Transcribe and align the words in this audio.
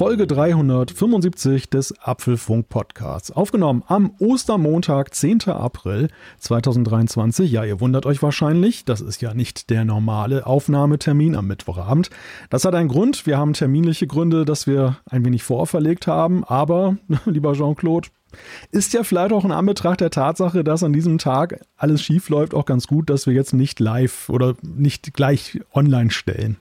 Folge 0.00 0.26
375 0.26 1.68
des 1.68 1.92
Apfelfunk 2.00 2.70
Podcasts. 2.70 3.30
Aufgenommen 3.32 3.82
am 3.86 4.12
Ostermontag, 4.18 5.14
10. 5.14 5.48
April 5.48 6.08
2023. 6.38 7.52
Ja, 7.52 7.64
ihr 7.66 7.80
wundert 7.80 8.06
euch 8.06 8.22
wahrscheinlich, 8.22 8.86
das 8.86 9.02
ist 9.02 9.20
ja 9.20 9.34
nicht 9.34 9.68
der 9.68 9.84
normale 9.84 10.46
Aufnahmetermin 10.46 11.36
am 11.36 11.48
Mittwochabend. 11.48 12.08
Das 12.48 12.64
hat 12.64 12.74
einen 12.74 12.88
Grund. 12.88 13.26
Wir 13.26 13.36
haben 13.36 13.52
terminliche 13.52 14.06
Gründe, 14.06 14.46
dass 14.46 14.66
wir 14.66 14.96
ein 15.04 15.22
wenig 15.22 15.42
vorverlegt 15.42 16.06
haben. 16.06 16.44
Aber, 16.44 16.96
lieber 17.26 17.52
Jean-Claude, 17.52 18.08
ist 18.72 18.94
ja 18.94 19.02
vielleicht 19.02 19.34
auch 19.34 19.44
in 19.44 19.52
Anbetracht 19.52 20.00
der 20.00 20.08
Tatsache, 20.08 20.64
dass 20.64 20.82
an 20.82 20.94
diesem 20.94 21.18
Tag 21.18 21.60
alles 21.76 22.00
schief 22.00 22.30
läuft, 22.30 22.54
auch 22.54 22.64
ganz 22.64 22.86
gut, 22.86 23.10
dass 23.10 23.26
wir 23.26 23.34
jetzt 23.34 23.52
nicht 23.52 23.78
live 23.80 24.30
oder 24.30 24.54
nicht 24.62 25.12
gleich 25.12 25.60
online 25.74 26.10
stellen. 26.10 26.56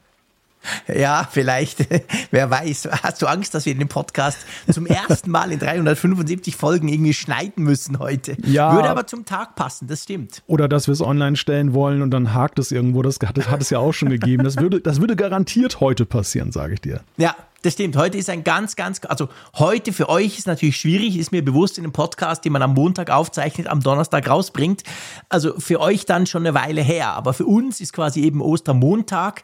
Ja, 0.94 1.28
vielleicht, 1.30 1.88
wer 2.32 2.50
weiß. 2.50 2.90
Hast 3.04 3.22
du 3.22 3.28
Angst, 3.28 3.54
dass 3.54 3.66
wir 3.66 3.76
den 3.76 3.88
Podcast 3.88 4.40
zum 4.72 4.86
ersten 4.86 5.32
Mal 5.32 5.52
in 5.52 5.60
375 5.60 6.56
Folgen 6.56 6.88
irgendwie 6.88 7.14
schneiden 7.14 7.64
müssen 7.64 8.00
heute? 8.00 8.36
Ja. 8.44 8.74
Würde 8.74 8.90
aber 8.90 9.08
zum 9.08 9.26
Tag 9.26 9.56
passen, 9.56 9.88
das 9.88 10.04
stimmt. 10.04 10.44
Oder 10.48 10.68
dass 10.68 10.88
wir 10.88 10.94
es 10.94 11.02
online 11.02 11.38
stellen 11.38 11.74
wollen 11.74 12.02
und 12.02 12.12
dann 12.12 12.34
hakt 12.34 12.60
es 12.60 12.72
irgendwo. 12.72 13.02
Das 13.02 13.20
hat, 13.20 13.50
hat 13.50 13.62
es 13.62 13.70
ja 13.70 13.80
auch 13.80 13.94
schon 13.94 14.10
gegeben. 14.10 14.44
Das 14.44 14.58
würde, 14.58 14.82
das 14.82 15.00
würde 15.00 15.16
garantiert 15.16 15.80
heute 15.80 16.06
passieren, 16.06 16.52
sage 16.52 16.74
ich 16.74 16.82
dir. 16.82 17.02
Ja, 17.18 17.36
das 17.62 17.74
stimmt. 17.74 17.98
Heute 17.98 18.18
ist 18.18 18.30
ein 18.30 18.46
ganz, 18.46 18.78
ganz, 18.78 19.02
also 19.06 19.28
heute 19.58 19.92
für 19.92 20.08
euch 20.08 20.38
ist 20.38 20.48
natürlich 20.48 20.78
schwierig, 20.78 21.18
ist 21.18 21.34
mir 21.34 21.44
bewusst 21.44 21.78
in 21.78 21.84
einem 21.84 21.92
Podcast, 21.92 22.46
den 22.46 22.54
man 22.54 22.62
am 22.62 22.74
Montag 22.74 23.10
aufzeichnet, 23.10 23.68
am 23.68 23.82
Donnerstag 23.82 24.30
rausbringt. 24.30 24.84
Also 25.28 25.60
für 25.60 25.82
euch 25.82 26.06
dann 26.06 26.26
schon 26.26 26.46
eine 26.46 26.54
Weile 26.54 26.82
her. 26.82 27.14
Aber 27.14 27.34
für 27.34 27.46
uns 27.46 27.82
ist 27.82 27.92
quasi 27.92 28.22
eben 28.22 28.42
Ostermontag. 28.42 29.44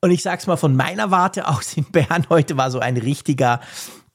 Und 0.00 0.10
ich 0.12 0.22
sag's 0.22 0.46
mal 0.46 0.56
von 0.56 0.76
meiner 0.76 1.10
Warte 1.10 1.48
aus 1.48 1.76
in 1.76 1.84
Bern, 1.84 2.26
heute 2.30 2.56
war 2.56 2.70
so 2.70 2.78
ein 2.78 2.96
richtiger, 2.96 3.60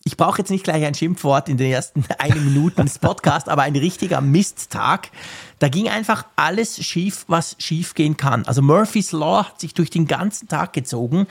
ich 0.05 0.17
brauche 0.17 0.39
jetzt 0.39 0.49
nicht 0.49 0.63
gleich 0.63 0.85
ein 0.85 0.93
Schimpfwort 0.93 1.49
in 1.49 1.57
den 1.57 1.71
ersten 1.71 2.05
eine 2.19 2.39
Minuten 2.39 2.85
des 2.85 2.99
Podcasts, 2.99 3.49
aber 3.49 3.63
ein 3.63 3.75
richtiger 3.75 4.21
Misttag. 4.21 5.09
Da 5.59 5.69
ging 5.69 5.89
einfach 5.89 6.25
alles 6.35 6.83
schief, 6.83 7.25
was 7.27 7.55
schief 7.59 7.95
gehen 7.95 8.17
kann. 8.17 8.45
Also 8.45 8.61
Murphy's 8.61 9.11
Law 9.11 9.45
hat 9.45 9.59
sich 9.59 9.73
durch 9.73 9.89
den 9.89 10.07
ganzen 10.07 10.47
Tag 10.47 10.73
gezogen. 10.73 11.27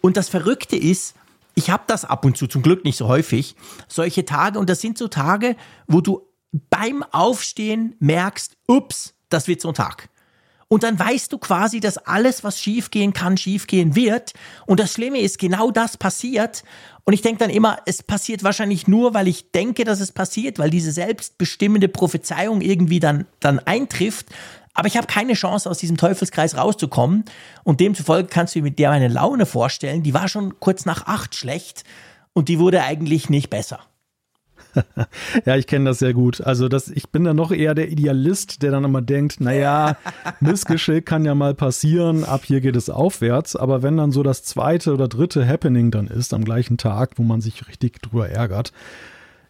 Und 0.00 0.16
das 0.16 0.28
Verrückte 0.28 0.76
ist, 0.76 1.14
ich 1.54 1.70
habe 1.70 1.82
das 1.88 2.04
ab 2.04 2.24
und 2.24 2.36
zu, 2.36 2.46
zum 2.46 2.62
Glück 2.62 2.84
nicht 2.84 2.96
so 2.96 3.08
häufig, 3.08 3.56
solche 3.88 4.24
Tage. 4.24 4.60
Und 4.60 4.70
das 4.70 4.80
sind 4.80 4.96
so 4.96 5.08
Tage, 5.08 5.56
wo 5.88 6.00
du 6.00 6.22
beim 6.70 7.02
Aufstehen 7.10 7.96
merkst, 7.98 8.56
ups, 8.68 9.14
das 9.28 9.48
wird 9.48 9.60
so 9.60 9.68
ein 9.68 9.74
Tag. 9.74 10.08
Und 10.68 10.82
dann 10.82 10.98
weißt 10.98 11.32
du 11.32 11.38
quasi, 11.38 11.80
dass 11.80 11.96
alles, 11.96 12.44
was 12.44 12.60
schiefgehen 12.60 13.14
kann, 13.14 13.38
schiefgehen 13.38 13.96
wird. 13.96 14.34
Und 14.66 14.80
das 14.80 14.92
Schlimme 14.92 15.20
ist, 15.20 15.38
genau 15.38 15.70
das 15.70 15.96
passiert. 15.96 16.62
Und 17.04 17.14
ich 17.14 17.22
denke 17.22 17.38
dann 17.38 17.50
immer, 17.50 17.78
es 17.86 18.02
passiert 18.02 18.42
wahrscheinlich 18.42 18.86
nur, 18.86 19.14
weil 19.14 19.28
ich 19.28 19.50
denke, 19.50 19.84
dass 19.84 20.00
es 20.00 20.12
passiert, 20.12 20.58
weil 20.58 20.68
diese 20.68 20.92
selbstbestimmende 20.92 21.88
Prophezeiung 21.88 22.60
irgendwie 22.60 23.00
dann, 23.00 23.26
dann 23.40 23.60
eintrifft. 23.60 24.26
Aber 24.74 24.88
ich 24.88 24.98
habe 24.98 25.06
keine 25.06 25.32
Chance, 25.32 25.70
aus 25.70 25.78
diesem 25.78 25.96
Teufelskreis 25.96 26.56
rauszukommen. 26.56 27.24
Und 27.64 27.80
demzufolge 27.80 28.28
kannst 28.28 28.54
du 28.54 28.58
dir 28.58 28.64
mit 28.64 28.78
der 28.78 28.90
meine 28.90 29.08
Laune 29.08 29.46
vorstellen. 29.46 30.02
Die 30.02 30.12
war 30.12 30.28
schon 30.28 30.60
kurz 30.60 30.84
nach 30.84 31.06
acht 31.06 31.34
schlecht 31.34 31.84
und 32.34 32.48
die 32.50 32.58
wurde 32.58 32.82
eigentlich 32.82 33.30
nicht 33.30 33.48
besser. 33.48 33.80
ja, 35.44 35.56
ich 35.56 35.66
kenne 35.66 35.86
das 35.86 35.98
sehr 35.98 36.14
gut. 36.14 36.40
Also 36.40 36.68
das, 36.68 36.88
ich 36.88 37.08
bin 37.10 37.24
da 37.24 37.34
noch 37.34 37.52
eher 37.52 37.74
der 37.74 37.90
Idealist, 37.90 38.62
der 38.62 38.70
dann 38.70 38.84
immer 38.84 39.02
denkt, 39.02 39.40
naja, 39.40 39.96
Missgeschick 40.40 41.06
kann 41.06 41.24
ja 41.24 41.34
mal 41.34 41.54
passieren, 41.54 42.24
ab 42.24 42.42
hier 42.44 42.60
geht 42.60 42.76
es 42.76 42.90
aufwärts. 42.90 43.56
Aber 43.56 43.82
wenn 43.82 43.96
dann 43.96 44.12
so 44.12 44.22
das 44.22 44.42
zweite 44.42 44.92
oder 44.92 45.08
dritte 45.08 45.46
Happening 45.46 45.90
dann 45.90 46.06
ist 46.06 46.34
am 46.34 46.44
gleichen 46.44 46.78
Tag, 46.78 47.12
wo 47.16 47.22
man 47.22 47.40
sich 47.40 47.68
richtig 47.68 48.00
drüber 48.02 48.28
ärgert, 48.28 48.72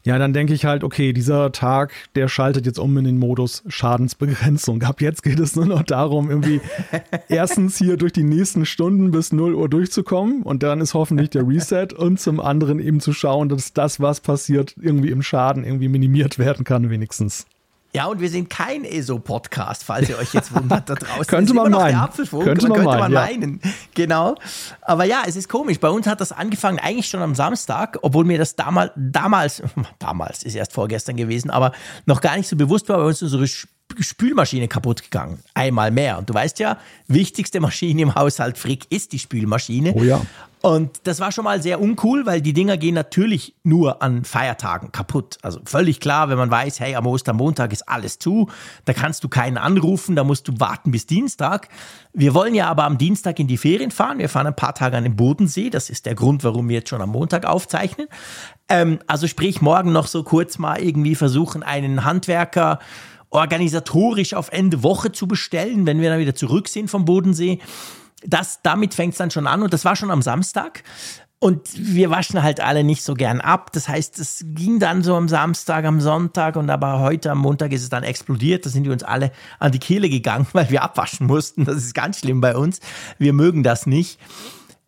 ja, 0.04 0.19
dann 0.19 0.32
denke 0.32 0.54
ich 0.54 0.64
halt, 0.64 0.84
okay, 0.84 1.12
dieser 1.12 1.53
Tag, 1.53 1.92
der 2.14 2.28
schaltet 2.28 2.66
jetzt 2.66 2.78
um 2.78 2.97
in 2.97 3.04
den 3.04 3.19
Modus 3.19 3.62
Schadensbegrenzung. 3.69 4.82
Ab 4.82 5.00
jetzt 5.00 5.22
geht 5.22 5.38
es 5.38 5.56
nur 5.56 5.66
noch 5.66 5.82
darum, 5.82 6.31
irgendwie 6.31 6.60
erstens 7.28 7.78
hier 7.78 7.97
durch 7.97 8.12
die 8.12 8.22
nächsten 8.22 8.64
Stunden 8.64 9.10
bis 9.10 9.32
0 9.32 9.54
Uhr 9.54 9.69
durchzukommen 9.69 10.42
und 10.42 10.62
dann 10.62 10.81
ist 10.81 10.94
hoffentlich 10.94 11.31
der 11.31 11.47
Reset 11.47 11.88
und 11.97 12.20
zum 12.20 12.41
anderen 12.41 12.78
eben 12.78 13.00
zu 13.00 13.12
schauen, 13.12 13.48
dass 13.48 13.72
das, 13.72 14.00
was 14.00 14.20
passiert, 14.20 14.75
irgendwie 14.81 15.10
im 15.10 15.22
Schaden 15.22 15.64
irgendwie 15.64 15.88
minimiert 15.88 16.38
werden 16.38 16.64
kann, 16.64 16.91
wenigstens. 16.91 17.47
Ja, 17.94 18.06
und 18.06 18.21
wir 18.21 18.28
sind 18.28 18.50
kein 18.50 18.84
ESO-Podcast, 18.84 19.82
falls 19.82 20.10
ihr 20.10 20.19
euch 20.19 20.34
jetzt 20.34 20.54
wundert 20.54 20.91
da 20.91 20.94
draußen. 20.94 21.22
könnte 21.26 21.54
man 21.54 21.72
meinen. 21.72 21.99
Könnte, 22.10 22.37
man, 22.37 22.44
könnte 22.44 22.69
man 22.69 23.12
ja. 23.12 23.21
meinen. 23.21 23.60
Genau. 23.94 24.34
Aber 24.82 25.04
ja, 25.04 25.22
es 25.26 25.37
ist 25.37 25.49
komisch. 25.49 25.81
Bei 25.81 25.88
uns 25.88 26.06
hat 26.06 26.21
das 26.21 26.31
angefangen 26.31 26.78
eigentlich 26.78 27.09
schon 27.09 27.22
am 27.22 27.34
Samstag, 27.34 27.99
obwohl 28.03 28.26
mir 28.26 28.37
das 28.37 28.56
damals, 28.56 28.93
damals, 28.94 29.62
damals 29.99 30.43
ist 30.43 30.54
erst 30.54 30.75
vorgestern 30.75 31.16
gewesen, 31.16 31.49
aber 31.50 31.72
noch 32.04 32.21
gar 32.21 32.37
nicht 32.37 32.49
so 32.49 32.56
bewusst 32.56 32.91
war, 32.91 32.99
bei 32.99 33.04
uns 33.04 33.22
unsere 33.22 33.47
Spülmaschine 33.99 34.69
kaputt 34.69 35.03
gegangen. 35.03 35.38
Einmal 35.54 35.91
mehr. 35.91 36.19
Und 36.19 36.28
du 36.31 36.34
weißt 36.34 36.59
ja, 36.59 36.78
wichtigste 37.06 37.60
Maschine 37.60 38.03
im 38.03 38.15
Haushalt 38.15 38.59
Frick 38.59 38.87
ist 38.91 39.12
die 39.12 39.19
Spülmaschine. 39.19 39.94
Oh 39.94 40.03
ja. 40.03 40.21
Und 40.60 41.00
das 41.04 41.21
war 41.21 41.31
schon 41.31 41.44
mal 41.44 41.62
sehr 41.62 41.81
uncool, 41.81 42.26
weil 42.26 42.41
die 42.41 42.53
Dinger 42.53 42.76
gehen 42.76 42.94
natürlich 42.94 43.54
nur 43.62 44.03
an 44.03 44.25
Feiertagen 44.25 44.91
kaputt. 44.91 45.38
Also 45.43 45.60
völlig 45.65 46.00
klar, 46.00 46.28
wenn 46.31 46.38
man 46.38 46.50
weiß, 46.50 46.81
hey, 46.81 46.97
am 46.97 47.06
Ostermontag 47.06 47.72
ist 47.72 47.88
alles 47.88 48.19
zu, 48.19 48.49
da 48.84 48.93
kannst 48.93 49.22
du 49.22 49.28
keinen 49.28 49.56
anrufen, 49.56 50.16
da 50.16 50.25
musst 50.25 50.49
du 50.49 50.59
warten 50.59 50.91
bis 50.91 51.06
Dienstag. 51.06 51.69
Wir 52.12 52.34
wollen 52.34 52.55
ja 52.55 52.66
aber 52.66 52.84
am 52.84 52.99
Dienstag 52.99 53.38
in 53.38 53.47
die 53.47 53.56
Ferien 53.56 53.93
fahren. 53.93 54.19
Wir 54.19 54.28
fahren 54.28 54.49
ein 54.49 54.56
paar 54.56 54.75
Tage 54.75 54.97
an 54.97 55.05
den 55.05 55.15
Bodensee. 55.15 55.70
Das 55.70 55.91
ist 55.91 56.06
der 56.06 56.16
Grund, 56.16 56.43
warum 56.43 56.69
wir 56.69 56.78
jetzt 56.78 56.88
schon 56.88 57.03
am 57.03 57.10
Montag 57.10 57.47
aufzeichnen. 57.47 58.09
Ähm, 58.69 58.99
also 59.06 59.28
sprich, 59.28 59.62
morgen 59.62 59.93
noch 59.93 60.09
so 60.09 60.25
kurz 60.25 60.59
mal 60.59 60.82
irgendwie 60.82 61.15
versuchen, 61.15 61.62
einen 61.62 62.05
Handwerker 62.05 62.81
organisatorisch 63.30 64.34
auf 64.34 64.50
Ende 64.50 64.82
Woche 64.82 65.12
zu 65.12 65.26
bestellen, 65.26 65.86
wenn 65.86 66.00
wir 66.00 66.10
dann 66.10 66.20
wieder 66.20 66.34
zurück 66.34 66.68
sind 66.68 66.90
vom 66.90 67.04
Bodensee. 67.04 67.58
Das, 68.24 68.60
damit 68.62 68.94
fängt 68.94 69.12
es 69.12 69.18
dann 69.18 69.30
schon 69.30 69.46
an 69.46 69.62
und 69.62 69.72
das 69.72 69.84
war 69.84 69.96
schon 69.96 70.10
am 70.10 70.22
Samstag. 70.22 70.82
Und 71.40 71.68
wir 71.76 72.10
waschen 72.10 72.42
halt 72.42 72.60
alle 72.60 72.82
nicht 72.82 73.04
so 73.04 73.14
gern 73.14 73.40
ab. 73.40 73.70
Das 73.72 73.88
heißt, 73.88 74.18
es 74.18 74.44
ging 74.44 74.80
dann 74.80 75.04
so 75.04 75.14
am 75.14 75.28
Samstag, 75.28 75.84
am 75.84 76.00
Sonntag 76.00 76.56
und 76.56 76.68
aber 76.68 76.98
heute 76.98 77.30
am 77.30 77.38
Montag 77.38 77.72
ist 77.72 77.84
es 77.84 77.88
dann 77.88 78.02
explodiert. 78.02 78.66
Da 78.66 78.70
sind 78.70 78.84
wir 78.84 78.92
uns 78.92 79.04
alle 79.04 79.30
an 79.60 79.70
die 79.70 79.78
Kehle 79.78 80.08
gegangen, 80.08 80.48
weil 80.52 80.68
wir 80.70 80.82
abwaschen 80.82 81.28
mussten. 81.28 81.64
Das 81.64 81.76
ist 81.76 81.94
ganz 81.94 82.18
schlimm 82.18 82.40
bei 82.40 82.56
uns. 82.56 82.80
Wir 83.18 83.32
mögen 83.32 83.62
das 83.62 83.86
nicht. 83.86 84.18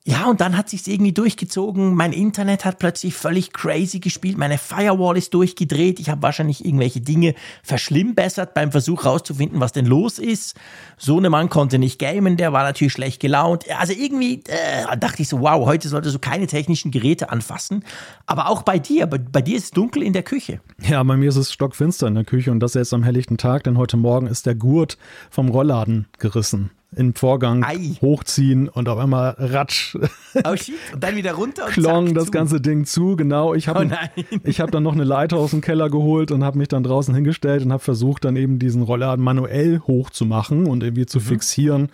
Ja, 0.07 0.31
und 0.31 0.41
dann 0.41 0.57
hat 0.57 0.71
sich's 0.71 0.87
irgendwie 0.87 1.13
durchgezogen. 1.13 1.95
Mein 1.95 2.15
Internet 2.15 2.65
hat 2.65 2.79
plötzlich 2.79 3.13
völlig 3.13 3.53
crazy 3.53 4.01
gespielt. 4.01 4.39
Meine 4.39 4.57
Firewall 4.57 5.19
ist 5.19 5.35
durchgedreht. 5.35 6.01
Ich 6.01 6.09
habe 6.09 6.23
wahrscheinlich 6.23 6.65
irgendwelche 6.65 7.03
Dinge 7.03 7.35
verschlimmbessert 7.63 8.55
beim 8.55 8.73
Versuch 8.73 9.05
rauszufinden, 9.05 9.61
was 9.61 9.73
denn 9.73 9.85
los 9.85 10.19
ist. 10.19 10.57
So 10.97 11.19
eine 11.19 11.29
Mann 11.29 11.51
konnte 11.51 11.79
nicht 11.79 11.99
gamen, 11.99 12.39
der 12.39 12.55
war 12.55 12.63
natürlich 12.63 12.95
schlecht 12.95 13.21
gelaunt. 13.21 13.67
Also 13.79 13.93
irgendwie 13.93 14.43
äh, 14.49 14.97
dachte 14.97 15.21
ich 15.21 15.29
so, 15.29 15.41
wow, 15.41 15.67
heute 15.67 15.91
solltest 15.91 16.15
du 16.15 16.19
keine 16.19 16.47
technischen 16.47 16.91
Geräte 16.91 17.29
anfassen. 17.29 17.85
Aber 18.25 18.49
auch 18.49 18.63
bei 18.63 18.79
dir, 18.79 19.07
bei, 19.07 19.19
bei 19.19 19.43
dir 19.43 19.59
ist 19.59 19.65
es 19.65 19.71
dunkel 19.71 20.03
in 20.03 20.15
der 20.15 20.23
Küche. 20.23 20.63
Ja, 20.81 21.03
bei 21.03 21.19
mir 21.19 21.29
ist 21.29 21.37
es 21.37 21.53
stockfinster 21.53 22.07
in 22.07 22.15
der 22.15 22.25
Küche 22.25 22.51
und 22.51 22.61
das 22.61 22.73
jetzt 22.73 22.95
am 22.95 23.03
helllichten 23.03 23.37
Tag, 23.37 23.65
denn 23.65 23.77
heute 23.77 23.99
Morgen 23.99 24.29
ist 24.29 24.47
der 24.47 24.55
Gurt 24.55 24.97
vom 25.29 25.51
Rollladen 25.51 26.07
gerissen 26.19 26.71
im 26.97 27.15
Vorgang 27.15 27.63
Ei. 27.65 27.97
hochziehen 28.01 28.69
und 28.69 28.89
auf 28.89 28.99
einmal 28.99 29.37
ratsch. 29.39 29.97
Shit, 30.57 30.75
und 30.93 31.03
dann 31.03 31.17
wieder 31.17 31.33
runter 31.33 31.67
und 31.67 31.73
Klong 31.73 32.07
zack, 32.07 32.15
das 32.15 32.25
zu. 32.27 32.31
ganze 32.33 32.61
Ding 32.61 32.85
zu, 32.85 33.17
genau. 33.17 33.55
Ich 33.55 33.69
habe 33.69 33.89
oh 33.89 34.51
hab 34.51 34.71
dann 34.71 34.83
noch 34.83 34.93
eine 34.93 35.05
Leiter 35.05 35.37
aus 35.37 35.51
dem 35.51 35.61
Keller 35.61 35.89
geholt 35.89 36.33
und 36.33 36.43
habe 36.43 36.59
mich 36.59 36.69
dann 36.69 36.83
draußen 36.83 37.15
hingestellt 37.15 37.65
und 37.65 37.73
habe 37.73 37.83
versucht, 37.83 38.25
dann 38.25 38.37
eben 38.37 38.59
diesen 38.59 38.83
Rollladen 38.83 39.25
manuell 39.25 39.81
hochzumachen 39.87 40.67
und 40.67 40.83
irgendwie 40.83 41.07
zu 41.07 41.19
mhm. 41.19 41.23
fixieren 41.23 41.89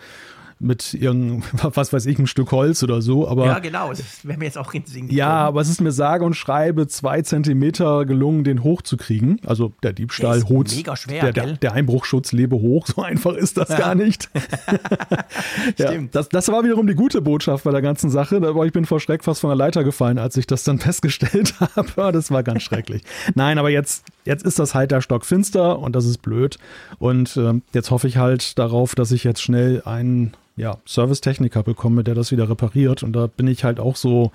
mit 0.59 0.93
irgendeinem, 0.93 1.43
was 1.73 1.93
weiß 1.93 2.05
ich, 2.05 2.17
ein 2.19 2.27
Stück 2.27 2.51
Holz 2.51 2.83
oder 2.83 3.01
so. 3.01 3.27
Aber, 3.27 3.45
ja, 3.45 3.59
genau, 3.59 3.89
das 3.89 4.25
wäre 4.25 4.37
mir 4.37 4.45
jetzt 4.45 4.57
auch 4.57 4.73
Sinn 4.85 5.09
Ja, 5.09 5.29
aber 5.29 5.61
es 5.61 5.69
ist 5.69 5.81
mir 5.81 5.91
sage 5.91 6.23
und 6.23 6.35
schreibe 6.35 6.87
zwei 6.87 7.21
Zentimeter 7.21 8.05
gelungen, 8.05 8.43
den 8.43 8.63
hochzukriegen. 8.63 9.39
Also 9.45 9.73
der 9.83 9.93
Diebstahl, 9.93 10.43
der 10.43 10.75
mega 10.75 10.95
schwer, 10.95 11.31
der, 11.31 11.33
der, 11.33 11.53
der, 11.57 11.73
Einbruchschutz 11.73 12.31
lebe 12.31 12.55
hoch. 12.55 12.87
So 12.87 13.01
einfach 13.03 13.33
ist 13.33 13.57
das 13.57 13.69
ja. 13.69 13.77
gar 13.77 13.95
nicht. 13.95 14.29
ja, 15.77 15.87
Stimmt. 15.87 16.15
Das, 16.15 16.29
das 16.29 16.47
war 16.49 16.63
wiederum 16.63 16.87
die 16.87 16.95
gute 16.95 17.21
Botschaft 17.21 17.63
bei 17.63 17.71
der 17.71 17.81
ganzen 17.81 18.09
Sache. 18.09 18.37
Aber 18.37 18.65
ich 18.65 18.73
bin 18.73 18.85
vor 18.85 18.99
Schreck 18.99 19.23
fast 19.23 19.41
von 19.41 19.49
der 19.49 19.57
Leiter 19.57 19.83
gefallen, 19.83 20.17
als 20.17 20.37
ich 20.37 20.47
das 20.47 20.63
dann 20.63 20.79
festgestellt 20.79 21.55
habe. 21.59 22.11
Das 22.11 22.31
war 22.31 22.43
ganz 22.43 22.63
schrecklich. 22.63 23.03
Nein, 23.35 23.57
aber 23.57 23.69
jetzt, 23.69 24.05
jetzt 24.25 24.45
ist 24.45 24.59
das 24.59 24.73
halt 24.73 24.91
der 24.91 25.01
Stock 25.01 25.25
finster 25.25 25.79
und 25.79 25.95
das 25.95 26.05
ist 26.05 26.21
blöd. 26.21 26.57
Und 26.99 27.37
äh, 27.37 27.53
jetzt 27.73 27.91
hoffe 27.91 28.07
ich 28.07 28.17
halt 28.17 28.57
darauf, 28.57 28.95
dass 28.95 29.11
ich 29.11 29.23
jetzt 29.23 29.41
schnell 29.41 29.81
einen 29.85 30.33
ja, 30.57 30.77
Servicetechniker 30.85 31.63
bekomme, 31.63 32.03
der 32.03 32.15
das 32.15 32.31
wieder 32.31 32.49
repariert. 32.49 33.03
Und 33.03 33.13
da 33.13 33.27
bin 33.27 33.47
ich 33.47 33.63
halt 33.63 33.79
auch 33.79 33.95
so 33.95 34.31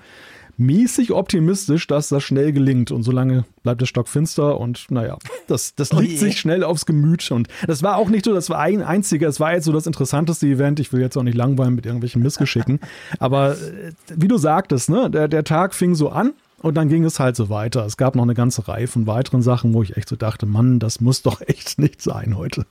mäßig 0.57 1.11
optimistisch, 1.11 1.87
dass 1.87 2.09
das 2.09 2.23
schnell 2.23 2.53
gelingt. 2.53 2.91
Und 2.91 3.03
solange 3.03 3.45
bleibt 3.63 3.81
der 3.81 3.85
Stock 3.85 4.07
finster 4.07 4.59
und 4.59 4.89
naja, 4.89 5.17
das, 5.47 5.75
das 5.75 5.91
liegt 5.91 6.15
oh 6.15 6.17
sich 6.17 6.39
schnell 6.39 6.63
aufs 6.63 6.85
Gemüt. 6.85 7.29
Und 7.31 7.47
das 7.67 7.83
war 7.83 7.97
auch 7.97 8.09
nicht 8.09 8.25
so, 8.25 8.33
das 8.33 8.49
war 8.49 8.59
ein 8.59 8.81
einziger, 8.81 9.27
es 9.27 9.39
war 9.39 9.53
jetzt 9.53 9.65
so 9.65 9.71
das 9.71 9.85
interessanteste 9.85 10.47
Event. 10.47 10.79
Ich 10.79 10.93
will 10.93 11.01
jetzt 11.01 11.17
auch 11.17 11.23
nicht 11.23 11.37
langweilen 11.37 11.75
mit 11.75 11.85
irgendwelchen 11.85 12.21
Missgeschicken. 12.21 12.79
Aber 13.19 13.53
äh, 13.53 13.91
wie 14.15 14.27
du 14.27 14.37
sagtest, 14.37 14.89
ne, 14.89 15.09
der, 15.09 15.27
der 15.27 15.43
Tag 15.43 15.73
fing 15.73 15.95
so 15.95 16.09
an 16.09 16.33
und 16.61 16.75
dann 16.75 16.87
ging 16.87 17.03
es 17.03 17.19
halt 17.19 17.35
so 17.35 17.49
weiter. 17.49 17.85
Es 17.85 17.97
gab 17.97 18.15
noch 18.15 18.23
eine 18.23 18.35
ganze 18.35 18.67
Reihe 18.67 18.87
von 18.87 19.07
weiteren 19.07 19.41
Sachen, 19.41 19.73
wo 19.73 19.83
ich 19.83 19.97
echt 19.97 20.07
so 20.07 20.15
dachte, 20.15 20.45
Mann, 20.45 20.79
das 20.79 21.01
muss 21.01 21.21
doch 21.21 21.41
echt 21.41 21.79
nicht 21.79 22.01
sein 22.01 22.37
heute. 22.37 22.65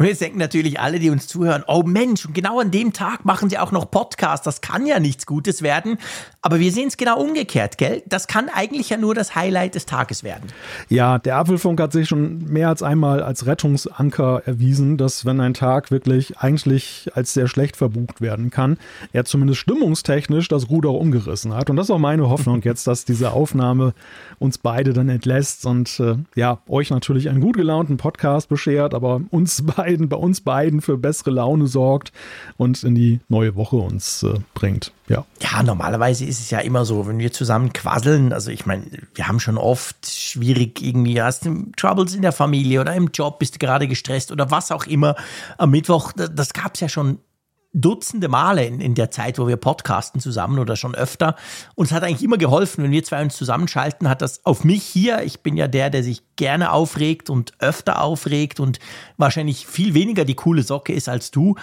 Und 0.00 0.06
jetzt 0.06 0.22
denken 0.22 0.38
natürlich 0.38 0.80
alle, 0.80 0.98
die 0.98 1.10
uns 1.10 1.26
zuhören, 1.26 1.62
oh 1.66 1.82
Mensch, 1.82 2.24
und 2.24 2.32
genau 2.32 2.58
an 2.58 2.70
dem 2.70 2.94
Tag 2.94 3.26
machen 3.26 3.50
sie 3.50 3.58
auch 3.58 3.70
noch 3.70 3.90
Podcast. 3.90 4.46
Das 4.46 4.62
kann 4.62 4.86
ja 4.86 4.98
nichts 4.98 5.26
Gutes 5.26 5.60
werden. 5.60 5.98
Aber 6.40 6.58
wir 6.58 6.72
sehen 6.72 6.88
es 6.88 6.96
genau 6.96 7.20
umgekehrt, 7.20 7.76
gell? 7.76 8.02
Das 8.06 8.26
kann 8.26 8.48
eigentlich 8.48 8.88
ja 8.88 8.96
nur 8.96 9.14
das 9.14 9.34
Highlight 9.34 9.74
des 9.74 9.84
Tages 9.84 10.24
werden. 10.24 10.44
Ja, 10.88 11.18
der 11.18 11.36
Apfelfunk 11.36 11.78
hat 11.82 11.92
sich 11.92 12.08
schon 12.08 12.50
mehr 12.50 12.70
als 12.70 12.82
einmal 12.82 13.22
als 13.22 13.44
Rettungsanker 13.44 14.40
erwiesen, 14.46 14.96
dass 14.96 15.26
wenn 15.26 15.38
ein 15.38 15.52
Tag 15.52 15.90
wirklich 15.90 16.38
eigentlich 16.38 17.10
als 17.12 17.34
sehr 17.34 17.46
schlecht 17.46 17.76
verbucht 17.76 18.22
werden 18.22 18.48
kann, 18.48 18.78
er 19.12 19.26
zumindest 19.26 19.60
stimmungstechnisch 19.60 20.48
das 20.48 20.70
Ruder 20.70 20.92
umgerissen 20.92 21.54
hat. 21.54 21.68
Und 21.68 21.76
das 21.76 21.88
ist 21.88 21.90
auch 21.90 21.98
meine 21.98 22.30
Hoffnung 22.30 22.62
jetzt, 22.62 22.86
dass 22.86 23.04
diese 23.04 23.32
Aufnahme 23.32 23.92
uns 24.38 24.56
beide 24.56 24.94
dann 24.94 25.10
entlässt 25.10 25.66
und 25.66 26.00
äh, 26.00 26.14
ja, 26.36 26.60
euch 26.68 26.88
natürlich 26.88 27.28
einen 27.28 27.42
gut 27.42 27.56
gelaunten 27.56 27.98
Podcast 27.98 28.48
beschert, 28.48 28.94
aber 28.94 29.20
uns 29.28 29.62
beide 29.76 29.89
beiden, 29.90 30.08
bei 30.08 30.16
uns 30.16 30.40
beiden 30.40 30.80
für 30.80 30.96
bessere 30.96 31.30
Laune 31.30 31.66
sorgt 31.66 32.12
und 32.56 32.82
in 32.82 32.94
die 32.94 33.20
neue 33.28 33.56
Woche 33.56 33.76
uns 33.76 34.22
äh, 34.22 34.34
bringt. 34.54 34.92
Ja. 35.08 35.24
ja, 35.40 35.64
normalerweise 35.64 36.24
ist 36.24 36.38
es 36.38 36.50
ja 36.50 36.60
immer 36.60 36.84
so, 36.84 37.08
wenn 37.08 37.18
wir 37.18 37.32
zusammen 37.32 37.72
quasseln, 37.72 38.32
also 38.32 38.52
ich 38.52 38.64
meine, 38.64 38.84
wir 39.14 39.26
haben 39.26 39.40
schon 39.40 39.58
oft 39.58 40.06
schwierig 40.06 40.80
irgendwie, 40.80 41.20
hast 41.20 41.46
du 41.46 41.66
Troubles 41.76 42.14
in 42.14 42.22
der 42.22 42.30
Familie 42.30 42.80
oder 42.80 42.94
im 42.94 43.10
Job, 43.12 43.40
bist 43.40 43.56
du 43.56 43.58
gerade 43.58 43.88
gestresst 43.88 44.30
oder 44.30 44.52
was 44.52 44.70
auch 44.70 44.86
immer. 44.86 45.16
Am 45.58 45.70
Mittwoch, 45.70 46.12
das 46.12 46.52
gab 46.52 46.74
es 46.74 46.80
ja 46.80 46.88
schon 46.88 47.18
Dutzende 47.72 48.28
Male 48.28 48.64
in, 48.64 48.80
in 48.80 48.94
der 48.94 49.10
Zeit, 49.10 49.38
wo 49.38 49.46
wir 49.46 49.56
podcasten 49.56 50.20
zusammen 50.20 50.58
oder 50.58 50.74
schon 50.74 50.94
öfter. 50.94 51.36
Und 51.76 51.86
es 51.86 51.92
hat 51.92 52.02
eigentlich 52.02 52.24
immer 52.24 52.38
geholfen, 52.38 52.82
wenn 52.82 52.90
wir 52.90 53.04
zwei 53.04 53.22
uns 53.22 53.36
zusammenschalten, 53.36 54.08
hat 54.08 54.22
das 54.22 54.44
auf 54.44 54.64
mich 54.64 54.82
hier, 54.82 55.22
ich 55.22 55.40
bin 55.40 55.56
ja 55.56 55.68
der, 55.68 55.88
der 55.90 56.02
sich 56.02 56.22
gerne 56.34 56.72
aufregt 56.72 57.30
und 57.30 57.52
öfter 57.60 58.02
aufregt 58.02 58.58
und 58.58 58.80
wahrscheinlich 59.18 59.66
viel 59.66 59.94
weniger 59.94 60.24
die 60.24 60.34
coole 60.34 60.62
Socke 60.62 60.92
ist 60.92 61.08
als 61.08 61.30
du. 61.30 61.54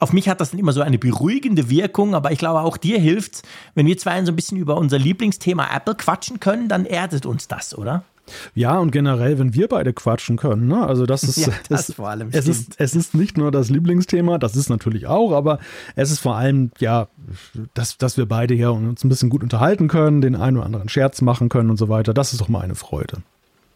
Auf 0.00 0.12
mich 0.12 0.28
hat 0.28 0.40
das 0.40 0.50
dann 0.50 0.58
immer 0.58 0.72
so 0.72 0.80
eine 0.80 0.98
beruhigende 0.98 1.70
Wirkung, 1.70 2.14
aber 2.14 2.32
ich 2.32 2.38
glaube 2.38 2.60
auch 2.60 2.76
dir 2.76 2.98
hilft, 2.98 3.42
wenn 3.74 3.86
wir 3.86 3.96
zwei 3.98 4.24
so 4.24 4.32
ein 4.32 4.36
bisschen 4.36 4.58
über 4.58 4.76
unser 4.76 4.98
Lieblingsthema 4.98 5.68
Apple 5.74 5.94
quatschen 5.94 6.40
können, 6.40 6.68
dann 6.68 6.86
erdet 6.86 7.24
uns 7.24 7.46
das, 7.46 7.76
oder? 7.76 8.04
Ja, 8.54 8.78
und 8.78 8.90
generell, 8.90 9.38
wenn 9.38 9.54
wir 9.54 9.68
beide 9.68 9.92
quatschen 9.92 10.36
können, 10.36 10.68
ne? 10.68 10.86
Also 10.86 11.06
das 11.06 11.22
ist, 11.24 11.36
ja, 11.38 11.52
das 11.68 11.88
ist, 11.88 11.96
vor 11.96 12.08
allem 12.08 12.28
es 12.32 12.46
ist, 12.46 12.74
es 12.78 12.94
ist 12.94 13.14
nicht 13.14 13.36
nur 13.36 13.50
das 13.50 13.68
Lieblingsthema, 13.68 14.38
das 14.38 14.56
ist 14.56 14.68
natürlich 14.68 15.06
auch, 15.06 15.32
aber 15.32 15.58
es 15.96 16.10
ist 16.10 16.20
vor 16.20 16.36
allem, 16.36 16.70
ja, 16.78 17.08
dass, 17.74 17.98
dass 17.98 18.16
wir 18.16 18.26
beide 18.26 18.54
hier 18.54 18.72
uns 18.72 19.04
ein 19.04 19.08
bisschen 19.08 19.30
gut 19.30 19.42
unterhalten 19.42 19.88
können, 19.88 20.20
den 20.20 20.36
einen 20.36 20.56
oder 20.56 20.66
anderen 20.66 20.88
Scherz 20.88 21.20
machen 21.20 21.48
können 21.48 21.70
und 21.70 21.76
so 21.76 21.88
weiter. 21.88 22.14
Das 22.14 22.32
ist 22.32 22.40
doch 22.40 22.48
mal 22.48 22.62
eine 22.62 22.74
Freude. 22.74 23.18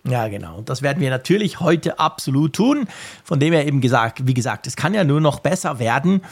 Ja, 0.09 0.29
genau. 0.29 0.59
Und 0.59 0.69
das 0.69 0.83
werden 0.83 1.01
wir 1.01 1.11
natürlich 1.11 1.61
heute 1.61 1.99
absolut 1.99 2.53
tun. 2.53 2.87
Von 3.25 3.41
dem 3.41 3.53
her 3.53 3.67
eben 3.67 3.81
gesagt, 3.81 4.27
wie 4.27 4.35
gesagt, 4.35 4.67
es 4.67 4.77
kann 4.77 4.95
ja 4.95 5.03
nur 5.03 5.21
noch 5.21 5.41
besser 5.41 5.79
werden. 5.79 6.23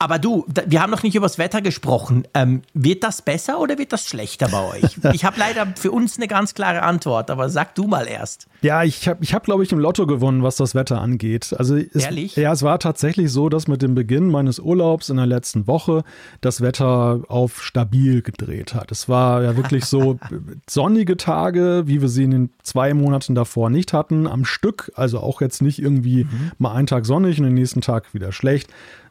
Aber 0.00 0.20
du, 0.20 0.46
wir 0.66 0.80
haben 0.80 0.90
noch 0.90 1.02
nicht 1.02 1.16
über 1.16 1.26
das 1.26 1.38
Wetter 1.38 1.60
gesprochen. 1.60 2.22
Ähm, 2.32 2.62
wird 2.72 3.02
das 3.02 3.20
besser 3.22 3.58
oder 3.58 3.78
wird 3.78 3.92
das 3.92 4.06
schlechter 4.06 4.48
bei 4.48 4.62
euch? 4.64 4.98
Ich 5.18 5.24
habe 5.24 5.38
leider 5.38 5.66
für 5.76 5.90
uns 5.90 6.18
eine 6.18 6.28
ganz 6.28 6.54
klare 6.54 6.82
Antwort, 6.82 7.30
aber 7.30 7.48
sag 7.48 7.74
du 7.74 7.86
mal 7.86 8.06
erst. 8.06 8.46
Ja, 8.60 8.84
ich 8.84 9.08
habe, 9.08 9.24
ich 9.24 9.34
hab, 9.34 9.44
glaube 9.44 9.64
ich, 9.64 9.72
im 9.72 9.78
Lotto 9.78 10.06
gewonnen, 10.06 10.42
was 10.42 10.56
das 10.56 10.74
Wetter 10.74 11.00
angeht. 11.00 11.54
Also 11.56 11.76
es, 11.76 12.04
Ehrlich? 12.04 12.36
Ja, 12.36 12.52
es 12.52 12.62
war 12.62 12.78
tatsächlich 12.78 13.32
so, 13.32 13.48
dass 13.48 13.66
mit 13.66 13.82
dem 13.82 13.94
Beginn 13.94 14.30
meines 14.30 14.60
Urlaubs 14.60 15.08
in 15.08 15.16
der 15.16 15.26
letzten 15.26 15.66
Woche 15.66 16.04
das 16.40 16.60
Wetter 16.60 17.22
auf 17.28 17.62
stabil 17.64 18.22
gedreht 18.22 18.74
hat. 18.74 18.92
Es 18.92 19.08
war 19.08 19.42
ja 19.42 19.56
wirklich 19.56 19.86
so 19.86 20.18
sonnige 20.68 21.16
Tage, 21.16 21.84
wie 21.86 22.00
wir 22.00 22.08
sie 22.08 22.24
in 22.24 22.30
den 22.30 22.50
zwei 22.62 22.94
Monaten 22.94 23.34
davor 23.34 23.70
nicht 23.70 23.92
hatten, 23.92 24.26
am 24.26 24.44
Stück. 24.44 24.92
Also 24.94 25.20
auch 25.20 25.40
jetzt 25.40 25.62
nicht 25.62 25.80
irgendwie 25.80 26.24
mhm. 26.24 26.52
mal 26.58 26.74
einen 26.74 26.86
Tag 26.86 27.06
sonnig 27.06 27.38
und 27.38 27.44
den 27.44 27.54
nächsten 27.54 27.80
Tag 27.80 28.14
wieder 28.14 28.30
schlecht 28.30 28.68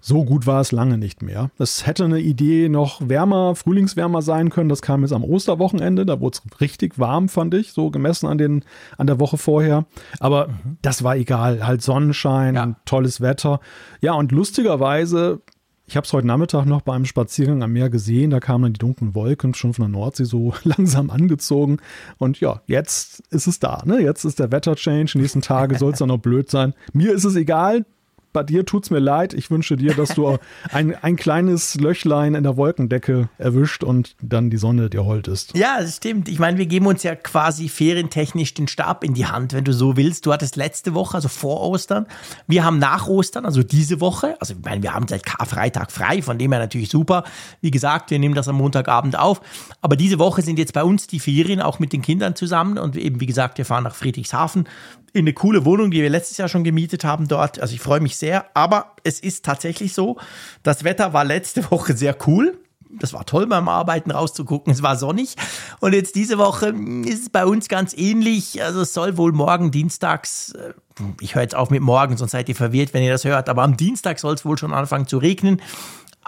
so 0.08 0.24
gut 0.24 0.48
war 0.48 0.62
es 0.62 0.72
lange 0.72 0.98
nicht 0.98 1.22
mehr. 1.22 1.52
Es 1.60 1.86
hätte 1.86 2.06
eine 2.06 2.22
Idee 2.22 2.70
noch 2.70 3.02
wärmer, 3.10 3.56
frühlingswärmer 3.56 4.22
sein 4.22 4.50
können. 4.50 4.70
Das 4.70 4.82
kam 4.82 5.02
jetzt 5.02 5.12
am 5.12 5.26
Osterwochenende. 5.26 6.06
Da 6.06 6.22
wurde 6.22 6.38
es 6.38 6.62
richtig 6.62 6.98
warm, 6.98 7.28
fand 7.28 7.54
ich, 7.54 7.74
so 7.74 7.92
gemessen 7.92 8.26
an, 8.26 8.38
den, 8.38 8.64
an 8.98 9.08
der 9.08 9.20
Woche 9.20 9.38
vorher. 9.38 9.86
Aber 10.22 10.48
mhm. 10.48 10.78
das 10.82 11.04
war 11.04 11.18
egal. 11.18 11.68
Halt 11.68 11.82
Sonnenschein, 11.82 12.56
ja. 12.56 12.76
tolles 12.86 13.20
Wetter. 13.20 13.60
Ja, 14.00 14.14
und 14.14 14.32
lustigerweise 14.32 15.42
ich 15.90 15.96
habe 15.96 16.06
es 16.06 16.12
heute 16.12 16.28
Nachmittag 16.28 16.66
noch 16.66 16.82
beim 16.82 17.06
Spaziergang 17.06 17.64
am 17.64 17.72
Meer 17.72 17.90
gesehen. 17.90 18.30
Da 18.30 18.42
kamen 18.42 18.64
dann 18.64 18.74
die 18.74 18.80
dunklen 18.80 19.16
Wolken 19.16 19.54
schon 19.54 19.74
von 19.74 19.84
der 19.84 19.90
Nordsee 19.90 20.26
so 20.26 20.54
langsam 20.64 21.10
angezogen. 21.10 21.78
Und 22.18 22.40
ja, 22.40 22.62
jetzt 22.66 23.24
ist 23.30 23.48
es 23.48 23.60
da. 23.60 23.84
Ne? 23.86 24.02
Jetzt 24.02 24.24
ist 24.24 24.40
der 24.40 24.52
Wetterchange. 24.52 25.10
Nächsten 25.16 25.42
Tage 25.42 25.78
soll 25.78 25.94
es 25.94 26.00
dann 26.00 26.10
noch 26.10 26.18
blöd 26.18 26.50
sein. 26.50 26.74
Mir 26.94 27.14
ist 27.14 27.24
es 27.24 27.36
egal 27.36 27.86
bei 28.34 28.44
dir 28.44 28.66
tut 28.66 28.84
es 28.84 28.90
mir 28.90 29.00
leid. 29.00 29.34
Ich 29.34 29.50
wünsche 29.50 29.76
dir, 29.76 29.94
dass 29.94 30.10
du 30.10 30.38
ein, 30.72 30.96
ein 31.02 31.16
kleines 31.16 31.76
Löchlein 31.76 32.36
in 32.36 32.44
der 32.44 32.58
Wolkendecke 32.58 33.30
erwischt 33.38 33.84
und 33.84 34.16
dann 34.22 34.50
die 34.50 34.58
Sonne 34.58 34.90
dir 34.90 35.06
hold 35.06 35.28
ist. 35.28 35.58
Ja, 35.58 35.78
das 35.80 35.98
stimmt. 35.98 36.28
Ich 36.30 36.40
meine, 36.40 36.58
wir 36.58 36.66
geben 36.66 36.88
uns 36.88 37.04
ja 37.04 37.16
quasi 37.16 37.70
ferientechnisch 37.70 38.54
den 38.54 38.68
Stab 38.68 39.04
in 39.04 39.14
die 39.14 39.26
Hand, 39.26 39.54
wenn 39.54 39.64
du 39.64 39.74
so 39.74 39.98
willst. 39.98 40.26
Du 40.26 40.34
hattest 40.34 40.56
letzte 40.56 40.94
Woche, 40.94 41.16
also 41.16 41.28
vor 41.28 41.62
Ostern. 41.62 42.06
Wir 42.48 42.64
haben 42.64 42.80
nach 42.80 43.08
Ostern, 43.08 43.46
also 43.46 43.64
diese 43.64 44.00
Woche. 44.02 44.36
Also, 44.40 44.54
ich 44.54 44.64
meine, 44.64 44.84
wir 44.84 44.94
haben 44.94 45.08
seit 45.08 45.26
Karfreitag 45.26 45.92
frei, 45.92 46.22
von 46.22 46.38
dem 46.38 46.52
her 46.52 46.60
natürlich 46.60 46.90
super. 46.90 47.24
Wie 47.62 47.72
gesagt, 47.72 48.12
wir 48.12 48.20
nehmen 48.20 48.36
das 48.36 48.48
am 48.48 48.58
Montagabend 48.58 49.18
auf. 49.18 49.42
Aber 49.82 49.96
diese 49.96 50.20
Woche 50.20 50.42
sind 50.42 50.60
jetzt 50.60 50.74
bei 50.74 50.84
uns 50.84 51.08
die 51.08 51.20
Ferien 51.20 51.62
auch 51.62 51.80
mit 51.80 51.94
den 51.94 52.02
Kindern 52.02 52.36
zusammen 52.36 52.78
und 52.78 52.96
eben, 52.96 53.20
wie 53.20 53.26
gesagt, 53.26 53.58
wir 53.58 53.66
fahren 53.66 53.84
nach 53.84 53.96
Friedrichshafen 53.96 54.68
in 55.18 55.24
eine 55.24 55.34
coole 55.34 55.66
Wohnung, 55.66 55.92
die 55.92 56.02
wir 56.02 56.10
letztes 56.10 56.38
Jahr 56.38 56.48
schon 56.48 56.64
gemietet 56.64 57.04
haben 57.04 57.28
dort. 57.28 57.60
Also 57.60 57.74
ich 57.74 57.82
freue 57.82 58.00
mich 58.00 58.18
sehr. 58.18 58.46
Aber 58.54 58.94
es 59.04 59.20
ist 59.20 59.46
tatsächlich 59.46 59.94
so, 59.94 60.18
das 60.64 60.84
Wetter 60.84 61.14
war 61.14 61.26
letzte 61.26 61.70
Woche 61.72 61.96
sehr 61.96 62.16
cool. 62.28 62.58
Das 62.90 63.14
war 63.14 63.26
toll 63.26 63.48
beim 63.48 63.68
Arbeiten 63.68 64.12
rauszugucken. 64.12 64.72
Es 64.72 64.82
war 64.82 64.96
sonnig. 64.96 65.36
Und 65.80 65.94
jetzt 65.94 66.16
diese 66.16 66.38
Woche 66.38 66.74
ist 67.06 67.24
es 67.24 67.30
bei 67.30 67.46
uns 67.46 67.68
ganz 67.68 67.94
ähnlich. 67.94 68.64
Also 68.64 68.82
es 68.82 68.94
soll 68.94 69.18
wohl 69.18 69.34
morgen 69.34 69.72
dienstags, 69.72 70.54
äh, 70.54 70.74
ich 71.20 71.36
höre 71.36 71.42
jetzt 71.42 71.56
auf 71.56 71.70
mit 71.70 71.82
morgen, 71.82 72.18
sonst 72.18 72.32
seid 72.32 72.50
ihr 72.50 72.56
verwirrt, 72.56 72.94
wenn 72.94 73.04
ihr 73.04 73.12
das 73.12 73.26
hört, 73.26 73.50
aber 73.50 73.64
am 73.64 73.78
Dienstag 73.78 74.20
soll 74.20 74.34
es 74.34 74.46
wohl 74.46 74.58
schon 74.58 74.74
anfangen 74.74 75.08
zu 75.08 75.18
regnen 75.18 75.62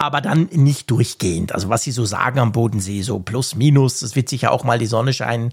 aber 0.00 0.22
dann 0.22 0.48
nicht 0.50 0.90
durchgehend. 0.90 1.52
Also 1.52 1.68
was 1.68 1.82
sie 1.82 1.90
so 1.90 2.06
sagen 2.06 2.38
am 2.38 2.52
Bodensee, 2.52 3.02
so 3.02 3.18
plus 3.18 3.54
minus, 3.54 4.00
es 4.00 4.16
wird 4.16 4.30
sicher 4.30 4.50
auch 4.50 4.64
mal 4.64 4.78
die 4.78 4.86
Sonne 4.86 5.12
scheinen 5.12 5.52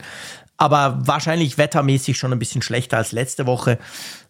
aber 0.57 0.99
wahrscheinlich 1.05 1.57
wettermäßig 1.57 2.17
schon 2.17 2.33
ein 2.33 2.39
bisschen 2.39 2.61
schlechter 2.61 2.97
als 2.97 3.11
letzte 3.11 3.45
Woche. 3.45 3.77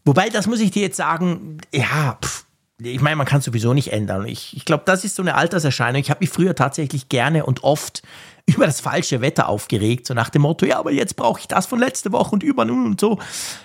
Wobei, 0.05 0.29
das 0.29 0.47
muss 0.47 0.59
ich 0.59 0.71
dir 0.71 0.83
jetzt 0.83 0.97
sagen, 0.97 1.57
ja, 1.73 2.17
pff, 2.21 2.45
ich 2.79 3.01
meine, 3.01 3.15
man 3.15 3.25
kann 3.25 3.41
sowieso 3.41 3.73
nicht 3.73 3.91
ändern. 3.91 4.27
Ich, 4.27 4.55
ich 4.55 4.65
glaube, 4.65 4.83
das 4.85 5.03
ist 5.03 5.15
so 5.15 5.23
eine 5.23 5.35
Alterserscheinung. 5.35 5.99
Ich 5.99 6.11
habe 6.11 6.19
mich 6.19 6.29
früher 6.29 6.53
tatsächlich 6.53 7.09
gerne 7.09 7.45
und 7.45 7.63
oft 7.63 8.03
über 8.45 8.65
das 8.65 8.79
falsche 8.79 9.19
Wetter 9.21 9.49
aufgeregt, 9.49 10.07
so 10.07 10.13
nach 10.13 10.29
dem 10.29 10.43
Motto, 10.43 10.65
ja, 10.65 10.79
aber 10.79 10.91
jetzt 10.91 11.15
brauche 11.15 11.39
ich 11.39 11.47
das 11.47 11.65
von 11.65 11.79
letzte 11.79 12.11
Woche 12.13 12.31
und 12.31 12.43
über 12.43 12.63
nun 12.65 12.85
und 12.85 13.01
so. 13.01 13.19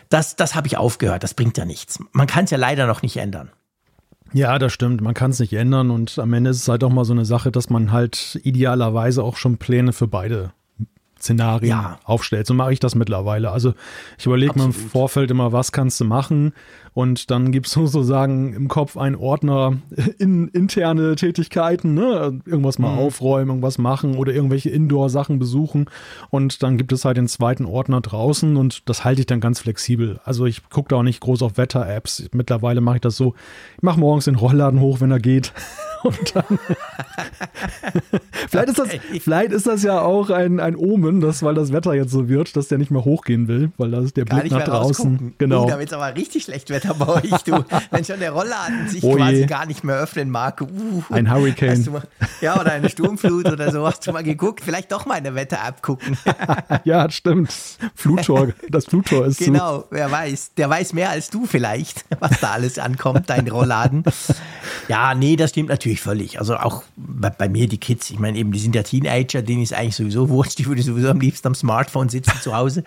Das, 0.08 0.34
das 0.34 0.54
habe 0.54 0.66
ich 0.66 0.76
aufgehört, 0.76 1.22
das 1.22 1.34
bringt 1.34 1.56
ja 1.56 1.64
nichts. 1.64 2.00
Man 2.12 2.26
kann 2.26 2.46
es 2.46 2.50
ja 2.50 2.58
leider 2.58 2.86
noch 2.86 3.02
nicht 3.02 3.16
ändern. 3.16 3.50
Ja, 4.32 4.58
das 4.58 4.72
stimmt. 4.72 5.02
Man 5.02 5.14
kann 5.14 5.30
es 5.30 5.38
nicht 5.38 5.52
ändern 5.52 5.90
und 5.90 6.18
am 6.18 6.32
Ende 6.32 6.50
ist 6.50 6.62
es 6.62 6.68
halt 6.68 6.82
auch 6.82 6.90
mal 6.90 7.04
so 7.04 7.12
eine 7.12 7.26
Sache, 7.26 7.52
dass 7.52 7.70
man 7.70 7.92
halt 7.92 8.40
idealerweise 8.42 9.22
auch 9.22 9.36
schon 9.36 9.58
Pläne 9.58 9.92
für 9.92 10.08
beide 10.08 10.52
Szenarien 11.22 11.70
ja. 11.70 11.98
aufstellt. 12.04 12.46
So 12.46 12.54
mache 12.54 12.72
ich 12.72 12.80
das 12.80 12.94
mittlerweile. 12.94 13.50
Also 13.50 13.74
ich 14.18 14.26
überlege 14.26 14.58
mir 14.58 14.66
im 14.66 14.72
Vorfeld 14.72 15.30
immer, 15.30 15.52
was 15.52 15.72
kannst 15.72 16.00
du 16.00 16.04
machen 16.04 16.52
und 16.94 17.30
dann 17.30 17.52
gibt 17.52 17.68
es 17.68 17.72
sozusagen 17.72 18.52
im 18.54 18.68
Kopf 18.68 18.96
einen 18.96 19.16
Ordner 19.16 19.78
in, 20.18 20.48
interne 20.48 21.14
Tätigkeiten, 21.14 21.94
ne? 21.94 22.40
irgendwas 22.44 22.78
mal 22.78 22.92
mhm. 22.92 22.98
aufräumen, 22.98 23.48
irgendwas 23.50 23.78
machen 23.78 24.16
oder 24.16 24.32
irgendwelche 24.32 24.70
Indoor-Sachen 24.70 25.38
besuchen 25.38 25.86
und 26.30 26.62
dann 26.62 26.76
gibt 26.76 26.92
es 26.92 27.04
halt 27.04 27.16
den 27.16 27.28
zweiten 27.28 27.64
Ordner 27.64 28.00
draußen 28.00 28.56
und 28.56 28.88
das 28.88 29.04
halte 29.04 29.20
ich 29.20 29.26
dann 29.26 29.40
ganz 29.40 29.60
flexibel. 29.60 30.20
Also 30.24 30.44
ich 30.46 30.68
gucke 30.70 30.88
da 30.88 30.96
auch 30.96 31.02
nicht 31.02 31.20
groß 31.20 31.42
auf 31.42 31.56
Wetter-Apps. 31.56 32.28
Mittlerweile 32.32 32.80
mache 32.80 32.96
ich 32.96 33.02
das 33.02 33.16
so, 33.16 33.34
ich 33.76 33.82
mache 33.82 34.00
morgens 34.00 34.24
den 34.24 34.34
Rollladen 34.34 34.80
hoch, 34.80 35.00
wenn 35.00 35.10
er 35.10 35.20
geht 35.20 35.52
Und 36.04 36.34
dann 36.34 36.58
vielleicht, 38.48 38.68
ist 38.68 38.78
das, 38.78 38.88
vielleicht 39.20 39.52
ist 39.52 39.66
das 39.66 39.82
ja 39.82 40.00
auch 40.00 40.30
ein, 40.30 40.58
ein 40.58 40.74
Omen, 40.74 41.20
dass, 41.20 41.42
weil 41.42 41.54
das 41.54 41.72
Wetter 41.72 41.94
jetzt 41.94 42.10
so 42.10 42.28
wird, 42.28 42.56
dass 42.56 42.68
der 42.68 42.78
nicht 42.78 42.90
mehr 42.90 43.04
hochgehen 43.04 43.46
will, 43.46 43.70
weil 43.76 43.90
das 43.90 44.06
ist 44.06 44.16
der 44.16 44.24
Gar 44.24 44.40
Blick 44.40 44.52
nach 44.52 44.64
draußen. 44.64 45.06
rausgucken. 45.06 45.34
Genau. 45.38 45.64
Uh, 45.64 45.68
da 45.68 45.78
wird 45.78 45.92
aber 45.92 46.14
richtig 46.16 46.44
schlecht 46.44 46.70
Wetter 46.70 46.94
bei 46.94 47.06
euch, 47.06 47.42
du. 47.44 47.64
Wenn 47.90 48.04
schon 48.04 48.18
der 48.18 48.32
Rollladen 48.32 48.88
sich 48.88 49.02
Oh 49.04 49.14
quasi 49.14 49.46
gar 49.46 49.66
nicht 49.66 49.84
mehr 49.84 49.96
öffnen 49.96 50.30
mag. 50.30 50.60
Uh, 50.60 51.02
Ein 51.10 51.32
Hurricane. 51.32 51.84
Mal, 51.92 52.02
ja, 52.40 52.60
oder 52.60 52.72
eine 52.72 52.88
Sturmflut 52.88 53.46
oder 53.46 53.70
so. 53.70 53.86
Hast 53.86 54.06
du 54.06 54.12
mal 54.12 54.24
geguckt? 54.24 54.62
Vielleicht 54.64 54.90
doch 54.90 55.06
mal 55.06 55.14
eine 55.14 55.34
Wetter-App 55.34 55.82
gucken. 55.82 56.16
ja, 56.84 57.08
stimmt. 57.10 57.52
Fluttor, 57.94 58.48
das 58.68 58.86
Fluttor 58.86 59.26
ist 59.26 59.38
zu. 59.38 59.44
Genau, 59.44 59.84
wer 59.90 60.10
weiß. 60.10 60.54
Der 60.56 60.68
weiß 60.68 60.94
mehr 60.94 61.10
als 61.10 61.30
du 61.30 61.46
vielleicht, 61.46 62.04
was 62.18 62.40
da 62.40 62.52
alles 62.52 62.78
ankommt, 62.78 63.30
dein 63.30 63.48
Rollladen. 63.48 64.02
Ja, 64.88 65.14
nee, 65.14 65.36
das 65.36 65.50
stimmt 65.50 65.68
natürlich 65.68 66.00
völlig. 66.00 66.38
Also 66.38 66.56
auch 66.56 66.82
bei, 66.96 67.30
bei 67.30 67.48
mir 67.48 67.68
die 67.68 67.78
Kids, 67.78 68.10
ich 68.10 68.18
meine 68.18 68.38
eben, 68.38 68.52
die 68.52 68.58
sind 68.58 68.74
ja 68.74 68.82
Teenager, 68.82 69.42
denen 69.42 69.62
ist 69.62 69.74
eigentlich 69.74 69.96
sowieso 69.96 70.28
wurscht, 70.28 70.58
die 70.58 70.66
würde 70.66 70.82
sowieso 70.82 71.08
am 71.08 71.20
liebsten 71.20 71.48
am 71.48 71.54
Smartphone 71.54 72.08
sitzen 72.08 72.38
zu 72.40 72.54
Hause. 72.54 72.84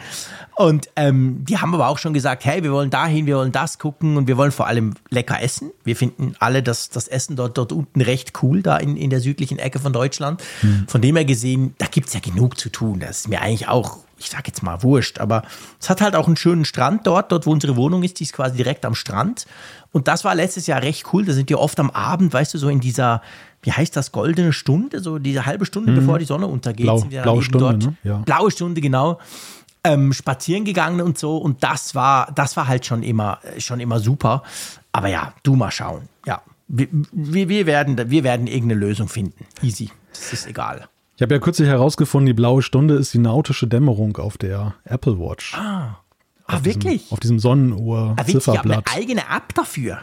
Und 0.55 0.89
ähm, 0.95 1.43
die 1.45 1.57
haben 1.57 1.73
aber 1.73 1.87
auch 1.87 1.97
schon 1.97 2.13
gesagt, 2.13 2.45
hey, 2.45 2.63
wir 2.63 2.71
wollen 2.71 2.89
dahin, 2.89 3.25
wir 3.25 3.37
wollen 3.37 3.51
das 3.51 3.79
gucken 3.79 4.17
und 4.17 4.27
wir 4.27 4.37
wollen 4.37 4.51
vor 4.51 4.67
allem 4.67 4.93
lecker 5.09 5.41
essen. 5.41 5.71
Wir 5.83 5.95
finden 5.95 6.35
alle 6.39 6.63
das, 6.63 6.89
das 6.89 7.07
Essen 7.07 7.35
dort, 7.35 7.57
dort 7.57 7.71
unten 7.71 8.01
recht 8.01 8.33
cool, 8.41 8.61
da 8.61 8.77
in, 8.77 8.97
in 8.97 9.09
der 9.09 9.19
südlichen 9.19 9.59
Ecke 9.59 9.79
von 9.79 9.93
Deutschland. 9.93 10.41
Von 10.87 11.01
dem 11.01 11.15
her 11.15 11.25
gesehen, 11.25 11.75
da 11.77 11.87
gibt's 11.87 12.13
ja 12.13 12.19
genug 12.19 12.57
zu 12.57 12.69
tun. 12.69 12.99
Das 12.99 13.19
ist 13.19 13.29
mir 13.29 13.41
eigentlich 13.41 13.67
auch 13.67 14.04
ich 14.17 14.29
sag 14.29 14.47
jetzt 14.47 14.63
mal 14.63 14.81
wurscht, 14.83 15.19
aber 15.19 15.43
es 15.79 15.89
hat 15.89 15.99
halt 16.01 16.15
auch 16.15 16.27
einen 16.27 16.37
schönen 16.37 16.63
Strand 16.65 17.05
dort, 17.05 17.31
dort 17.31 17.45
wo 17.45 17.51
unsere 17.51 17.75
Wohnung 17.75 18.03
ist, 18.03 18.19
die 18.19 18.23
ist 18.23 18.33
quasi 18.33 18.55
direkt 18.57 18.85
am 18.85 18.95
Strand. 18.95 19.45
Und 19.91 20.07
das 20.07 20.23
war 20.23 20.35
letztes 20.35 20.67
Jahr 20.67 20.81
recht 20.81 21.05
cool. 21.13 21.25
Da 21.25 21.33
sind 21.33 21.49
wir 21.49 21.59
oft 21.59 21.79
am 21.79 21.89
Abend, 21.89 22.33
weißt 22.33 22.53
du, 22.53 22.57
so 22.57 22.69
in 22.69 22.79
dieser, 22.79 23.21
wie 23.61 23.71
heißt 23.71 23.95
das, 23.95 24.11
goldene 24.11 24.53
Stunde, 24.53 24.99
so 25.01 25.19
diese 25.19 25.45
halbe 25.45 25.65
Stunde, 25.65 25.91
bevor 25.93 26.19
die 26.19 26.25
Sonne 26.25 26.47
untergeht, 26.47 26.85
Blau- 26.85 26.97
sind 26.99 27.11
wir 27.11 27.19
dann 27.19 27.23
blaue 27.23 27.43
Stunde, 27.43 27.65
dort. 27.65 27.83
ne? 27.83 27.95
Ja. 28.03 28.17
Blaue 28.19 28.51
Stunde, 28.51 28.81
genau. 28.81 29.19
Ähm, 29.83 30.13
spazieren 30.13 30.65
gegangen 30.65 30.99
und 31.01 31.17
so. 31.17 31.37
Und 31.37 31.63
das 31.63 31.93
war, 31.93 32.31
das 32.33 32.57
war 32.57 32.67
halt 32.67 32.85
schon 32.85 33.03
immer, 33.03 33.39
schon 33.59 33.79
immer 33.79 33.99
super. 33.99 34.43
Aber 34.91 35.09
ja, 35.09 35.33
du 35.43 35.55
mal 35.55 35.71
schauen. 35.71 36.09
Ja. 36.25 36.41
Wir, 36.67 36.87
wir, 37.11 37.49
wir, 37.49 37.65
werden, 37.67 38.09
wir 38.09 38.23
werden 38.23 38.47
irgendeine 38.47 38.79
Lösung 38.79 39.07
finden. 39.07 39.45
Easy. 39.61 39.91
Das 40.11 40.33
ist 40.33 40.47
egal. 40.47 40.87
Ich 41.15 41.21
habe 41.21 41.33
ja 41.33 41.39
kürzlich 41.39 41.67
herausgefunden, 41.69 42.25
die 42.27 42.33
blaue 42.33 42.61
Stunde 42.61 42.95
ist 42.95 43.13
die 43.13 43.19
nautische 43.19 43.67
Dämmerung 43.67 44.17
auf 44.17 44.37
der 44.37 44.75
Apple 44.83 45.17
Watch. 45.17 45.53
Ah, 45.55 45.99
Auf 46.45 46.65
wirklich? 46.65 47.03
Diesem, 47.03 47.13
auf 47.13 47.19
diesem 47.19 47.39
Ah, 47.73 48.15
witzig, 48.25 48.47
ich 48.47 48.57
habe 48.57 48.73
eine 48.73 48.83
eigene 48.93 49.21
App 49.21 49.53
dafür. 49.55 49.99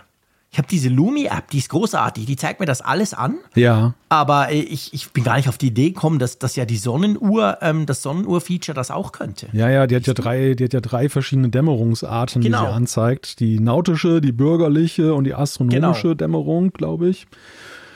Ich 0.51 0.59
habe 0.59 0.69
diese 0.69 0.91
Lumi-App, 0.91 1.49
die 1.51 1.59
ist 1.59 1.71
großartig. 1.71 2.27
Die 2.27 2.37
zeigt 2.37 2.61
mir 2.61 2.67
das 2.67 2.83
alles 2.83 3.15
an. 3.15 3.37
Ja, 3.55 3.95
Aber 4.11 4.51
äh, 4.51 4.61
ich, 4.61 4.93
ich 4.93 5.11
bin 5.11 5.25
gar 5.25 5.37
nicht 5.37 5.49
auf 5.49 5.57
die 5.57 5.69
Idee 5.69 5.91
gekommen, 5.93 6.19
dass, 6.19 6.39
dass 6.39 6.57
ja 6.57 6.67
die 6.67 6.77
Sonnenuhr, 6.77 7.57
ähm, 7.63 7.87
das 7.87 8.03
Sonnenuhr-Feature 8.03 8.75
das 8.75 8.91
auch 8.91 9.13
könnte. 9.13 9.49
ja, 9.55 9.71
ja, 9.71 9.87
die 9.87 9.97
hat 9.97 10.07
ja 10.07 10.13
drei, 10.13 10.53
die 10.55 10.65
hat 10.65 10.75
ja 10.75 10.83
drei 10.83 11.09
verschiedene 11.09 11.49
Dämmerungsarten, 11.49 12.43
Genau. 12.43 12.61
die 12.61 12.67
sie 12.67 12.73
anzeigt. 12.75 13.41
Die 13.41 13.61
nautische, 13.61 14.21
die 14.21 14.33
bürgerliche 14.33 15.15
und 15.15 15.25
die 15.25 15.35
astronomische 15.35 16.03
Genau. 16.03 16.15
Dämmerung, 16.15 16.71
glaube 16.75 17.09
ich. 17.09 17.27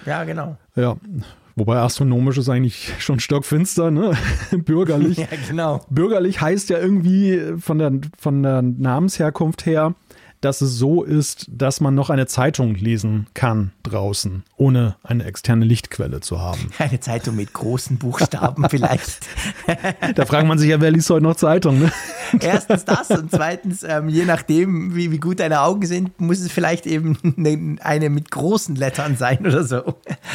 Ja, 0.07 0.25
genau. 0.25 0.57
Ja, 0.77 0.97
wobei 1.57 1.79
astronomisch 1.79 2.39
ist 2.39 2.49
eigentlich 2.49 2.93
schon 2.99 3.19
stockfinster, 3.19 3.91
ne? 3.91 4.13
Bürgerlich. 4.53 5.17
Ja, 5.27 5.27
genau. 5.49 5.81
Bürgerlich 5.91 6.41
heißt 6.41 6.69
ja 6.71 6.79
irgendwie 6.79 7.41
von 7.59 7.79
der, 7.79 7.93
von 8.19 8.43
der 8.43 8.63
Namensherkunft 8.63 9.67
her, 9.67 9.95
dass 10.47 10.61
es 10.63 10.73
so 10.79 11.03
ist, 11.03 11.47
dass 11.51 11.81
man 11.81 11.95
noch 11.95 12.09
eine 12.09 12.27
Zeitung 12.27 12.75
lesen 12.77 13.27
kann 13.35 13.73
draußen, 13.83 14.45
ohne 14.57 14.97
eine 15.03 15.25
externe 15.25 15.65
Lichtquelle 15.65 16.21
zu 16.21 16.41
haben. 16.41 16.71
Eine 16.79 17.01
Zeitung 17.01 17.37
mit 17.37 17.53
großen 17.53 17.99
Buchstaben 17.99 18.67
vielleicht. 18.71 19.27
Da 20.15 20.25
fragt 20.25 20.47
man 20.47 20.59
sich 20.59 20.71
ja, 20.71 20.81
wer 20.81 20.91
liest 20.91 21.11
heute 21.11 21.25
noch 21.25 21.37
Zeitung? 21.37 21.81
Ne? 21.81 21.93
Erstens 22.41 22.85
das 22.85 23.11
und 23.11 23.31
zweitens, 23.31 23.83
ähm, 23.83 24.09
je 24.09 24.25
nachdem, 24.25 24.95
wie, 24.95 25.11
wie 25.11 25.19
gut 25.19 25.41
deine 25.41 25.61
Augen 25.63 25.85
sind, 25.87 26.21
muss 26.21 26.39
es 26.41 26.51
vielleicht 26.53 26.87
eben 26.87 27.19
eine, 27.37 27.77
eine 27.83 28.09
mit 28.09 28.31
großen 28.31 28.77
Lettern 28.77 29.17
sein 29.17 29.45
oder 29.47 29.65
so. 29.65 29.77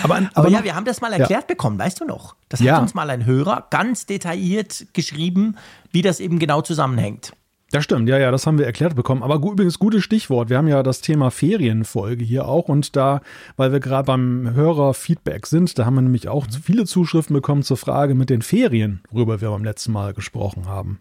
Aber- 0.04 0.16
aber, 0.18 0.30
aber 0.34 0.50
ja, 0.50 0.64
wir 0.64 0.76
haben 0.76 0.86
das 0.86 1.00
mal 1.02 1.14
erklärt 1.14 1.48
bekommen, 1.48 1.80
weißt 1.80 2.02
du 2.02 2.06
noch? 2.06 2.36
Das 2.50 2.60
Ja. 2.60 2.76
hat 2.76 2.82
uns 2.82 2.94
mal 2.94 3.10
ein 3.10 3.26
Hörer 3.26 3.68
ganz 3.70 4.06
detailliert 4.06 4.88
geschrieben, 4.94 5.56
wie 5.92 6.02
das 6.02 6.20
eben 6.20 6.38
genau 6.38 6.62
zusammenhängt. 6.62 7.32
Das 7.72 7.86
stimmt, 7.86 8.10
ja, 8.10 8.18
ja, 8.20 8.32
das 8.32 8.46
haben 8.46 8.58
wir 8.58 8.66
erklärt 8.66 8.96
bekommen. 8.96 9.24
Aber 9.24 9.40
gu- 9.40 9.54
übrigens, 9.54 9.80
gutes 9.80 10.04
Stichwort. 10.04 10.50
Wir 10.50 10.58
haben 10.58 10.68
ja 10.68 10.84
das 10.84 11.00
Thema 11.00 11.32
Ferienfolge 11.32 12.24
hier 12.24 12.46
auch 12.46 12.68
und 12.68 12.98
da, 12.98 13.22
weil 13.56 13.72
wir 13.72 13.80
gerade 13.80 14.08
beim 14.08 14.52
Hörerfeedback 14.54 15.48
sind, 15.48 15.80
da 15.80 15.86
haben 15.86 15.96
wir 15.96 16.02
nämlich 16.02 16.28
auch 16.28 16.46
viele 16.64 16.84
Zuschriften 16.86 17.34
bekommen 17.34 17.64
zur 17.64 17.78
Frage 17.78 18.14
mit 18.14 18.30
den 18.30 18.42
Ferien, 18.42 19.02
worüber 19.10 19.40
wir 19.40 19.52
beim 19.52 19.64
letzten 19.64 19.94
Mal 19.94 20.14
gesprochen 20.14 20.68
haben. 20.68 21.00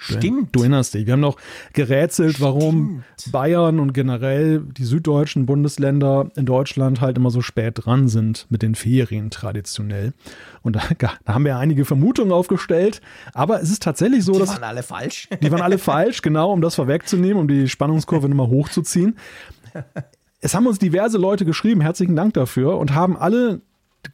Stimmt. 0.00 0.56
Du 0.56 0.60
erinnerst 0.60 0.94
dich. 0.94 1.04
Wir 1.04 1.12
haben 1.12 1.20
noch 1.20 1.36
gerätselt, 1.74 2.40
warum 2.40 3.04
Bayern 3.30 3.78
und 3.78 3.92
generell 3.92 4.60
die 4.60 4.84
süddeutschen 4.84 5.44
Bundesländer 5.44 6.30
in 6.36 6.46
Deutschland 6.46 7.02
halt 7.02 7.18
immer 7.18 7.30
so 7.30 7.42
spät 7.42 7.74
dran 7.84 8.08
sind 8.08 8.46
mit 8.48 8.62
den 8.62 8.74
Ferien 8.74 9.28
traditionell. 9.30 10.14
Und 10.62 10.76
da, 10.76 10.82
da 10.98 11.34
haben 11.34 11.44
wir 11.44 11.58
einige 11.58 11.84
Vermutungen 11.84 12.32
aufgestellt. 12.32 13.02
Aber 13.34 13.60
es 13.60 13.70
ist 13.70 13.82
tatsächlich 13.82 14.24
so, 14.24 14.32
Die 14.32 14.38
dass 14.38 14.48
waren 14.48 14.64
alle 14.64 14.82
falsch. 14.82 15.28
die 15.42 15.52
waren 15.52 15.60
alle 15.60 15.76
falsch, 15.76 16.22
genau, 16.22 16.50
um 16.50 16.62
das 16.62 16.76
vorwegzunehmen, 16.76 17.36
um 17.36 17.46
die 17.46 17.68
Spannungskurve 17.68 18.28
nochmal 18.28 18.48
hochzuziehen. 18.48 19.18
Es 20.40 20.54
haben 20.54 20.66
uns 20.66 20.78
diverse 20.78 21.18
Leute 21.18 21.44
geschrieben, 21.44 21.82
herzlichen 21.82 22.16
Dank 22.16 22.32
dafür, 22.32 22.78
und 22.78 22.94
haben 22.94 23.18
alle 23.18 23.60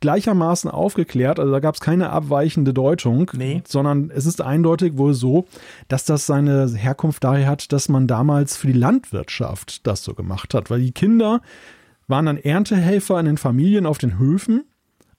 gleichermaßen 0.00 0.70
aufgeklärt. 0.70 1.38
Also 1.38 1.52
da 1.52 1.60
gab 1.60 1.74
es 1.74 1.80
keine 1.80 2.10
abweichende 2.10 2.74
Deutung, 2.74 3.30
Nee. 3.34 3.62
sondern 3.66 4.10
es 4.14 4.26
ist 4.26 4.40
eindeutig 4.40 4.96
wohl 4.98 5.14
so, 5.14 5.46
dass 5.88 6.04
das 6.04 6.26
seine 6.26 6.68
Herkunft 6.74 7.24
daher 7.24 7.46
hat, 7.48 7.72
dass 7.72 7.88
man 7.88 8.06
damals 8.06 8.56
für 8.56 8.66
die 8.66 8.72
Landwirtschaft 8.72 9.86
das 9.86 10.02
so 10.02 10.14
gemacht 10.14 10.54
hat. 10.54 10.70
Weil 10.70 10.80
die 10.80 10.92
Kinder 10.92 11.40
waren 12.08 12.26
dann 12.26 12.36
Erntehelfer 12.38 13.18
in 13.20 13.26
den 13.26 13.36
Familien 13.38 13.86
auf 13.86 13.98
den 13.98 14.18
Höfen 14.18 14.64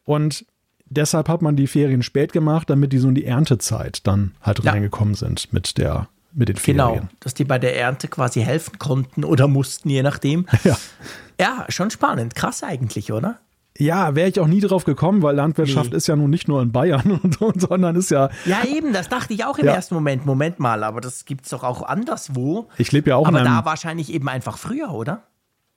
und 0.05 0.45
deshalb 0.89 1.27
hat 1.29 1.41
man 1.41 1.55
die 1.55 1.67
Ferien 1.67 2.01
spät 2.03 2.31
gemacht, 2.31 2.69
damit 2.69 2.93
die 2.93 2.97
so 2.97 3.09
in 3.09 3.15
die 3.15 3.25
Erntezeit 3.25 4.05
dann 4.07 4.31
halt 4.41 4.63
Ja. 4.63 4.71
reingekommen 4.71 5.15
sind 5.15 5.51
mit 5.53 5.77
der 5.77 6.07
mit 6.33 6.49
den 6.49 6.55
Ferien. 6.57 6.77
Genau, 6.93 7.07
dass 7.21 7.33
die 7.33 7.45
bei 7.45 7.57
der 7.57 7.75
Ernte 7.79 8.07
quasi 8.09 8.41
helfen 8.41 8.77
konnten 8.77 9.23
oder 9.23 9.47
mussten, 9.47 9.89
je 9.89 10.03
nachdem. 10.03 10.45
Ja. 10.63 10.77
Ja, 11.39 11.65
schon 11.69 11.89
spannend. 11.91 12.35
Krass 12.35 12.63
eigentlich, 12.63 13.11
oder? 13.11 13.39
Ja, 13.77 14.15
wäre 14.15 14.29
ich 14.29 14.39
auch 14.39 14.47
nie 14.47 14.59
drauf 14.59 14.85
gekommen, 14.85 15.21
weil 15.21 15.35
Landwirtschaft 15.35 15.91
Nee. 15.91 15.97
ist 15.97 16.07
ja 16.07 16.15
nun 16.15 16.29
nicht 16.29 16.47
nur 16.47 16.61
in 16.61 16.71
Bayern 16.71 17.19
und 17.23 17.37
so, 17.37 17.53
sondern 17.55 17.95
ist 17.95 18.11
ja, 18.11 18.29
Ja, 18.45 18.63
eben, 18.65 18.93
das 18.93 19.07
dachte 19.09 19.33
ich 19.33 19.45
auch 19.45 19.57
im 19.59 19.65
Ja. 19.65 19.73
ersten 19.73 19.93
Moment. 19.95 20.25
Moment 20.25 20.59
mal, 20.59 20.83
aber 20.83 20.99
das 21.01 21.25
gibt's 21.25 21.49
doch 21.49 21.63
auch 21.63 21.83
anderswo. 21.83 22.67
ich 22.77 22.91
lebe 22.91 23.09
ja 23.11 23.15
auch 23.17 23.27
aber 23.27 23.41
in 23.41 23.47
einem, 23.47 23.57
da 23.57 23.65
wahrscheinlich 23.65 24.11
eben 24.13 24.27
einfach 24.29 24.57
früher, 24.57 24.91
oder? 24.91 25.23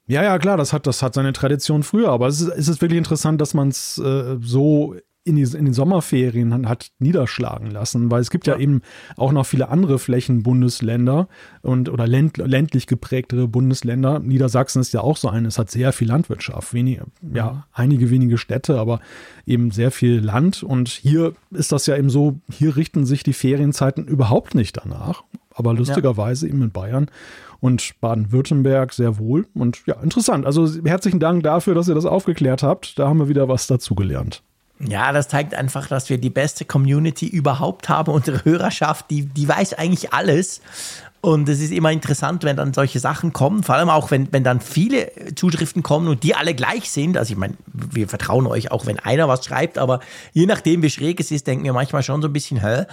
Ja, 0.06 0.22
ja, 0.24 0.38
klar, 0.38 0.56
das 0.56 0.72
hat, 0.72 0.86
das 0.86 1.02
hat 1.02 1.14
seine 1.14 1.32
Tradition 1.32 1.82
früher, 1.82 2.08
aber 2.08 2.26
es 2.26 2.40
ist, 2.40 2.48
es 2.48 2.68
ist 2.68 2.80
wirklich 2.82 2.98
interessant, 2.98 3.40
dass 3.40 3.54
man 3.54 3.68
es 3.68 3.98
äh, 3.98 4.38
so 4.40 4.96
in, 5.22 5.36
die, 5.36 5.42
in 5.42 5.66
den 5.66 5.74
Sommerferien 5.74 6.66
hat 6.68 6.90
niederschlagen 6.98 7.70
lassen, 7.70 8.10
weil 8.10 8.22
es 8.22 8.30
gibt 8.30 8.46
ja. 8.46 8.56
eben 8.56 8.80
auch 9.16 9.32
noch 9.32 9.44
viele 9.44 9.68
andere 9.68 9.98
Flächenbundesländer 9.98 11.28
und 11.60 11.90
oder 11.90 12.06
länd, 12.06 12.38
ländlich 12.38 12.86
geprägtere 12.86 13.46
Bundesländer. 13.46 14.18
Niedersachsen 14.18 14.80
ist 14.80 14.94
ja 14.94 15.02
auch 15.02 15.18
so 15.18 15.28
ein, 15.28 15.44
es 15.44 15.58
hat 15.58 15.70
sehr 15.70 15.92
viel 15.92 16.08
Landwirtschaft, 16.08 16.72
wenige, 16.72 17.04
ja, 17.34 17.66
einige 17.72 18.10
wenige 18.10 18.38
Städte, 18.38 18.78
aber 18.78 19.00
eben 19.46 19.70
sehr 19.70 19.90
viel 19.90 20.20
Land. 20.20 20.62
Und 20.62 20.88
hier 20.88 21.34
ist 21.50 21.70
das 21.72 21.86
ja 21.86 21.96
eben 21.96 22.08
so, 22.08 22.40
hier 22.50 22.76
richten 22.76 23.04
sich 23.04 23.22
die 23.22 23.34
Ferienzeiten 23.34 24.06
überhaupt 24.06 24.54
nicht 24.54 24.78
danach. 24.78 25.24
Aber 25.52 25.74
lustigerweise 25.74 26.48
eben 26.48 26.62
in 26.62 26.70
Bayern 26.70 27.10
und 27.58 28.00
Baden-Württemberg 28.00 28.94
sehr 28.94 29.18
wohl. 29.18 29.46
Und 29.52 29.82
ja, 29.86 30.00
interessant. 30.00 30.46
Also 30.46 30.66
herzlichen 30.84 31.20
Dank 31.20 31.42
dafür, 31.42 31.74
dass 31.74 31.88
ihr 31.88 31.94
das 31.94 32.06
aufgeklärt 32.06 32.62
habt. 32.62 32.98
Da 32.98 33.08
haben 33.08 33.18
wir 33.18 33.28
wieder 33.28 33.48
was 33.48 33.66
dazugelernt. 33.66 34.42
Ja, 34.86 35.12
das 35.12 35.28
zeigt 35.28 35.54
einfach, 35.54 35.88
dass 35.88 36.08
wir 36.08 36.18
die 36.18 36.30
beste 36.30 36.64
Community 36.64 37.26
überhaupt 37.26 37.88
haben. 37.88 38.12
Unsere 38.12 38.44
Hörerschaft, 38.44 39.10
die, 39.10 39.26
die 39.26 39.46
weiß 39.46 39.74
eigentlich 39.74 40.12
alles. 40.12 40.62
Und 41.20 41.50
es 41.50 41.60
ist 41.60 41.70
immer 41.70 41.92
interessant, 41.92 42.44
wenn 42.44 42.56
dann 42.56 42.72
solche 42.72 42.98
Sachen 42.98 43.34
kommen, 43.34 43.62
vor 43.62 43.74
allem 43.74 43.90
auch, 43.90 44.10
wenn, 44.10 44.32
wenn 44.32 44.42
dann 44.42 44.60
viele 44.60 45.12
Zuschriften 45.34 45.82
kommen 45.82 46.08
und 46.08 46.22
die 46.22 46.34
alle 46.34 46.54
gleich 46.54 46.90
sind. 46.90 47.18
Also 47.18 47.32
ich 47.32 47.38
meine, 47.38 47.54
wir 47.66 48.08
vertrauen 48.08 48.46
euch 48.46 48.70
auch, 48.70 48.86
wenn 48.86 48.98
einer 48.98 49.28
was 49.28 49.44
schreibt, 49.44 49.76
aber 49.76 50.00
je 50.32 50.46
nachdem, 50.46 50.82
wie 50.82 50.88
schräg 50.88 51.20
es 51.20 51.30
ist, 51.30 51.46
denken 51.46 51.64
wir 51.64 51.74
manchmal 51.74 52.02
schon 52.02 52.22
so 52.22 52.28
ein 52.28 52.32
bisschen, 52.32 52.62
hä? 52.62 52.86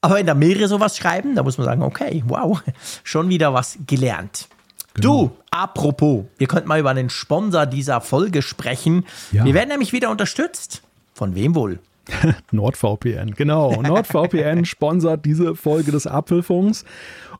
Aber 0.00 0.14
wenn 0.14 0.26
da 0.26 0.34
mehrere 0.34 0.68
sowas 0.68 0.96
schreiben, 0.96 1.34
da 1.34 1.42
muss 1.42 1.58
man 1.58 1.66
sagen, 1.66 1.82
okay, 1.82 2.22
wow, 2.26 2.62
schon 3.04 3.28
wieder 3.28 3.52
was 3.52 3.78
gelernt. 3.86 4.48
Du, 4.94 5.32
apropos, 5.50 6.24
ihr 6.38 6.46
könnt 6.46 6.66
mal 6.66 6.78
über 6.78 6.94
den 6.94 7.10
Sponsor 7.10 7.66
dieser 7.66 8.00
Folge 8.00 8.42
sprechen. 8.42 9.04
Ja. 9.32 9.44
Wir 9.44 9.52
werden 9.52 9.68
nämlich 9.68 9.92
wieder 9.92 10.08
unterstützt. 10.08 10.83
Von 11.14 11.34
wem 11.34 11.54
wohl? 11.54 11.78
NordVPN, 12.50 13.34
genau. 13.34 13.80
NordVPN 13.80 14.64
sponsert 14.64 15.24
diese 15.24 15.54
Folge 15.54 15.90
des 15.90 16.06
Apfelfunks. 16.06 16.84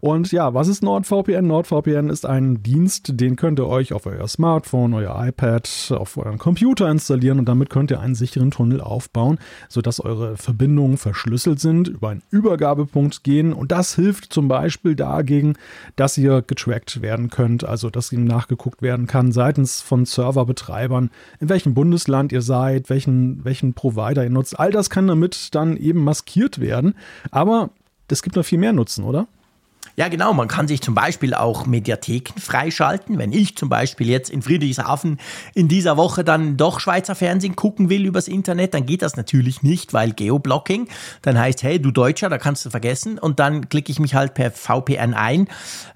Und 0.04 0.32
ja, 0.32 0.52
was 0.52 0.68
ist 0.68 0.82
NordVPN? 0.82 1.46
NordVPN 1.46 2.10
ist 2.10 2.26
ein 2.26 2.62
Dienst, 2.62 3.18
den 3.18 3.36
könnt 3.36 3.58
ihr 3.58 3.66
euch 3.66 3.94
auf 3.94 4.04
euer 4.04 4.28
Smartphone, 4.28 4.92
euer 4.92 5.16
iPad, 5.18 5.66
auf 5.92 6.18
euren 6.18 6.36
Computer 6.36 6.90
installieren 6.90 7.38
und 7.38 7.46
damit 7.46 7.70
könnt 7.70 7.90
ihr 7.90 8.00
einen 8.00 8.14
sicheren 8.14 8.50
Tunnel 8.50 8.82
aufbauen, 8.82 9.38
sodass 9.70 10.00
eure 10.00 10.36
Verbindungen 10.36 10.98
verschlüsselt 10.98 11.58
sind, 11.58 11.88
über 11.88 12.10
einen 12.10 12.22
Übergabepunkt 12.30 13.24
gehen 13.24 13.54
und 13.54 13.72
das 13.72 13.94
hilft 13.94 14.30
zum 14.30 14.46
Beispiel 14.46 14.94
dagegen, 14.94 15.54
dass 15.96 16.18
ihr 16.18 16.42
getrackt 16.42 17.00
werden 17.00 17.30
könnt, 17.30 17.64
also 17.64 17.88
dass 17.88 18.12
ihm 18.12 18.26
nachgeguckt 18.26 18.82
werden 18.82 19.06
kann 19.06 19.32
seitens 19.32 19.80
von 19.80 20.04
Serverbetreibern, 20.04 21.08
in 21.40 21.48
welchem 21.48 21.72
Bundesland 21.72 22.30
ihr 22.30 22.42
seid, 22.42 22.90
welchen, 22.90 23.42
welchen 23.46 23.72
Provider 23.72 24.22
ihr 24.22 24.28
nutzt. 24.28 24.60
All 24.60 24.70
das 24.70 24.90
kann 24.90 25.06
damit 25.06 25.54
dann 25.54 25.78
eben 25.78 26.04
maskiert 26.04 26.60
werden, 26.60 26.92
aber 27.30 27.70
es 28.08 28.22
gibt 28.22 28.36
noch 28.36 28.44
viel 28.44 28.58
mehr 28.58 28.74
Nutzen, 28.74 29.02
oder? 29.02 29.28
Ja, 29.96 30.08
genau. 30.08 30.32
Man 30.32 30.48
kann 30.48 30.66
sich 30.66 30.80
zum 30.80 30.94
Beispiel 30.94 31.34
auch 31.34 31.66
Mediatheken 31.66 32.40
freischalten. 32.40 33.16
Wenn 33.16 33.32
ich 33.32 33.56
zum 33.56 33.68
Beispiel 33.68 34.08
jetzt 34.08 34.28
in 34.28 34.42
Friedrichshafen 34.42 35.18
in 35.54 35.68
dieser 35.68 35.96
Woche 35.96 36.24
dann 36.24 36.56
doch 36.56 36.80
Schweizer 36.80 37.14
Fernsehen 37.14 37.54
gucken 37.54 37.90
will 37.90 38.04
übers 38.04 38.26
Internet, 38.26 38.74
dann 38.74 38.86
geht 38.86 39.02
das 39.02 39.16
natürlich 39.16 39.62
nicht, 39.62 39.92
weil 39.92 40.12
Geoblocking. 40.12 40.88
Dann 41.22 41.38
heißt, 41.38 41.62
hey, 41.62 41.80
du 41.80 41.92
Deutscher, 41.92 42.28
da 42.28 42.38
kannst 42.38 42.66
du 42.66 42.70
vergessen. 42.70 43.18
Und 43.20 43.38
dann 43.38 43.68
klicke 43.68 43.92
ich 43.92 44.00
mich 44.00 44.16
halt 44.16 44.34
per 44.34 44.50
VPN 44.50 45.14
ein, 45.14 45.46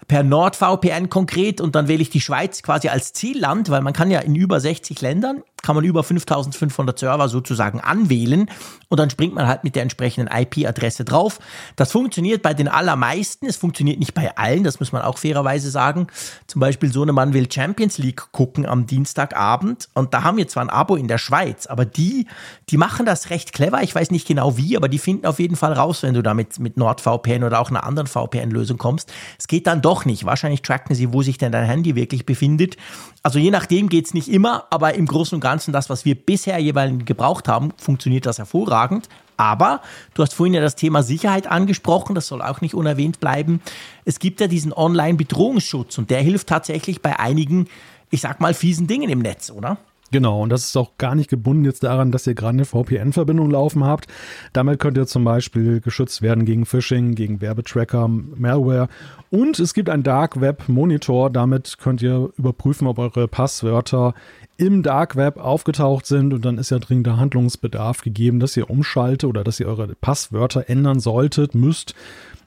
per 0.07 0.23
NordVPN 0.23 1.11
konkret 1.11 1.61
und 1.61 1.75
dann 1.75 1.89
wähle 1.89 2.03
ich 2.03 2.11
die 2.11 2.21
Schweiz 2.21 2.63
quasi 2.63 2.89
als 2.89 3.13
Zielland, 3.13 3.69
weil 3.69 3.83
man 3.83 3.93
kann 3.93 4.11
ja 4.11 4.21
in 4.21 4.37
über 4.37 4.61
60 4.61 5.01
Ländern 5.01 5.43
kann 5.63 5.75
man 5.75 5.85
über 5.85 6.03
5500 6.03 6.99
Server 6.99 7.29
sozusagen 7.29 7.81
anwählen 7.81 8.51
und 8.89 8.99
dann 8.99 9.11
springt 9.11 9.35
man 9.35 9.47
halt 9.47 9.65
mit 9.65 9.75
der 9.75 9.83
entsprechenden 9.83 10.33
IP-Adresse 10.33 11.05
drauf. 11.05 11.39
Das 11.77 11.93
funktioniert 11.93 12.43
bei 12.43 12.55
den 12.55 12.69
allermeisten, 12.69 13.47
es 13.47 13.57
funktioniert 13.57 13.99
nicht 13.99 14.15
bei 14.15 14.37
allen, 14.37 14.65
das 14.65 14.81
muss 14.81 14.93
man 14.93 15.03
auch 15.03 15.19
fairerweise 15.19 15.71
sagen. 15.71 16.07
Zum 16.47 16.61
Beispiel 16.61 16.93
so 16.93 17.03
eine 17.03 17.13
Mann 17.13 17.35
will 17.35 17.51
Champions 17.51 17.99
League 17.99 18.33
gucken 18.33 18.67
am 18.67 18.87
Dienstagabend 18.87 19.89
und 19.95 20.15
da 20.15 20.23
haben 20.23 20.37
wir 20.37 20.49
zwar 20.49 20.65
ein 20.65 20.71
Abo 20.71 20.97
in 20.97 21.09
der 21.09 21.19
Schweiz, 21.19 21.67
aber 21.67 21.85
die, 21.85 22.27
die 22.71 22.77
machen 22.77 23.05
das 23.05 23.31
recht 23.31 23.53
clever. 23.53 23.83
Ich 23.83 23.95
weiß 23.95 24.11
nicht 24.11 24.27
genau 24.27 24.57
wie, 24.57 24.77
aber 24.77 24.89
die 24.89 24.99
finden 24.99 25.27
auf 25.27 25.39
jeden 25.39 25.57
Fall 25.57 25.73
raus, 25.73 26.03
wenn 26.03 26.15
du 26.15 26.23
damit 26.23 26.59
mit 26.59 26.77
NordVPN 26.77 27.45
oder 27.45 27.61
auch 27.61 27.71
einer 27.71 27.85
anderen 27.85 28.07
VPN-Lösung 28.07 28.79
kommst. 28.79 29.13
Es 29.39 29.49
geht 29.49 29.67
dann 29.67 29.83
doch 29.83 30.05
nicht. 30.05 30.25
Wahrscheinlich 30.25 30.63
tracken 30.63 30.95
sie, 30.95 31.13
wo 31.13 31.23
sich 31.23 31.39
denn 31.39 31.53
dein 31.53 31.65
Handy 31.65 31.95
wirklich 31.95 32.27
befindet. 32.27 32.77
Also 33.23 33.39
je 33.39 33.51
nachdem 33.51 33.89
geht 33.89 34.07
es 34.07 34.15
nicht 34.15 34.29
immer, 34.29 34.67
aber 34.71 34.95
im 34.95 35.07
Großen 35.07 35.35
und 35.35 35.41
das, 35.57 35.91
was 35.91 36.05
wir 36.05 36.15
bisher 36.15 36.59
jeweils 36.59 37.05
gebraucht 37.05 37.49
haben, 37.49 37.73
funktioniert 37.77 38.27
das 38.27 38.39
hervorragend. 38.39 39.09
Aber 39.37 39.81
du 40.15 40.23
hast 40.23 40.35
vorhin 40.35 40.55
ja 40.55 40.61
das 40.61 40.75
Thema 40.75 41.03
Sicherheit 41.03 41.47
angesprochen, 41.47 42.15
das 42.15 42.27
soll 42.27 42.43
auch 42.43 42.61
nicht 42.61 42.75
unerwähnt 42.75 43.21
bleiben. 43.21 43.61
Es 44.05 44.19
gibt 44.19 44.41
ja 44.41 44.49
diesen 44.49 44.73
Online-Bedrohungsschutz 44.73 45.97
und 45.99 46.11
der 46.11 46.21
hilft 46.21 46.49
tatsächlich 46.49 47.03
bei 47.03 47.19
einigen, 47.21 47.69
ich 48.11 48.21
sag 48.21 48.41
mal, 48.41 48.53
fiesen 48.53 48.89
Dingen 48.89 49.09
im 49.09 49.21
Netz, 49.21 49.51
oder? 49.51 49.79
Genau, 50.11 50.43
und 50.43 50.49
das 50.49 50.65
ist 50.65 50.77
auch 50.77 50.93
gar 50.97 51.15
nicht 51.15 51.29
gebunden 51.29 51.67
jetzt 51.67 51.85
daran, 51.85 52.11
dass 52.13 52.27
ihr 52.27 52.35
gerade 52.35 52.55
eine 52.55 52.65
VPN-Verbindung 52.65 53.51
laufen 53.51 53.85
habt. 53.85 54.07
Damit 54.55 54.81
könnt 54.81 54.97
ihr 54.97 55.07
zum 55.07 55.23
Beispiel 55.23 55.81
geschützt 55.81 56.23
werden 56.23 56.47
gegen 56.47 56.65
Phishing, 56.65 57.15
gegen 57.15 57.43
Werbetracker, 57.43 58.09
Malware. 58.09 58.89
Und 59.31 59.61
es 59.61 59.75
gibt 59.75 59.91
einen 59.91 60.05
Dark 60.05 60.41
Web 60.41 60.67
Monitor. 60.69 61.29
Damit 61.29 61.77
könnt 61.79 62.01
ihr 62.01 62.31
überprüfen, 62.39 62.87
ob 62.87 62.99
eure 62.99 63.29
Passwörter 63.29 64.15
im 64.59 64.83
Dark 64.83 65.17
Web 65.17 65.39
aufgetaucht 65.39 66.05
sind 66.05 66.35
und 66.35 66.45
dann 66.45 66.59
ist 66.59 66.71
ja 66.71 66.79
dringender 66.79 67.17
Handlungsbedarf 67.17 68.03
gegeben, 68.03 68.41
dass 68.41 68.57
ihr 68.57 68.69
umschaltet 68.69 69.25
oder 69.25 69.45
dass 69.45 69.61
ihr 69.61 69.69
eure 69.69 69.87
Passwörter 69.95 70.69
ändern 70.69 71.01
solltet, 71.01 71.55
müsst. 71.55 71.95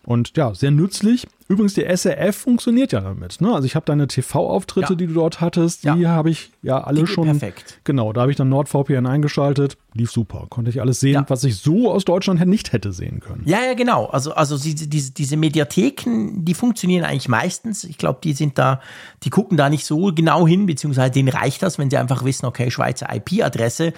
Und 0.03 0.35
ja, 0.35 0.53
sehr 0.53 0.71
nützlich. 0.71 1.27
Übrigens, 1.47 1.73
die 1.75 1.85
SRF 1.85 2.35
funktioniert 2.35 2.91
ja 2.91 3.01
damit. 3.01 3.39
Ne? 3.39 3.53
Also 3.53 3.65
ich 3.65 3.75
habe 3.75 3.85
deine 3.85 4.07
TV-Auftritte, 4.07 4.93
ja. 4.93 4.95
die 4.95 5.07
du 5.07 5.13
dort 5.13 5.41
hattest, 5.41 5.83
die 5.83 5.87
ja. 6.01 6.09
habe 6.09 6.31
ich 6.31 6.51
ja 6.63 6.83
alle 6.83 7.01
die 7.01 7.07
schon. 7.07 7.25
Perfekt. 7.25 7.79
Genau, 7.83 8.11
da 8.11 8.21
habe 8.21 8.31
ich 8.31 8.37
dann 8.37 8.49
NordVPN 8.49 9.05
eingeschaltet. 9.05 9.77
Lief 9.93 10.09
super. 10.09 10.45
Konnte 10.49 10.69
ich 10.69 10.79
alles 10.79 11.01
sehen, 11.01 11.15
ja. 11.15 11.25
was 11.27 11.43
ich 11.43 11.57
so 11.57 11.91
aus 11.91 12.05
Deutschland 12.05 12.45
nicht 12.45 12.71
hätte 12.71 12.93
sehen 12.93 13.19
können. 13.19 13.43
Ja, 13.45 13.57
ja, 13.61 13.73
genau. 13.73 14.05
Also, 14.05 14.33
also 14.33 14.57
diese, 14.57 14.87
diese, 14.87 15.11
diese 15.11 15.35
Mediatheken, 15.35 16.45
die 16.45 16.53
funktionieren 16.53 17.03
eigentlich 17.03 17.27
meistens. 17.27 17.83
Ich 17.83 17.97
glaube, 17.97 18.19
die 18.23 18.31
sind 18.31 18.57
da, 18.57 18.79
die 19.23 19.29
gucken 19.29 19.57
da 19.57 19.69
nicht 19.69 19.85
so 19.85 20.13
genau 20.15 20.47
hin, 20.47 20.65
beziehungsweise 20.65 21.11
denen 21.11 21.27
reicht 21.27 21.61
das, 21.61 21.77
wenn 21.77 21.89
sie 21.89 21.97
einfach 21.97 22.23
wissen, 22.23 22.45
okay, 22.45 22.71
Schweizer 22.71 23.13
IP-Adresse. 23.13 23.91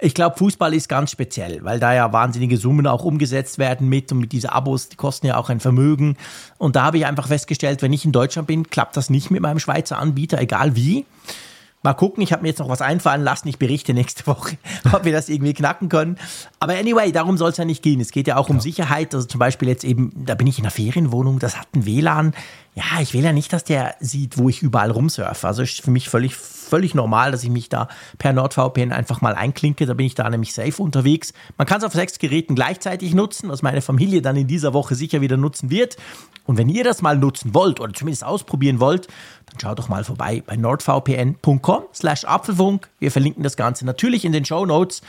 Ich 0.00 0.12
glaube, 0.12 0.36
Fußball 0.36 0.74
ist 0.74 0.90
ganz 0.90 1.12
speziell, 1.12 1.64
weil 1.64 1.80
da 1.80 1.94
ja 1.94 2.12
wahnsinnige 2.12 2.58
Summen 2.58 2.86
auch 2.86 3.04
umgesetzt 3.04 3.56
werden 3.56 3.88
mit 3.88 4.12
und 4.12 4.18
mit 4.18 4.32
diese 4.32 4.52
Abos, 4.52 4.90
die 4.90 4.96
kosten 4.96 5.28
ja 5.28 5.38
auch 5.38 5.48
ein 5.48 5.60
Vermögen. 5.60 6.18
Und 6.58 6.76
da 6.76 6.82
habe 6.82 6.98
ich 6.98 7.06
einfach 7.06 7.28
festgestellt, 7.28 7.80
wenn 7.80 7.94
ich 7.94 8.04
in 8.04 8.12
Deutschland 8.12 8.48
bin, 8.48 8.68
klappt 8.68 8.98
das 8.98 9.08
nicht 9.08 9.30
mit 9.30 9.40
meinem 9.40 9.60
Schweizer 9.60 9.98
Anbieter, 9.98 10.38
egal 10.38 10.76
wie. 10.76 11.06
Mal 11.82 11.94
gucken, 11.94 12.22
ich 12.22 12.32
habe 12.32 12.42
mir 12.42 12.48
jetzt 12.48 12.58
noch 12.58 12.68
was 12.68 12.82
einfallen 12.82 13.22
lassen. 13.22 13.46
Ich 13.48 13.58
berichte 13.58 13.94
nächste 13.94 14.26
Woche, 14.26 14.58
ob 14.92 15.04
wir 15.04 15.12
das 15.12 15.28
irgendwie 15.28 15.54
knacken 15.54 15.88
können. 15.88 16.18
Aber 16.58 16.74
anyway, 16.74 17.12
darum 17.12 17.38
soll 17.38 17.50
es 17.50 17.56
ja 17.56 17.64
nicht 17.64 17.82
gehen. 17.82 18.00
Es 18.00 18.10
geht 18.10 18.26
ja 18.26 18.36
auch 18.36 18.48
um 18.48 18.60
Sicherheit. 18.60 19.14
Also 19.14 19.26
zum 19.26 19.38
Beispiel 19.38 19.68
jetzt 19.68 19.84
eben, 19.84 20.12
da 20.14 20.34
bin 20.34 20.46
ich 20.46 20.58
in 20.58 20.64
einer 20.64 20.72
Ferienwohnung, 20.72 21.38
das 21.38 21.56
hat 21.56 21.68
ein 21.74 21.86
WLAN. 21.86 22.34
Ja, 22.78 23.00
ich 23.00 23.12
will 23.12 23.24
ja 23.24 23.32
nicht, 23.32 23.52
dass 23.52 23.64
der 23.64 23.96
sieht, 23.98 24.38
wo 24.38 24.48
ich 24.48 24.62
überall 24.62 24.92
rumsurfe. 24.92 25.48
Also 25.48 25.62
ist 25.62 25.80
für 25.80 25.90
mich 25.90 26.08
völlig, 26.08 26.36
völlig 26.36 26.94
normal, 26.94 27.32
dass 27.32 27.42
ich 27.42 27.50
mich 27.50 27.68
da 27.68 27.88
per 28.18 28.32
NordVPN 28.32 28.92
einfach 28.92 29.20
mal 29.20 29.34
einklinke. 29.34 29.84
Da 29.84 29.94
bin 29.94 30.06
ich 30.06 30.14
da 30.14 30.30
nämlich 30.30 30.54
safe 30.54 30.80
unterwegs. 30.80 31.32
Man 31.56 31.66
kann 31.66 31.78
es 31.78 31.84
auf 31.84 31.92
sechs 31.92 32.20
Geräten 32.20 32.54
gleichzeitig 32.54 33.16
nutzen, 33.16 33.48
was 33.48 33.62
meine 33.62 33.82
Familie 33.82 34.22
dann 34.22 34.36
in 34.36 34.46
dieser 34.46 34.74
Woche 34.74 34.94
sicher 34.94 35.20
wieder 35.20 35.36
nutzen 35.36 35.70
wird. 35.70 35.96
Und 36.44 36.56
wenn 36.56 36.68
ihr 36.68 36.84
das 36.84 37.02
mal 37.02 37.18
nutzen 37.18 37.52
wollt 37.52 37.80
oder 37.80 37.92
zumindest 37.92 38.22
ausprobieren 38.22 38.78
wollt, 38.78 39.08
dann 39.46 39.58
schaut 39.58 39.80
doch 39.80 39.88
mal 39.88 40.04
vorbei 40.04 40.44
bei 40.46 40.56
nordvpn.com 40.56 41.82
slash 41.92 42.26
Apfelfunk. 42.26 42.88
Wir 43.00 43.10
verlinken 43.10 43.42
das 43.42 43.56
Ganze 43.56 43.86
natürlich 43.86 44.24
in 44.24 44.30
den 44.30 44.44
Show 44.44 44.64
Notes. 44.64 45.02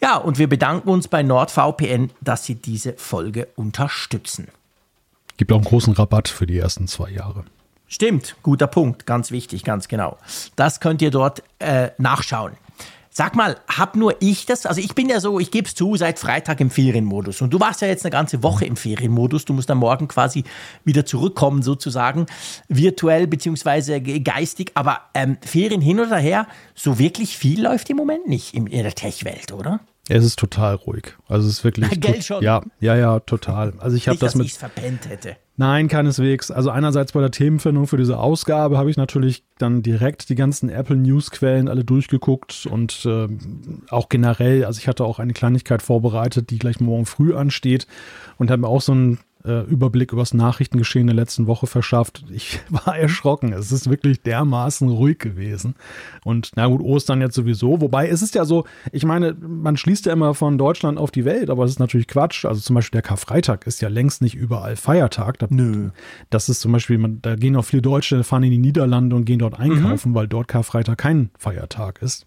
Ja, 0.00 0.16
und 0.16 0.38
wir 0.38 0.48
bedanken 0.48 0.88
uns 0.88 1.06
bei 1.06 1.22
NordVPN, 1.22 2.10
dass 2.20 2.44
sie 2.44 2.56
diese 2.56 2.94
Folge 2.94 3.46
unterstützen. 3.54 4.48
Gibt 5.42 5.50
auch 5.50 5.56
einen 5.56 5.64
großen 5.64 5.94
Rabatt 5.94 6.28
für 6.28 6.46
die 6.46 6.56
ersten 6.56 6.86
zwei 6.86 7.10
Jahre. 7.10 7.42
Stimmt, 7.88 8.36
guter 8.44 8.68
Punkt, 8.68 9.06
ganz 9.06 9.32
wichtig, 9.32 9.64
ganz 9.64 9.88
genau. 9.88 10.16
Das 10.54 10.78
könnt 10.78 11.02
ihr 11.02 11.10
dort 11.10 11.42
äh, 11.58 11.90
nachschauen. 11.98 12.52
Sag 13.10 13.34
mal, 13.34 13.56
hab 13.66 13.96
nur 13.96 14.14
ich 14.20 14.46
das? 14.46 14.66
Also 14.66 14.80
ich 14.80 14.94
bin 14.94 15.08
ja 15.08 15.18
so, 15.18 15.40
ich 15.40 15.50
gebe 15.50 15.66
es 15.66 15.74
zu, 15.74 15.96
seit 15.96 16.20
Freitag 16.20 16.60
im 16.60 16.70
Ferienmodus. 16.70 17.42
Und 17.42 17.52
du 17.52 17.58
warst 17.58 17.80
ja 17.80 17.88
jetzt 17.88 18.04
eine 18.04 18.12
ganze 18.12 18.44
Woche 18.44 18.66
im 18.66 18.76
Ferienmodus. 18.76 19.44
Du 19.44 19.52
musst 19.52 19.68
dann 19.68 19.78
morgen 19.78 20.06
quasi 20.06 20.44
wieder 20.84 21.04
zurückkommen, 21.04 21.62
sozusagen, 21.62 22.26
virtuell 22.68 23.26
beziehungsweise 23.26 24.00
geistig. 24.00 24.70
Aber 24.74 25.00
ähm, 25.12 25.38
Ferien 25.40 25.80
hin 25.80 25.98
oder 25.98 26.18
her, 26.18 26.46
so 26.76 27.00
wirklich 27.00 27.36
viel 27.36 27.60
läuft 27.60 27.90
im 27.90 27.96
Moment 27.96 28.28
nicht 28.28 28.54
in 28.54 28.66
der 28.66 28.94
Tech-Welt, 28.94 29.50
oder? 29.50 29.80
Es 30.08 30.24
ist 30.24 30.38
total 30.38 30.74
ruhig. 30.74 31.14
Also 31.28 31.46
es 31.46 31.58
ist 31.58 31.64
wirklich. 31.64 31.88
Geld 32.00 32.24
schon. 32.24 32.42
Ja, 32.42 32.62
ja, 32.80 32.96
ja, 32.96 33.20
total. 33.20 33.74
Also 33.78 33.96
ich 33.96 34.08
habe 34.08 34.18
das 34.18 34.32
dass 34.32 34.34
mit. 34.34 34.46
Ich 34.46 34.54
verpennt 34.54 35.08
hätte. 35.08 35.36
Nein, 35.56 35.86
keineswegs. 35.86 36.50
Also 36.50 36.70
einerseits 36.70 37.12
bei 37.12 37.20
der 37.20 37.30
Themenfindung 37.30 37.86
für 37.86 37.98
diese 37.98 38.18
Ausgabe 38.18 38.78
habe 38.78 38.90
ich 38.90 38.96
natürlich 38.96 39.44
dann 39.58 39.82
direkt 39.82 40.28
die 40.28 40.34
ganzen 40.34 40.70
Apple 40.70 40.96
News 40.96 41.30
Quellen 41.30 41.68
alle 41.68 41.84
durchgeguckt 41.84 42.66
und 42.66 43.06
äh, 43.06 43.28
auch 43.90 44.08
generell. 44.08 44.64
Also 44.64 44.78
ich 44.78 44.88
hatte 44.88 45.04
auch 45.04 45.20
eine 45.20 45.34
Kleinigkeit 45.34 45.82
vorbereitet, 45.82 46.50
die 46.50 46.58
gleich 46.58 46.80
morgen 46.80 47.06
früh 47.06 47.34
ansteht 47.34 47.86
und 48.38 48.50
habe 48.50 48.62
mir 48.62 48.68
auch 48.68 48.80
so 48.80 48.94
ein 48.94 49.18
äh, 49.44 49.62
Überblick 49.62 50.12
über 50.12 50.22
das 50.22 50.34
Nachrichtengeschehen 50.34 51.06
der 51.06 51.16
letzten 51.16 51.46
Woche 51.46 51.66
verschafft. 51.66 52.24
Ich 52.30 52.60
war 52.70 52.96
erschrocken. 52.96 53.52
Es 53.52 53.72
ist 53.72 53.88
wirklich 53.90 54.22
dermaßen 54.22 54.88
ruhig 54.88 55.18
gewesen. 55.18 55.74
Und 56.24 56.50
na 56.56 56.66
gut, 56.66 56.80
Ostern 56.80 57.20
jetzt 57.20 57.34
sowieso. 57.34 57.80
Wobei 57.80 58.08
es 58.08 58.22
ist 58.22 58.34
ja 58.34 58.44
so, 58.44 58.64
ich 58.92 59.04
meine, 59.04 59.34
man 59.34 59.76
schließt 59.76 60.06
ja 60.06 60.12
immer 60.12 60.34
von 60.34 60.58
Deutschland 60.58 60.98
auf 60.98 61.10
die 61.10 61.24
Welt, 61.24 61.50
aber 61.50 61.64
das 61.64 61.72
ist 61.72 61.80
natürlich 61.80 62.08
Quatsch. 62.08 62.44
Also 62.44 62.60
zum 62.60 62.74
Beispiel 62.74 62.98
der 62.98 63.08
Karfreitag 63.08 63.66
ist 63.66 63.80
ja 63.82 63.88
längst 63.88 64.22
nicht 64.22 64.34
überall 64.34 64.76
Feiertag. 64.76 65.38
Da, 65.38 65.46
Nö. 65.50 65.90
Das 66.30 66.48
ist 66.48 66.60
zum 66.60 66.72
Beispiel, 66.72 66.98
man, 66.98 67.20
da 67.22 67.36
gehen 67.36 67.56
auch 67.56 67.64
viele 67.64 67.82
Deutsche, 67.82 68.24
fahren 68.24 68.44
in 68.44 68.50
die 68.50 68.58
Niederlande 68.58 69.16
und 69.16 69.24
gehen 69.24 69.38
dort 69.38 69.58
einkaufen, 69.58 70.10
mhm. 70.10 70.14
weil 70.14 70.28
dort 70.28 70.48
Karfreitag 70.48 70.98
kein 70.98 71.30
Feiertag 71.38 72.00
ist. 72.02 72.26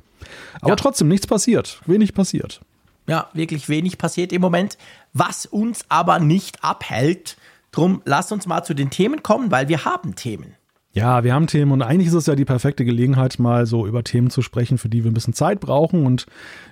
Aber 0.62 0.70
ja. 0.72 0.76
trotzdem 0.76 1.08
nichts 1.08 1.28
passiert. 1.28 1.82
Wenig 1.86 2.14
passiert. 2.14 2.62
Ja, 3.08 3.30
wirklich 3.34 3.70
wenig 3.70 3.98
passiert 3.98 4.34
im 4.34 4.42
Moment, 4.42 4.78
was 5.14 5.46
uns 5.46 5.86
aber 5.90 6.20
nicht 6.20 6.64
abhält. 6.64 7.38
Drum 7.72 8.02
lasst 8.06 8.32
uns 8.32 8.48
mal 8.48 8.64
zu 8.64 8.74
den 8.74 8.90
Themen 8.90 9.22
kommen, 9.22 9.52
weil 9.52 9.68
wir 9.68 9.86
haben 9.86 10.16
Themen. 10.16 10.56
Ja, 10.96 11.26
wir 11.26 11.34
haben 11.34 11.48
Themen 11.48 11.74
und 11.74 11.82
eigentlich 11.82 12.08
ist 12.08 12.14
es 12.14 12.26
ja 12.26 12.36
die 12.36 12.46
perfekte 12.46 12.86
Gelegenheit, 12.86 13.38
mal 13.38 13.66
so 13.66 13.86
über 13.86 14.06
Themen 14.06 14.30
zu 14.30 14.42
sprechen, 14.42 14.78
für 14.78 14.88
die 14.88 15.04
wir 15.04 15.12
ein 15.12 15.14
bisschen 15.14 15.34
Zeit 15.34 15.60
brauchen 15.60 16.06
und 16.06 16.26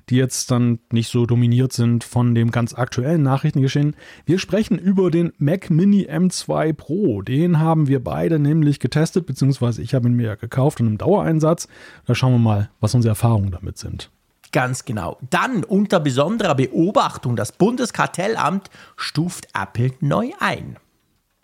die 0.09 0.15
jetzt 0.15 0.49
dann 0.49 0.79
nicht 0.93 1.11
so 1.11 1.25
dominiert 1.25 1.73
sind 1.73 2.05
von 2.05 2.33
dem 2.33 2.49
ganz 2.49 2.73
aktuellen 2.73 3.21
Nachrichtengeschehen. 3.21 3.97
Wir 4.25 4.39
sprechen 4.39 4.79
über 4.79 5.11
den 5.11 5.33
Mac 5.39 5.69
Mini 5.69 6.07
M2 6.09 6.71
Pro. 6.71 7.21
Den 7.21 7.59
haben 7.59 7.89
wir 7.89 8.01
beide 8.01 8.39
nämlich 8.39 8.79
getestet, 8.79 9.25
beziehungsweise 9.25 9.81
ich 9.81 9.93
habe 9.93 10.07
ihn 10.07 10.13
mir 10.13 10.27
ja 10.27 10.35
gekauft 10.35 10.79
und 10.79 10.87
im 10.87 10.97
Dauereinsatz. 10.97 11.67
Da 12.05 12.15
schauen 12.15 12.31
wir 12.31 12.39
mal, 12.39 12.69
was 12.79 12.95
unsere 12.95 13.11
Erfahrungen 13.11 13.51
damit 13.51 13.77
sind. 13.77 14.09
Ganz 14.53 14.85
genau. 14.85 15.17
Dann 15.29 15.65
unter 15.65 15.99
besonderer 15.99 16.55
Beobachtung, 16.55 17.35
das 17.35 17.51
Bundeskartellamt 17.51 18.69
stuft 18.95 19.49
Apple 19.53 19.91
neu 19.99 20.29
ein. 20.39 20.77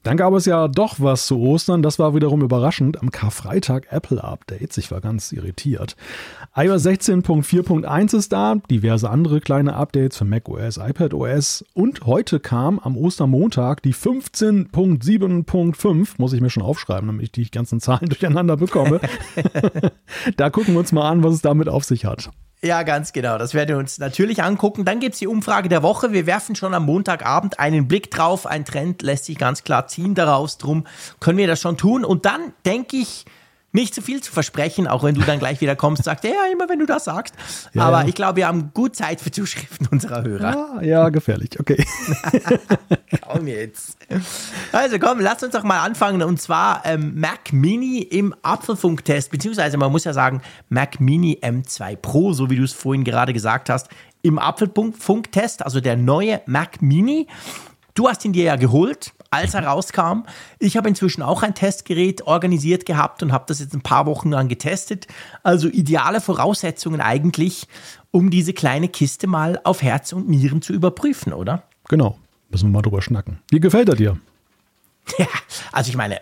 Dann 0.03 0.15
gab 0.15 0.33
es 0.33 0.45
ja 0.45 0.69
doch 0.69 0.95
was 0.99 1.25
zu 1.25 1.39
Ostern, 1.39 1.81
das 1.81 1.99
war 1.99 2.15
wiederum 2.15 2.41
überraschend. 2.41 3.01
Am 3.01 3.11
Karfreitag 3.11 3.91
Apple 3.91 4.23
Updates, 4.23 4.77
ich 4.77 4.91
war 4.91 5.01
ganz 5.01 5.31
irritiert. 5.31 5.95
iOS 6.55 6.85
16.4.1 6.85 8.15
ist 8.15 8.31
da, 8.31 8.55
diverse 8.69 9.09
andere 9.09 9.41
kleine 9.41 9.75
Updates 9.75 10.17
für 10.17 10.25
macOS, 10.25 10.77
iPadOS 10.77 11.65
und 11.73 12.05
heute 12.05 12.39
kam 12.39 12.77
am 12.79 12.95
Ostermontag 12.95 13.81
die 13.81 13.93
15.7.5, 13.93 16.09
muss 16.17 16.33
ich 16.33 16.41
mir 16.41 16.51
schon 16.51 16.63
aufschreiben, 16.63 17.07
damit 17.07 17.23
ich 17.23 17.31
die 17.31 17.51
ganzen 17.51 17.81
Zahlen 17.81 18.05
durcheinander 18.09 18.55
bekomme. 18.55 19.01
da 20.37 20.51
gucken 20.51 20.75
wir 20.75 20.79
uns 20.79 20.91
mal 20.91 21.09
an, 21.09 21.23
was 21.23 21.33
es 21.33 21.41
damit 21.41 21.67
auf 21.67 21.83
sich 21.83 22.05
hat. 22.05 22.29
Ja, 22.61 22.83
ganz 22.83 23.13
genau. 23.13 23.37
Das 23.37 23.53
werden 23.53 23.69
wir 23.69 23.77
uns 23.77 23.99
natürlich 23.99 24.43
angucken. 24.43 24.83
Dann 24.83 24.99
gibt 24.99 25.13
es 25.13 25.19
die 25.19 25.27
Umfrage 25.27 25.69
der 25.69 25.81
Woche. 25.81 26.11
Wir 26.11 26.25
werfen 26.25 26.55
schon 26.55 26.73
am 26.73 26.85
Montagabend 26.85 27.57
einen 27.57 27.87
Blick 27.87 28.11
drauf. 28.11 28.45
Ein 28.45 28.65
Trend 28.65 29.01
lässt 29.01 29.25
sich 29.25 29.37
ganz 29.37 29.63
klar 29.63 29.87
ziehen 29.87 30.13
daraus. 30.13 30.57
Drum 30.57 30.85
können 31.21 31.37
wir 31.37 31.47
das 31.47 31.61
schon 31.61 31.77
tun. 31.77 32.03
Und 32.03 32.25
dann 32.25 32.53
denke 32.65 32.97
ich, 32.97 33.23
nicht 33.71 33.93
zu 33.93 34.01
viel 34.01 34.21
zu 34.21 34.31
versprechen, 34.31 34.87
auch 34.87 35.03
wenn 35.03 35.15
du 35.15 35.21
dann 35.21 35.39
gleich 35.39 35.61
wieder 35.61 35.75
kommst, 35.75 36.03
sagt 36.03 36.25
er 36.25 36.31
ja 36.31 36.51
immer, 36.51 36.69
wenn 36.69 36.79
du 36.79 36.85
das 36.85 37.03
sagst. 37.05 37.35
Ja, 37.73 37.83
Aber 37.83 38.01
ja. 38.01 38.07
ich 38.07 38.15
glaube, 38.15 38.37
wir 38.37 38.47
haben 38.47 38.71
gut 38.73 38.95
Zeit 38.95 39.21
für 39.21 39.31
Zuschriften 39.31 39.87
unserer 39.91 40.23
Hörer. 40.23 40.79
Ja, 40.81 40.81
ja 40.81 41.09
gefährlich, 41.09 41.59
okay. 41.59 41.85
komm 43.21 43.47
jetzt. 43.47 43.97
Also 44.71 44.97
komm, 44.97 45.19
lass 45.19 45.43
uns 45.43 45.53
doch 45.53 45.63
mal 45.63 45.79
anfangen 45.79 46.23
und 46.23 46.41
zwar 46.41 46.85
ähm, 46.85 47.19
Mac 47.19 47.53
Mini 47.53 47.99
im 47.99 48.33
Apfelfunktest, 48.41 49.31
beziehungsweise 49.31 49.77
man 49.77 49.91
muss 49.91 50.03
ja 50.03 50.13
sagen 50.13 50.41
Mac 50.69 50.99
Mini 50.99 51.39
M2 51.41 51.95
Pro, 51.95 52.33
so 52.33 52.49
wie 52.49 52.55
du 52.55 52.63
es 52.63 52.73
vorhin 52.73 53.03
gerade 53.03 53.33
gesagt 53.33 53.69
hast, 53.69 53.89
im 54.21 54.39
Apfelfunktest, 54.39 55.63
also 55.63 55.79
der 55.79 55.95
neue 55.95 56.41
Mac 56.45 56.81
Mini. 56.81 57.27
Du 57.93 58.07
hast 58.07 58.25
ihn 58.25 58.33
dir 58.33 58.45
ja 58.45 58.55
geholt, 58.55 59.13
als 59.31 59.53
er 59.53 59.65
rauskam. 59.65 60.23
Ich 60.59 60.77
habe 60.77 60.89
inzwischen 60.89 61.21
auch 61.21 61.43
ein 61.43 61.55
Testgerät 61.55 62.23
organisiert 62.23 62.85
gehabt 62.85 63.23
und 63.23 63.31
habe 63.31 63.45
das 63.47 63.59
jetzt 63.59 63.73
ein 63.73 63.81
paar 63.81 64.05
Wochen 64.05 64.31
lang 64.31 64.47
getestet. 64.47 65.07
Also 65.43 65.67
ideale 65.67 66.21
Voraussetzungen 66.21 67.01
eigentlich, 67.01 67.67
um 68.11 68.29
diese 68.29 68.53
kleine 68.53 68.89
Kiste 68.89 69.27
mal 69.27 69.59
auf 69.63 69.81
Herz 69.81 70.13
und 70.13 70.29
Nieren 70.29 70.61
zu 70.61 70.73
überprüfen, 70.73 71.33
oder? 71.33 71.63
Genau, 71.87 72.17
müssen 72.49 72.69
wir 72.69 72.73
mal 72.73 72.81
drüber 72.81 73.01
schnacken. 73.01 73.39
Wie 73.49 73.59
gefällt 73.59 73.89
er 73.89 73.95
dir? 73.95 74.17
Ja, 75.17 75.25
also 75.71 75.89
ich 75.89 75.97
meine, 75.97 76.21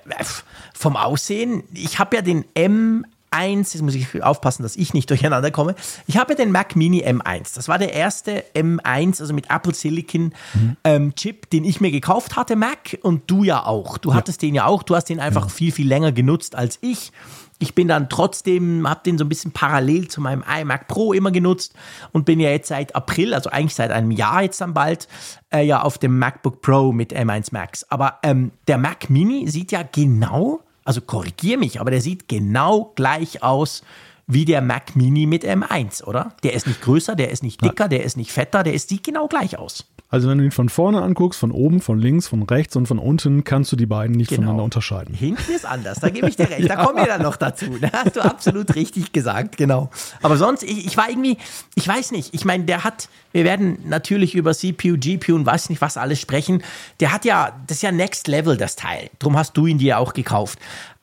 vom 0.74 0.96
Aussehen, 0.96 1.63
ich 1.74 2.00
habe 2.00 2.15
ja 2.15 2.22
den 2.22 2.46
M 2.54 3.06
1, 3.32 3.74
jetzt 3.74 3.82
muss 3.82 3.96
ich 3.96 4.24
aufpassen, 4.24 4.63
dass 4.63 4.76
ich 4.76 4.94
nicht 4.94 5.10
durcheinander 5.10 5.52
komme. 5.52 5.76
Ich 6.08 6.18
habe 6.18 6.36
den 6.36 6.52
Mac 6.52 6.76
Mini 6.76 7.04
M1. 7.04 7.56
Das 7.56 7.68
war 7.68 7.78
der 7.78 7.94
erste 7.94 8.44
M1, 8.56 9.22
also 9.22 9.34
mit 9.34 9.50
Apple 9.50 9.74
Silicon 9.74 10.34
mhm. 10.54 10.78
ähm, 10.84 11.16
Chip, 11.16 11.50
den 11.50 11.63
ich 11.63 11.82
mir 11.82 11.92
gekauft 11.92 12.36
hatte, 12.36 12.56
Mac. 12.56 12.98
Und 13.02 13.30
du 13.30 13.44
ja 13.44 13.66
auch. 13.66 13.98
Du 13.98 14.10
ja. 14.10 14.16
hattest 14.16 14.42
den 14.42 14.56
ja 14.56 14.66
auch. 14.66 14.84
Du 14.84 14.96
hast 14.96 15.06
den 15.06 15.20
einfach 15.20 15.44
ja. 15.44 15.50
viel, 15.50 15.72
viel 15.72 15.88
länger 15.88 16.12
genutzt 16.12 16.56
als 16.56 16.80
ich. 16.82 17.12
Ich 17.60 17.74
bin 17.74 17.88
dann 17.88 18.08
trotzdem, 18.08 18.88
habe 18.88 19.02
den 19.04 19.18
so 19.18 19.26
ein 19.26 19.30
bisschen 19.30 19.52
parallel 19.52 20.08
zu 20.08 20.22
meinem 20.22 20.44
iMac 20.44 20.88
Pro 20.88 21.12
immer 21.13 21.32
genutzt 21.32 21.74
und 22.12 22.26
bin 22.26 22.40
ja 22.40 22.52
jetzt 22.52 22.68
seit 22.68 22.96
April, 22.96 23.34
also 23.34 23.50
eigentlich 23.50 23.74
seit 23.74 23.90
einem 23.90 24.12
Jahr 24.12 24.44
jetzt 24.44 24.62
dann 24.62 24.76
bald, 24.76 25.08
äh, 25.52 25.63
ja 25.63 25.82
auf 25.82 25.98
dem 25.98 26.20
MacBook 26.20 26.62
Pro 26.62 26.92
mit 26.92 27.13
M1 27.13 27.50
Max. 27.52 27.84
Aber 27.90 28.20
ähm, 28.22 28.52
der 28.68 28.78
Mac 28.78 29.10
Mini 29.10 29.48
sieht 29.48 29.72
ja 29.72 29.82
genau 29.84 30.62
also 30.88 31.02
korrigier 31.02 31.58
mich, 31.58 31.82
aber 31.82 31.91
der 31.91 32.00
sieht 32.00 32.30
genau 32.30 32.93
gleich 32.95 33.43
aus 33.43 33.84
wie 34.26 34.45
der 34.45 34.62
Mac 34.62 34.95
Mini 34.95 35.26
mit 35.26 35.43
M1, 35.43 36.04
oder? 36.04 36.34
Der 36.43 36.54
ist 36.54 36.65
nicht 36.65 36.82
größer, 36.82 37.15
der 37.15 37.30
ist 37.30 37.43
nicht 37.43 37.62
dicker, 37.62 37.89
der 37.89 38.04
ist 38.04 38.15
nicht 38.15 38.32
fetter, 38.32 38.63
der 38.63 38.73
ist, 38.73 38.88
sieht 38.88 39.04
genau 39.04 39.28
gleich 39.28 39.58
aus. 39.58 39.86
Also 40.10 40.30
wenn 40.30 40.38
du 40.38 40.46
ihn 40.46 40.52
von 40.52 40.70
vorne 40.70 41.02
anguckst, 41.02 41.38
von 41.38 41.52
oben, 41.52 41.82
von 41.82 42.00
links, 42.00 42.30
von 42.30 42.43
rechts 42.43 42.78
und 42.78 42.88
von 42.88 42.98
unten, 42.98 43.43
kannst 43.43 43.74
du 43.74 43.76
die 43.76 43.86
beiden 43.86 44.15
nicht 44.15 44.30
genau. 44.30 44.41
voneinander 44.41 44.63
unterscheiden. 44.63 45.13
Hinten 45.13 45.52
ist 45.52 45.65
anders, 45.65 46.00
da 46.00 46.10
gebe 46.10 46.30
ich 46.30 46.38
dir 46.38 46.50
recht. 46.50 46.60
ja. 46.67 46.76
Da 46.78 46.86
kommen 46.86 46.98
wir 46.98 47.08
dann 47.08 47.22
noch 47.22 47.36
dazu. 47.36 47.65
Da 47.82 47.91
hast 47.91 48.15
du 48.15 48.22
absolut 48.22 48.74
richtig 48.76 49.12
gesagt, 49.12 49.58
genau. 49.58 49.89
Aber 50.22 50.38
sonst, 50.38 50.63
ich, 50.63 50.86
ich 50.86 50.96
war 50.96 51.10
irgendwie, 51.10 51.38
ich 51.76 51.86
weiß 51.86 52.12
nicht, 52.12 52.34
ich 52.34 52.46
meine, 52.46 52.63
der 52.63 52.86
hat, 52.86 53.10
wir 53.34 53.43
werden 53.43 53.80
natürlich 53.86 54.34
über 54.34 54.54
CPU, 54.54 54.96
GPU 54.98 55.36
und 55.36 55.46
weiß 55.46 55.70
nicht 55.70 55.82
was 55.82 55.98
alles 55.98 56.22
sprechen. 56.22 56.63
Der 57.02 57.12
hat 57.12 57.26
ja, 57.26 57.60
das 57.67 57.78
ist 57.78 57.84
ja 57.84 57.91
Next 57.91 58.30
Level, 58.30 58.56
das 58.56 58.78
Teil. 58.78 59.10
Drum 59.20 59.36
hast 59.38 59.58
du 59.58 59.67
ihn 59.67 59.78
dir 59.78 60.00
auch 60.00 60.13
gekauft. 60.13 60.58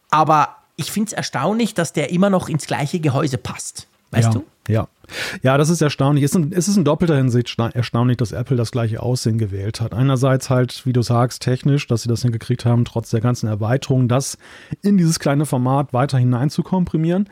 Aber 0.08 0.56
ich 0.76 0.90
finde 0.90 1.08
es 1.08 1.12
erstaunlich, 1.12 1.74
dass 1.74 1.92
der 1.92 2.10
immer 2.10 2.30
noch 2.30 2.48
ins 2.48 2.66
gleiche 2.66 3.00
Gehäuse 3.00 3.36
passt. 3.36 3.86
Weißt 4.12 4.28
ja, 4.28 4.32
du? 4.32 4.44
Ja. 4.68 4.88
Ja, 5.42 5.58
das 5.58 5.68
ist 5.68 5.80
erstaunlich. 5.80 6.24
Es 6.24 6.34
ist, 6.34 6.76
in, 6.76 6.84
doppelter 6.84 7.16
Hinsicht 7.16 7.56
erstaunlich, 7.58 8.16
dass 8.16 8.32
Apple 8.32 8.56
das 8.56 8.70
gleiche 8.70 9.02
Aussehen 9.02 9.38
gewählt 9.38 9.80
hat. 9.80 9.94
Einerseits 9.94 10.50
halt, 10.50 10.84
wie 10.86 10.92
du 10.92 11.02
sagst, 11.02 11.42
technisch, 11.42 11.86
dass 11.86 12.02
sie 12.02 12.08
das 12.08 12.22
hingekriegt 12.22 12.64
haben, 12.64 12.84
trotz 12.84 13.10
der 13.10 13.20
ganzen 13.20 13.48
Erweiterung, 13.48 14.08
das 14.08 14.38
in 14.82 14.96
dieses 14.96 15.18
kleine 15.18 15.46
Format 15.46 15.92
weiter 15.92 16.18
hinein 16.18 16.50
zu 16.50 16.62
komprimieren. 16.62 17.28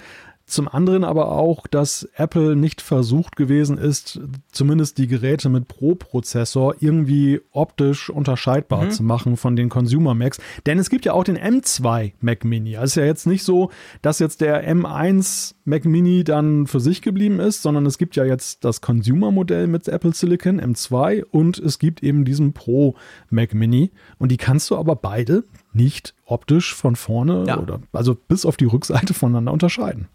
Zum 0.52 0.68
anderen 0.68 1.02
aber 1.02 1.32
auch, 1.32 1.66
dass 1.66 2.06
Apple 2.14 2.56
nicht 2.56 2.82
versucht 2.82 3.36
gewesen 3.36 3.78
ist, 3.78 4.20
zumindest 4.50 4.98
die 4.98 5.06
Geräte 5.06 5.48
mit 5.48 5.66
Pro-Prozessor 5.66 6.74
irgendwie 6.78 7.40
optisch 7.52 8.10
unterscheidbar 8.10 8.84
mhm. 8.84 8.90
zu 8.90 9.02
machen 9.02 9.38
von 9.38 9.56
den 9.56 9.70
Consumer 9.70 10.12
Macs. 10.12 10.38
Denn 10.66 10.78
es 10.78 10.90
gibt 10.90 11.06
ja 11.06 11.14
auch 11.14 11.24
den 11.24 11.38
M2 11.38 12.12
Mac 12.20 12.44
Mini. 12.44 12.76
Also 12.76 12.84
es 12.84 12.90
ist 12.90 12.96
ja 12.96 13.04
jetzt 13.06 13.26
nicht 13.26 13.44
so, 13.44 13.70
dass 14.02 14.18
jetzt 14.18 14.42
der 14.42 14.70
M1 14.70 15.54
Mac 15.64 15.86
Mini 15.86 16.22
dann 16.22 16.66
für 16.66 16.80
sich 16.80 17.00
geblieben 17.00 17.40
ist, 17.40 17.62
sondern 17.62 17.86
es 17.86 17.96
gibt 17.96 18.14
ja 18.16 18.26
jetzt 18.26 18.62
das 18.62 18.82
Consumer-Modell 18.82 19.68
mit 19.68 19.88
Apple 19.88 20.12
Silicon 20.12 20.60
M2 20.60 21.24
und 21.30 21.56
es 21.60 21.78
gibt 21.78 22.02
eben 22.02 22.26
diesen 22.26 22.52
Pro 22.52 22.94
Mac 23.30 23.54
Mini. 23.54 23.90
Und 24.18 24.30
die 24.30 24.36
kannst 24.36 24.68
du 24.68 24.76
aber 24.76 24.96
beide 24.96 25.44
nicht 25.72 26.14
optisch 26.26 26.74
von 26.74 26.94
vorne 26.94 27.46
ja. 27.46 27.58
oder 27.58 27.80
also 27.94 28.14
bis 28.14 28.44
auf 28.44 28.58
die 28.58 28.66
Rückseite 28.66 29.14
voneinander 29.14 29.54
unterscheiden. 29.54 30.08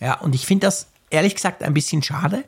Ja, 0.00 0.14
und 0.20 0.34
ich 0.34 0.46
finde 0.46 0.66
das 0.66 0.88
ehrlich 1.10 1.34
gesagt 1.34 1.62
ein 1.62 1.74
bisschen 1.74 2.02
schade. 2.02 2.44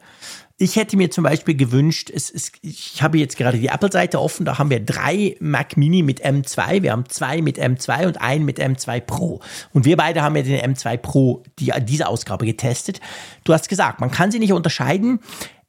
Ich 0.62 0.76
hätte 0.76 0.98
mir 0.98 1.10
zum 1.10 1.24
Beispiel 1.24 1.56
gewünscht, 1.56 2.10
es, 2.14 2.30
es, 2.30 2.52
ich 2.60 3.02
habe 3.02 3.16
jetzt 3.16 3.38
gerade 3.38 3.58
die 3.58 3.68
Apple-Seite 3.68 4.20
offen, 4.20 4.44
da 4.44 4.58
haben 4.58 4.68
wir 4.68 4.80
drei 4.80 5.34
Mac 5.40 5.78
Mini 5.78 6.02
mit 6.02 6.22
M2, 6.22 6.82
wir 6.82 6.92
haben 6.92 7.08
zwei 7.08 7.40
mit 7.40 7.58
M2 7.58 8.06
und 8.06 8.20
einen 8.20 8.44
mit 8.44 8.60
M2 8.60 9.00
Pro. 9.00 9.40
Und 9.72 9.86
wir 9.86 9.96
beide 9.96 10.20
haben 10.22 10.36
ja 10.36 10.42
den 10.42 10.74
M2 10.74 10.98
Pro, 10.98 11.42
die, 11.58 11.72
diese 11.80 12.08
Ausgabe 12.08 12.44
getestet. 12.44 13.00
Du 13.44 13.54
hast 13.54 13.70
gesagt, 13.70 14.00
man 14.00 14.10
kann 14.10 14.30
sie 14.30 14.38
nicht 14.38 14.52
unterscheiden. 14.52 15.20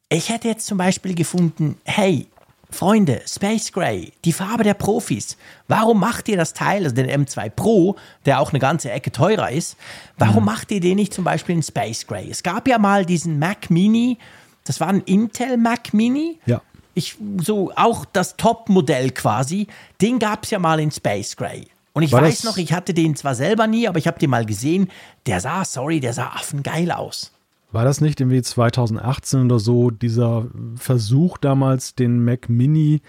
Ich 0.09 0.27
hätte 0.27 0.49
jetzt 0.49 0.65
zum 0.65 0.77
Beispiel 0.77 1.15
gefunden, 1.15 1.77
hey, 1.85 2.27
Freunde, 2.71 3.21
Space 3.27 3.71
Gray, 3.71 4.13
die 4.25 4.33
Farbe 4.33 4.63
der 4.63 4.73
Profis. 4.73 5.37
Warum 5.67 5.99
macht 5.99 6.27
ihr 6.29 6.37
das 6.37 6.53
Teil, 6.53 6.83
also 6.83 6.95
den 6.95 7.09
M2 7.09 7.49
Pro, 7.49 7.95
der 8.25 8.39
auch 8.39 8.51
eine 8.51 8.59
ganze 8.59 8.91
Ecke 8.91 9.11
teurer 9.11 9.51
ist, 9.51 9.77
warum 10.17 10.43
mhm. 10.43 10.45
macht 10.45 10.71
ihr 10.71 10.79
den 10.79 10.95
nicht 10.95 11.13
zum 11.13 11.23
Beispiel 11.23 11.55
in 11.55 11.63
Space 11.63 12.07
Gray? 12.07 12.29
Es 12.29 12.43
gab 12.43 12.67
ja 12.67 12.77
mal 12.77 13.05
diesen 13.05 13.39
Mac 13.39 13.69
Mini, 13.69 14.17
das 14.63 14.79
war 14.79 14.87
ein 14.87 15.01
Intel 15.01 15.57
Mac 15.57 15.93
Mini. 15.93 16.39
Ja. 16.45 16.61
Ich, 16.93 17.17
so 17.37 17.71
auch 17.75 18.05
das 18.05 18.35
Top-Modell 18.35 19.11
quasi, 19.11 19.67
den 20.01 20.19
gab 20.19 20.43
es 20.43 20.51
ja 20.51 20.59
mal 20.59 20.79
in 20.79 20.91
Space 20.91 21.35
Gray. 21.35 21.67
Und 21.93 22.03
ich 22.03 22.11
war 22.11 22.21
weiß 22.21 22.43
noch, 22.45 22.57
ich 22.57 22.73
hatte 22.73 22.93
den 22.93 23.15
zwar 23.15 23.35
selber 23.35 23.67
nie, 23.67 23.87
aber 23.87 23.97
ich 23.97 24.07
habe 24.07 24.19
den 24.19 24.29
mal 24.29 24.45
gesehen. 24.45 24.89
Der 25.25 25.41
sah, 25.41 25.65
sorry, 25.65 25.99
der 25.99 26.13
sah 26.13 26.27
affengeil 26.27 26.91
aus. 26.91 27.31
War 27.71 27.85
das 27.85 28.01
nicht 28.01 28.19
irgendwie 28.19 28.41
2018 28.41 29.45
oder 29.45 29.59
so 29.59 29.89
dieser 29.89 30.47
Versuch 30.75 31.37
damals, 31.37 31.95
den 31.95 32.23
Mac 32.23 32.49
Mini 32.49 33.01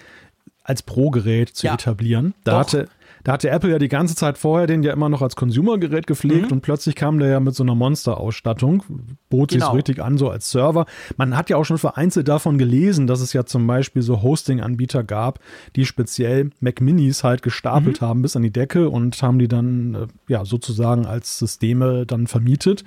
als 0.65 0.83
Pro-Gerät 0.83 1.51
zu 1.51 1.67
ja, 1.67 1.75
etablieren? 1.75 2.35
Da 2.45 2.61
hatte, 2.61 2.89
da 3.25 3.33
hatte 3.33 3.51
Apple 3.51 3.71
ja 3.71 3.79
die 3.79 3.89
ganze 3.89 4.15
Zeit 4.15 4.39
vorher 4.39 4.67
den 4.67 4.83
ja 4.83 4.93
immer 4.93 5.09
noch 5.09 5.23
als 5.23 5.37
Consumer-Gerät 5.37 6.07
gepflegt 6.07 6.47
mhm. 6.47 6.53
und 6.53 6.61
plötzlich 6.61 6.95
kam 6.95 7.19
der 7.19 7.29
ja 7.29 7.41
mit 7.41 7.55
so 7.55 7.63
einer 7.63 7.75
Monster-Ausstattung, 7.75 8.83
bot 9.29 9.51
genau. 9.51 9.67
sich 9.67 9.71
so 9.71 9.77
richtig 9.77 10.03
an, 10.03 10.19
so 10.19 10.29
als 10.31 10.51
Server. 10.51 10.87
Man 11.17 11.37
hat 11.37 11.51
ja 11.51 11.57
auch 11.57 11.65
schon 11.65 11.79
vereinzelt 11.79 12.29
davon 12.29 12.59
gelesen, 12.59 13.07
dass 13.07 13.21
es 13.21 13.33
ja 13.33 13.45
zum 13.45 13.67
Beispiel 13.67 14.03
so 14.03 14.23
Hosting-Anbieter 14.23 15.05
gab, 15.05 15.39
die 15.77 15.87
speziell 15.87 16.51
Mac 16.61 16.81
Minis 16.81 17.23
halt 17.23 17.43
gestapelt 17.43 18.01
mhm. 18.01 18.07
haben 18.07 18.23
bis 18.23 18.37
an 18.37 18.43
die 18.43 18.53
Decke 18.53 18.89
und 18.89 19.21
haben 19.23 19.39
die 19.39 19.49
dann 19.49 19.95
äh, 19.95 20.07
ja 20.29 20.45
sozusagen 20.45 21.07
als 21.07 21.39
Systeme 21.39 22.07
dann 22.07 22.27
vermietet. 22.27 22.85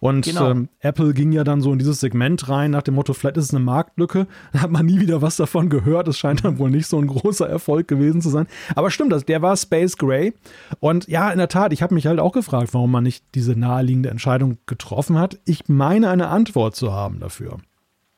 Und 0.00 0.24
genau. 0.24 0.50
ähm, 0.50 0.68
Apple 0.80 1.12
ging 1.12 1.32
ja 1.32 1.44
dann 1.44 1.60
so 1.60 1.72
in 1.72 1.78
dieses 1.78 2.00
Segment 2.00 2.48
rein 2.48 2.70
nach 2.70 2.82
dem 2.82 2.94
Motto, 2.94 3.14
vielleicht 3.14 3.36
ist 3.36 3.46
es 3.46 3.54
eine 3.54 3.64
Marktlücke. 3.64 4.26
Da 4.52 4.62
hat 4.62 4.70
man 4.70 4.86
nie 4.86 5.00
wieder 5.00 5.20
was 5.20 5.36
davon 5.36 5.68
gehört. 5.68 6.08
Es 6.08 6.18
scheint 6.18 6.44
dann 6.44 6.58
wohl 6.58 6.70
nicht 6.70 6.86
so 6.86 6.98
ein 6.98 7.06
großer 7.06 7.48
Erfolg 7.48 7.86
gewesen 7.86 8.22
zu 8.22 8.30
sein. 8.30 8.46
Aber 8.74 8.90
stimmt, 8.90 9.12
das, 9.12 9.24
der 9.24 9.42
war 9.42 9.56
Space 9.56 9.96
Gray. 9.96 10.32
Und 10.80 11.06
ja, 11.08 11.30
in 11.30 11.38
der 11.38 11.48
Tat, 11.48 11.72
ich 11.72 11.82
habe 11.82 11.94
mich 11.94 12.06
halt 12.06 12.18
auch 12.18 12.32
gefragt, 12.32 12.72
warum 12.72 12.90
man 12.90 13.04
nicht 13.04 13.24
diese 13.34 13.52
naheliegende 13.52 14.10
Entscheidung 14.10 14.58
getroffen 14.66 15.18
hat. 15.18 15.38
Ich 15.44 15.68
meine 15.68 16.10
eine 16.10 16.28
Antwort 16.28 16.76
zu 16.76 16.92
haben 16.92 17.20
dafür. 17.20 17.58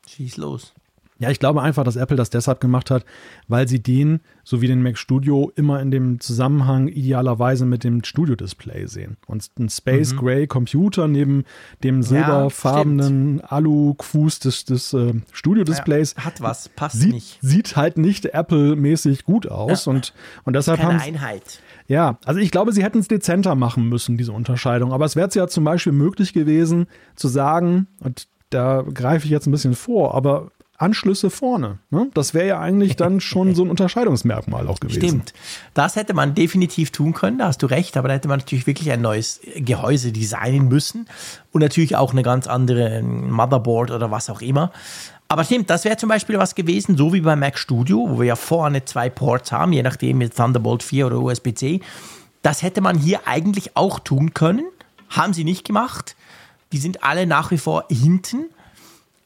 Schieß 0.08 0.36
los. 0.36 0.74
Ja, 1.20 1.30
ich 1.30 1.38
glaube 1.38 1.60
einfach, 1.60 1.84
dass 1.84 1.96
Apple 1.96 2.16
das 2.16 2.30
deshalb 2.30 2.60
gemacht 2.60 2.90
hat, 2.90 3.04
weil 3.46 3.68
sie 3.68 3.82
den, 3.82 4.20
so 4.42 4.62
wie 4.62 4.68
den 4.68 4.82
Mac 4.82 4.96
Studio, 4.96 5.52
immer 5.54 5.78
in 5.80 5.90
dem 5.90 6.18
Zusammenhang 6.18 6.88
idealerweise 6.88 7.66
mit 7.66 7.84
dem 7.84 8.02
Studio-Display 8.02 8.86
sehen. 8.86 9.18
Und 9.26 9.50
ein 9.58 9.68
Space 9.68 10.14
mhm. 10.14 10.16
Gray 10.16 10.46
Computer 10.46 11.08
neben 11.08 11.44
dem 11.84 12.02
silberfarbenen 12.02 13.38
ja, 13.38 13.44
Alu-Fuß 13.44 14.38
des, 14.38 14.64
des 14.64 14.94
äh, 14.94 15.12
Studio-Displays 15.30 16.14
ja, 16.16 16.24
hat 16.24 16.40
was, 16.40 16.70
passt 16.70 16.98
sieht, 16.98 17.12
nicht. 17.12 17.38
Sieht 17.42 17.76
halt 17.76 17.98
nicht 17.98 18.24
Apple-mäßig 18.24 19.24
gut 19.24 19.46
aus. 19.46 19.84
Ja. 19.84 19.92
Und, 19.92 20.14
und 20.44 20.56
deshalb 20.56 20.80
Keine 20.80 20.94
haben 20.94 21.00
Einheit. 21.02 21.60
Ja, 21.86 22.18
also 22.24 22.40
ich 22.40 22.50
glaube, 22.50 22.72
sie 22.72 22.82
hätten 22.82 23.00
es 23.00 23.08
dezenter 23.08 23.56
machen 23.56 23.90
müssen, 23.90 24.16
diese 24.16 24.32
Unterscheidung. 24.32 24.94
Aber 24.94 25.04
es 25.04 25.16
wäre 25.16 25.28
ja 25.34 25.48
zum 25.48 25.64
Beispiel 25.64 25.92
möglich 25.92 26.32
gewesen, 26.32 26.86
zu 27.14 27.28
sagen, 27.28 27.88
und 27.98 28.26
da 28.48 28.82
greife 28.82 29.26
ich 29.26 29.30
jetzt 29.30 29.46
ein 29.46 29.52
bisschen 29.52 29.74
vor, 29.74 30.14
aber 30.14 30.50
Anschlüsse 30.80 31.28
vorne. 31.28 31.78
Ne? 31.90 32.08
Das 32.14 32.32
wäre 32.32 32.46
ja 32.46 32.60
eigentlich 32.60 32.96
dann 32.96 33.20
schon 33.20 33.54
so 33.54 33.62
ein 33.64 33.70
Unterscheidungsmerkmal 33.70 34.66
auch 34.66 34.80
gewesen. 34.80 35.00
Stimmt. 35.00 35.34
Das 35.74 35.94
hätte 35.94 36.14
man 36.14 36.34
definitiv 36.34 36.90
tun 36.90 37.12
können, 37.12 37.38
da 37.38 37.48
hast 37.48 37.62
du 37.62 37.66
recht, 37.66 37.98
aber 37.98 38.08
da 38.08 38.14
hätte 38.14 38.28
man 38.28 38.38
natürlich 38.38 38.66
wirklich 38.66 38.90
ein 38.90 39.02
neues 39.02 39.40
Gehäuse 39.56 40.10
designen 40.10 40.68
müssen 40.68 41.06
und 41.52 41.60
natürlich 41.60 41.96
auch 41.96 42.12
eine 42.12 42.22
ganz 42.22 42.46
andere 42.46 43.02
Motherboard 43.02 43.90
oder 43.90 44.10
was 44.10 44.30
auch 44.30 44.40
immer. 44.40 44.72
Aber 45.28 45.44
stimmt, 45.44 45.68
das 45.68 45.84
wäre 45.84 45.98
zum 45.98 46.08
Beispiel 46.08 46.38
was 46.38 46.54
gewesen, 46.54 46.96
so 46.96 47.12
wie 47.12 47.20
bei 47.20 47.36
Mac 47.36 47.58
Studio, 47.58 48.06
wo 48.08 48.18
wir 48.18 48.26
ja 48.26 48.36
vorne 48.36 48.84
zwei 48.86 49.10
Ports 49.10 49.52
haben, 49.52 49.72
je 49.72 49.82
nachdem 49.82 50.18
mit 50.18 50.34
Thunderbolt 50.34 50.82
4 50.82 51.06
oder 51.06 51.20
USB-C. 51.20 51.80
Das 52.42 52.62
hätte 52.62 52.80
man 52.80 52.96
hier 52.98 53.20
eigentlich 53.26 53.76
auch 53.76 54.00
tun 54.00 54.32
können, 54.32 54.64
haben 55.10 55.34
sie 55.34 55.44
nicht 55.44 55.66
gemacht. 55.66 56.16
Die 56.72 56.78
sind 56.78 57.04
alle 57.04 57.26
nach 57.26 57.50
wie 57.50 57.58
vor 57.58 57.84
hinten. 57.90 58.46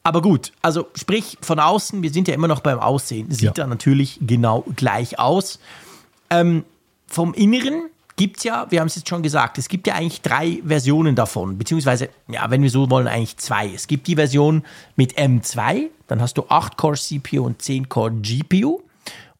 Aber 0.05 0.21
gut, 0.21 0.51
also 0.61 0.87
sprich 0.93 1.35
von 1.41 1.59
außen, 1.59 2.03
wir 2.03 2.11
sind 2.11 2.27
ja 2.27 2.35
immer 2.35 2.47
noch 2.47 2.59
beim 2.59 2.77
Aussehen, 2.77 3.31
sieht 3.31 3.41
ja. 3.41 3.51
da 3.53 3.65
natürlich 3.65 4.19
genau 4.21 4.63
gleich 4.75 5.17
aus. 5.17 5.57
Ähm, 6.29 6.63
vom 7.07 7.33
Inneren 7.33 7.89
gibt 8.15 8.37
es 8.37 8.43
ja, 8.43 8.67
wir 8.69 8.81
haben 8.81 8.87
es 8.87 8.97
jetzt 8.97 9.09
schon 9.09 9.23
gesagt, 9.23 9.57
es 9.57 9.67
gibt 9.67 9.87
ja 9.87 9.95
eigentlich 9.95 10.21
drei 10.21 10.61
Versionen 10.63 11.15
davon, 11.15 11.57
beziehungsweise, 11.57 12.09
ja, 12.27 12.47
wenn 12.51 12.61
wir 12.61 12.69
so 12.69 12.87
wollen, 12.91 13.07
eigentlich 13.07 13.37
zwei. 13.37 13.67
Es 13.73 13.87
gibt 13.87 14.05
die 14.05 14.13
Version 14.13 14.63
mit 14.95 15.17
M2, 15.17 15.87
dann 16.07 16.21
hast 16.21 16.37
du 16.37 16.43
8-Core-CPU 16.43 17.43
und 17.43 17.63
10-Core-GPU. 17.63 18.83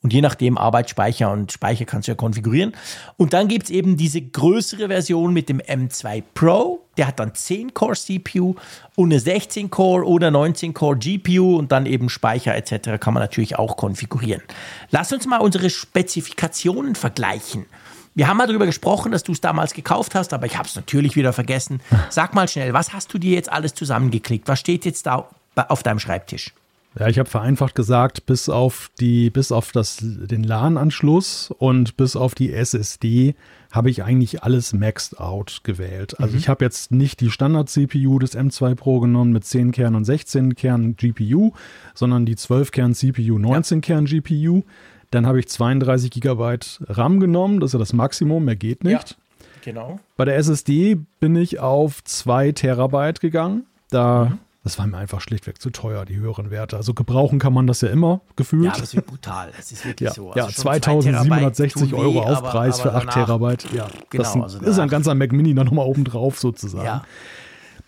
Und 0.01 0.13
je 0.13 0.21
nachdem 0.21 0.57
Arbeitsspeicher 0.57 1.31
und 1.31 1.51
Speicher 1.51 1.85
kannst 1.85 2.07
du 2.07 2.11
ja 2.11 2.15
konfigurieren. 2.15 2.73
Und 3.17 3.33
dann 3.33 3.47
gibt 3.47 3.65
es 3.65 3.69
eben 3.71 3.97
diese 3.97 4.21
größere 4.21 4.87
Version 4.87 5.33
mit 5.33 5.49
dem 5.49 5.59
M2 5.59 6.21
Pro. 6.33 6.85
Der 6.97 7.07
hat 7.07 7.19
dann 7.19 7.31
10-Core 7.31 7.95
CPU 7.95 8.55
und 8.95 9.11
eine 9.11 9.19
16-Core 9.19 10.05
oder 10.05 10.27
19-Core 10.27 10.97
GPU 10.97 11.57
und 11.57 11.71
dann 11.71 11.87
eben 11.87 12.09
Speicher 12.09 12.55
etc. 12.55 12.99
kann 12.99 13.13
man 13.15 13.23
natürlich 13.23 13.57
auch 13.57 13.77
konfigurieren. 13.77 14.43
Lass 14.91 15.11
uns 15.11 15.25
mal 15.25 15.39
unsere 15.39 15.69
Spezifikationen 15.69 16.95
vergleichen. 16.95 17.65
Wir 18.13 18.29
haben 18.29 18.37
mal 18.37 18.47
darüber 18.47 18.65
gesprochen, 18.65 19.11
dass 19.11 19.23
du 19.23 19.33
es 19.33 19.41
damals 19.41 19.73
gekauft 19.73 20.15
hast, 20.15 20.31
aber 20.31 20.45
ich 20.45 20.57
habe 20.57 20.69
es 20.69 20.75
natürlich 20.75 21.17
wieder 21.17 21.33
vergessen. 21.33 21.81
Sag 22.09 22.33
mal 22.33 22.47
schnell, 22.47 22.71
was 22.73 22.93
hast 22.93 23.13
du 23.13 23.17
dir 23.17 23.33
jetzt 23.33 23.51
alles 23.51 23.73
zusammengeklickt? 23.73 24.47
Was 24.47 24.59
steht 24.59 24.85
jetzt 24.85 25.05
da 25.05 25.27
auf 25.55 25.83
deinem 25.83 25.99
Schreibtisch? 25.99 26.53
Ja, 26.97 27.09
ich 27.09 27.19
habe 27.19 27.29
vereinfacht 27.29 27.75
gesagt, 27.75 28.25
bis 28.25 28.47
auf 28.47 28.89
die, 28.99 29.29
bis 29.29 29.51
auf 29.51 29.73
das, 29.73 29.97
den 30.01 30.43
LAN-Anschluss 30.43 31.51
und 31.57 31.97
bis 31.97 32.15
auf 32.15 32.35
die 32.35 32.53
SSD 32.53 33.35
habe 33.71 33.89
ich 33.89 34.03
eigentlich 34.03 34.43
alles 34.43 34.71
maxed 34.71 35.19
out 35.19 35.59
gewählt. 35.63 36.17
Also 36.19 36.33
mhm. 36.33 36.39
ich 36.39 36.47
habe 36.47 36.63
jetzt 36.63 36.91
nicht 36.91 37.19
die 37.19 37.29
Standard-CPU 37.29 38.19
des 38.19 38.37
M2 38.37 38.75
Pro 38.75 39.01
genommen 39.01 39.33
mit 39.33 39.43
10 39.43 39.73
Kern 39.73 39.95
und 39.95 40.05
16 40.05 40.55
Kern 40.55 40.95
GPU, 40.95 41.51
sondern 41.93 42.25
die 42.25 42.37
12 42.37 42.71
Kern 42.71 42.93
CPU, 42.93 43.37
19 43.37 43.79
ja. 43.79 43.81
Kern 43.81 44.05
GPU. 44.05 44.63
Dann 45.11 45.27
habe 45.27 45.39
ich 45.39 45.49
32 45.49 46.11
GB 46.11 46.57
RAM 46.87 47.19
genommen, 47.19 47.59
das 47.59 47.69
ist 47.69 47.73
ja 47.73 47.79
das 47.79 47.91
Maximum, 47.91 48.45
mehr 48.45 48.55
geht 48.55 48.85
nicht. 48.85 49.11
Ja, 49.11 49.45
genau. 49.63 49.99
Bei 50.15 50.23
der 50.23 50.37
SSD 50.37 50.97
bin 51.19 51.35
ich 51.35 51.59
auf 51.59 52.01
2 52.05 52.53
Terabyte 52.53 53.19
gegangen. 53.19 53.65
Da 53.89 54.25
mhm. 54.25 54.39
Das 54.65 54.79
war 54.79 54.87
mir 54.87 54.97
einfach 54.97 55.21
schlichtweg 55.21 55.61
zu 55.61 55.69
teuer, 55.69 56.05
die 56.05 56.15
höheren 56.15 56.49
Werte. 56.49 56.75
Also 56.75 56.95
gebrauchen 56.95 57.37
kann 57.37 57.53
man 57.53 57.67
das 57.67 57.81
ja 57.81 57.89
immer 57.89 58.21
gefühlt. 58.35 58.65
Ja, 58.65 58.71
das 58.71 58.95
ist 58.95 59.05
brutal. 59.05 59.51
Das 59.55 59.71
ist 59.71 59.85
wirklich 59.85 60.07
ja, 60.07 60.13
so. 60.15 60.31
Also 60.31 60.39
ja, 60.39 60.47
2760 60.47 61.93
Euro 61.93 62.23
Aufpreis 62.23 62.79
aber, 62.79 62.89
aber 62.89 63.01
für 63.01 63.07
8 63.09 63.13
Terabyte. 63.13 63.67
Ja, 63.73 63.87
genau, 64.09 64.23
das 64.23 64.35
also 64.35 64.59
ist 64.59 64.79
ein 64.79 64.89
ganzer 64.89 65.13
Mac 65.13 65.31
Mini 65.31 65.53
dann 65.53 65.67
nochmal 65.67 65.85
oben 65.85 66.03
drauf 66.03 66.39
sozusagen. 66.39 66.83
Ja. 66.83 67.03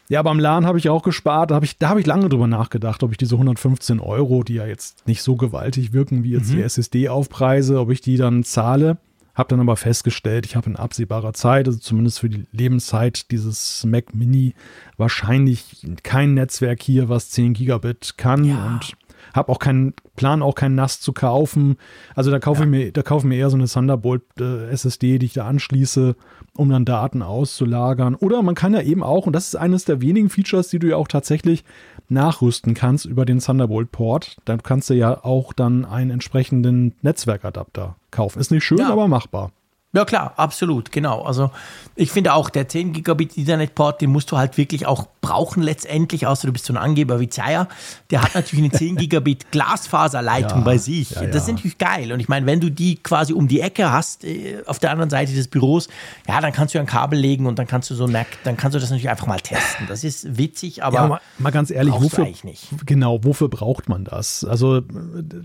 Ja, 0.08 0.22
beim 0.22 0.40
LAN 0.40 0.68
habe 0.68 0.78
ich 0.78 0.88
auch 0.88 1.02
gespart. 1.02 1.50
Da 1.50 1.56
habe 1.56 1.66
ich, 1.66 1.78
hab 1.82 1.98
ich 1.98 2.06
lange 2.06 2.30
drüber 2.30 2.46
nachgedacht, 2.46 3.02
ob 3.02 3.10
ich 3.10 3.18
diese 3.18 3.34
115 3.34 4.00
Euro, 4.00 4.44
die 4.44 4.54
ja 4.54 4.68
jetzt 4.68 5.08
nicht 5.08 5.24
so 5.24 5.36
gewaltig 5.36 5.94
wirken 5.94 6.24
wie 6.24 6.34
jetzt 6.34 6.52
mhm. 6.52 6.58
die 6.58 6.62
SSD-Aufpreise, 6.62 7.80
ob 7.80 7.90
ich 7.90 8.02
die 8.02 8.18
dann 8.18 8.44
zahle. 8.44 9.00
Habe 9.38 9.50
dann 9.50 9.60
aber 9.60 9.76
festgestellt, 9.76 10.47
ich 10.47 10.56
habe 10.56 10.67
in 10.67 10.76
absehbarer 10.76 11.32
Zeit, 11.34 11.67
also 11.67 11.78
zumindest 11.78 12.19
für 12.19 12.30
die 12.30 12.47
Lebenszeit 12.52 13.30
dieses 13.30 13.86
Mac 13.86 14.15
Mini, 14.15 14.56
wahrscheinlich 14.97 15.86
kein 16.02 16.34
Netzwerk 16.34 16.82
hier, 16.82 17.08
was 17.08 17.30
10 17.30 17.54
Gigabit 17.54 18.15
kann 18.17 18.43
ja. 18.45 18.65
und 18.65 18.93
habe 19.34 19.52
auch 19.52 19.60
keinen 19.60 19.94
Plan, 20.16 20.42
auch 20.42 20.56
kein 20.56 20.76
NAS 20.76 21.00
zu 21.00 21.13
kaufen. 21.13 21.78
Also 22.16 22.32
da 22.32 22.40
kaufe 22.40 22.62
ja. 22.62 22.66
ich 22.66 22.70
mir, 22.70 22.92
da 22.92 23.04
kaufe 23.04 23.26
ich 23.26 23.30
mir 23.30 23.38
eher 23.38 23.50
so 23.50 23.58
eine 23.58 23.68
Thunderbolt 23.68 24.24
äh, 24.40 24.70
SSD, 24.70 25.20
die 25.20 25.26
ich 25.28 25.34
da 25.34 25.48
anschließe, 25.48 26.16
um 26.56 26.70
dann 26.70 26.86
Daten 26.86 27.22
auszulagern. 27.22 28.16
Oder 28.16 28.42
man 28.42 28.56
kann 28.56 28.74
ja 28.74 28.82
eben 28.82 29.04
auch, 29.04 29.28
und 29.28 29.34
das 29.34 29.48
ist 29.48 29.56
eines 29.56 29.86
der 29.86 30.02
wenigen 30.02 30.30
Features, 30.30 30.70
die 30.70 30.80
du 30.80 30.88
ja 30.88 30.96
auch 30.96 31.08
tatsächlich 31.08 31.63
nachrüsten 32.10 32.74
kannst 32.74 33.06
über 33.06 33.26
den 33.26 33.40
Thunderbolt-Port. 33.40 34.38
Dann 34.46 34.63
kannst 34.63 34.90
du 34.90 34.94
ja 34.94 35.24
auch 35.24 35.54
dann 35.54 35.86
einen 35.86 36.12
entsprechenden 36.12 36.96
Netzwerkadapter 37.02 37.96
kaufen. 38.12 38.40
Ist 38.40 38.52
nicht 38.52 38.63
schön, 38.63 38.80
ja. 38.80 38.90
aber 38.90 39.08
machbar. 39.08 39.52
Ja 39.94 40.06
klar, 40.06 40.34
absolut, 40.36 40.92
genau. 40.92 41.24
Also 41.24 41.50
ich 41.96 42.12
finde 42.12 42.34
auch, 42.34 42.50
der 42.50 42.68
10 42.68 42.94
Gigabit 42.94 43.38
Ethernet-Port, 43.38 44.02
den 44.02 44.12
musst 44.12 44.32
du 44.32 44.38
halt 44.38 44.58
wirklich 44.58 44.86
auch 44.86 45.08
brauchen 45.28 45.62
letztendlich, 45.62 46.26
außer 46.26 46.48
du 46.48 46.54
bist 46.54 46.66
so 46.66 46.74
ein 46.74 46.78
Angeber 46.78 47.20
wie 47.20 47.28
Zaya. 47.28 47.68
Der 48.12 48.22
hat 48.22 48.34
natürlich 48.36 48.63
eine 48.63 48.72
10 48.72 48.96
Gigabit 48.98 49.52
Glasfaserleitung 49.52 50.60
ja, 50.60 50.63
bei 50.63 50.78
sich. 50.78 51.12
Ja, 51.12 51.26
das 51.26 51.44
ist 51.44 51.50
natürlich 51.50 51.78
geil. 51.78 52.13
Und 52.13 52.20
ich 52.20 52.30
meine, 52.30 52.46
wenn 52.46 52.62
du 52.62 52.70
die 52.70 52.96
quasi 52.96 53.34
um 53.34 53.48
die 53.48 53.60
Ecke 53.60 53.92
hast, 53.92 54.24
äh, 54.24 54.63
auf 54.66 54.80
der 54.80 54.92
anderen 54.92 55.10
Seite 55.10 55.34
des 55.34 55.50
Büros, 55.50 55.90
ja, 56.28 56.40
dann 56.40 56.54
kannst 56.54 56.74
du 56.74 56.80
ein 56.80 56.86
Kabel 56.86 57.20
legen 57.20 57.46
und 57.46 57.60
dann 57.60 57.68
kannst 57.68 57.90
du 57.90 57.96
so 57.96 58.08
Mac, 58.08 58.28
dann 58.46 58.56
kannst 58.56 58.76
du 58.76 58.80
das 58.80 58.90
natürlich 58.90 59.10
einfach 59.10 59.28
mal 59.28 59.40
testen. 59.40 59.88
Das 59.88 60.04
ist 60.04 60.38
witzig, 60.38 60.84
aber 60.84 60.96
ja, 60.96 61.08
mal, 61.08 61.22
mal, 61.38 61.52
ganz 61.52 61.72
ehrlich, 61.72 61.94
wofür, 61.94 62.26
nicht. 62.44 62.68
genau, 62.86 63.24
wofür 63.24 63.50
braucht 63.50 63.90
man 63.90 64.06
das? 64.06 64.46
Also 64.46 64.82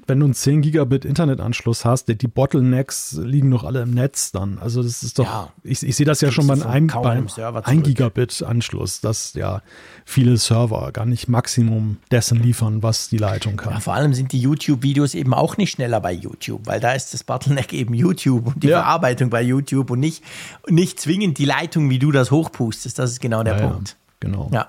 wenn 0.06 0.20
du 0.20 0.26
einen 0.26 0.34
10 0.34 0.62
Gigabit 0.62 1.04
Internetanschluss 1.04 1.84
hast, 1.84 2.08
die 2.08 2.28
Bottlenecks 2.28 3.18
liegen 3.20 3.48
noch 3.48 3.64
alle 3.64 3.82
im 3.82 3.90
Netz 3.90 4.30
dann. 4.30 4.58
Also 4.58 4.82
das 4.82 5.02
ist 5.02 5.18
doch, 5.18 5.24
ja, 5.24 5.48
ich, 5.64 5.82
ich 5.82 5.96
sehe 5.96 6.06
das 6.06 6.20
ja 6.20 6.30
schon 6.30 6.46
beim, 6.46 6.62
ein, 6.62 6.86
beim 6.86 7.26
1 7.64 7.82
Gigabit 7.82 8.42
Anschluss, 8.42 9.00
dass 9.00 9.34
ja 9.34 9.62
viele 10.04 10.36
Server 10.36 10.90
gar 10.92 11.06
nicht 11.06 11.28
Maximum 11.28 11.98
dessen 12.10 12.42
liefern, 12.42 12.82
was 12.82 13.08
die 13.08 13.18
Leitung 13.18 13.56
kann. 13.56 13.74
Ja, 13.74 13.80
vor 13.80 13.94
allem 13.94 14.14
sind 14.14 14.32
die 14.32 14.40
YouTube-Videos 14.40 15.14
eben 15.14 15.34
auch 15.34 15.56
nicht 15.56 15.72
schneller 15.72 16.00
bei 16.00 16.12
YouTube, 16.12 16.66
weil 16.66 16.80
da 16.80 16.92
ist 16.92 17.14
das 17.14 17.24
Bottleneck 17.24 17.72
eben 17.72 17.94
YouTube 17.94 18.46
und 18.46 18.62
die 18.62 18.68
ja. 18.68 18.82
Verarbeitung 18.82 19.30
bei 19.30 19.42
YouTube 19.42 19.90
und 19.90 20.00
nicht, 20.00 20.22
nicht 20.68 21.00
zwingend 21.00 21.38
die 21.38 21.44
Leitung, 21.44 21.90
wie 21.90 21.98
du 21.98 22.12
das 22.12 22.30
hochpustest. 22.30 22.98
Das 22.98 23.10
ist 23.10 23.20
genau 23.20 23.42
der 23.42 23.54
Punkt. 23.54 23.96
genau. 24.20 24.50
Ja. 24.52 24.68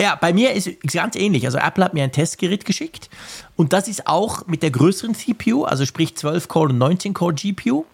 Ja, 0.00 0.16
bei 0.16 0.32
mir 0.32 0.52
ist 0.52 0.66
es 0.66 0.92
ganz 0.92 1.14
ähnlich. 1.14 1.46
Also 1.46 1.58
Apple 1.58 1.84
hat 1.84 1.94
mir 1.94 2.02
ein 2.02 2.10
Testgerät 2.10 2.64
geschickt 2.64 3.08
und 3.54 3.72
das 3.72 3.86
ist 3.86 4.08
auch 4.08 4.44
mit 4.48 4.64
der 4.64 4.72
größeren 4.72 5.14
CPU, 5.14 5.64
also 5.64 5.86
sprich 5.86 6.16
12 6.16 6.48
Core 6.48 6.70
und 6.70 6.78
19 6.78 7.14
Core 7.14 7.32
GPU 7.34 7.84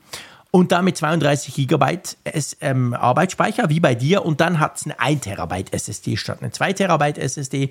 und 0.50 0.72
damit 0.72 0.96
32 0.96 1.54
Gigabyte 1.54 2.16
ähm, 2.60 2.94
Arbeitsspeicher, 2.94 3.68
wie 3.68 3.80
bei 3.80 3.94
dir. 3.94 4.24
Und 4.24 4.40
dann 4.40 4.58
hat 4.58 4.78
es 4.78 4.84
eine 4.84 4.98
1 4.98 5.22
Terabyte 5.22 5.72
SSD 5.72 6.16
statt 6.16 6.38
eine 6.40 6.50
2 6.50 6.72
Terabyte 6.72 7.18
SSD. 7.18 7.70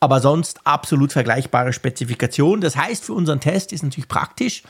Aber 0.00 0.20
sonst 0.20 0.60
absolut 0.64 1.12
vergleichbare 1.12 1.72
Spezifikation. 1.72 2.60
Das 2.60 2.76
heißt, 2.76 3.04
für 3.04 3.14
unseren 3.14 3.40
Test 3.40 3.72
ist 3.72 3.82
natürlich 3.82 4.08
praktisch. 4.08 4.62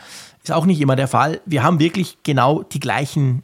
Ist 0.42 0.52
auch 0.52 0.66
nicht 0.66 0.80
immer 0.80 0.96
der 0.96 1.08
Fall. 1.08 1.40
Wir 1.44 1.62
haben 1.62 1.80
wirklich 1.80 2.18
genau 2.22 2.62
die 2.62 2.80
gleichen 2.80 3.42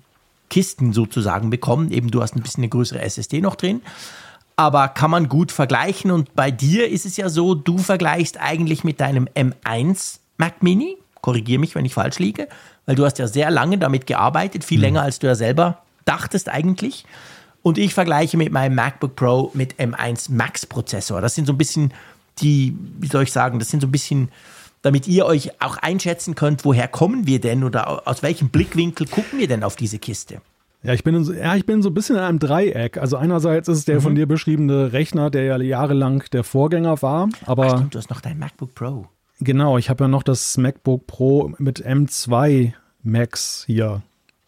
Kisten 0.50 0.92
sozusagen 0.92 1.50
bekommen. 1.50 1.90
Eben 1.90 2.10
du 2.10 2.22
hast 2.22 2.36
ein 2.36 2.42
bisschen 2.42 2.62
eine 2.62 2.68
größere 2.68 3.00
SSD 3.00 3.40
noch 3.40 3.56
drin. 3.56 3.82
Aber 4.54 4.88
kann 4.88 5.10
man 5.10 5.28
gut 5.28 5.50
vergleichen. 5.50 6.12
Und 6.12 6.34
bei 6.34 6.52
dir 6.52 6.88
ist 6.88 7.06
es 7.06 7.16
ja 7.16 7.28
so, 7.28 7.54
du 7.54 7.78
vergleichst 7.78 8.40
eigentlich 8.40 8.84
mit 8.84 9.00
deinem 9.00 9.28
M1 9.34 10.18
Mac 10.38 10.62
Mini. 10.62 10.96
Korrigiere 11.22 11.58
mich, 11.58 11.74
wenn 11.74 11.84
ich 11.84 11.94
falsch 11.94 12.20
liege 12.20 12.46
weil 12.86 12.94
du 12.94 13.04
hast 13.04 13.18
ja 13.18 13.26
sehr 13.26 13.50
lange 13.50 13.78
damit 13.78 14.06
gearbeitet, 14.06 14.64
viel 14.64 14.78
mhm. 14.78 14.84
länger 14.84 15.02
als 15.02 15.18
du 15.18 15.26
ja 15.26 15.34
selber 15.34 15.82
dachtest 16.04 16.48
eigentlich. 16.48 17.04
Und 17.62 17.78
ich 17.78 17.94
vergleiche 17.94 18.36
mit 18.36 18.52
meinem 18.52 18.76
MacBook 18.76 19.16
Pro 19.16 19.50
mit 19.52 19.74
M1 19.74 20.30
Max 20.30 20.64
Prozessor. 20.64 21.20
Das 21.20 21.34
sind 21.34 21.46
so 21.46 21.52
ein 21.52 21.58
bisschen 21.58 21.92
die, 22.38 22.76
wie 23.00 23.08
soll 23.08 23.24
ich 23.24 23.32
sagen, 23.32 23.58
das 23.58 23.70
sind 23.70 23.80
so 23.80 23.88
ein 23.88 23.92
bisschen, 23.92 24.28
damit 24.82 25.08
ihr 25.08 25.26
euch 25.26 25.60
auch 25.60 25.76
einschätzen 25.78 26.36
könnt, 26.36 26.64
woher 26.64 26.86
kommen 26.86 27.26
wir 27.26 27.40
denn 27.40 27.64
oder 27.64 28.06
aus 28.06 28.22
welchem 28.22 28.50
Blickwinkel 28.50 29.08
gucken 29.08 29.38
wir 29.38 29.48
denn 29.48 29.64
auf 29.64 29.74
diese 29.74 29.98
Kiste? 29.98 30.40
Ja, 30.82 30.92
ich 30.92 31.02
bin, 31.02 31.16
in, 31.16 31.38
ja, 31.38 31.56
ich 31.56 31.66
bin 31.66 31.82
so 31.82 31.90
ein 31.90 31.94
bisschen 31.94 32.14
in 32.14 32.22
einem 32.22 32.38
Dreieck. 32.38 32.98
Also 32.98 33.16
einerseits 33.16 33.66
ist 33.66 33.78
es 33.78 33.84
der 33.84 33.96
mhm. 33.96 34.02
von 34.02 34.14
dir 34.14 34.26
beschriebene 34.26 34.92
Rechner, 34.92 35.30
der 35.30 35.42
ja 35.42 35.56
jahrelang 35.56 36.22
der 36.32 36.44
Vorgänger 36.44 37.02
war, 37.02 37.28
aber... 37.46 37.66
Ach 37.66 37.76
stimmt, 37.78 37.94
du 37.94 37.98
hast 37.98 38.10
noch 38.10 38.20
dein 38.20 38.38
MacBook 38.38 38.74
Pro. 38.76 39.08
Genau, 39.40 39.78
ich 39.78 39.90
habe 39.90 40.04
ja 40.04 40.08
noch 40.08 40.22
das 40.22 40.56
MacBook 40.56 41.06
Pro 41.06 41.52
mit 41.58 41.84
M2 41.86 42.72
Max 43.02 43.64
hier 43.66 44.02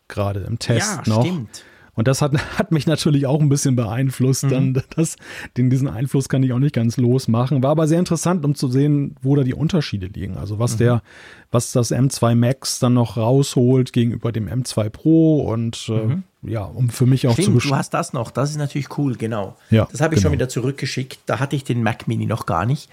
gerade 0.09 0.40
im 0.40 0.59
Test 0.59 1.07
ja, 1.07 1.14
noch. 1.14 1.24
Stimmt. 1.24 1.64
Und 1.98 2.07
das 2.07 2.22
hat, 2.22 2.33
hat 2.59 2.70
mich 2.70 2.87
natürlich 2.87 3.27
auch 3.27 3.40
ein 3.40 3.48
bisschen 3.48 3.74
beeinflusst. 3.74 4.44
Mhm. 4.44 4.48
Dann 4.51 4.83
das, 4.94 5.16
den, 5.57 5.68
diesen 5.68 5.88
Einfluss 5.88 6.29
kann 6.29 6.44
ich 6.44 6.53
auch 6.53 6.61
nicht 6.61 6.74
ganz 6.74 6.96
losmachen. 6.96 7.61
War 7.62 7.70
aber 7.70 7.88
sehr 7.88 7.98
interessant, 7.98 8.44
um 8.44 8.55
zu 8.55 8.68
sehen, 8.68 9.16
wo 9.20 9.35
da 9.35 9.42
die 9.42 9.53
Unterschiede 9.53 10.07
liegen. 10.07 10.37
Also 10.37 10.61
was 10.61 10.74
mhm. 10.74 10.79
der, 10.79 11.03
was 11.51 11.72
das 11.72 11.90
M2 11.90 12.37
Max 12.37 12.79
dann 12.79 12.94
noch 12.94 13.16
rausholt 13.16 13.92
gegenüber 13.92 14.31
dem 14.31 14.48
M2 14.48 14.90
Pro 14.90 15.40
und 15.40 15.88
äh, 15.88 15.92
mhm. 15.92 16.22
äh, 16.44 16.51
ja, 16.53 16.62
um 16.62 16.88
für 16.88 17.07
mich 17.07 17.27
auch 17.27 17.33
Stimmt, 17.33 17.61
zu 17.62 17.68
Du 17.68 17.74
hast 17.74 17.92
das 17.94 18.12
noch, 18.12 18.31
das 18.31 18.51
ist 18.51 18.59
natürlich 18.59 18.96
cool, 18.96 19.16
genau. 19.16 19.57
Ja, 19.70 19.88
das 19.90 20.01
habe 20.01 20.14
ich 20.14 20.20
genau. 20.20 20.29
schon 20.29 20.33
wieder 20.35 20.48
zurückgeschickt. 20.48 21.18
Da 21.27 21.40
hatte 21.40 21.57
ich 21.57 21.64
den 21.64 21.83
Mac 21.83 22.07
Mini 22.07 22.27
noch 22.27 22.46
gar 22.46 22.64
nicht. 22.64 22.88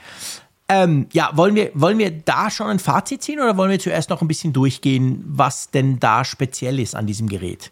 Ähm, 0.68 1.08
ja, 1.14 1.30
wollen 1.34 1.56
wir, 1.56 1.72
wollen 1.76 2.00
wir 2.00 2.12
da 2.12 2.50
schon 2.50 2.68
ein 2.68 2.80
Fazit 2.80 3.22
ziehen 3.22 3.40
oder 3.40 3.56
wollen 3.56 3.70
wir 3.70 3.80
zuerst 3.80 4.10
noch 4.10 4.22
ein 4.22 4.28
bisschen 4.28 4.52
durchgehen, 4.52 5.24
was 5.28 5.70
denn 5.70 6.00
da 6.00 6.26
speziell 6.26 6.80
ist 6.80 6.96
an 6.96 7.06
diesem 7.06 7.30
Gerät? 7.30 7.72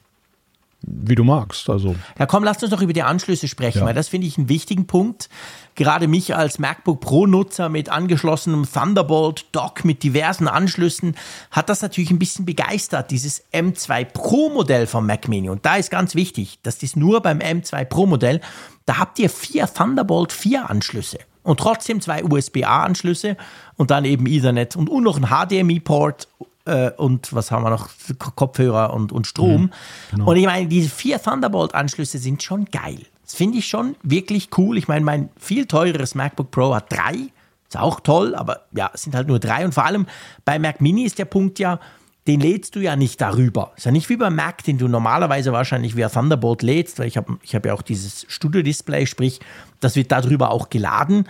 wie 0.86 1.16
du 1.16 1.24
magst. 1.24 1.70
Also. 1.70 1.96
Ja, 2.20 2.26
komm, 2.26 2.44
lass 2.44 2.62
uns 2.62 2.72
doch 2.72 2.82
über 2.82 2.94
die 2.94 3.04
Anschlüsse 3.04 3.48
sprechen, 3.48 3.80
ja. 3.80 3.86
weil 3.86 3.94
das 3.94 4.10
finde 4.10 4.28
ich 4.28 4.38
einen 4.38 4.50
wichtigen 4.50 4.86
Punkt. 4.86 5.30
Gerade 5.76 6.08
mich 6.08 6.36
als 6.36 6.60
MacBook 6.60 7.00
Pro-Nutzer 7.00 7.70
mit 7.70 7.90
angeschlossenem 7.90 8.68
Thunderbolt-Dock 8.72 9.86
mit 9.86 10.04
diversen 10.04 10.48
Anschlüssen 10.48 11.16
hat 11.52 11.70
das 11.70 11.82
natürlich 11.82 12.12
ein 12.12 12.20
bisschen 12.20 12.46
begeistert, 12.46 13.12
dieses 13.12 13.44
M2 13.52 14.06
Pro-Modell 14.06 14.86
vom 14.86 15.08
Mac 15.08 15.28
Mini. 15.28 15.50
Und 15.50 15.66
da 15.66 15.78
ist 15.78 15.90
ganz 15.90 16.16
wichtig, 16.16 16.60
das 16.64 16.84
ist 16.84 16.96
nur 16.96 17.22
beim 17.22 17.40
M2 17.40 17.86
Pro-Modell, 17.86 18.42
da 18.86 18.98
habt 18.98 19.18
ihr 19.20 19.30
vier 19.30 19.68
Thunderbolt 19.74 20.32
4 20.32 20.70
Anschlüsse 20.70 21.20
und 21.44 21.60
trotzdem 21.60 22.02
zwei 22.02 22.24
USB-A-Anschlüsse 22.24 23.38
und 23.76 23.92
dann 23.92 24.06
eben 24.06 24.26
Ethernet 24.26 24.76
und, 24.76 24.90
und 24.90 25.04
noch 25.04 25.18
ein 25.18 25.28
HDMI-Port 25.28 26.28
äh, 26.66 26.92
und 26.92 27.34
was 27.34 27.52
haben 27.52 27.64
wir 27.64 27.70
noch? 27.70 27.90
Kopfhörer 28.36 28.94
und, 28.94 29.12
und 29.12 29.28
Strom. 29.28 29.64
Mhm, 29.64 29.72
genau. 30.12 30.30
Und 30.30 30.38
ich 30.38 30.46
meine, 30.46 30.68
diese 30.68 30.90
vier 30.90 31.22
Thunderbolt-Anschlüsse 31.22 32.18
sind 32.18 32.42
schon 32.44 32.66
geil. 32.66 33.00
Das 33.24 33.36
finde 33.36 33.58
ich 33.58 33.68
schon 33.68 33.96
wirklich 34.04 34.50
cool. 34.58 34.78
Ich 34.78 34.88
meine, 34.88 35.06
mein 35.06 35.30
viel 35.38 35.66
teureres 35.66 36.16
MacBook 36.16 36.52
Pro 36.52 36.76
hat 36.76 36.92
drei. 36.92 37.30
Ist 37.68 37.78
auch 37.78 38.00
toll, 38.00 38.36
aber 38.36 38.62
ja, 38.72 38.92
es 38.94 39.02
sind 39.02 39.16
halt 39.16 39.28
nur 39.28 39.40
drei. 39.40 39.66
Und 39.66 39.74
vor 39.74 39.86
allem 39.86 40.06
bei 40.46 40.60
Mac 40.60 40.80
Mini 40.82 41.04
ist 41.04 41.18
der 41.18 41.26
Punkt 41.26 41.60
ja, 41.60 41.80
den 42.28 42.40
lädst 42.40 42.76
du 42.76 42.80
ja 42.80 42.96
nicht 42.96 43.20
darüber. 43.20 43.74
Ist 43.76 43.86
ja 43.86 43.92
nicht 43.92 44.10
wie 44.10 44.16
beim 44.16 44.36
Mac, 44.36 44.64
den 44.64 44.78
du 44.78 44.88
normalerweise 44.88 45.52
wahrscheinlich 45.52 45.98
via 45.98 46.10
Thunderbolt 46.10 46.62
lädst, 46.62 47.00
weil 47.00 47.08
ich 47.08 47.18
habe 47.18 47.38
ich 47.42 47.54
hab 47.54 47.66
ja 47.66 47.74
auch 47.74 47.82
dieses 47.82 48.26
Studio-Display, 48.30 49.06
sprich, 49.08 49.42
das 49.82 49.96
wird 49.96 50.12
darüber 50.12 50.52
auch 50.52 50.70
geladen. 50.70 51.28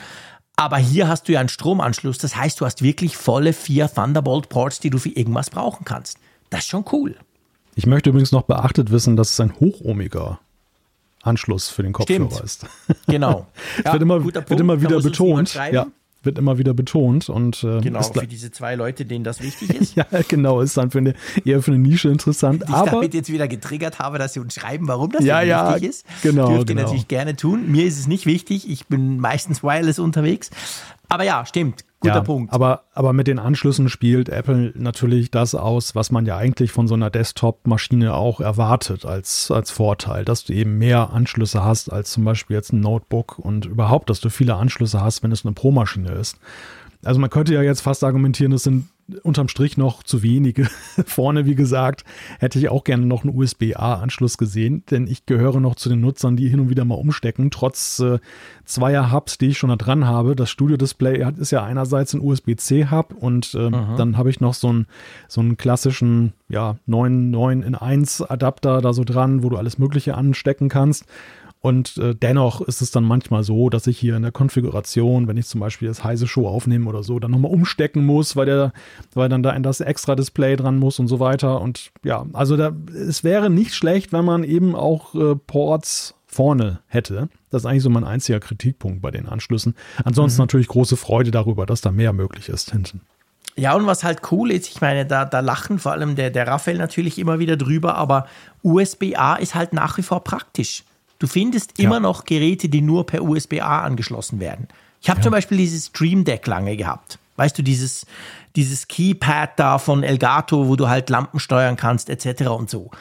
Aber 0.55 0.77
hier 0.77 1.07
hast 1.07 1.27
du 1.27 1.31
ja 1.31 1.39
einen 1.39 1.49
Stromanschluss. 1.49 2.19
Das 2.19 2.35
heißt, 2.35 2.61
du 2.61 2.65
hast 2.65 2.83
wirklich 2.83 3.17
volle 3.17 3.53
vier 3.53 3.91
Thunderbolt-Ports, 3.91 4.79
die 4.79 4.91
du 4.91 4.99
für 4.99 5.09
irgendwas 5.09 5.49
brauchen 5.49 5.83
kannst. 5.83 6.19
Das 6.51 6.61
ist 6.61 6.67
schon 6.67 6.85
cool. 6.91 7.15
Ich 7.73 7.87
möchte 7.87 8.11
übrigens 8.11 8.31
noch 8.31 8.43
beachtet 8.43 8.91
wissen, 8.91 9.15
dass 9.15 9.31
es 9.31 9.39
ein 9.39 9.59
hochohmiger 9.59 10.39
Anschluss 11.23 11.69
für 11.69 11.81
den 11.81 11.93
Kopfhörer 11.93 12.29
Stimmt. 12.29 12.43
ist. 12.43 12.67
Genau. 13.07 13.47
ja, 13.83 13.93
wird, 13.93 14.03
immer, 14.03 14.23
wird 14.23 14.51
immer 14.51 14.79
wieder 14.79 15.01
betont. 15.01 15.55
Ja 15.55 15.87
wird 16.23 16.37
immer 16.37 16.57
wieder 16.57 16.73
betont. 16.73 17.29
Und, 17.29 17.63
äh, 17.63 17.81
genau, 17.81 18.01
für 18.01 18.27
diese 18.27 18.51
zwei 18.51 18.75
Leute, 18.75 19.05
denen 19.05 19.23
das 19.23 19.41
wichtig 19.41 19.69
ist. 19.73 19.95
ja, 19.95 20.05
genau, 20.27 20.61
ist 20.61 20.77
dann 20.77 20.91
für 20.91 20.99
eine, 20.99 21.13
eher 21.45 21.61
für 21.61 21.71
eine 21.71 21.79
Nische 21.79 22.09
interessant. 22.09 22.63
Ich 22.67 22.73
aber, 22.73 22.91
damit 22.91 23.13
jetzt 23.13 23.31
wieder 23.31 23.47
getriggert 23.47 23.99
habe, 23.99 24.17
dass 24.17 24.33
sie 24.33 24.39
uns 24.39 24.53
schreiben, 24.53 24.87
warum 24.87 25.11
das 25.11 25.23
ja, 25.23 25.41
ja, 25.41 25.73
wichtig 25.73 25.89
ist. 25.89 26.05
Genau, 26.21 26.49
Dürft 26.49 26.67
genau. 26.67 26.81
ihr 26.81 26.83
natürlich 26.85 27.07
gerne 27.07 27.35
tun. 27.35 27.71
Mir 27.71 27.85
ist 27.85 27.99
es 27.99 28.07
nicht 28.07 28.25
wichtig. 28.25 28.69
Ich 28.69 28.87
bin 28.87 29.19
meistens 29.19 29.63
wireless 29.63 29.99
unterwegs. 29.99 30.49
Aber 31.09 31.23
ja, 31.23 31.45
stimmt. 31.45 31.85
Guter 32.03 32.15
ja, 32.15 32.21
Punkt. 32.21 32.51
Aber, 32.51 32.83
aber 32.93 33.13
mit 33.13 33.27
den 33.27 33.39
Anschlüssen 33.39 33.87
spielt 33.87 34.27
Apple 34.27 34.73
natürlich 34.75 35.31
das 35.31 35.55
aus, 35.55 35.95
was 35.95 36.11
man 36.11 36.25
ja 36.25 36.35
eigentlich 36.35 36.71
von 36.71 36.87
so 36.87 36.95
einer 36.95 37.09
Desktop-Maschine 37.09 38.13
auch 38.13 38.41
erwartet 38.41 39.05
als, 39.05 39.49
als 39.49 39.71
Vorteil, 39.71 40.25
dass 40.25 40.43
du 40.43 40.53
eben 40.53 40.77
mehr 40.77 41.11
Anschlüsse 41.11 41.63
hast 41.63 41.91
als 41.91 42.11
zum 42.11 42.25
Beispiel 42.25 42.57
jetzt 42.57 42.73
ein 42.73 42.81
Notebook 42.81 43.39
und 43.39 43.65
überhaupt, 43.65 44.09
dass 44.09 44.19
du 44.19 44.29
viele 44.29 44.55
Anschlüsse 44.55 44.99
hast, 44.99 45.23
wenn 45.23 45.31
es 45.31 45.45
eine 45.45 45.53
Pro-Maschine 45.53 46.11
ist. 46.11 46.37
Also 47.05 47.21
man 47.21 47.29
könnte 47.29 47.53
ja 47.53 47.61
jetzt 47.61 47.81
fast 47.81 48.03
argumentieren, 48.03 48.51
das 48.51 48.63
sind 48.63 48.89
unterm 49.23 49.47
Strich 49.47 49.77
noch 49.77 50.03
zu 50.03 50.23
wenige. 50.23 50.63
Vorne, 51.05 51.45
wie 51.45 51.55
gesagt, 51.55 52.03
hätte 52.39 52.59
ich 52.59 52.69
auch 52.69 52.83
gerne 52.83 53.05
noch 53.05 53.23
einen 53.23 53.37
USB-A-Anschluss 53.37 54.37
gesehen, 54.37 54.83
denn 54.89 55.07
ich 55.07 55.25
gehöre 55.25 55.59
noch 55.59 55.75
zu 55.75 55.89
den 55.89 56.01
Nutzern, 56.01 56.35
die 56.35 56.47
hin 56.47 56.59
und 56.59 56.69
wieder 56.69 56.85
mal 56.85 56.95
umstecken, 56.95 57.51
trotz 57.51 57.99
äh, 57.99 58.19
zweier 58.65 59.11
Hubs, 59.11 59.37
die 59.37 59.47
ich 59.47 59.57
schon 59.57 59.69
da 59.69 59.75
dran 59.75 60.05
habe. 60.05 60.35
Das 60.35 60.49
Studio-Display 60.49 61.25
ist 61.37 61.51
ja 61.51 61.63
einerseits 61.63 62.13
ein 62.13 62.21
USB-C-Hub 62.21 63.13
und 63.13 63.53
äh, 63.55 63.69
dann 63.69 64.17
habe 64.17 64.29
ich 64.29 64.39
noch 64.39 64.53
so 64.53 64.69
einen, 64.69 64.87
so 65.27 65.41
einen 65.41 65.57
klassischen 65.57 66.33
ja, 66.47 66.77
9, 66.85 67.31
9 67.31 67.61
in 67.63 67.75
1 67.75 68.21
Adapter 68.21 68.81
da 68.81 68.93
so 68.93 69.03
dran, 69.03 69.43
wo 69.43 69.49
du 69.49 69.57
alles 69.57 69.77
Mögliche 69.77 70.15
anstecken 70.15 70.69
kannst. 70.69 71.05
Und 71.63 71.97
äh, 71.97 72.13
dennoch 72.13 72.59
ist 72.59 72.81
es 72.81 72.91
dann 72.91 73.05
manchmal 73.05 73.45
so, 73.45 73.69
dass 73.69 73.87
ich 73.87 73.97
hier 73.97 74.17
in 74.17 74.21
der 74.21 74.33
Konfiguration, 74.33 75.29
wenn 75.29 75.37
ich 75.37 75.47
zum 75.47 75.61
Beispiel 75.61 75.87
das 75.87 76.03
Heise 76.03 76.27
Show 76.27 76.45
aufnehme 76.45 76.89
oder 76.89 77.03
so, 77.03 77.19
dann 77.19 77.31
nochmal 77.31 77.53
umstecken 77.53 78.05
muss, 78.05 78.35
weil 78.35 78.47
der, 78.47 78.73
weil 79.13 79.29
dann 79.29 79.43
da 79.43 79.51
in 79.51 79.63
das 79.63 79.79
extra 79.79 80.15
Display 80.15 80.57
dran 80.57 80.77
muss 80.77 80.99
und 80.99 81.07
so 81.07 81.21
weiter. 81.21 81.61
Und 81.61 81.91
ja, 82.03 82.25
also 82.33 82.57
da, 82.57 82.73
es 82.93 83.23
wäre 83.23 83.49
nicht 83.49 83.73
schlecht, 83.75 84.11
wenn 84.11 84.25
man 84.25 84.43
eben 84.43 84.75
auch 84.75 85.15
äh, 85.15 85.37
Ports 85.37 86.15
vorne 86.27 86.81
hätte. 86.87 87.29
Das 87.49 87.61
ist 87.61 87.65
eigentlich 87.65 87.83
so 87.83 87.89
mein 87.89 88.03
einziger 88.03 88.41
Kritikpunkt 88.41 89.01
bei 89.01 89.11
den 89.11 89.29
Anschlüssen. 89.29 89.73
Ansonsten 90.03 90.41
mhm. 90.41 90.43
natürlich 90.43 90.67
große 90.67 90.97
Freude 90.97 91.31
darüber, 91.31 91.65
dass 91.65 91.79
da 91.79 91.91
mehr 91.91 92.11
möglich 92.11 92.49
ist 92.49 92.73
hinten. 92.73 92.99
Ja, 93.55 93.73
und 93.73 93.85
was 93.85 94.03
halt 94.03 94.19
cool 94.33 94.51
ist, 94.51 94.67
ich 94.67 94.81
meine, 94.81 95.05
da, 95.05 95.23
da 95.23 95.39
lachen 95.39 95.79
vor 95.79 95.93
allem 95.93 96.17
der, 96.17 96.29
der 96.29 96.45
Raphael 96.45 96.77
natürlich 96.77 97.19
immer 97.19 97.39
wieder 97.39 97.55
drüber, 97.55 97.95
aber 97.95 98.27
USB-A 98.63 99.35
ist 99.35 99.55
halt 99.55 99.71
nach 99.71 99.97
wie 99.97 100.01
vor 100.01 100.25
praktisch. 100.25 100.83
Du 101.23 101.27
findest 101.27 101.79
immer 101.79 102.01
noch 102.01 102.25
Geräte, 102.25 102.67
die 102.67 102.81
nur 102.81 103.05
per 103.05 103.23
USB-A 103.23 103.83
angeschlossen 103.83 104.41
werden. 104.41 104.67
Ich 104.99 105.09
habe 105.09 105.19
ja. 105.19 105.23
zum 105.23 105.31
Beispiel 105.31 105.57
dieses 105.57 105.85
Stream 105.85 106.25
Deck 106.25 106.45
lange 106.47 106.75
gehabt. 106.75 107.17
Weißt 107.37 107.57
du, 107.57 107.63
dieses, 107.63 108.05
dieses 108.57 108.89
Keypad 108.89 109.57
da 109.57 109.77
von 109.77 110.03
Elgato, 110.03 110.67
wo 110.67 110.75
du 110.75 110.89
halt 110.89 111.09
Lampen 111.09 111.39
steuern 111.39 111.77
kannst, 111.77 112.09
etc. 112.09 112.47
und 112.49 112.69
so. 112.69 112.91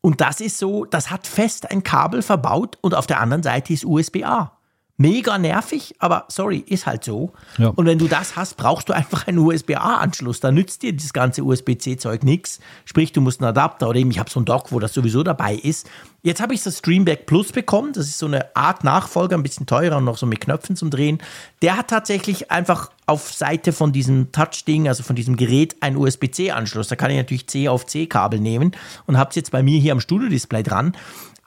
Und 0.00 0.22
das 0.22 0.40
ist 0.40 0.56
so, 0.56 0.86
das 0.86 1.10
hat 1.10 1.26
fest 1.26 1.70
ein 1.70 1.82
Kabel 1.82 2.22
verbaut 2.22 2.78
und 2.80 2.94
auf 2.94 3.06
der 3.06 3.20
anderen 3.20 3.42
Seite 3.42 3.74
ist 3.74 3.84
USB-A 3.84 4.55
mega 4.96 5.36
nervig, 5.38 5.94
aber 5.98 6.24
sorry, 6.28 6.58
ist 6.58 6.86
halt 6.86 7.04
so. 7.04 7.32
Ja. 7.58 7.68
Und 7.68 7.86
wenn 7.86 7.98
du 7.98 8.08
das 8.08 8.36
hast, 8.36 8.56
brauchst 8.56 8.88
du 8.88 8.94
einfach 8.94 9.26
einen 9.26 9.38
USB-A-Anschluss. 9.38 10.40
Da 10.40 10.50
nützt 10.50 10.82
dir 10.82 10.94
das 10.94 11.12
ganze 11.12 11.44
USB-C-Zeug 11.44 12.22
nichts. 12.24 12.60
Sprich, 12.84 13.12
du 13.12 13.20
musst 13.20 13.40
einen 13.40 13.48
Adapter 13.48 13.88
oder 13.88 13.98
eben 13.98 14.10
ich 14.10 14.18
habe 14.18 14.30
so 14.30 14.40
ein 14.40 14.44
Dock, 14.44 14.72
wo 14.72 14.80
das 14.80 14.94
sowieso 14.94 15.22
dabei 15.22 15.54
ist. 15.54 15.88
Jetzt 16.22 16.40
habe 16.40 16.54
ich 16.54 16.62
das 16.62 16.78
Streamback 16.78 17.26
Plus 17.26 17.52
bekommen. 17.52 17.92
Das 17.92 18.06
ist 18.06 18.18
so 18.18 18.26
eine 18.26 18.56
Art 18.56 18.84
Nachfolger, 18.84 19.36
ein 19.36 19.42
bisschen 19.42 19.66
teurer 19.66 19.98
und 19.98 20.04
noch 20.04 20.16
so 20.16 20.26
mit 20.26 20.40
Knöpfen 20.40 20.76
zum 20.76 20.90
Drehen. 20.90 21.18
Der 21.62 21.76
hat 21.76 21.88
tatsächlich 21.88 22.50
einfach 22.50 22.90
auf 23.06 23.32
Seite 23.32 23.72
von 23.72 23.92
diesem 23.92 24.32
Touch-Ding, 24.32 24.88
also 24.88 25.02
von 25.02 25.14
diesem 25.14 25.36
Gerät, 25.36 25.76
einen 25.80 25.96
USB-C-Anschluss. 25.96 26.88
Da 26.88 26.96
kann 26.96 27.10
ich 27.10 27.16
natürlich 27.16 27.46
C 27.46 27.68
auf 27.68 27.86
C-Kabel 27.86 28.40
nehmen 28.40 28.72
und 29.06 29.18
habe 29.18 29.30
es 29.30 29.36
jetzt 29.36 29.52
bei 29.52 29.62
mir 29.62 29.78
hier 29.78 29.92
am 29.92 30.00
Studio-Display 30.00 30.64
dran. 30.64 30.96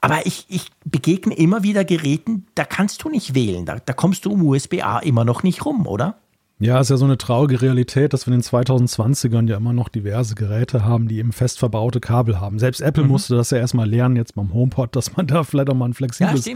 Aber 0.00 0.26
ich, 0.26 0.46
ich 0.48 0.66
begegne 0.84 1.34
immer 1.34 1.62
wieder 1.62 1.84
Geräten, 1.84 2.46
da 2.54 2.64
kannst 2.64 3.04
du 3.04 3.10
nicht 3.10 3.34
wählen. 3.34 3.66
Da, 3.66 3.76
da 3.84 3.92
kommst 3.92 4.24
du 4.24 4.32
um 4.32 4.46
USB-A 4.46 5.00
immer 5.00 5.24
noch 5.24 5.42
nicht 5.42 5.64
rum, 5.64 5.86
oder? 5.86 6.16
Ja, 6.62 6.78
ist 6.78 6.90
ja 6.90 6.98
so 6.98 7.06
eine 7.06 7.16
traurige 7.16 7.62
Realität, 7.62 8.12
dass 8.12 8.26
wir 8.26 8.34
in 8.34 8.40
den 8.40 8.44
2020ern 8.44 9.48
ja 9.48 9.56
immer 9.56 9.72
noch 9.72 9.88
diverse 9.88 10.34
Geräte 10.34 10.84
haben, 10.84 11.08
die 11.08 11.16
eben 11.16 11.32
fest 11.32 11.58
verbaute 11.58 12.00
Kabel 12.00 12.38
haben. 12.38 12.58
Selbst 12.58 12.82
Apple 12.82 13.04
mhm. 13.04 13.08
musste 13.08 13.34
das 13.34 13.48
ja 13.48 13.56
erstmal 13.56 13.88
lernen, 13.88 14.14
jetzt 14.16 14.34
beim 14.34 14.52
HomePod, 14.52 14.94
dass 14.94 15.16
man 15.16 15.26
da 15.26 15.42
vielleicht 15.42 15.70
auch 15.70 15.74
mal 15.74 15.86
ein 15.86 15.94
flexibles 15.94 16.44
ja, 16.44 16.54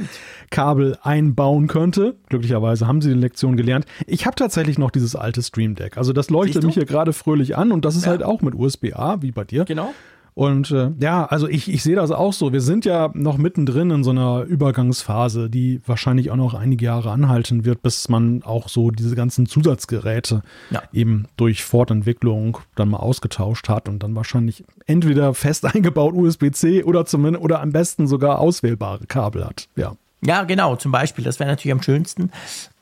Kabel 0.50 0.98
einbauen 1.02 1.68
könnte. 1.68 2.16
Glücklicherweise 2.28 2.86
haben 2.86 3.00
sie 3.00 3.14
die 3.14 3.18
Lektion 3.18 3.56
gelernt. 3.56 3.86
Ich 4.06 4.26
habe 4.26 4.36
tatsächlich 4.36 4.76
noch 4.76 4.90
dieses 4.90 5.16
alte 5.16 5.42
Stream 5.42 5.74
Deck. 5.74 5.96
Also 5.96 6.12
das 6.12 6.28
leuchtet 6.28 6.64
mich 6.64 6.74
hier 6.74 6.84
gerade 6.84 7.14
fröhlich 7.14 7.56
an 7.56 7.72
und 7.72 7.86
das 7.86 7.96
ist 7.96 8.04
ja. 8.04 8.10
halt 8.10 8.22
auch 8.22 8.42
mit 8.42 8.54
USB-A, 8.54 9.22
wie 9.22 9.32
bei 9.32 9.44
dir. 9.44 9.64
Genau. 9.64 9.94
Und 10.34 10.72
äh, 10.72 10.90
ja, 10.98 11.24
also 11.26 11.48
ich, 11.48 11.72
ich 11.72 11.84
sehe 11.84 11.94
das 11.94 12.10
auch 12.10 12.32
so. 12.32 12.52
Wir 12.52 12.60
sind 12.60 12.84
ja 12.84 13.10
noch 13.14 13.38
mittendrin 13.38 13.90
in 13.90 14.02
so 14.02 14.10
einer 14.10 14.42
Übergangsphase, 14.42 15.48
die 15.48 15.80
wahrscheinlich 15.86 16.32
auch 16.32 16.36
noch 16.36 16.54
einige 16.54 16.84
Jahre 16.84 17.12
anhalten 17.12 17.64
wird, 17.64 17.82
bis 17.82 18.08
man 18.08 18.42
auch 18.42 18.68
so 18.68 18.90
diese 18.90 19.14
ganzen 19.14 19.46
Zusatzgeräte 19.46 20.42
ja. 20.70 20.82
eben 20.92 21.26
durch 21.36 21.62
Fortentwicklung 21.62 22.58
dann 22.74 22.88
mal 22.88 22.98
ausgetauscht 22.98 23.68
hat 23.68 23.88
und 23.88 24.02
dann 24.02 24.16
wahrscheinlich 24.16 24.64
entweder 24.86 25.34
fest 25.34 25.64
eingebaut 25.72 26.14
USB-C 26.14 26.82
oder 26.82 27.06
zumindest 27.06 27.44
oder 27.44 27.60
am 27.60 27.70
besten 27.70 28.08
sogar 28.08 28.40
auswählbare 28.40 29.06
Kabel 29.06 29.44
hat. 29.44 29.68
Ja. 29.76 29.96
Ja, 30.20 30.44
genau, 30.44 30.74
zum 30.76 30.90
Beispiel. 30.90 31.22
Das 31.22 31.38
wäre 31.38 31.50
natürlich 31.50 31.72
am 31.72 31.82
schönsten. 31.82 32.30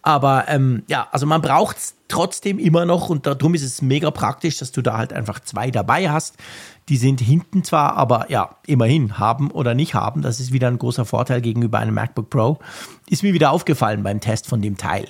Aber 0.02 0.48
ähm, 0.48 0.82
ja, 0.88 1.06
also 1.12 1.26
man 1.26 1.40
braucht 1.40 1.76
es 1.76 1.94
trotzdem 2.08 2.58
immer 2.58 2.84
noch 2.84 3.08
und 3.08 3.26
darum 3.26 3.54
ist 3.54 3.62
es 3.62 3.82
mega 3.82 4.10
praktisch, 4.10 4.58
dass 4.58 4.72
du 4.72 4.82
da 4.82 4.96
halt 4.96 5.12
einfach 5.12 5.38
zwei 5.40 5.70
dabei 5.70 6.10
hast. 6.10 6.36
Die 6.88 6.96
sind 6.96 7.20
hinten 7.20 7.62
zwar, 7.62 7.96
aber 7.96 8.28
ja, 8.28 8.56
immerhin 8.66 9.18
haben 9.20 9.52
oder 9.52 9.74
nicht 9.74 9.94
haben. 9.94 10.22
Das 10.22 10.40
ist 10.40 10.52
wieder 10.52 10.66
ein 10.66 10.78
großer 10.78 11.04
Vorteil 11.04 11.40
gegenüber 11.40 11.78
einem 11.78 11.94
MacBook 11.94 12.30
Pro. 12.30 12.58
Ist 13.08 13.22
mir 13.22 13.32
wieder 13.32 13.52
aufgefallen 13.52 14.02
beim 14.02 14.20
Test 14.20 14.48
von 14.48 14.60
dem 14.60 14.76
Teil. 14.76 15.08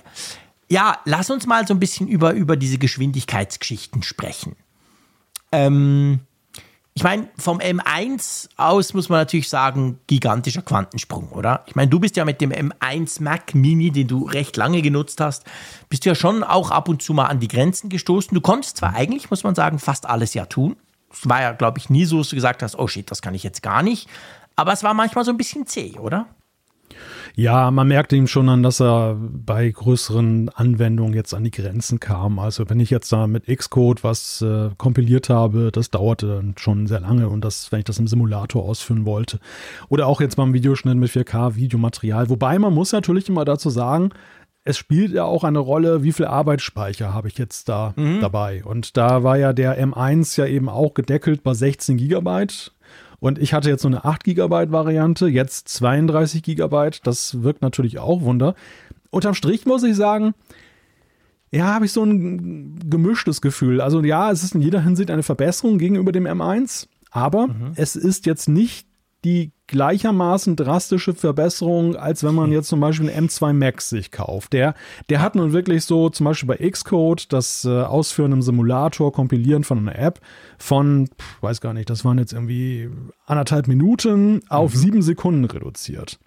Ja, 0.68 0.98
lass 1.06 1.30
uns 1.30 1.46
mal 1.46 1.66
so 1.66 1.72
ein 1.72 1.80
bisschen 1.80 2.06
über, 2.06 2.32
über 2.32 2.56
diese 2.56 2.76
Geschwindigkeitsgeschichten 2.76 4.02
sprechen. 4.02 4.56
Ähm, 5.50 6.20
ich 6.94 7.02
meine, 7.02 7.28
vom 7.38 7.58
M1 7.58 8.50
aus 8.56 8.92
muss 8.92 9.08
man 9.08 9.20
natürlich 9.20 9.48
sagen, 9.48 9.98
gigantischer 10.06 10.60
Quantensprung, 10.60 11.30
oder? 11.30 11.64
Ich 11.66 11.74
meine, 11.74 11.88
du 11.88 11.98
bist 11.98 12.16
ja 12.16 12.24
mit 12.26 12.42
dem 12.42 12.52
M1 12.52 13.22
Mac 13.22 13.54
Mini, 13.54 13.90
den 13.90 14.08
du 14.08 14.24
recht 14.24 14.58
lange 14.58 14.82
genutzt 14.82 15.20
hast, 15.20 15.44
bist 15.88 16.04
du 16.04 16.10
ja 16.10 16.14
schon 16.14 16.44
auch 16.44 16.70
ab 16.70 16.90
und 16.90 17.02
zu 17.02 17.14
mal 17.14 17.26
an 17.26 17.40
die 17.40 17.48
Grenzen 17.48 17.88
gestoßen. 17.88 18.34
Du 18.34 18.42
konntest 18.42 18.76
zwar 18.76 18.94
eigentlich, 18.94 19.30
muss 19.30 19.42
man 19.42 19.54
sagen, 19.54 19.78
fast 19.78 20.04
alles 20.06 20.34
ja 20.34 20.44
tun. 20.44 20.76
Es 21.10 21.26
war 21.26 21.40
ja, 21.40 21.52
glaube 21.52 21.78
ich, 21.78 21.88
nie 21.88 22.04
so, 22.04 22.18
dass 22.18 22.28
du 22.28 22.36
gesagt 22.36 22.62
hast, 22.62 22.78
oh 22.78 22.88
shit, 22.88 23.10
das 23.10 23.22
kann 23.22 23.34
ich 23.34 23.42
jetzt 23.42 23.62
gar 23.62 23.82
nicht. 23.82 24.08
Aber 24.54 24.72
es 24.72 24.82
war 24.82 24.92
manchmal 24.92 25.24
so 25.24 25.30
ein 25.30 25.38
bisschen 25.38 25.66
zäh, 25.66 25.98
oder? 25.98 26.26
Ja, 27.34 27.70
man 27.70 27.88
merkte 27.88 28.16
ihm 28.16 28.26
schon 28.26 28.48
an, 28.48 28.62
dass 28.62 28.80
er 28.80 29.16
bei 29.18 29.70
größeren 29.70 30.50
Anwendungen 30.50 31.14
jetzt 31.14 31.32
an 31.32 31.44
die 31.44 31.50
Grenzen 31.50 31.98
kam. 31.98 32.38
Also 32.38 32.68
wenn 32.68 32.80
ich 32.80 32.90
jetzt 32.90 33.10
da 33.12 33.26
mit 33.26 33.46
Xcode 33.46 34.04
was 34.04 34.42
äh, 34.42 34.70
kompiliert 34.76 35.30
habe, 35.30 35.70
das 35.72 35.90
dauerte 35.90 36.26
dann 36.26 36.54
schon 36.58 36.86
sehr 36.86 37.00
lange 37.00 37.28
und 37.28 37.42
das, 37.42 37.72
wenn 37.72 37.78
ich 37.78 37.84
das 37.86 37.98
im 37.98 38.06
Simulator 38.06 38.62
ausführen 38.62 39.06
wollte. 39.06 39.38
Oder 39.88 40.06
auch 40.06 40.20
jetzt 40.20 40.36
beim 40.36 40.52
Videoschnitt 40.52 40.96
mit 40.96 41.10
4K 41.10 41.54
Videomaterial. 41.54 42.28
Wobei 42.28 42.58
man 42.58 42.74
muss 42.74 42.92
natürlich 42.92 43.28
immer 43.28 43.44
dazu 43.44 43.70
sagen, 43.70 44.10
es 44.64 44.78
spielt 44.78 45.12
ja 45.12 45.24
auch 45.24 45.42
eine 45.42 45.58
Rolle, 45.58 46.02
wie 46.02 46.12
viel 46.12 46.26
Arbeitsspeicher 46.26 47.12
habe 47.12 47.28
ich 47.28 47.38
jetzt 47.38 47.68
da 47.68 47.94
mhm. 47.96 48.20
dabei. 48.20 48.62
Und 48.64 48.96
da 48.96 49.24
war 49.24 49.36
ja 49.36 49.52
der 49.52 49.82
M1 49.82 50.38
ja 50.38 50.46
eben 50.46 50.68
auch 50.68 50.94
gedeckelt 50.94 51.42
bei 51.42 51.54
16 51.54 51.96
Gigabyte. 51.96 52.72
Und 53.22 53.38
ich 53.38 53.54
hatte 53.54 53.70
jetzt 53.70 53.82
so 53.82 53.88
eine 53.88 54.04
8 54.04 54.24
GB 54.24 54.72
Variante, 54.72 55.28
jetzt 55.28 55.68
32 55.68 56.42
GB. 56.42 56.90
Das 57.04 57.44
wirkt 57.44 57.62
natürlich 57.62 58.00
auch 58.00 58.22
Wunder. 58.22 58.56
Unterm 59.10 59.34
Strich 59.34 59.64
muss 59.64 59.84
ich 59.84 59.94
sagen, 59.94 60.34
ja, 61.52 61.66
habe 61.66 61.84
ich 61.84 61.92
so 61.92 62.02
ein 62.02 62.80
gemischtes 62.90 63.40
Gefühl. 63.40 63.80
Also 63.80 64.02
ja, 64.02 64.32
es 64.32 64.42
ist 64.42 64.56
in 64.56 64.60
jeder 64.60 64.82
Hinsicht 64.82 65.08
eine 65.08 65.22
Verbesserung 65.22 65.78
gegenüber 65.78 66.10
dem 66.10 66.26
M1, 66.26 66.88
aber 67.12 67.46
mhm. 67.46 67.74
es 67.76 67.94
ist 67.94 68.26
jetzt 68.26 68.48
nicht 68.48 68.88
die 69.24 69.52
gleichermaßen 69.68 70.54
drastische 70.56 71.14
Verbesserung, 71.14 71.96
als 71.96 72.24
wenn 72.24 72.34
man 72.34 72.52
jetzt 72.52 72.68
zum 72.68 72.80
Beispiel 72.80 73.08
einen 73.08 73.28
M2 73.28 73.52
Max 73.54 73.88
sich 73.88 74.10
kauft. 74.10 74.52
Der, 74.52 74.74
der 75.08 75.22
hat 75.22 75.34
nun 75.34 75.52
wirklich 75.52 75.84
so, 75.84 76.10
zum 76.10 76.24
Beispiel 76.24 76.48
bei 76.48 76.70
Xcode, 76.70 77.32
das 77.32 77.64
äh, 77.64 77.70
Ausführen 77.70 78.32
im 78.32 78.42
Simulator, 78.42 79.12
Kompilieren 79.12 79.64
von 79.64 79.78
einer 79.78 79.98
App 79.98 80.20
von, 80.58 81.06
pff, 81.06 81.42
weiß 81.42 81.60
gar 81.60 81.72
nicht, 81.72 81.88
das 81.88 82.04
waren 82.04 82.18
jetzt 82.18 82.32
irgendwie 82.34 82.90
anderthalb 83.24 83.66
Minuten 83.66 84.42
auf 84.48 84.74
mhm. 84.74 84.78
sieben 84.78 85.02
Sekunden 85.02 85.44
reduziert. 85.44 86.18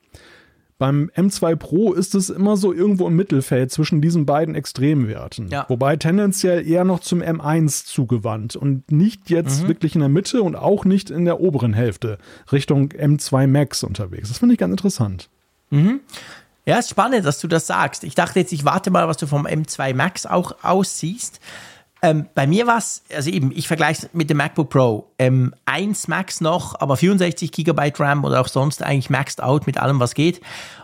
Beim 0.78 1.09
M2 1.15 1.55
Pro 1.55 1.93
ist 1.93 2.15
es 2.15 2.30
immer 2.30 2.57
so 2.57 2.73
irgendwo 2.73 3.07
im 3.07 3.15
Mittelfeld 3.15 3.71
zwischen 3.71 4.01
diesen 4.01 4.26
beiden 4.26 4.55
Extremwerten. 4.55 5.47
Ja. 5.47 5.65
Wobei 5.69 5.95
tendenziell 5.95 6.67
eher 6.67 6.84
noch 6.84 6.99
zum 6.99 7.21
M1 7.21 7.86
zugewandt 7.86 8.57
und 8.57 8.91
nicht 8.91 9.30
jetzt 9.30 9.63
mhm. 9.63 9.67
wirklich 9.69 9.95
in 9.95 10.01
der 10.01 10.09
Mitte 10.09 10.43
und 10.43 10.57
auch 10.57 10.84
nicht 10.84 11.09
in 11.09 11.23
der 11.23 11.39
oberen 11.39 11.73
Hälfte 11.73 12.17
Richtung 12.51 12.89
M2 12.89 13.47
Max 13.47 13.84
unterwegs. 13.84 14.28
Das 14.28 14.39
finde 14.39 14.53
ich 14.53 14.59
ganz 14.59 14.71
interessant. 14.71 15.30
Mhm. 15.69 16.01
Ja, 16.65 16.80
ist 16.80 16.89
spannend, 16.89 17.26
dass 17.26 17.39
du 17.39 17.47
das 17.47 17.67
sagst. 17.67 18.03
Ich 18.03 18.15
dachte 18.15 18.39
jetzt, 18.39 18.51
ich 18.51 18.65
warte 18.65 18.91
mal, 18.91 19.07
was 19.07 19.17
du 19.17 19.28
vom 19.28 19.45
M2 19.45 19.93
Max 19.93 20.26
auch 20.26 20.63
aussiehst. 20.63 21.39
Ähm, 22.01 22.27
bei 22.35 22.45
mir 22.45 22.67
war 22.67 22.77
es, 22.77 23.03
also 23.13 23.29
eben, 23.29 23.51
ich 23.55 23.67
vergleiche 23.67 24.07
es 24.07 24.13
mit 24.13 24.29
dem 24.29 24.37
MacBook 24.37 24.69
Pro. 24.69 25.11
Ähm, 25.17 25.53
1 25.65 26.07
Max 26.07 26.41
noch, 26.41 26.79
aber 26.79 26.97
64 26.97 27.51
GB 27.51 27.93
RAM 27.97 28.23
oder 28.23 28.41
auch 28.41 28.47
sonst 28.47 28.83
eigentlich 28.83 29.09
maxed 29.09 29.41
out 29.41 29.65
mit 29.65 29.77
allem, 29.77 29.99
was 29.99 30.13
geht. 30.13 30.41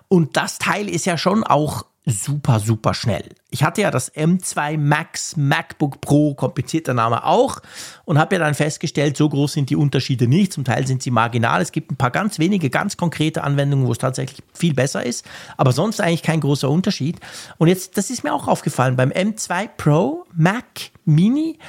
Und 0.08 0.36
das 0.38 0.58
Teil 0.58 0.90
ist 0.90 1.06
ja 1.06 1.18
schon 1.18 1.44
auch 1.44 1.86
super, 2.06 2.60
super 2.60 2.94
schnell. 2.94 3.30
Ich 3.52 3.64
hatte 3.64 3.82
ja 3.82 3.92
das 3.92 4.14
M2 4.14 4.78
Max 4.78 5.38
MacBook 5.38 6.02
Pro, 6.02 6.34
komplizierter 6.34 6.94
Name 6.94 7.26
auch, 7.26 7.62
und 8.06 8.18
habe 8.18 8.36
ja 8.36 8.40
dann 8.40 8.56
festgestellt, 8.56 9.18
so 9.18 9.30
groß 9.30 9.54
sind 9.54 9.70
die 9.70 9.76
Unterschiede 9.76 10.28
nicht. 10.28 10.54
Zum 10.54 10.64
Teil 10.64 10.88
sind 10.88 11.04
sie 11.04 11.12
marginal. 11.12 11.62
Es 11.62 11.72
gibt 11.72 11.92
ein 11.92 11.98
paar 11.98 12.12
ganz 12.12 12.40
wenige, 12.40 12.70
ganz 12.70 12.98
konkrete 12.98 13.44
Anwendungen, 13.44 13.86
wo 13.86 13.92
es 13.92 14.00
tatsächlich 14.00 14.42
viel 14.54 14.74
besser 14.74 15.06
ist, 15.06 15.26
aber 15.58 15.72
sonst 15.72 16.02
eigentlich 16.02 16.24
kein 16.24 16.40
großer 16.40 16.70
Unterschied. 16.70 17.20
Und 17.58 17.68
jetzt, 17.68 17.98
das 17.98 18.10
ist 18.10 18.24
mir 18.24 18.34
auch 18.34 18.48
aufgefallen, 18.48 18.96
beim 18.96 19.12
M2 19.12 19.70
Pro 19.78 20.26
Mac 20.34 20.92
Mini, 21.06 21.60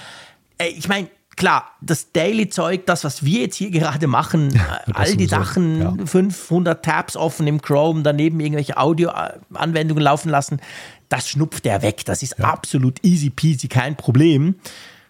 äh, 0.59 0.69
ich 0.69 0.89
meine, 0.89 1.09
klar, 1.43 1.73
das 1.81 2.13
Daily-Zeug, 2.13 2.87
das, 2.87 3.03
was 3.03 3.25
wir 3.25 3.41
jetzt 3.41 3.57
hier 3.57 3.73
gerade 3.73 4.07
machen, 4.07 4.55
ja, 4.55 4.79
all 4.95 5.17
die 5.17 5.27
Sachen, 5.27 5.99
ja. 5.99 6.07
500 6.07 6.85
Tabs 6.85 7.17
offen 7.17 7.49
im 7.49 7.61
Chrome, 7.61 8.05
daneben 8.05 8.39
irgendwelche 8.39 8.77
Audio-Anwendungen 8.77 10.05
laufen 10.05 10.29
lassen, 10.29 10.61
das 11.09 11.29
schnupft 11.29 11.67
er 11.67 11.83
weg. 11.83 12.05
Das 12.05 12.23
ist 12.23 12.37
ja. 12.39 12.45
absolut 12.45 13.05
easy 13.05 13.29
peasy, 13.29 13.67
kein 13.67 13.97
Problem. 13.97 14.55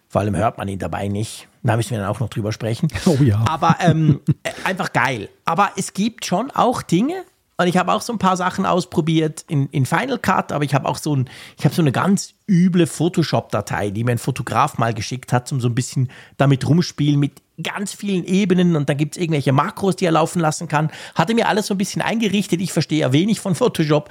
Vor 0.08 0.22
allem 0.22 0.34
hört 0.34 0.56
man 0.56 0.68
ihn 0.68 0.78
dabei 0.78 1.08
nicht. 1.08 1.48
Da 1.62 1.76
müssen 1.76 1.90
wir 1.90 1.98
dann 1.98 2.08
auch 2.08 2.20
noch 2.20 2.30
drüber 2.30 2.50
sprechen. 2.50 2.88
Oh 3.04 3.18
ja. 3.22 3.44
Aber 3.46 3.76
ähm, 3.80 4.20
einfach 4.64 4.94
geil. 4.94 5.28
Aber 5.44 5.72
es 5.76 5.92
gibt 5.92 6.24
schon 6.24 6.50
auch 6.50 6.80
Dinge, 6.80 7.24
und 7.62 7.68
ich 7.68 7.76
habe 7.76 7.92
auch 7.92 8.02
so 8.02 8.12
ein 8.12 8.18
paar 8.18 8.36
Sachen 8.36 8.66
ausprobiert 8.66 9.44
in, 9.48 9.68
in 9.68 9.86
Final 9.86 10.18
Cut, 10.18 10.52
aber 10.52 10.64
ich 10.64 10.74
habe 10.74 10.88
auch 10.88 10.98
so 10.98 11.16
ein, 11.16 11.28
ich 11.58 11.64
habe 11.64 11.74
so 11.74 11.82
eine 11.82 11.92
ganz 11.92 12.34
üble 12.48 12.86
Photoshop-Datei, 12.86 13.90
die 13.90 14.04
mir 14.04 14.12
ein 14.12 14.18
Fotograf 14.18 14.78
mal 14.78 14.92
geschickt 14.92 15.32
hat, 15.32 15.50
um 15.52 15.60
so 15.60 15.68
ein 15.68 15.74
bisschen 15.74 16.10
damit 16.36 16.68
rumspielen 16.68 17.18
mit 17.18 17.40
ganz 17.62 17.92
vielen 17.92 18.24
Ebenen 18.24 18.76
und 18.76 18.88
dann 18.88 18.96
gibt 18.96 19.16
es 19.16 19.22
irgendwelche 19.22 19.52
Makros, 19.52 19.96
die 19.96 20.06
er 20.06 20.12
laufen 20.12 20.40
lassen 20.40 20.68
kann. 20.68 20.90
Hatte 21.14 21.34
mir 21.34 21.48
alles 21.48 21.66
so 21.66 21.74
ein 21.74 21.78
bisschen 21.78 22.02
eingerichtet. 22.02 22.60
Ich 22.60 22.72
verstehe 22.72 23.00
ja 23.00 23.12
wenig 23.12 23.40
von 23.40 23.54
Photoshop. 23.54 24.10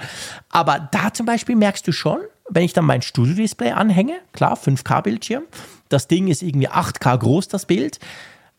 Aber 0.50 0.88
da 0.92 1.12
zum 1.12 1.26
Beispiel 1.26 1.56
merkst 1.56 1.86
du 1.86 1.92
schon, 1.92 2.20
wenn 2.48 2.64
ich 2.64 2.72
dann 2.72 2.84
mein 2.84 3.02
Studio-Display 3.02 3.72
anhänge, 3.72 4.14
klar, 4.32 4.56
5K-Bildschirm, 4.56 5.44
das 5.88 6.08
Ding 6.08 6.28
ist 6.28 6.42
irgendwie 6.42 6.68
8K 6.68 7.18
groß, 7.18 7.48
das 7.48 7.66
Bild. 7.66 7.98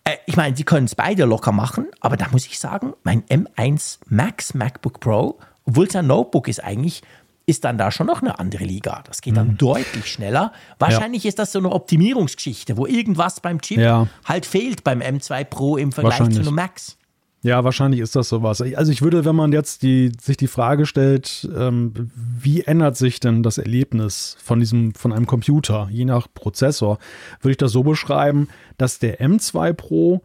Äh, 0.03 0.17
ich 0.25 0.35
meine, 0.35 0.55
sie 0.55 0.63
können 0.63 0.85
es 0.85 0.95
beide 0.95 1.25
locker 1.25 1.51
machen, 1.51 1.87
aber 1.99 2.17
da 2.17 2.27
muss 2.31 2.45
ich 2.45 2.59
sagen, 2.59 2.93
mein 3.03 3.23
M1 3.23 3.99
Max 4.07 4.53
MacBook 4.53 4.99
Pro, 4.99 5.39
obwohl 5.65 5.87
es 5.87 5.95
ein 5.95 6.07
Notebook 6.07 6.47
ist 6.47 6.63
eigentlich, 6.63 7.01
ist 7.45 7.65
dann 7.65 7.77
da 7.77 7.91
schon 7.91 8.07
noch 8.07 8.21
eine 8.21 8.39
andere 8.39 8.63
Liga. 8.63 9.03
Das 9.05 9.21
geht 9.21 9.35
dann 9.35 9.49
mhm. 9.49 9.57
deutlich 9.57 10.09
schneller. 10.09 10.53
Wahrscheinlich 10.79 11.25
ja. 11.25 11.29
ist 11.29 11.39
das 11.39 11.51
so 11.51 11.59
eine 11.59 11.71
Optimierungsgeschichte, 11.71 12.77
wo 12.77 12.85
irgendwas 12.85 13.41
beim 13.41 13.61
Chip 13.61 13.79
ja. 13.79 14.07
halt 14.25 14.45
fehlt 14.45 14.83
beim 14.83 15.01
M2 15.01 15.43
Pro 15.43 15.77
im 15.77 15.91
Vergleich 15.91 16.29
zu 16.29 16.39
einem 16.39 16.55
Max. 16.55 16.97
Ja, 17.43 17.65
wahrscheinlich 17.65 17.99
ist 17.99 18.15
das 18.15 18.29
sowas. 18.29 18.61
Also 18.61 18.91
ich 18.91 19.01
würde, 19.01 19.25
wenn 19.25 19.35
man 19.35 19.51
jetzt 19.51 19.83
die, 19.83 20.13
sich 20.19 20.37
die 20.37 20.47
Frage 20.47 20.85
stellt, 20.85 21.47
ähm, 21.55 22.09
wie 22.15 22.61
ändert 22.61 22.95
sich 22.95 23.19
denn 23.19 23.43
das 23.43 23.57
Erlebnis 23.57 24.37
von 24.41 24.61
diesem, 24.61 24.93
von 24.95 25.11
einem 25.11 25.27
Computer, 25.27 25.89
je 25.91 26.05
nach 26.05 26.27
Prozessor, 26.33 26.99
würde 27.41 27.51
ich 27.51 27.57
das 27.57 27.73
so 27.73 27.83
beschreiben, 27.83 28.47
dass 28.77 28.97
der 28.99 29.19
M2 29.19 29.73
Pro 29.73 30.21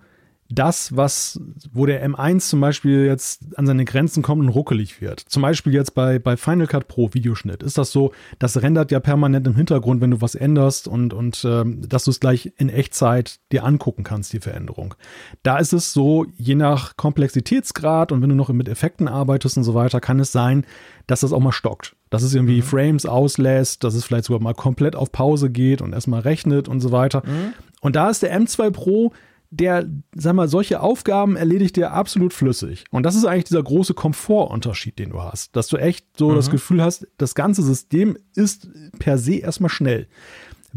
das, 0.51 0.97
was, 0.97 1.39
wo 1.73 1.85
der 1.85 2.07
M1 2.09 2.49
zum 2.49 2.61
Beispiel 2.61 3.05
jetzt 3.05 3.59
an 3.59 3.67
seine 3.67 3.85
Grenzen 3.85 4.23
kommt 4.23 4.43
und 4.43 4.49
ruckelig 4.49 5.01
wird. 5.03 5.21
Zum 5.21 5.43
Beispiel 5.43 5.75
jetzt 5.75 5.95
bei, 5.95 6.19
bei 6.19 6.39
Final 6.39 6.67
Cut 6.67 6.89
Pro 6.89 7.13
Videoschnitt 7.13 7.63
ist 7.63 7.77
das 7.77 7.93
so, 7.93 8.13
das 8.39 8.63
rendert 8.63 8.91
ja 8.91 8.99
permanent 8.99 9.47
im 9.47 9.57
Hintergrund, 9.57 10.01
wenn 10.01 10.11
du 10.11 10.23
was 10.23 10.35
änderst 10.35 10.89
und, 10.89 11.13
und 11.13 11.45
ähm, 11.45 11.87
dass 11.87 12.05
du 12.05 12.11
es 12.11 12.21
gleich 12.21 12.53
in 12.57 12.71
Echtzeit 12.71 13.41
dir 13.53 13.65
angucken 13.65 14.05
kannst, 14.05 14.33
die 14.33 14.41
Veränderung. 14.41 14.95
Da 15.43 15.59
ist 15.59 15.75
es 15.75 15.93
so, 15.93 16.25
je 16.37 16.55
nach 16.55 16.97
Komplexitätsgrad 16.97 18.11
und 18.11 18.23
wenn 18.23 18.31
du 18.31 18.35
noch 18.35 18.49
mit 18.49 18.69
Effekten 18.69 19.07
arbeitest 19.07 19.59
und 19.59 19.65
so 19.65 19.75
weiter, 19.75 20.01
kann 20.01 20.19
es 20.19 20.33
sein, 20.33 20.65
dass 21.07 21.21
das 21.21 21.33
auch 21.33 21.41
mal 21.41 21.53
stockt. 21.53 21.95
Dass 22.09 22.23
es 22.23 22.35
irgendwie 22.35 22.59
mhm. 22.59 22.63
Frames 22.63 23.05
auslässt, 23.05 23.85
dass 23.85 23.95
es 23.95 24.05
vielleicht 24.05 24.25
sogar 24.25 24.41
mal 24.41 24.55
komplett 24.55 24.97
auf 24.97 25.13
Pause 25.13 25.51
geht 25.51 25.83
und 25.83 25.93
erstmal 25.93 26.21
rechnet 26.21 26.69
und 26.69 26.81
so 26.81 26.91
weiter. 26.91 27.23
Mhm. 27.27 27.53
Und 27.81 27.97
da 27.97 28.09
ist 28.09 28.23
der 28.23 28.39
M2 28.39 28.71
Pro 28.71 29.13
der, 29.51 29.89
sag 30.15 30.35
mal, 30.35 30.49
solche 30.49 30.81
Aufgaben 30.81 31.37
erledigt 31.37 31.77
der 31.77 31.93
absolut 31.93 32.33
flüssig. 32.35 32.85
Und 32.91 33.05
das 33.05 33.15
ist 33.15 33.25
eigentlich 33.25 33.45
dieser 33.45 33.63
große 33.63 33.95
Komfortunterschied, 33.95 34.99
den 34.99 35.11
du 35.11 35.23
hast. 35.23 35.57
Dass 35.57 35.69
du 35.69 35.79
echt 35.79 36.07
so 36.17 36.31
mhm. 36.31 36.37
das 36.37 36.51
Gefühl 36.51 36.83
hast, 36.83 37.07
das 37.17 37.35
ganze 37.35 37.63
System 37.63 38.19
ist 38.35 38.69
per 38.99 39.17
se 39.17 39.37
erstmal 39.37 39.71
schnell. 39.71 40.09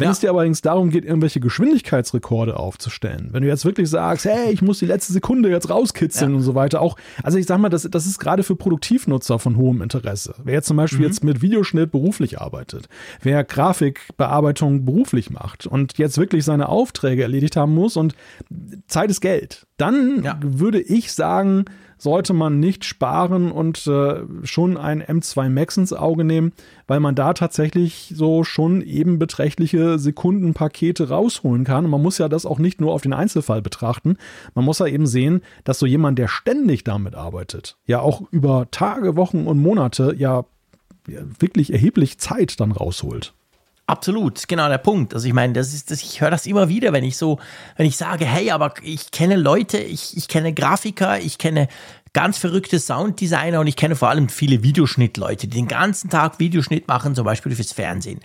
Wenn 0.02 0.08
ja. 0.08 0.12
es 0.14 0.20
dir 0.20 0.32
allerdings 0.32 0.62
darum 0.62 0.90
geht, 0.90 1.06
irgendwelche 1.06 1.40
Geschwindigkeitsrekorde 1.40 2.58
aufzustellen, 2.58 3.30
wenn 3.32 3.44
du 3.44 3.48
jetzt 3.48 3.66
wirklich 3.66 3.88
sagst, 3.88 4.26
hey, 4.26 4.52
ich 4.52 4.64
muss 4.64 4.80
die 4.80 4.88
letzte 4.88 5.14
Sekunde 5.14 5.50
jetzt 5.50 5.70
rauskitzeln 5.70 6.32
ja. 6.32 6.38
und 6.38 6.44
so 6.44 6.56
weiter, 6.56 6.82
auch, 6.82 6.98
also 7.22 7.38
ich 7.38 7.46
sag 7.46 7.60
mal, 7.60 7.70
das, 7.70 7.84
das 7.84 8.08
ist 8.08 8.18
gerade 8.18 8.42
für 8.42 8.56
Produktivnutzer 8.56 9.38
von 9.38 9.58
hohem 9.58 9.84
Interesse. 9.84 10.34
Wer 10.44 10.56
jetzt 10.56 10.68
zum 10.68 10.78
Beispiel 10.78 11.02
mhm. 11.02 11.06
jetzt 11.06 11.24
mit 11.24 11.44
Videoschnitt 11.44 11.92
beruflich 11.92 12.42
arbeitet, 12.42 12.90
wer 13.22 13.44
Grafikbearbeitung 13.44 14.86
beruflich 14.86 15.30
macht 15.30 15.68
und 15.68 16.00
jetzt 16.00 16.18
wirklich 16.18 16.46
seine 16.46 16.70
Aufträge 16.70 17.22
erledigt 17.22 17.56
haben 17.56 17.76
muss 17.76 17.96
und 17.96 18.16
Zeit 18.88 19.12
ist 19.12 19.22
Geld, 19.22 19.68
dann 19.78 20.24
ja. 20.24 20.40
würde 20.42 20.82
ich 20.82 21.12
sagen, 21.14 21.66
sollte 22.02 22.34
man 22.34 22.60
nicht 22.60 22.84
sparen 22.84 23.52
und 23.52 23.86
äh, 23.86 24.24
schon 24.42 24.76
ein 24.76 25.04
M2 25.04 25.50
Max 25.50 25.78
ins 25.78 25.94
Auge 25.94 26.24
nehmen, 26.24 26.52
weil 26.88 27.00
man 27.00 27.14
da 27.14 27.34
tatsächlich 27.34 28.12
so 28.16 28.44
schon 28.44 28.82
eben 28.82 29.20
beträchtliche 29.20 30.00
Sekundenpakete 30.00 31.10
rausholen 31.10 31.64
kann. 31.64 31.86
Und 31.86 31.92
man 31.92 32.02
muss 32.02 32.18
ja 32.18 32.28
das 32.28 32.48
auch 32.48 32.58
nicht 32.58 32.82
nur 32.82 32.92
auf 32.92 33.04
den 33.04 33.14
Einzelfall 33.14 33.62
betrachten. 33.62 34.18
Man 34.56 34.66
muss 34.66 34.80
ja 34.80 34.88
eben 34.88 35.06
sehen, 35.06 35.42
dass 35.64 35.78
so 35.78 35.86
jemand, 35.86 36.18
der 36.18 36.28
ständig 36.28 36.84
damit 36.84 37.14
arbeitet, 37.14 37.78
ja 37.86 38.00
auch 38.00 38.24
über 38.32 38.72
Tage, 38.72 39.16
Wochen 39.16 39.46
und 39.46 39.62
Monate 39.62 40.16
ja 40.18 40.46
wirklich 41.06 41.72
erheblich 41.72 42.18
Zeit 42.18 42.60
dann 42.60 42.72
rausholt. 42.72 43.36
Absolut, 43.92 44.48
genau 44.48 44.70
der 44.70 44.78
Punkt. 44.78 45.14
Also 45.14 45.28
ich 45.28 45.34
meine, 45.34 45.52
das 45.52 45.74
ist, 45.74 45.92
das, 45.92 46.02
ich 46.02 46.22
höre 46.22 46.32
das 46.32 46.46
immer 46.46 46.70
wieder, 46.70 46.94
wenn 46.94 47.04
ich 47.04 47.18
so, 47.18 47.40
wenn 47.76 47.86
ich 47.86 47.98
sage, 47.98 48.24
hey, 48.24 48.50
aber 48.52 48.74
ich 48.84 49.12
kenne 49.12 49.36
Leute, 49.36 49.80
ich, 49.80 50.16
ich 50.16 50.30
kenne 50.30 50.54
Grafiker, 50.54 51.20
ich 51.20 51.38
kenne 51.38 51.68
ganz 52.14 52.38
verrückte 52.38 52.80
Sounddesigner 52.80 53.60
und 53.60 53.68
ich 53.68 53.76
kenne 53.76 53.98
vor 53.98 54.08
allem 54.08 54.30
viele 54.30 54.64
Videoschnittleute, 54.64 55.50
die 55.50 55.58
den 55.58 55.68
ganzen 55.68 56.10
Tag 56.10 56.40
Videoschnitt 56.40 56.88
machen, 56.88 57.16
zum 57.16 57.26
Beispiel 57.26 57.54
fürs 57.54 57.74
Fernsehen. 57.74 58.22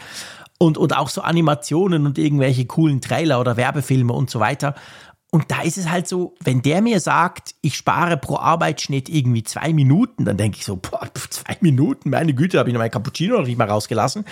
Und, 0.59 0.79
und 0.79 0.97
auch 0.97 1.09
so 1.09 1.23
Animationen 1.23 2.07
und 2.07 2.17
irgendwelche 2.17 2.65
coolen 2.67 3.01
Trailer 3.01 3.41
oder 3.41 3.57
Werbefilme 3.57 4.13
und 4.13 4.31
so 4.31 4.39
weiter. 4.39 4.77
Und 5.33 5.51
da 5.51 5.63
ist 5.63 5.77
es 5.77 5.91
halt 5.91 6.07
so, 6.07 6.35
wenn 6.45 6.63
der 6.63 6.81
mir 6.81 7.01
sagt, 7.01 7.57
ich 7.61 7.77
spare 7.77 8.17
pro 8.17 8.37
Arbeitsschnitt 8.39 9.09
irgendwie 9.09 9.43
zwei 9.43 9.73
Minuten, 9.73 10.25
dann 10.25 10.37
denke 10.37 10.59
ich 10.59 10.65
so, 10.65 10.77
boah, 10.77 11.09
zwei 11.31 11.57
Minuten, 11.61 12.11
meine 12.11 12.33
Güte, 12.33 12.59
habe 12.59 12.69
ich 12.69 12.73
noch 12.73 12.81
mein 12.81 12.93
Cappuccino 12.93 13.37
noch 13.37 13.47
nicht 13.47 13.59
mal 13.59 13.69
rausgelassen. 13.69 14.25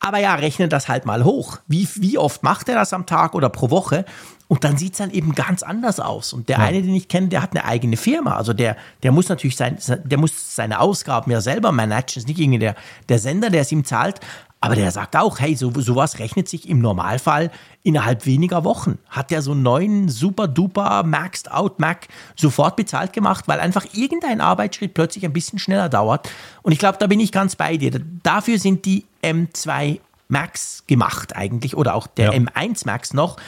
Aber 0.00 0.18
ja, 0.18 0.34
rechne 0.34 0.68
das 0.68 0.88
halt 0.88 1.06
mal 1.06 1.24
hoch. 1.24 1.58
Wie, 1.68 1.88
wie 1.96 2.18
oft 2.18 2.42
macht 2.42 2.68
er 2.68 2.74
das 2.74 2.92
am 2.92 3.06
Tag 3.06 3.34
oder 3.34 3.48
pro 3.48 3.70
Woche? 3.70 4.04
Und 4.48 4.64
dann 4.64 4.76
sieht 4.76 4.94
es 4.94 4.98
dann 4.98 5.12
eben 5.12 5.36
ganz 5.36 5.62
anders 5.62 6.00
aus. 6.00 6.32
Und 6.32 6.48
der 6.48 6.58
ja. 6.58 6.64
eine, 6.64 6.82
den 6.82 6.96
ich 6.96 7.06
kenne, 7.06 7.28
der 7.28 7.40
hat 7.40 7.52
eine 7.52 7.64
eigene 7.64 7.96
Firma. 7.96 8.34
Also 8.34 8.52
der, 8.52 8.76
der 9.04 9.12
muss 9.12 9.28
natürlich 9.28 9.56
sein, 9.56 9.78
der 10.02 10.18
muss 10.18 10.56
seine 10.56 10.80
Ausgaben 10.80 11.30
ja 11.30 11.40
selber 11.40 11.70
managen. 11.70 12.18
ist 12.18 12.26
nicht 12.26 12.40
irgendwie 12.40 12.58
der, 12.58 12.74
der 13.08 13.20
Sender, 13.20 13.50
der 13.50 13.60
es 13.60 13.70
ihm 13.70 13.84
zahlt. 13.84 14.18
Aber 14.62 14.74
der 14.76 14.90
sagt 14.90 15.16
auch, 15.16 15.40
hey, 15.40 15.56
so, 15.56 15.72
sowas 15.74 16.18
rechnet 16.18 16.46
sich 16.46 16.68
im 16.68 16.80
Normalfall 16.80 17.50
innerhalb 17.82 18.26
weniger 18.26 18.62
Wochen. 18.62 18.98
Hat 19.08 19.30
der 19.30 19.40
so 19.40 19.52
einen 19.52 19.62
neuen 19.62 20.10
super 20.10 20.48
duper 20.48 21.02
Maxed 21.02 21.50
Out 21.50 21.80
Mac 21.80 22.08
sofort 22.36 22.76
bezahlt 22.76 23.14
gemacht, 23.14 23.48
weil 23.48 23.58
einfach 23.58 23.86
irgendein 23.94 24.42
Arbeitsschritt 24.42 24.92
plötzlich 24.92 25.24
ein 25.24 25.32
bisschen 25.32 25.58
schneller 25.58 25.88
dauert. 25.88 26.28
Und 26.60 26.72
ich 26.72 26.78
glaube, 26.78 26.98
da 26.98 27.06
bin 27.06 27.20
ich 27.20 27.32
ganz 27.32 27.56
bei 27.56 27.78
dir. 27.78 27.90
Dafür 28.22 28.58
sind 28.58 28.84
die 28.84 29.06
M2 29.22 29.98
Max 30.28 30.84
gemacht 30.86 31.34
eigentlich 31.34 31.74
oder 31.74 31.94
auch 31.94 32.06
der 32.06 32.34
ja. 32.34 32.38
M1 32.38 32.84
Max 32.84 33.14
noch. 33.14 33.38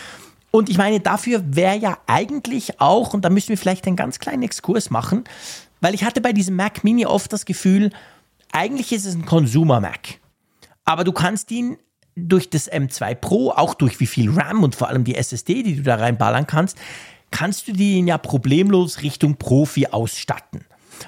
Und 0.51 0.71
ich 0.71 0.79
meine, 0.79 1.01
dafür 1.01 1.43
wäre 1.45 1.77
ja 1.77 1.99
eigentlich 2.07 2.81
auch, 2.81 3.13
und 3.13 3.25
da 3.25 3.31
müssen 3.31 3.51
wir 3.51 3.59
vielleicht 3.59 3.87
einen 3.87 3.97
ganz 3.97 4.19
kleinen 4.19 4.43
Exkurs 4.43 4.91
machen, 4.91 5.25
weil 5.83 5.95
ich 5.95 6.05
hatte 6.05 6.23
bei 6.23 6.33
diesem 6.33 6.57
Mac 6.57 6.85
Mini 6.85 7.05
oft 7.05 7.33
das 7.33 7.45
Gefühl, 7.45 7.91
eigentlich 8.51 8.93
ist 8.93 9.05
es 9.05 9.15
ein 9.15 9.27
Consumer-Mac. 9.27 10.22
Aber 10.85 11.05
du 11.05 11.13
kannst 11.13 11.51
ihn 11.51 11.79
durch 12.15 12.51
das 12.51 12.71
M2 12.71 13.15
Pro, 13.15 13.51
auch 13.51 13.75
durch 13.75 13.99
wie 14.01 14.07
viel 14.07 14.31
RAM 14.31 14.63
und 14.63 14.75
vor 14.75 14.89
allem 14.89 15.05
die 15.05 15.15
SSD, 15.15 15.63
die 15.63 15.77
du 15.77 15.83
da 15.83 15.97
reinballern 15.97 16.47
kannst, 16.47 16.79
kannst 17.31 17.69
du 17.69 17.73
den 17.73 18.07
ja 18.07 18.19
problemlos 18.19 19.03
Richtung 19.03 19.37
Profi 19.37 19.87
ausstatten. 19.87 20.65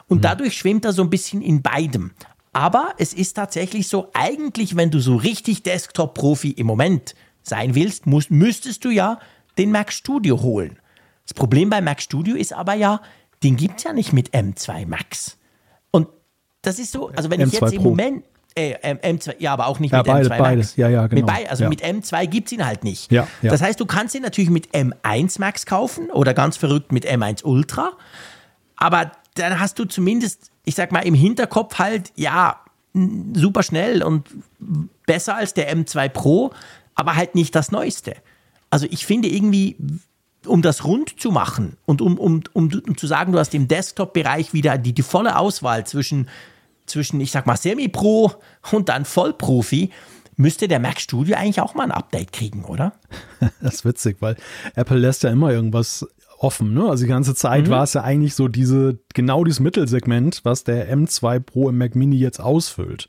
Und 0.09 0.18
mhm. 0.18 0.22
dadurch 0.22 0.57
schwimmt 0.57 0.85
er 0.85 0.93
so 0.93 1.03
ein 1.03 1.11
bisschen 1.11 1.43
in 1.43 1.62
beidem. 1.62 2.12
Aber 2.53 2.95
es 2.99 3.12
ist 3.12 3.35
tatsächlich 3.35 3.89
so, 3.89 4.11
eigentlich, 4.14 4.77
wenn 4.77 4.91
du 4.91 5.01
so 5.01 5.16
richtig 5.16 5.62
Desktop-Profi 5.64 6.51
im 6.51 6.66
Moment 6.66 7.14
sein 7.43 7.75
willst, 7.75 8.07
musst, 8.07 8.31
müsstest 8.31 8.85
du 8.85 8.91
ja 8.91 9.18
den 9.59 9.70
Mac 9.70 9.93
Studio 9.93 10.41
holen. 10.41 10.79
Das 11.25 11.35
Problem 11.35 11.68
bei 11.68 11.81
Mac 11.81 12.01
Studio 12.01 12.37
ist 12.37 12.53
aber 12.53 12.75
ja, 12.75 13.01
den 13.43 13.57
gibt 13.57 13.79
es 13.79 13.85
ja 13.85 13.93
nicht 13.93 14.12
mit 14.12 14.31
M2 14.31 14.87
Max. 14.87 15.37
Und 15.91 16.09
das 16.62 16.79
ist 16.79 16.93
so, 16.93 17.09
also 17.09 17.31
wenn 17.31 17.43
M2 17.43 17.47
ich 17.47 17.53
jetzt 17.53 17.72
im 17.72 17.83
Pro. 17.83 17.91
Moment, 17.91 18.25
äh, 18.55 18.94
M2, 18.94 19.36
ja, 19.38 19.52
aber 19.52 19.66
auch 19.66 19.80
nicht 19.80 19.92
ja, 19.92 19.98
mit 19.98 20.07
beide, 20.07 20.28
M2 20.28 20.38
beides. 20.38 20.76
Ja, 20.76 20.88
ja, 20.88 21.07
genau. 21.07 21.26
Mit 21.26 21.50
also 21.50 21.64
ja. 21.64 21.68
mit 21.68 21.84
M2 21.84 22.26
gibt 22.26 22.46
es 22.48 22.52
ihn 22.52 22.64
halt 22.64 22.84
nicht. 22.84 23.11
Ja, 23.11 23.26
ja. 23.42 23.50
Das 23.50 23.61
heißt, 23.61 23.80
du 23.80 23.86
kannst 23.86 24.14
ihn 24.14 24.22
natürlich 24.22 24.50
mit 24.50 24.74
M1 24.74 25.40
Max 25.40 25.66
kaufen 25.66 26.11
oder 26.11 26.34
ganz 26.34 26.57
verrückt 26.57 26.92
mit 26.92 27.07
M1 27.07 27.44
Ultra. 27.44 27.92
Aber 28.76 29.11
dann 29.34 29.59
hast 29.59 29.78
du 29.78 29.84
zumindest, 29.84 30.50
ich 30.64 30.74
sag 30.74 30.92
mal, 30.92 31.00
im 31.00 31.14
Hinterkopf 31.14 31.78
halt, 31.78 32.12
ja, 32.14 32.61
super 33.34 33.64
schnell 33.64 34.02
und 34.02 34.28
besser 35.07 35.36
als 35.36 35.55
der 35.55 35.74
M2 35.74 36.09
Pro, 36.11 36.52
aber 36.94 37.16
halt 37.16 37.34
nicht 37.34 37.55
das 37.55 37.72
Neueste. 37.72 38.14
Also 38.70 38.86
ich 38.88 39.05
finde 39.05 39.28
irgendwie, 39.28 39.76
um 40.46 40.62
das 40.62 40.84
rund 40.84 41.20
zu 41.20 41.30
machen 41.30 41.76
und 41.86 42.00
um, 42.00 42.18
um, 42.18 42.42
um, 42.52 42.70
um 42.86 42.96
zu 42.96 43.07
sagen, 43.07 43.32
du 43.32 43.38
hast 43.38 43.55
im 43.55 43.66
Desktop-Bereich 43.66 44.52
wieder 44.52 44.78
die, 44.78 44.92
die 44.92 45.02
volle 45.02 45.36
Auswahl 45.36 45.86
zwischen, 45.86 46.28
zwischen, 46.87 47.20
ich 47.20 47.30
sag 47.30 47.47
mal, 47.47 47.57
Semi-Pro 47.57 48.32
und 48.72 48.89
dann 48.89 49.05
Vollprofi, 49.05 49.91
müsste 50.37 50.68
der 50.68 50.80
Mac 50.80 51.01
Studio 51.01 51.37
eigentlich 51.37 51.61
auch 51.61 51.74
mal 51.74 51.85
ein 51.85 51.93
Update 51.93 52.32
kriegen, 52.32 52.64
oder? 52.64 52.93
Das 53.61 53.74
ist 53.74 53.85
witzig, 53.85 54.16
weil 54.20 54.37
Apple 54.74 54.99
lässt 54.99 55.22
ja 55.22 55.30
immer 55.30 55.53
irgendwas 55.53 56.07
offen. 56.39 56.74
Ne? 56.74 56.89
Also 56.89 57.05
die 57.05 57.09
ganze 57.09 57.35
Zeit 57.35 57.66
mhm. 57.66 57.70
war 57.70 57.85
es 57.85 57.95
ja 57.95 58.03
eigentlich 58.03 58.35
so 58.35 58.49
diese, 58.49 58.99
genau 59.14 59.45
dieses 59.45 59.61
Mittelsegment, 59.61 60.41
was 60.45 60.64
der 60.64 60.95
M2 60.95 61.41
Pro 61.41 61.68
im 61.68 61.78
Mac 61.78 61.95
Mini 61.95 62.16
jetzt 62.16 62.41
ausfüllt. 62.41 63.09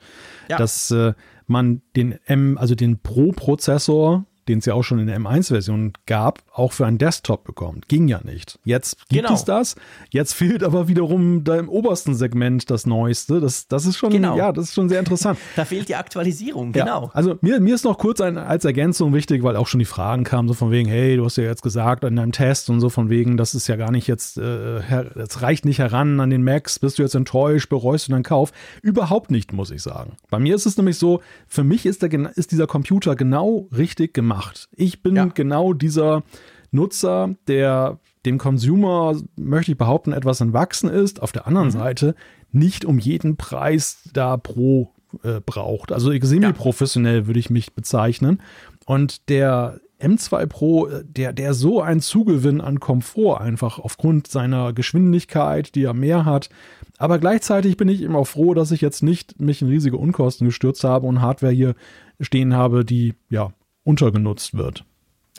Ja. 0.49 0.57
Dass 0.57 0.91
äh, 0.91 1.13
man 1.47 1.82
den 1.95 2.13
M, 2.26 2.57
also 2.57 2.76
den 2.76 2.99
Pro-Prozessor 2.99 4.26
den 4.47 4.59
es 4.59 4.65
ja 4.65 4.73
auch 4.73 4.83
schon 4.83 4.99
in 4.99 5.07
der 5.07 5.19
M1-Version 5.19 5.93
gab, 6.05 6.43
auch 6.53 6.71
für 6.71 6.85
einen 6.85 6.97
Desktop 6.97 7.43
bekommt. 7.43 7.87
Ging 7.87 8.07
ja 8.07 8.21
nicht. 8.23 8.59
Jetzt 8.63 8.97
gibt 9.09 9.23
genau. 9.23 9.33
es 9.33 9.45
das. 9.45 9.75
Jetzt 10.11 10.33
fehlt 10.33 10.63
aber 10.63 10.87
wiederum 10.87 11.43
da 11.43 11.57
im 11.57 11.69
obersten 11.69 12.15
Segment 12.15 12.69
das 12.69 12.85
Neueste. 12.85 13.39
Das, 13.39 13.67
das 13.67 13.85
ist 13.85 13.97
schon, 13.97 14.11
genau. 14.11 14.37
ja, 14.37 14.51
das 14.51 14.65
ist 14.65 14.73
schon 14.73 14.89
sehr 14.89 14.99
interessant. 14.99 15.39
da 15.55 15.65
fehlt 15.65 15.89
die 15.89 15.95
Aktualisierung, 15.95 16.71
genau. 16.71 17.05
Ja, 17.05 17.11
also 17.13 17.37
mir, 17.41 17.59
mir 17.59 17.75
ist 17.75 17.85
noch 17.85 17.97
kurz 17.97 18.21
ein, 18.21 18.37
als 18.37 18.65
Ergänzung 18.65 19.13
wichtig, 19.13 19.43
weil 19.43 19.55
auch 19.55 19.67
schon 19.67 19.79
die 19.79 19.85
Fragen 19.85 20.23
kamen, 20.23 20.47
so 20.47 20.53
von 20.53 20.71
wegen, 20.71 20.89
hey, 20.89 21.17
du 21.17 21.25
hast 21.25 21.37
ja 21.37 21.43
jetzt 21.43 21.63
gesagt 21.63 22.03
in 22.03 22.15
deinem 22.15 22.31
Test 22.31 22.69
und 22.69 22.79
so 22.79 22.89
von 22.89 23.09
wegen, 23.09 23.37
das 23.37 23.55
ist 23.55 23.67
ja 23.67 23.75
gar 23.75 23.91
nicht 23.91 24.07
jetzt, 24.07 24.37
äh, 24.37 24.81
das 25.15 25.41
reicht 25.41 25.65
nicht 25.65 25.79
heran 25.79 26.19
an 26.19 26.29
den 26.29 26.43
Macs, 26.43 26.79
bist 26.79 26.99
du 26.99 27.03
jetzt 27.03 27.15
enttäuscht, 27.15 27.69
bereust 27.69 28.07
du 28.07 28.11
deinen 28.11 28.23
Kauf? 28.23 28.51
Überhaupt 28.81 29.31
nicht, 29.31 29.53
muss 29.53 29.71
ich 29.71 29.81
sagen. 29.81 30.13
Bei 30.29 30.39
mir 30.39 30.55
ist 30.55 30.65
es 30.65 30.77
nämlich 30.77 30.97
so, 30.97 31.21
für 31.47 31.63
mich 31.63 31.85
ist, 31.85 32.01
der, 32.01 32.11
ist 32.35 32.51
dieser 32.51 32.67
Computer 32.67 33.15
genau 33.15 33.67
richtig 33.75 34.13
gemacht 34.13 34.34
gemacht. 34.36 34.69
Ich 34.75 35.01
bin 35.01 35.15
ja. 35.15 35.25
genau 35.25 35.73
dieser 35.73 36.23
Nutzer, 36.71 37.36
der 37.47 37.99
dem 38.25 38.38
Consumer, 38.38 39.15
möchte 39.36 39.71
ich 39.71 39.77
behaupten, 39.77 40.11
etwas 40.11 40.41
entwachsen 40.41 40.89
ist. 40.89 41.21
Auf 41.21 41.31
der 41.31 41.47
anderen 41.47 41.67
mhm. 41.67 41.73
Seite 41.73 42.15
nicht 42.51 42.86
um 42.86 42.99
jeden 42.99 43.38
Preis 43.38 44.09
da 44.13 44.38
pro 44.38 44.91
äh, 45.23 45.41
braucht. 45.45 45.91
Also 45.91 46.11
semi-professionell 46.11 47.19
ja. 47.19 47.27
würde 47.27 47.39
ich 47.39 47.49
mich 47.49 47.73
bezeichnen. 47.73 48.41
Und 48.86 49.29
der 49.29 49.79
M2 50.01 50.45
Pro, 50.47 50.89
der, 51.03 51.33
der 51.33 51.53
so 51.53 51.81
ein 51.81 52.01
Zugewinn 52.01 52.61
an 52.61 52.79
Komfort 52.79 53.41
einfach 53.41 53.79
aufgrund 53.79 54.27
seiner 54.27 54.73
Geschwindigkeit, 54.73 55.73
die 55.75 55.83
er 55.83 55.93
mehr 55.93 56.25
hat. 56.25 56.49
Aber 56.97 57.19
gleichzeitig 57.19 57.77
bin 57.77 57.89
ich 57.89 58.01
immer 58.01 58.25
froh, 58.25 58.53
dass 58.53 58.71
ich 58.71 58.81
jetzt 58.81 59.03
nicht 59.03 59.39
mich 59.39 59.61
in 59.61 59.67
riesige 59.67 59.97
Unkosten 59.97 60.45
gestürzt 60.45 60.83
habe 60.83 61.07
und 61.07 61.21
Hardware 61.21 61.53
hier 61.53 61.75
stehen 62.19 62.53
habe, 62.53 62.86
die 62.86 63.13
ja 63.29 63.51
untergenutzt 63.86 64.57
wird. 64.57 64.83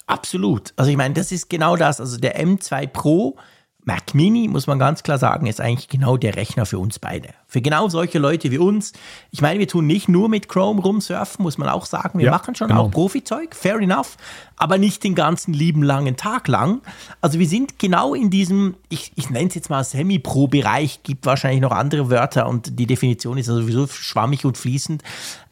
Absolut. 0.07 0.73
Also 0.77 0.91
ich 0.91 0.97
meine, 0.97 1.13
das 1.13 1.33
ist 1.33 1.51
genau 1.51 1.77
das. 1.77 2.01
Also 2.01 2.17
der 2.19 2.43
M2 2.43 2.87
Pro 2.87 3.37
Mac 3.89 4.17
Mini, 4.17 4.49
muss 4.49 4.67
man 4.67 4.81
ganz 4.81 5.05
klar 5.05 5.17
sagen, 5.17 5.47
ist 5.47 5.61
eigentlich 5.61 5.89
genau 5.89 6.17
der 6.17 6.35
Rechner 6.35 6.67
für 6.67 6.81
uns 6.81 6.99
beide. 6.99 7.29
Für 7.47 7.63
genau 7.63 7.89
solche 7.89 8.19
Leute 8.19 8.51
wie 8.51 8.59
uns. 8.59 8.93
Ich 9.31 9.41
meine, 9.41 9.61
wir 9.61 9.69
tun 9.69 9.87
nicht 9.87 10.09
nur 10.09 10.29
mit 10.29 10.49
Chrome 10.49 10.83
rumsurfen, 10.83 11.45
muss 11.45 11.57
man 11.57 11.69
auch 11.69 11.87
sagen. 11.87 12.19
Wir 12.19 12.27
ja, 12.27 12.31
machen 12.33 12.57
schon 12.57 12.67
genau. 12.67 12.87
auch 12.87 12.91
Profi-Zeug, 12.91 13.55
fair 13.55 13.77
enough, 13.77 14.17
aber 14.57 14.77
nicht 14.77 15.05
den 15.05 15.15
ganzen 15.15 15.55
lieben 15.55 15.85
langen 15.85 16.17
Tag 16.17 16.49
lang. 16.49 16.81
Also 17.21 17.39
wir 17.39 17.47
sind 17.47 17.79
genau 17.79 18.13
in 18.15 18.29
diesem, 18.29 18.75
ich, 18.89 19.13
ich 19.15 19.31
nenne 19.31 19.51
es 19.51 19.55
jetzt 19.55 19.71
mal 19.71 19.85
Semi-Pro-Bereich, 19.85 21.05
gibt 21.05 21.25
wahrscheinlich 21.25 21.61
noch 21.61 21.71
andere 21.71 22.11
Wörter 22.11 22.49
und 22.49 22.81
die 22.81 22.87
Definition 22.87 23.39
ist 23.39 23.47
sowieso 23.47 23.87
schwammig 23.87 24.45
und 24.45 24.59
fließend. 24.59 25.05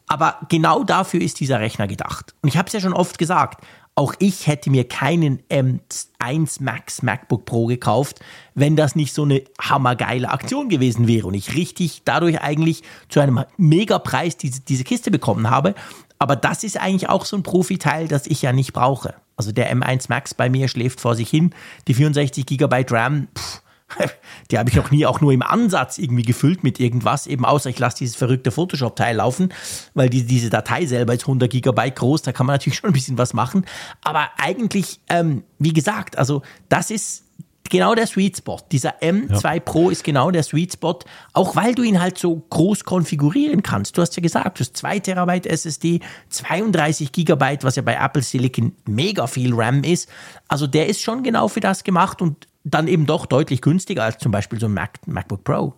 Aber 0.07 0.37
genau 0.49 0.83
dafür 0.83 1.21
ist 1.21 1.39
dieser 1.39 1.59
Rechner 1.59 1.87
gedacht. 1.87 2.33
Und 2.41 2.49
ich 2.49 2.57
habe 2.57 2.67
es 2.67 2.73
ja 2.73 2.79
schon 2.79 2.93
oft 2.93 3.17
gesagt, 3.17 3.63
auch 3.95 4.13
ich 4.19 4.45
hätte 4.45 4.69
mir 4.69 4.87
keinen 4.87 5.39
M1 5.49 6.61
Max 6.61 7.01
MacBook 7.01 7.45
Pro 7.45 7.65
gekauft, 7.65 8.19
wenn 8.53 8.75
das 8.75 8.95
nicht 8.95 9.13
so 9.13 9.23
eine 9.23 9.41
hammergeile 9.59 10.29
Aktion 10.29 10.67
gewesen 10.67 11.07
wäre 11.07 11.27
und 11.27 11.33
ich 11.33 11.55
richtig 11.55 12.01
dadurch 12.03 12.41
eigentlich 12.41 12.83
zu 13.07 13.21
einem 13.21 13.45
Megapreis 13.55 14.35
diese, 14.35 14.61
diese 14.61 14.83
Kiste 14.83 15.11
bekommen 15.11 15.49
habe. 15.49 15.75
Aber 16.19 16.35
das 16.35 16.65
ist 16.65 16.79
eigentlich 16.79 17.09
auch 17.09 17.23
so 17.23 17.37
ein 17.37 17.43
Profiteil, 17.43 18.07
das 18.09 18.27
ich 18.27 18.41
ja 18.41 18.51
nicht 18.51 18.73
brauche. 18.73 19.15
Also 19.37 19.53
der 19.53 19.73
M1 19.73 20.05
Max 20.09 20.33
bei 20.33 20.49
mir 20.49 20.67
schläft 20.67 20.99
vor 20.99 21.15
sich 21.15 21.29
hin. 21.29 21.53
Die 21.87 21.93
64 21.93 22.45
GB 22.45 22.85
RAM, 22.89 23.27
pff, 23.37 23.61
die 24.51 24.57
habe 24.57 24.69
ich 24.69 24.75
noch 24.75 24.91
nie 24.91 25.05
auch 25.05 25.21
nur 25.21 25.31
im 25.31 25.41
Ansatz 25.41 25.97
irgendwie 25.97 26.23
gefüllt 26.23 26.63
mit 26.63 26.79
irgendwas, 26.79 27.27
eben 27.27 27.45
außer 27.45 27.69
ich 27.69 27.79
lasse 27.79 27.97
dieses 27.97 28.15
verrückte 28.15 28.51
Photoshop-Teil 28.51 29.17
laufen, 29.17 29.53
weil 29.93 30.09
die, 30.09 30.25
diese 30.25 30.49
Datei 30.49 30.85
selber 30.85 31.13
ist 31.13 31.23
100 31.23 31.49
Gigabyte 31.49 31.95
groß, 31.95 32.23
da 32.23 32.31
kann 32.31 32.45
man 32.45 32.55
natürlich 32.55 32.77
schon 32.79 32.89
ein 32.89 32.93
bisschen 32.93 33.17
was 33.17 33.33
machen. 33.33 33.65
Aber 34.03 34.29
eigentlich, 34.37 34.99
ähm, 35.09 35.43
wie 35.59 35.73
gesagt, 35.73 36.17
also 36.17 36.41
das 36.69 36.91
ist 36.91 37.25
genau 37.69 37.95
der 37.95 38.07
Sweet 38.07 38.37
Spot. 38.37 38.59
Dieser 38.71 39.01
M2 39.01 39.53
ja. 39.53 39.59
Pro 39.59 39.89
ist 39.89 40.03
genau 40.03 40.31
der 40.31 40.43
Sweet 40.43 40.73
Spot, 40.73 40.99
auch 41.33 41.55
weil 41.55 41.75
du 41.75 41.83
ihn 41.83 42.01
halt 42.01 42.17
so 42.17 42.43
groß 42.49 42.83
konfigurieren 42.85 43.63
kannst. 43.63 43.97
Du 43.97 44.01
hast 44.01 44.15
ja 44.15 44.21
gesagt, 44.21 44.59
du 44.59 44.61
hast 44.61 44.77
2 44.77 44.99
Terabyte 44.99 45.47
SSD, 45.47 45.99
32 46.29 47.11
Gigabyte, 47.11 47.63
was 47.63 47.75
ja 47.75 47.81
bei 47.81 47.95
Apple 47.95 48.21
Silicon 48.21 48.73
mega 48.85 49.27
viel 49.27 49.53
RAM 49.53 49.83
ist. 49.83 50.09
Also 50.47 50.67
der 50.67 50.87
ist 50.87 51.01
schon 51.01 51.23
genau 51.23 51.47
für 51.47 51.59
das 51.59 51.83
gemacht 51.83 52.21
und 52.21 52.47
dann 52.65 52.87
eben 52.87 53.05
doch 53.05 53.25
deutlich 53.25 53.61
günstiger 53.61 54.03
als 54.03 54.17
zum 54.17 54.31
Beispiel 54.31 54.59
so 54.59 54.65
ein 54.65 54.73
Mac, 54.73 54.99
MacBook 55.05 55.43
Pro. 55.43 55.75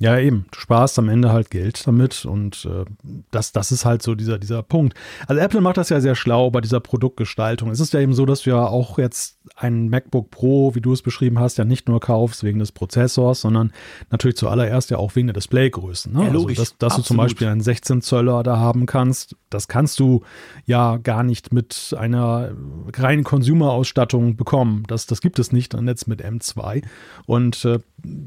Ja, 0.00 0.16
eben. 0.18 0.46
Du 0.52 0.60
sparst 0.60 0.98
am 1.00 1.08
Ende 1.08 1.32
halt 1.32 1.50
Geld 1.50 1.84
damit 1.86 2.24
und 2.24 2.64
äh, 2.64 2.84
das, 3.32 3.50
das 3.50 3.72
ist 3.72 3.84
halt 3.84 4.00
so 4.00 4.14
dieser, 4.14 4.38
dieser 4.38 4.62
Punkt. 4.62 4.96
Also 5.26 5.42
Apple 5.42 5.60
macht 5.60 5.76
das 5.76 5.88
ja 5.88 6.00
sehr 6.00 6.14
schlau 6.14 6.50
bei 6.50 6.60
dieser 6.60 6.78
Produktgestaltung. 6.78 7.70
Es 7.70 7.80
ist 7.80 7.92
ja 7.92 8.00
eben 8.00 8.14
so, 8.14 8.24
dass 8.24 8.42
du 8.42 8.50
ja 8.50 8.64
auch 8.64 8.98
jetzt 8.98 9.37
ein 9.58 9.88
MacBook 9.88 10.30
Pro, 10.30 10.74
wie 10.74 10.80
du 10.80 10.92
es 10.92 11.02
beschrieben 11.02 11.38
hast, 11.38 11.58
ja 11.58 11.64
nicht 11.64 11.88
nur 11.88 12.00
kaufst 12.00 12.44
wegen 12.44 12.58
des 12.58 12.72
Prozessors, 12.72 13.40
sondern 13.40 13.72
natürlich 14.10 14.36
zuallererst 14.36 14.90
ja 14.90 14.98
auch 14.98 15.16
wegen 15.16 15.26
der 15.26 15.34
Displaygrößen. 15.34 16.12
Ne? 16.12 16.24
Ja, 16.24 16.32
logisch. 16.32 16.58
Also, 16.58 16.72
dass, 16.78 16.78
dass 16.78 16.96
du 16.96 17.02
zum 17.02 17.16
Beispiel 17.16 17.48
einen 17.48 17.60
16 17.60 18.02
Zöller 18.02 18.42
da 18.42 18.58
haben 18.58 18.86
kannst, 18.86 19.36
das 19.50 19.66
kannst 19.68 19.98
du 19.98 20.22
ja 20.66 20.98
gar 20.98 21.22
nicht 21.22 21.52
mit 21.52 21.94
einer 21.98 22.52
reinen 22.94 23.24
Consumer-Ausstattung 23.24 24.36
bekommen. 24.36 24.84
Das, 24.86 25.06
das 25.06 25.20
gibt 25.20 25.38
es 25.38 25.52
nicht 25.52 25.74
an 25.74 25.86
Netz 25.86 26.06
mit 26.06 26.22
M2. 26.22 26.82
Und 27.26 27.64
äh, 27.64 27.78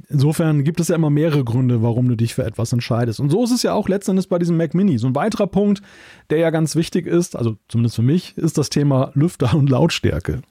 insofern 0.09 0.63
gibt 0.63 0.79
es 0.79 0.87
ja 0.87 0.95
immer 0.95 1.09
mehrere 1.09 1.43
Gründe, 1.43 1.61
Gründe, 1.61 1.81
warum 1.83 2.09
du 2.09 2.15
dich 2.15 2.33
für 2.33 2.43
etwas 2.43 2.73
entscheidest. 2.73 3.19
Und 3.19 3.29
so 3.29 3.43
ist 3.43 3.51
es 3.51 3.63
ja 3.63 3.73
auch 3.73 3.87
letztendlich 3.87 4.27
bei 4.29 4.39
diesem 4.39 4.57
Mac 4.57 4.73
Mini. 4.73 4.97
So 4.97 5.07
ein 5.07 5.15
weiterer 5.15 5.47
Punkt, 5.47 5.81
der 6.29 6.39
ja 6.39 6.49
ganz 6.49 6.75
wichtig 6.75 7.05
ist, 7.05 7.35
also 7.35 7.57
zumindest 7.67 7.95
für 7.95 8.01
mich, 8.01 8.37
ist 8.37 8.57
das 8.57 8.69
Thema 8.69 9.11
Lüfter 9.13 9.53
und 9.53 9.69
Lautstärke. 9.69 10.41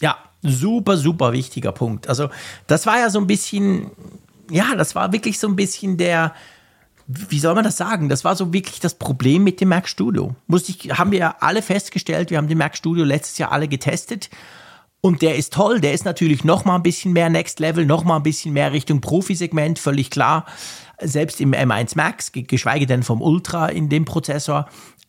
Ja, 0.00 0.16
super, 0.42 0.96
super 0.96 1.32
wichtiger 1.32 1.72
Punkt. 1.72 2.08
Also 2.08 2.28
das 2.66 2.86
war 2.86 2.98
ja 2.98 3.10
so 3.10 3.18
ein 3.18 3.26
bisschen, 3.26 3.90
ja, 4.50 4.74
das 4.76 4.94
war 4.94 5.12
wirklich 5.12 5.38
so 5.38 5.48
ein 5.48 5.56
bisschen 5.56 5.96
der, 5.96 6.34
wie 7.06 7.38
soll 7.38 7.54
man 7.54 7.64
das 7.64 7.76
sagen? 7.76 8.08
Das 8.08 8.24
war 8.24 8.36
so 8.36 8.52
wirklich 8.52 8.80
das 8.80 8.94
Problem 8.94 9.44
mit 9.44 9.60
dem 9.60 9.70
Mac 9.70 9.88
Studio. 9.88 10.34
Muss 10.46 10.68
ich, 10.68 10.98
haben 10.98 11.10
wir 11.10 11.18
ja 11.18 11.36
alle 11.40 11.62
festgestellt, 11.62 12.30
wir 12.30 12.38
haben 12.38 12.48
den 12.48 12.58
Mac 12.58 12.76
Studio 12.76 13.04
letztes 13.04 13.38
Jahr 13.38 13.52
alle 13.52 13.68
getestet 13.68 14.30
und 15.00 15.22
der 15.22 15.36
ist 15.36 15.52
toll, 15.52 15.80
der 15.80 15.92
ist 15.92 16.04
natürlich 16.04 16.42
noch 16.44 16.64
mal 16.64 16.74
ein 16.74 16.82
bisschen 16.82 17.12
mehr 17.12 17.30
Next 17.30 17.60
Level, 17.60 17.86
noch 17.86 18.04
mal 18.04 18.16
ein 18.16 18.24
bisschen 18.24 18.52
mehr 18.52 18.72
Richtung 18.72 19.00
Profi-Segment, 19.00 19.78
völlig 19.78 20.10
klar. 20.10 20.44
Selbst 21.00 21.40
im 21.40 21.52
M1 21.52 21.92
Max, 21.94 22.32
geschweige 22.32 22.86
denn 22.86 23.04
vom 23.04 23.22
Ultra 23.22 23.68
in 23.68 23.88
dem 23.88 24.04
Prozessor. 24.04 24.68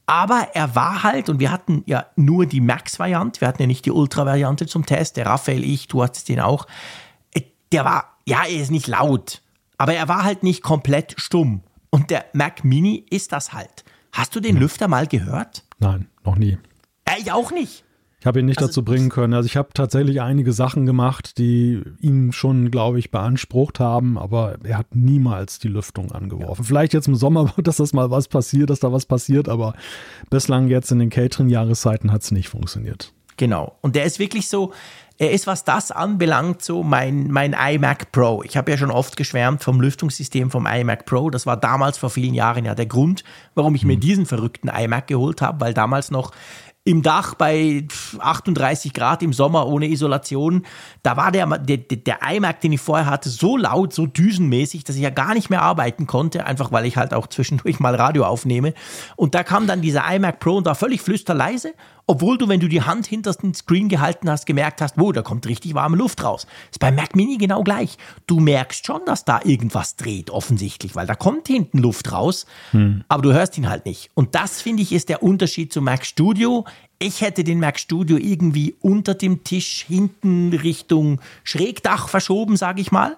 Aber 0.10 0.48
er 0.56 0.74
war 0.74 1.04
halt, 1.04 1.30
und 1.30 1.40
wir 1.40 1.52
hatten 1.52 1.84
ja 1.86 2.08
nur 2.16 2.48
die 2.48 2.62
Max-Variante, 2.62 3.42
wir 3.42 3.48
hatten 3.48 3.62
ja 3.62 3.68
nicht 3.68 3.86
die 3.86 3.92
Ultra-Variante 3.92 4.66
zum 4.66 4.84
Test, 4.84 5.18
der 5.18 5.28
Raphael, 5.28 5.64
ich, 5.64 5.88
du 5.88 6.02
hattest 6.02 6.30
den 6.30 6.40
auch. 6.40 6.66
Äh, 7.32 7.42
der 7.72 7.86
war, 7.86 8.18
ja, 8.26 8.40
er 8.42 8.60
ist 8.60 8.72
nicht 8.72 8.88
laut, 8.88 9.44
aber 9.78 9.94
er 9.94 10.08
war 10.08 10.24
halt 10.24 10.42
nicht 10.42 10.64
komplett 10.64 11.14
stumm. 11.18 11.62
Und 11.92 12.10
der 12.10 12.26
Mac 12.34 12.64
Mini 12.64 13.06
ist 13.12 13.34
das 13.34 13.54
halt. 13.54 13.86
Hast 14.12 14.36
du 14.36 14.40
den 14.40 14.58
Lüfter 14.58 14.88
mal 14.88 15.06
gehört? 15.06 15.64
Nein, 15.78 16.08
noch 16.24 16.38
nie. 16.38 16.58
Ja, 17.08 17.14
ich 17.20 17.32
auch 17.32 17.52
nicht. 17.52 17.84
Ich 18.20 18.26
habe 18.26 18.40
ihn 18.42 18.46
nicht 18.46 18.60
also, 18.60 18.68
dazu 18.68 18.84
bringen 18.84 19.10
können. 19.10 19.34
Also 19.34 19.48
ich 19.48 19.56
habe 19.56 19.70
tatsächlich 19.74 20.22
einige 20.22 20.52
Sachen 20.52 20.86
gemacht, 20.86 21.38
die 21.38 21.82
ihn 22.02 22.34
schon, 22.34 22.70
glaube 22.70 23.00
ich, 23.00 23.12
beansprucht 23.12 23.80
haben, 23.80 24.18
aber 24.18 24.58
er 24.64 24.78
hat 24.78 24.94
niemals 24.94 25.60
die 25.60 25.70
Lüftung 25.70 26.12
angeworfen. 26.12 26.64
Ja. 26.64 26.68
Vielleicht 26.68 26.94
jetzt 26.94 27.08
im 27.08 27.16
Sommer, 27.16 27.54
dass 27.64 27.78
das 27.78 27.94
mal 27.94 28.12
was 28.12 28.28
passiert, 28.28 28.70
dass 28.70 28.82
da 28.82 28.92
was 28.92 29.06
passiert, 29.06 29.48
aber 29.48 29.74
bislang 30.30 30.68
jetzt 30.68 30.92
in 30.92 31.00
den 31.00 31.10
Catering-Jahreszeiten 31.10 32.12
hat 32.12 32.24
es 32.24 32.32
nicht 32.32 32.50
funktioniert. 32.50 33.14
Genau. 33.38 33.78
Und 33.80 33.96
der 33.96 34.04
ist 34.04 34.20
wirklich 34.20 34.50
so, 34.50 34.74
er 35.18 35.32
ist, 35.32 35.48
was 35.48 35.64
das 35.64 35.92
anbelangt, 35.92 36.62
so 36.62 36.84
mein, 36.84 37.32
mein 37.32 37.54
iMac 37.54 38.12
Pro. 38.12 38.44
Ich 38.44 38.58
habe 38.58 38.72
ja 38.72 38.78
schon 38.78 38.92
oft 38.92 39.16
geschwärmt 39.16 39.64
vom 39.64 39.80
Lüftungssystem 39.80 40.52
vom 40.52 40.66
iMac 40.66 41.06
Pro. 41.06 41.30
Das 41.30 41.46
war 41.46 41.56
damals 41.56 41.98
vor 41.98 42.10
vielen 42.10 42.34
Jahren 42.34 42.66
ja 42.66 42.76
der 42.76 42.86
Grund, 42.86 43.24
warum 43.56 43.76
ich 43.76 43.86
mir 43.86 43.96
mhm. 43.98 44.02
diesen 44.02 44.26
verrückten 44.26 44.70
iMac 44.70 45.08
geholt 45.08 45.42
habe, 45.42 45.60
weil 45.62 45.74
damals 45.74 46.12
noch 46.12 46.32
im 46.90 47.04
Dach 47.04 47.36
bei 47.36 47.86
38 48.18 48.94
Grad 48.94 49.22
im 49.22 49.32
Sommer 49.32 49.68
ohne 49.68 49.88
Isolation. 49.88 50.66
Da 51.04 51.18
war 51.18 51.32
der, 51.32 51.46
der, 51.60 51.78
der 51.78 52.18
iMac, 52.28 52.62
den 52.62 52.72
ich 52.72 52.82
vorher 52.82 53.06
hatte, 53.06 53.30
so 53.30 53.58
laut, 53.58 53.94
so 53.94 54.08
düsenmäßig, 54.08 54.86
dass 54.86 54.96
ich 54.96 55.04
ja 55.04 55.12
gar 55.12 55.36
nicht 55.36 55.52
mehr 55.52 55.62
arbeiten 55.62 56.08
konnte, 56.08 56.48
einfach 56.48 56.72
weil 56.72 56.88
ich 56.88 56.98
halt 56.98 57.14
auch 57.14 57.28
zwischendurch 57.28 57.80
mal 57.80 57.94
Radio 57.94 58.26
aufnehme. 58.26 58.74
Und 59.16 59.36
da 59.36 59.44
kam 59.44 59.68
dann 59.68 59.84
dieser 59.84 60.04
iMac 60.12 60.40
Pro 60.40 60.56
und 60.56 60.66
war 60.66 60.74
völlig 60.74 61.02
flüsterleise 61.02 61.76
obwohl 62.10 62.40
du, 62.40 62.48
wenn 62.48 62.60
du 62.60 62.68
die 62.68 62.82
Hand 62.82 63.06
hinter 63.06 63.32
den 63.34 63.54
Screen 63.54 63.88
gehalten 63.88 64.32
hast, 64.32 64.48
gemerkt 64.48 64.82
hast, 64.82 64.98
wo, 64.98 65.12
da 65.12 65.22
kommt 65.22 65.46
richtig 65.46 65.76
warme 65.76 65.96
Luft 65.96 66.24
raus. 66.24 66.48
Ist 66.72 66.80
beim 66.80 66.96
Mac 66.96 67.16
Mini 67.16 67.38
genau 67.38 67.62
gleich. 67.62 68.00
Du 68.26 68.40
merkst 68.40 68.84
schon, 68.84 69.02
dass 69.06 69.26
da 69.26 69.42
irgendwas 69.44 69.96
dreht, 69.96 70.32
offensichtlich, 70.32 70.96
weil 70.96 71.06
da 71.06 71.14
kommt 71.14 71.48
hinten 71.48 71.78
Luft 71.78 72.12
raus, 72.12 72.48
hm. 72.72 73.04
aber 73.10 73.22
du 73.22 73.32
hörst 73.32 73.60
ihn 73.60 73.70
halt 73.70 73.86
nicht. 73.86 74.10
Und 74.16 74.34
das, 74.34 74.60
finde 74.60 74.82
ich, 74.82 74.92
ist 74.92 75.10
der 75.10 75.22
Unterschied 75.22 75.72
zum 75.72 75.84
Mac 75.84 76.04
Studio. 76.04 76.66
Ich 76.98 77.22
hätte 77.22 77.44
den 77.44 77.60
Mac 77.60 77.78
Studio 77.78 78.18
irgendwie 78.18 78.76
unter 78.82 79.14
dem 79.14 79.44
Tisch 79.44 79.86
hinten 79.88 80.52
Richtung 80.52 81.22
Schrägdach 81.44 82.10
verschoben, 82.10 82.58
sage 82.58 82.82
ich 82.82 82.92
mal. 82.92 83.18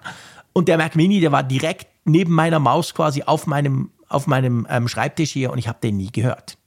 Und 0.52 0.68
der 0.68 0.76
Mac 0.76 0.96
Mini, 0.96 1.20
der 1.20 1.32
war 1.32 1.42
direkt 1.42 1.86
neben 2.04 2.34
meiner 2.34 2.58
Maus 2.58 2.92
quasi 2.92 3.22
auf 3.22 3.46
meinem, 3.46 3.88
auf 4.10 4.26
meinem 4.26 4.66
ähm, 4.68 4.86
Schreibtisch 4.86 5.30
hier 5.30 5.50
und 5.50 5.56
ich 5.56 5.66
habe 5.66 5.78
den 5.82 5.96
nie 5.96 6.12
gehört. 6.12 6.58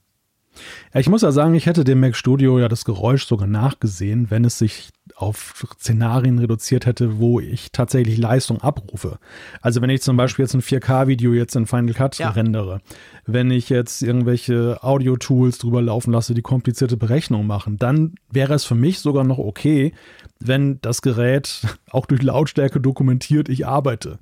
Ja, 0.92 1.00
ich 1.00 1.08
muss 1.08 1.22
ja 1.22 1.32
sagen, 1.32 1.54
ich 1.54 1.66
hätte 1.66 1.84
dem 1.84 2.00
Mac 2.00 2.16
Studio 2.16 2.58
ja 2.58 2.68
das 2.68 2.84
Geräusch 2.84 3.26
sogar 3.26 3.46
nachgesehen, 3.46 4.30
wenn 4.30 4.44
es 4.44 4.58
sich 4.58 4.90
auf 5.14 5.64
Szenarien 5.78 6.38
reduziert 6.38 6.84
hätte, 6.84 7.18
wo 7.18 7.40
ich 7.40 7.72
tatsächlich 7.72 8.18
Leistung 8.18 8.60
abrufe. 8.60 9.18
Also 9.60 9.80
wenn 9.80 9.90
ich 9.90 10.02
zum 10.02 10.16
Beispiel 10.16 10.44
jetzt 10.44 10.54
ein 10.54 10.62
4K-Video 10.62 11.32
jetzt 11.32 11.56
in 11.56 11.66
Final 11.66 11.94
Cut 11.94 12.18
ja. 12.18 12.30
rendere, 12.30 12.80
wenn 13.24 13.50
ich 13.50 13.68
jetzt 13.68 14.02
irgendwelche 14.02 14.82
Audio-Tools 14.82 15.58
drüber 15.58 15.80
laufen 15.80 16.12
lasse, 16.12 16.34
die 16.34 16.42
komplizierte 16.42 16.96
Berechnungen 16.96 17.46
machen, 17.46 17.78
dann 17.78 18.14
wäre 18.30 18.54
es 18.54 18.64
für 18.64 18.74
mich 18.74 18.98
sogar 18.98 19.24
noch 19.24 19.38
okay, 19.38 19.92
wenn 20.38 20.80
das 20.80 21.02
Gerät 21.02 21.62
auch 21.90 22.06
durch 22.06 22.22
Lautstärke 22.22 22.80
dokumentiert, 22.80 23.48
ich 23.48 23.66
arbeite. 23.66 24.18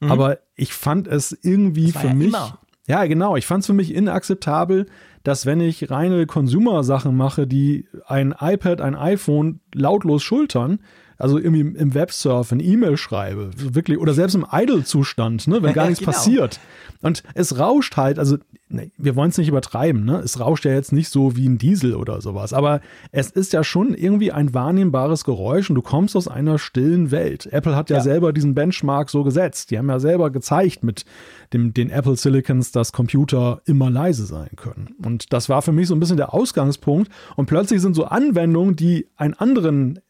Mhm. 0.00 0.12
Aber 0.12 0.38
ich 0.54 0.72
fand 0.72 1.08
es 1.08 1.36
irgendwie 1.42 1.92
für 1.92 2.08
ja 2.08 2.14
mich. 2.14 2.28
Immer. 2.28 2.58
Ja, 2.88 3.04
genau. 3.06 3.36
Ich 3.36 3.46
fand 3.46 3.62
es 3.62 3.66
für 3.66 3.72
mich 3.72 3.92
inakzeptabel, 3.94 4.86
dass 5.24 5.44
wenn 5.44 5.60
ich 5.60 5.90
reine 5.90 6.26
Consumer-Sachen 6.26 7.16
mache, 7.16 7.46
die 7.46 7.88
ein 8.06 8.34
iPad, 8.38 8.80
ein 8.80 8.94
iPhone 8.94 9.60
lautlos 9.74 10.22
schultern, 10.22 10.78
also 11.18 11.38
irgendwie 11.38 11.60
im 11.60 11.94
Websurfen, 11.94 12.60
E-Mail 12.60 12.96
schreibe, 12.96 13.50
wirklich, 13.56 13.98
oder 13.98 14.14
selbst 14.14 14.34
im 14.34 14.46
Idle-Zustand, 14.50 15.48
ne, 15.48 15.62
wenn 15.62 15.72
gar 15.74 15.86
nichts 15.86 16.00
genau. 16.00 16.12
passiert. 16.12 16.60
Und 17.02 17.22
es 17.34 17.58
rauscht 17.58 17.96
halt, 17.96 18.18
also 18.18 18.38
ne, 18.68 18.90
wir 18.96 19.16
wollen 19.16 19.30
es 19.30 19.38
nicht 19.38 19.48
übertreiben, 19.48 20.04
ne? 20.04 20.18
Es 20.18 20.40
rauscht 20.40 20.64
ja 20.64 20.72
jetzt 20.72 20.92
nicht 20.92 21.08
so 21.08 21.36
wie 21.36 21.48
ein 21.48 21.58
Diesel 21.58 21.94
oder 21.94 22.20
sowas, 22.20 22.52
aber 22.52 22.80
es 23.12 23.30
ist 23.30 23.52
ja 23.52 23.64
schon 23.64 23.94
irgendwie 23.94 24.32
ein 24.32 24.54
wahrnehmbares 24.54 25.24
Geräusch 25.24 25.68
und 25.70 25.76
du 25.76 25.82
kommst 25.82 26.16
aus 26.16 26.28
einer 26.28 26.58
stillen 26.58 27.10
Welt. 27.10 27.46
Apple 27.52 27.76
hat 27.76 27.90
ja, 27.90 27.96
ja. 27.96 28.02
selber 28.02 28.32
diesen 28.32 28.54
Benchmark 28.54 29.10
so 29.10 29.24
gesetzt. 29.24 29.70
Die 29.70 29.78
haben 29.78 29.88
ja 29.88 30.00
selber 30.00 30.30
gezeigt 30.30 30.82
mit 30.82 31.04
dem, 31.52 31.74
den 31.74 31.90
Apple 31.90 32.16
Silicons, 32.16 32.72
dass 32.72 32.92
Computer 32.92 33.60
immer 33.66 33.90
leise 33.90 34.26
sein 34.26 34.50
können. 34.56 34.94
Und 35.04 35.32
das 35.32 35.48
war 35.48 35.62
für 35.62 35.72
mich 35.72 35.88
so 35.88 35.94
ein 35.94 36.00
bisschen 36.00 36.16
der 36.16 36.34
Ausgangspunkt. 36.34 37.10
Und 37.36 37.46
plötzlich 37.46 37.80
sind 37.80 37.94
so 37.94 38.04
Anwendungen, 38.04 38.76
die 38.76 39.06
einen 39.16 39.34
anderen 39.34 40.00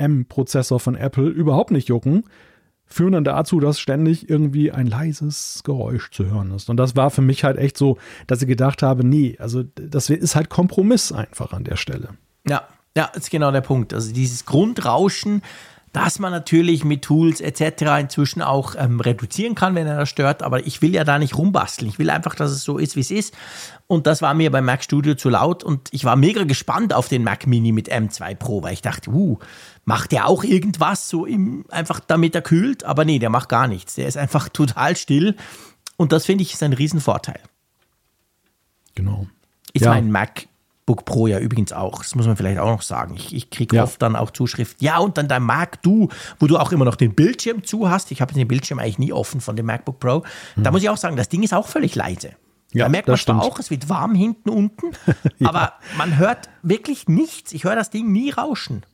M-Prozessor 0.00 0.80
von 0.80 0.94
Apple 0.96 1.28
überhaupt 1.28 1.70
nicht 1.70 1.88
jucken, 1.88 2.24
führen 2.86 3.12
dann 3.12 3.24
dazu, 3.24 3.60
dass 3.60 3.78
ständig 3.78 4.28
irgendwie 4.28 4.72
ein 4.72 4.86
leises 4.86 5.62
Geräusch 5.64 6.10
zu 6.10 6.26
hören 6.26 6.50
ist. 6.52 6.68
Und 6.68 6.76
das 6.76 6.96
war 6.96 7.10
für 7.10 7.22
mich 7.22 7.44
halt 7.44 7.56
echt 7.56 7.78
so, 7.78 7.98
dass 8.26 8.42
ich 8.42 8.48
gedacht 8.48 8.82
habe, 8.82 9.06
nee, 9.06 9.36
also 9.38 9.62
das 9.62 10.10
ist 10.10 10.34
halt 10.34 10.50
Kompromiss 10.50 11.12
einfach 11.12 11.52
an 11.52 11.64
der 11.64 11.76
Stelle. 11.76 12.08
Ja, 12.48 12.64
ja, 12.96 13.04
ist 13.06 13.30
genau 13.30 13.52
der 13.52 13.60
Punkt. 13.60 13.94
Also 13.94 14.12
dieses 14.12 14.44
Grundrauschen, 14.44 15.42
das 15.92 16.18
man 16.18 16.32
natürlich 16.32 16.84
mit 16.84 17.02
Tools 17.02 17.40
etc. 17.40 18.00
inzwischen 18.00 18.42
auch 18.42 18.74
ähm, 18.76 19.00
reduzieren 19.00 19.54
kann, 19.54 19.76
wenn 19.76 19.86
er 19.86 19.96
das 19.96 20.08
stört. 20.08 20.42
Aber 20.42 20.66
ich 20.66 20.82
will 20.82 20.94
ja 20.94 21.04
da 21.04 21.18
nicht 21.18 21.36
rumbasteln. 21.36 21.88
Ich 21.88 21.98
will 21.98 22.10
einfach, 22.10 22.34
dass 22.34 22.50
es 22.50 22.64
so 22.64 22.78
ist, 22.78 22.96
wie 22.96 23.00
es 23.00 23.10
ist. 23.10 23.34
Und 23.86 24.06
das 24.06 24.22
war 24.22 24.34
mir 24.34 24.50
beim 24.50 24.64
Mac 24.64 24.82
Studio 24.82 25.14
zu 25.14 25.30
laut. 25.30 25.62
Und 25.62 25.88
ich 25.92 26.04
war 26.04 26.16
mega 26.16 26.44
gespannt 26.44 26.92
auf 26.92 27.08
den 27.08 27.22
Mac 27.22 27.46
Mini 27.46 27.70
mit 27.70 27.92
M2 27.92 28.34
Pro, 28.34 28.62
weil 28.62 28.72
ich 28.72 28.82
dachte, 28.82 29.10
uh, 29.10 29.38
macht 29.84 30.12
der 30.12 30.26
auch 30.26 30.44
irgendwas 30.44 31.08
so 31.08 31.26
im, 31.26 31.64
einfach 31.70 32.00
damit 32.00 32.34
er 32.34 32.42
kühlt? 32.42 32.84
Aber 32.84 33.04
nee, 33.04 33.18
der 33.18 33.30
macht 33.30 33.48
gar 33.48 33.66
nichts. 33.66 33.94
Der 33.94 34.06
ist 34.06 34.16
einfach 34.16 34.48
total 34.52 34.96
still. 34.96 35.36
Und 35.96 36.12
das 36.12 36.26
finde 36.26 36.42
ich 36.42 36.54
ist 36.54 36.62
ein 36.62 36.72
Riesenvorteil. 36.72 37.40
Genau. 38.94 39.26
Ist 39.72 39.84
ja. 39.84 39.90
mein 39.90 40.10
Mac 40.10 40.48
MacBook 40.90 41.04
Pro 41.04 41.26
ja 41.26 41.38
übrigens 41.38 41.72
auch. 41.72 41.98
Das 41.98 42.14
muss 42.14 42.26
man 42.26 42.36
vielleicht 42.36 42.58
auch 42.58 42.70
noch 42.70 42.82
sagen. 42.82 43.14
Ich, 43.16 43.34
ich 43.34 43.50
kriege 43.50 43.76
ja. 43.76 43.84
oft 43.84 44.00
dann 44.02 44.16
auch 44.16 44.30
Zuschrift. 44.30 44.82
Ja, 44.82 44.98
und 44.98 45.18
dann 45.18 45.28
dein 45.28 45.42
Mac, 45.42 45.80
du, 45.82 46.08
wo 46.38 46.46
du 46.46 46.58
auch 46.58 46.72
immer 46.72 46.84
noch 46.84 46.96
den 46.96 47.14
Bildschirm 47.14 47.64
zu 47.64 47.88
hast. 47.88 48.10
Ich 48.10 48.20
habe 48.20 48.34
den 48.34 48.48
Bildschirm 48.48 48.78
eigentlich 48.78 48.98
nie 48.98 49.12
offen 49.12 49.40
von 49.40 49.56
dem 49.56 49.66
MacBook 49.66 50.00
Pro. 50.00 50.24
Mhm. 50.56 50.62
Da 50.62 50.70
muss 50.70 50.82
ich 50.82 50.88
auch 50.88 50.96
sagen, 50.96 51.16
das 51.16 51.28
Ding 51.28 51.42
ist 51.42 51.54
auch 51.54 51.68
völlig 51.68 51.94
leise. 51.94 52.32
Ja, 52.72 52.84
da 52.84 52.88
merkt 52.88 53.08
man 53.08 53.16
zwar 53.16 53.42
auch, 53.42 53.58
es 53.58 53.70
wird 53.70 53.88
warm 53.88 54.14
hinten 54.14 54.48
unten, 54.48 54.92
ja. 55.38 55.48
aber 55.48 55.72
man 55.98 56.18
hört 56.18 56.48
wirklich 56.62 57.08
nichts. 57.08 57.52
Ich 57.52 57.64
höre 57.64 57.74
das 57.74 57.90
Ding 57.90 58.12
nie 58.12 58.30
rauschen. 58.30 58.84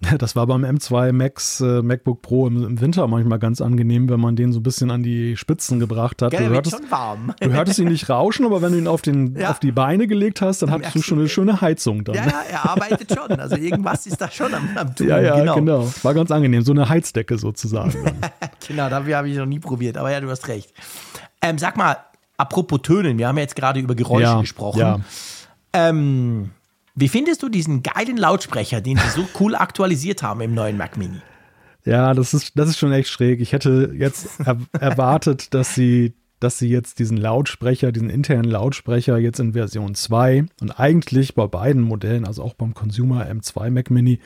Das 0.18 0.36
war 0.36 0.46
beim 0.46 0.64
M2 0.64 1.12
Max 1.12 1.60
äh, 1.60 1.82
MacBook 1.82 2.22
Pro 2.22 2.46
im, 2.46 2.62
im, 2.64 2.80
Winter 2.80 3.06
manchmal 3.06 3.38
ganz 3.38 3.60
angenehm, 3.60 4.08
wenn 4.08 4.20
man 4.20 4.36
den 4.36 4.52
so 4.52 4.60
ein 4.60 4.62
bisschen 4.62 4.90
an 4.90 5.02
die 5.02 5.36
Spitzen 5.36 5.80
gebracht 5.80 6.22
hat. 6.22 6.32
Gell, 6.32 6.48
du, 6.48 6.54
hörtest, 6.54 6.76
schon 6.76 6.90
warm. 6.90 7.34
du 7.40 7.52
hörtest 7.52 7.78
ihn 7.78 7.88
nicht 7.88 8.08
rauschen, 8.10 8.46
aber 8.46 8.62
wenn 8.62 8.72
du 8.72 8.78
ihn 8.78 8.88
auf, 8.88 9.02
den, 9.02 9.36
ja. 9.36 9.50
auf 9.50 9.58
die 9.58 9.72
Beine 9.72 10.06
gelegt 10.06 10.40
hast, 10.40 10.62
dann, 10.62 10.70
dann 10.70 10.80
hattest 10.80 10.96
du 10.96 11.02
schon 11.02 11.18
eine 11.18 11.28
schöne 11.28 11.60
Heizung 11.60 12.04
dann. 12.04 12.14
Ja, 12.14 12.26
ja, 12.26 12.42
er 12.50 12.70
arbeitet 12.70 13.12
schon. 13.12 13.38
Also 13.38 13.56
irgendwas 13.56 14.06
ist 14.06 14.20
da 14.20 14.30
schon 14.30 14.52
am, 14.54 14.68
am 14.76 14.94
Tun. 14.94 15.08
Ja, 15.08 15.20
ja, 15.20 15.36
genau. 15.36 15.54
genau. 15.56 15.92
War 16.02 16.14
ganz 16.14 16.30
angenehm. 16.30 16.62
So 16.62 16.72
eine 16.72 16.88
Heizdecke 16.88 17.38
sozusagen. 17.38 17.94
genau, 18.68 18.88
dafür 18.88 19.16
habe 19.16 19.28
ich 19.28 19.36
noch 19.36 19.46
nie 19.46 19.60
probiert. 19.60 19.96
Aber 19.96 20.10
ja, 20.10 20.20
du 20.20 20.30
hast 20.30 20.48
recht. 20.48 20.72
Ähm, 21.42 21.58
sag 21.58 21.76
mal, 21.76 21.96
apropos 22.36 22.80
Tönen, 22.82 23.18
wir 23.18 23.28
haben 23.28 23.36
ja 23.36 23.42
jetzt 23.42 23.56
gerade 23.56 23.80
über 23.80 23.94
Geräusche 23.94 24.22
Ja, 24.22 24.40
gesprochen. 24.40 24.80
ja. 24.80 25.00
Ähm, 25.72 26.50
wie 26.96 27.08
findest 27.08 27.42
du 27.42 27.50
diesen 27.50 27.82
geilen 27.82 28.16
Lautsprecher, 28.16 28.80
den 28.80 28.96
sie 28.96 29.10
so 29.10 29.28
cool 29.38 29.54
aktualisiert 29.54 30.22
haben 30.22 30.40
im 30.40 30.54
neuen 30.54 30.78
Mac 30.78 30.96
Mini? 30.96 31.20
Ja, 31.84 32.14
das 32.14 32.32
ist, 32.32 32.58
das 32.58 32.70
ist 32.70 32.78
schon 32.78 32.90
echt 32.90 33.10
schräg. 33.10 33.40
Ich 33.40 33.52
hätte 33.52 33.92
jetzt 33.94 34.40
er 34.44 34.58
erwartet, 34.80 35.52
dass 35.52 35.74
sie, 35.74 36.14
dass 36.40 36.58
sie 36.58 36.68
jetzt 36.68 36.98
diesen 36.98 37.18
Lautsprecher, 37.18 37.92
diesen 37.92 38.08
internen 38.08 38.50
Lautsprecher 38.50 39.18
jetzt 39.18 39.38
in 39.40 39.52
Version 39.52 39.94
2 39.94 40.46
und 40.62 40.80
eigentlich 40.80 41.34
bei 41.34 41.46
beiden 41.46 41.82
Modellen, 41.82 42.24
also 42.24 42.42
auch 42.42 42.54
beim 42.54 42.72
Consumer 42.72 43.26
M2 43.26 43.70
Mac 43.70 43.90
Mini, 43.90 44.18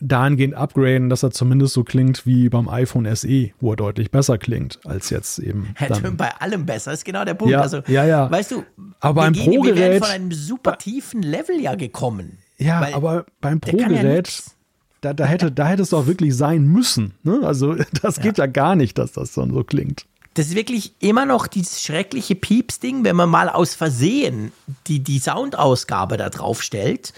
dahingehend 0.00 0.54
upgraden, 0.54 1.08
dass 1.08 1.22
er 1.22 1.30
zumindest 1.30 1.74
so 1.74 1.84
klingt 1.84 2.24
wie 2.26 2.48
beim 2.48 2.68
iPhone 2.68 3.12
SE, 3.16 3.50
wo 3.60 3.72
er 3.72 3.76
deutlich 3.76 4.10
besser 4.10 4.38
klingt 4.38 4.78
als 4.86 5.10
jetzt 5.10 5.38
eben. 5.38 5.74
Er 5.76 5.88
tönt 5.88 6.16
bei 6.18 6.30
allem 6.40 6.66
besser, 6.66 6.92
ist 6.92 7.04
genau 7.04 7.24
der 7.24 7.34
Punkt. 7.34 7.52
Ja, 7.52 7.60
also, 7.60 7.82
ja, 7.88 8.04
ja. 8.04 8.30
Weißt 8.30 8.52
du, 8.52 8.64
Aber 9.00 9.22
beim 9.22 9.34
wir, 9.34 9.42
gehen, 9.42 9.52
wir 9.52 9.58
Pro-Gerät- 9.60 9.76
wären 9.76 10.02
von 10.02 10.10
einem 10.10 10.32
super 10.32 10.78
tiefen 10.78 11.22
Level 11.22 11.60
ja 11.60 11.74
gekommen. 11.74 12.38
Ja, 12.58 12.88
aber 12.94 13.26
beim 13.40 13.60
ja 13.64 13.70
Pro-Gerät, 13.70 14.26
nix. 14.26 14.56
da, 15.00 15.12
da, 15.14 15.24
hätte, 15.24 15.50
da 15.52 15.66
hätte 15.66 15.82
es 15.82 15.90
doch 15.90 16.06
wirklich 16.06 16.36
sein 16.36 16.66
müssen. 16.66 17.14
Ne? 17.22 17.40
Also 17.42 17.74
das 18.02 18.20
geht 18.20 18.38
ja. 18.38 18.46
gar 18.46 18.76
nicht, 18.76 18.98
dass 18.98 19.12
das 19.12 19.32
dann 19.32 19.52
so 19.52 19.64
klingt. 19.64 20.06
Das 20.34 20.46
ist 20.46 20.54
wirklich 20.54 20.92
immer 21.00 21.26
noch 21.26 21.48
dieses 21.48 21.82
schreckliche 21.82 22.36
Pieps-Ding, 22.36 23.02
wenn 23.02 23.16
man 23.16 23.28
mal 23.28 23.48
aus 23.48 23.74
Versehen 23.74 24.52
die, 24.86 25.00
die 25.00 25.18
Soundausgabe 25.18 26.16
da 26.16 26.30
drauf 26.30 26.62
stellt, 26.62 27.12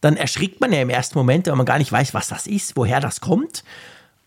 dann 0.00 0.16
erschrickt 0.16 0.60
man 0.60 0.72
ja 0.72 0.80
im 0.80 0.90
ersten 0.90 1.18
Moment, 1.18 1.46
weil 1.46 1.56
man 1.56 1.66
gar 1.66 1.78
nicht 1.78 1.92
weiß, 1.92 2.14
was 2.14 2.28
das 2.28 2.46
ist, 2.46 2.76
woher 2.76 3.00
das 3.00 3.20
kommt. 3.20 3.64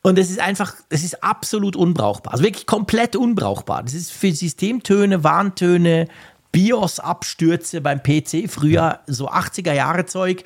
Und 0.01 0.19
es 0.19 0.29
ist 0.29 0.39
einfach, 0.39 0.75
es 0.89 1.03
ist 1.03 1.23
absolut 1.23 1.75
unbrauchbar. 1.75 2.33
Also 2.33 2.43
wirklich 2.43 2.67
komplett 2.67 3.15
unbrauchbar. 3.15 3.83
Das 3.83 3.93
ist 3.93 4.11
für 4.11 4.31
Systemtöne, 4.33 5.23
Warntöne, 5.23 6.07
BIOS-Abstürze 6.51 7.81
beim 7.81 8.03
PC, 8.03 8.49
früher 8.49 8.99
so 9.07 9.29
80er-Jahre-Zeug. 9.29 10.43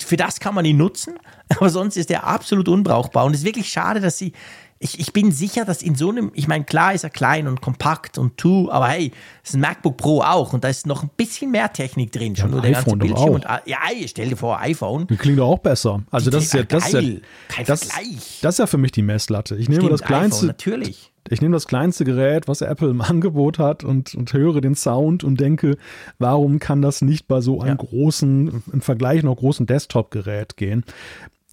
Für 0.00 0.16
das 0.16 0.40
kann 0.40 0.54
man 0.54 0.64
ihn 0.64 0.78
nutzen, 0.78 1.18
aber 1.50 1.68
sonst 1.68 1.96
ist 1.96 2.10
er 2.10 2.24
absolut 2.24 2.68
unbrauchbar. 2.68 3.26
Und 3.26 3.32
es 3.32 3.40
ist 3.40 3.46
wirklich 3.46 3.70
schade, 3.70 4.00
dass 4.00 4.18
sie. 4.18 4.32
Ich, 4.80 4.98
ich 4.98 5.12
bin 5.12 5.32
sicher, 5.32 5.64
dass 5.64 5.82
in 5.82 5.94
so 5.94 6.10
einem, 6.10 6.30
ich 6.34 6.46
meine, 6.48 6.64
klar 6.64 6.92
ist 6.92 7.04
er 7.04 7.10
klein 7.10 7.46
und 7.46 7.60
kompakt 7.62 8.18
und 8.18 8.36
tu, 8.36 8.70
aber 8.70 8.88
hey, 8.88 9.12
es 9.42 9.50
ist 9.50 9.54
ein 9.54 9.60
MacBook 9.60 9.96
Pro 9.96 10.20
auch 10.20 10.52
und 10.52 10.62
da 10.64 10.68
ist 10.68 10.86
noch 10.86 11.02
ein 11.02 11.10
bisschen 11.16 11.50
mehr 11.52 11.72
Technik 11.72 12.12
drin. 12.12 12.36
Schon 12.36 12.46
ein 12.46 12.50
nur 12.52 12.60
der 12.60 12.72
ganze 12.72 12.88
iPhone 12.88 12.98
doch 12.98 13.06
Bildschirm 13.06 13.34
und 13.34 13.44
ja, 13.66 13.78
ey, 13.90 14.06
stell 14.08 14.28
dir 14.28 14.36
vor, 14.36 14.60
iPhone. 14.60 15.06
Die 15.06 15.16
klingt 15.16 15.38
doch 15.38 15.48
auch 15.48 15.58
besser. 15.60 16.02
Also 16.10 16.30
das 16.30 16.44
ist 16.44 16.54
ja, 16.54 16.64
das 16.64 16.86
ist 16.88 16.92
ja, 16.92 17.00
das, 17.66 17.84
Vergleich. 17.84 18.38
das 18.42 18.54
ist 18.56 18.58
ja 18.58 18.66
für 18.66 18.78
mich 18.78 18.92
die 18.92 19.02
Messlatte. 19.02 19.54
Ich 19.56 19.68
nehme 19.68 19.82
Stimmt, 19.82 19.92
das 19.92 20.02
kleinste, 20.02 20.36
iPhone, 20.38 20.46
natürlich. 20.48 21.12
ich 21.30 21.40
nehme 21.40 21.54
das 21.54 21.66
kleinste 21.66 22.04
Gerät, 22.04 22.46
was 22.48 22.60
Apple 22.60 22.90
im 22.90 23.00
Angebot 23.00 23.58
hat 23.58 23.84
und, 23.84 24.14
und 24.14 24.32
höre 24.32 24.60
den 24.60 24.74
Sound 24.74 25.24
und 25.24 25.40
denke, 25.40 25.78
warum 26.18 26.58
kann 26.58 26.82
das 26.82 27.00
nicht 27.00 27.26
bei 27.28 27.40
so 27.40 27.60
einem 27.60 27.78
Ja. 27.78 27.84
großen, 27.84 28.62
im 28.72 28.80
Vergleich 28.82 29.22
noch 29.22 29.36
großen 29.36 29.64
Desktop-Gerät 29.66 30.56
gehen? 30.56 30.84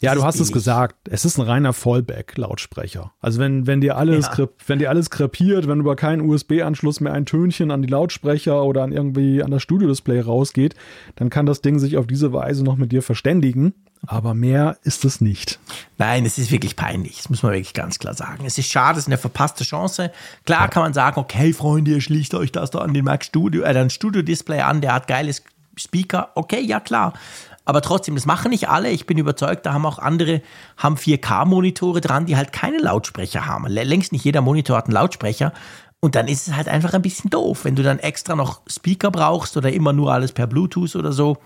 Ja, 0.01 0.15
du 0.15 0.23
hast 0.23 0.39
es 0.39 0.51
gesagt, 0.51 0.95
es 1.09 1.25
ist 1.25 1.37
ein 1.37 1.43
reiner 1.43 1.73
Fallback-Lautsprecher. 1.73 3.11
Also 3.21 3.39
wenn, 3.39 3.67
wenn 3.67 3.81
dir 3.81 3.97
alles, 3.97 4.25
Ja. 4.25 4.33
krep- 4.33 4.49
wenn 4.67 4.79
dir 4.79 4.89
alles 4.89 5.09
krepiert, 5.09 5.67
wenn 5.67 5.79
über 5.79 5.95
keinen 5.95 6.21
USB-Anschluss 6.21 6.99
mehr 7.01 7.13
ein 7.13 7.25
Tönchen 7.25 7.71
an 7.71 7.81
die 7.81 7.87
Lautsprecher 7.87 8.63
oder 8.63 8.83
an 8.83 8.91
irgendwie 8.91 9.43
an 9.43 9.51
das 9.51 9.61
Studio-Display 9.61 10.21
rausgeht, 10.21 10.75
dann 11.15 11.29
kann 11.29 11.45
das 11.45 11.61
Ding 11.61 11.79
sich 11.79 11.97
auf 11.97 12.07
diese 12.07 12.33
Weise 12.33 12.63
noch 12.63 12.77
mit 12.77 12.91
dir 12.91 13.01
verständigen. 13.03 13.73
Aber 14.07 14.33
mehr 14.33 14.77
ist 14.83 15.05
es 15.05 15.21
nicht. 15.21 15.59
Nein, 15.99 16.25
es 16.25 16.39
ist 16.39 16.51
wirklich 16.51 16.75
peinlich. 16.75 17.17
Das 17.17 17.29
muss 17.29 17.43
man 17.43 17.51
wirklich 17.51 17.75
ganz 17.75 17.99
klar 17.99 18.15
sagen. 18.15 18.43
Es 18.45 18.57
ist 18.57 18.71
schade, 18.71 18.97
es 18.97 19.03
ist 19.05 19.09
eine 19.09 19.19
verpasste 19.19 19.63
Chance. 19.63 20.11
Klar 20.45 20.69
kann 20.69 20.81
man 20.81 20.93
sagen, 20.93 21.19
okay, 21.19 21.53
Freunde, 21.53 21.91
ihr 21.91 22.01
schließt 22.01 22.33
euch 22.33 22.51
das 22.51 22.71
da 22.71 22.79
an 22.79 22.95
den 22.95 23.05
Mac 23.05 23.23
Studio, 23.23 23.61
äh, 23.61 23.67
ein 23.77 23.91
Studio-Display 23.91 24.61
an, 24.61 24.81
der 24.81 24.95
hat 24.95 25.07
geiles 25.07 25.43
Speaker. 25.77 26.29
Okay, 26.35 26.61
ja 26.61 26.79
klar. 26.79 27.13
Aber 27.66 27.82
trotzdem, 27.82 28.16
das 28.16 28.26
machen 28.26 28.49
nicht 28.49 28.70
alle. 28.70 28.89
Ich 28.89 29.05
bin 29.05 29.18
überzeugt, 29.18 29.66
da 29.66 29.74
haben 29.74 29.86
auch 29.86 29.99
andere, 29.99 30.41
haben 30.78 30.95
4K-Monitore 30.95 32.01
dran, 32.01 32.26
die 32.26 32.36
halt 32.36 32.51
keine 32.53 32.80
Lautsprecher 32.80 33.45
haben. 33.45 33.68
Längst 33.68 34.12
nicht 34.12 34.26
jeder 34.26 34.41
Monitor 34.41 34.78
hat 34.78 34.86
einen 34.86 34.93
Lautsprecher. 34.93 35.53
Und 35.99 36.16
dann 36.16 36.28
ist 36.28 36.47
es 36.47 36.55
halt 36.55 36.68
einfach 36.68 36.93
ein 36.93 37.03
bisschen 37.03 37.30
doof, 37.30 37.64
wenn 37.64 37.76
du 37.76 37.84
dann 37.84 37.99
extra 37.99 38.36
noch 38.36 38.62
Speaker 38.68 39.12
brauchst 39.12 39.55
oder 39.55 39.72
immer 39.72 39.93
nur 39.93 40.12
alles 40.12 40.32
per 40.32 40.47
Bluetooth 40.47 40.95
oder 40.95 41.12
so. 41.12 41.38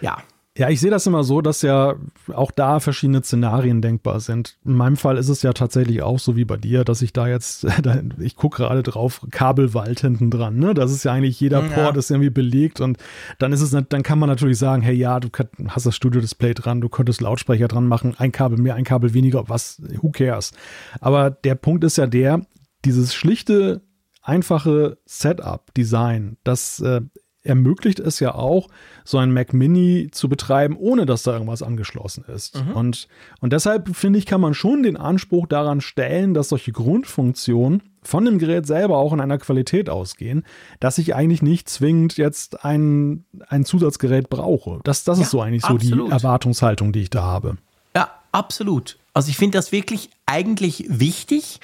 Ja, 0.00 0.18
Ja, 0.58 0.68
ich 0.68 0.80
sehe 0.80 0.90
das 0.90 1.06
immer 1.06 1.24
so, 1.24 1.40
dass 1.40 1.62
ja 1.62 1.94
auch 2.34 2.50
da 2.50 2.78
verschiedene 2.78 3.22
Szenarien 3.22 3.80
denkbar 3.80 4.20
sind. 4.20 4.58
In 4.66 4.74
meinem 4.74 4.96
Fall 4.98 5.16
ist 5.16 5.30
es 5.30 5.40
ja 5.40 5.54
tatsächlich 5.54 6.02
auch 6.02 6.18
so 6.18 6.36
wie 6.36 6.44
bei 6.44 6.58
dir, 6.58 6.84
dass 6.84 7.00
ich 7.00 7.14
da 7.14 7.26
jetzt, 7.26 7.64
da- 7.82 8.02
ich 8.18 8.36
gucke 8.36 8.58
gerade 8.58 8.82
drauf, 8.82 9.22
Kabelwald 9.30 10.00
hinten 10.00 10.30
dran. 10.30 10.58
Ne? 10.58 10.74
Das 10.74 10.92
ist 10.92 11.04
ja 11.04 11.12
eigentlich 11.12 11.40
jeder 11.40 11.62
Ja. 11.64 11.68
Port 11.68 11.96
ist 11.96 12.10
irgendwie 12.10 12.28
belegt 12.28 12.82
und 12.82 12.98
dann 13.38 13.54
ist 13.54 13.62
es, 13.62 13.70
dann 13.70 14.02
kann 14.02 14.18
man 14.18 14.28
natürlich 14.28 14.58
sagen, 14.58 14.82
hey 14.82 14.94
ja, 14.94 15.20
du 15.20 15.30
kann- 15.30 15.48
hast 15.68 15.86
das 15.86 15.96
Studio-Display 15.96 16.52
dran, 16.52 16.82
du 16.82 16.90
könntest 16.90 17.22
Lautsprecher 17.22 17.68
dran 17.68 17.86
machen, 17.88 18.14
ein 18.18 18.30
Kabel 18.30 18.58
mehr, 18.58 18.74
ein 18.74 18.84
Kabel 18.84 19.14
weniger, 19.14 19.48
was, 19.48 19.80
who 20.02 20.10
cares? 20.10 20.52
Aber 21.00 21.30
der 21.30 21.54
Punkt 21.54 21.82
ist 21.82 21.96
ja 21.96 22.06
der, 22.06 22.42
dieses 22.84 23.14
schlichte, 23.14 23.80
einfache 24.20 24.98
Setup-Design, 25.06 26.36
das 26.44 26.80
äh, 26.80 27.00
ermöglicht 27.44 27.98
es 28.00 28.20
ja 28.20 28.34
auch, 28.34 28.68
so 29.04 29.18
ein 29.18 29.32
Mac 29.32 29.52
Mini 29.52 30.08
zu 30.12 30.28
betreiben, 30.28 30.76
ohne 30.78 31.06
dass 31.06 31.22
da 31.24 31.32
irgendwas 31.32 31.62
angeschlossen 31.62 32.24
ist. 32.32 32.56
Und, 32.74 33.08
und 33.40 33.52
deshalb 33.52 33.94
finde 33.96 34.18
ich, 34.18 34.26
kann 34.26 34.40
man 34.40 34.54
schon 34.54 34.82
den 34.82 34.96
Anspruch 34.96 35.46
daran 35.46 35.80
stellen, 35.80 36.34
dass 36.34 36.50
solche 36.50 36.72
Grundfunktionen 36.72 37.82
von 38.04 38.24
dem 38.24 38.38
Gerät 38.38 38.66
selber 38.66 38.96
auch 38.98 39.12
in 39.12 39.20
einer 39.20 39.38
Qualität 39.38 39.88
ausgehen, 39.88 40.44
dass 40.80 40.98
ich 40.98 41.14
eigentlich 41.14 41.42
nicht 41.42 41.68
zwingend 41.68 42.16
jetzt 42.16 42.64
ein, 42.64 43.24
ein 43.48 43.64
Zusatzgerät 43.64 44.28
brauche. 44.28 44.80
Das, 44.84 45.04
das 45.04 45.18
Ja, 45.18 45.24
ist 45.24 45.30
so 45.30 45.40
eigentlich 45.40 45.62
so 45.62 45.74
absolut. 45.74 46.08
die 46.08 46.12
Erwartungshaltung, 46.12 46.92
die 46.92 47.02
ich 47.02 47.10
da 47.10 47.22
habe. 47.22 47.58
Ja, 47.96 48.10
absolut. 48.32 48.98
Also 49.14 49.28
ich 49.28 49.36
finde 49.36 49.58
das 49.58 49.72
wirklich 49.72 50.10
eigentlich 50.26 50.86
wichtig. 50.88 51.60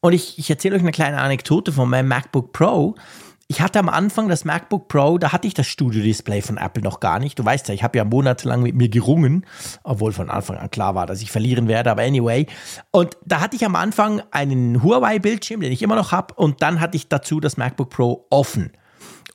Und 0.00 0.14
ich, 0.14 0.38
ich 0.38 0.50
erzähle 0.50 0.76
euch 0.76 0.82
eine 0.82 0.92
kleine 0.92 1.20
Anekdote 1.20 1.72
von 1.72 1.88
meinem 1.88 2.08
MacBook 2.08 2.52
Pro. 2.52 2.96
Ich 3.52 3.60
hatte 3.60 3.80
am 3.80 3.90
Anfang 3.90 4.30
das 4.30 4.46
MacBook 4.46 4.88
Pro, 4.88 5.18
da 5.18 5.30
hatte 5.30 5.46
ich 5.46 5.52
das 5.52 5.66
Studio-Display 5.66 6.40
von 6.40 6.56
Apple 6.56 6.82
noch 6.82 7.00
gar 7.00 7.18
nicht. 7.18 7.38
Du 7.38 7.44
weißt 7.44 7.68
ja, 7.68 7.74
ich 7.74 7.82
habe 7.82 7.98
ja 7.98 8.04
monatelang 8.06 8.62
mit 8.62 8.74
mir 8.74 8.88
gerungen, 8.88 9.44
obwohl 9.82 10.12
von 10.12 10.30
Anfang 10.30 10.56
an 10.56 10.70
klar 10.70 10.94
war, 10.94 11.04
dass 11.04 11.20
ich 11.20 11.30
verlieren 11.30 11.68
werde, 11.68 11.90
aber 11.90 12.00
anyway. 12.00 12.46
Und 12.92 13.18
da 13.26 13.42
hatte 13.42 13.54
ich 13.54 13.66
am 13.66 13.76
Anfang 13.76 14.22
einen 14.30 14.82
Huawei-Bildschirm, 14.82 15.60
den 15.60 15.70
ich 15.70 15.82
immer 15.82 15.96
noch 15.96 16.12
habe, 16.12 16.32
und 16.32 16.62
dann 16.62 16.80
hatte 16.80 16.96
ich 16.96 17.10
dazu 17.10 17.40
das 17.40 17.58
MacBook 17.58 17.90
Pro 17.90 18.26
offen. 18.30 18.72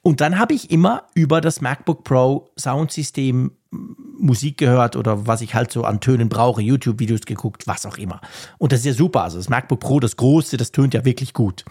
Und 0.01 0.19
dann 0.19 0.39
habe 0.39 0.55
ich 0.55 0.71
immer 0.71 1.03
über 1.13 1.39
das 1.39 1.61
MacBook 1.61 2.03
Pro 2.03 2.49
Soundsystem 2.57 3.51
Musik 3.69 4.57
gehört 4.57 4.95
oder 4.95 5.27
was 5.27 5.41
ich 5.41 5.53
halt 5.53 5.71
so 5.71 5.83
an 5.83 5.99
Tönen 5.99 6.27
brauche, 6.27 6.63
YouTube-Videos 6.63 7.21
geguckt, 7.21 7.67
was 7.67 7.85
auch 7.85 7.99
immer. 7.99 8.21
Und 8.57 8.71
das 8.71 8.79
ist 8.79 8.85
ja 8.87 8.93
super. 8.93 9.21
Also 9.21 9.37
das 9.37 9.49
MacBook 9.49 9.79
Pro, 9.79 9.99
das 9.99 10.17
große, 10.17 10.57
das 10.57 10.71
tönt 10.71 10.95
ja 10.95 11.05
wirklich 11.05 11.35
gut. 11.35 11.65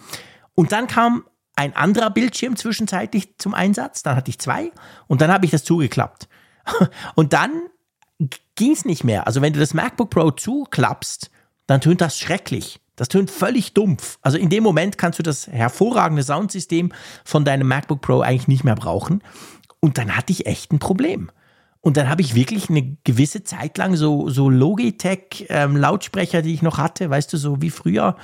Und 0.55 0.71
dann 0.71 0.87
kam 0.87 1.25
ein 1.57 1.75
anderer 1.75 2.11
Bildschirm 2.11 2.57
zwischenzeitlich 2.57 3.39
zum 3.39 3.55
Einsatz. 3.55 4.03
Dann 4.03 4.17
hatte 4.17 4.31
ich 4.31 4.39
zwei 4.39 4.71
und 5.07 5.21
dann 5.21 5.33
habe 5.33 5.45
ich 5.45 5.51
das 5.51 5.65
zugeklappt. 5.65 6.29
Und 7.15 7.33
dann 7.33 7.53
ging 8.57 8.73
es 8.73 8.85
nicht 8.85 9.05
mehr. 9.05 9.27
Also 9.29 9.41
wenn 9.41 9.53
du 9.53 9.61
das 9.61 9.73
MacBook 9.73 10.11
Pro 10.11 10.33
zuklappst, 10.33 11.31
dann 11.69 11.81
tönt 11.81 12.01
das 12.01 12.19
schrecklich. 12.19 12.81
Das 12.97 13.09
tönt 13.09 13.31
völlig 13.31 13.75
dumpf. 13.75 14.19
Also 14.23 14.39
in 14.39 14.49
dem 14.49 14.65
Moment 14.65 14.99
kannst 14.99 15.19
du 15.19 15.23
das 15.23 15.47
hervorragende 15.47 16.23
Soundsystem 16.23 16.93
von 17.25 17.45
deinem 17.45 17.69
MacBook 17.69 18.01
Pro 18.01 18.21
eigentlich 18.21 18.49
nicht 18.49 18.65
mehr 18.65 18.75
brauchen. 18.75 19.23
Und 19.81 19.99
dann 19.99 20.17
hatte 20.17 20.33
ich 20.33 20.47
echt 20.47 20.73
ein 20.73 20.79
Problem. 20.79 21.31
Und 21.83 21.97
dann 21.97 22.09
habe 22.09 22.23
ich 22.23 22.35
wirklich 22.35 22.69
eine 22.69 22.97
gewisse 23.05 23.45
Zeit 23.45 23.79
lang 23.79 23.95
so, 23.95 24.29
so 24.29 24.51
Logitech-Lautsprecher, 24.51 26.43
die 26.43 26.55
ich 26.55 26.63
noch 26.63 26.79
hatte, 26.79 27.11
weißt 27.11 27.33
du, 27.33 27.37
so 27.37 27.63
wie 27.63 27.71
früher, 27.71 28.17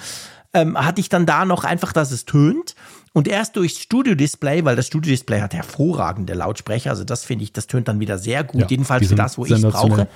ähm, 0.55 0.77
hatte 0.77 1.01
ich 1.01 1.09
dann 1.09 1.27
da 1.27 1.45
noch 1.45 1.63
einfach, 1.65 1.93
dass 1.93 2.11
es 2.11 2.25
tönt. 2.25 2.75
Und 3.13 3.29
erst 3.29 3.57
durchs 3.57 3.79
Studio-Display, 3.79 4.65
weil 4.65 4.75
das 4.75 4.87
Studio-Display 4.87 5.41
hat 5.41 5.53
hervorragende 5.53 6.35
Lautsprecher, 6.35 6.91
also 6.91 7.05
das 7.05 7.25
finde 7.25 7.45
ich, 7.45 7.53
das 7.53 7.67
tönt 7.67 7.89
dann 7.89 8.01
wieder 8.01 8.19
sehr 8.19 8.43
gut, 8.43 8.63
Ja, 8.63 8.67
jedenfalls 8.69 9.09
für 9.09 9.15
das, 9.15 9.37
wo 9.37 9.45
ich 9.45 9.51
es 9.51 9.63
brauche. 9.63 10.09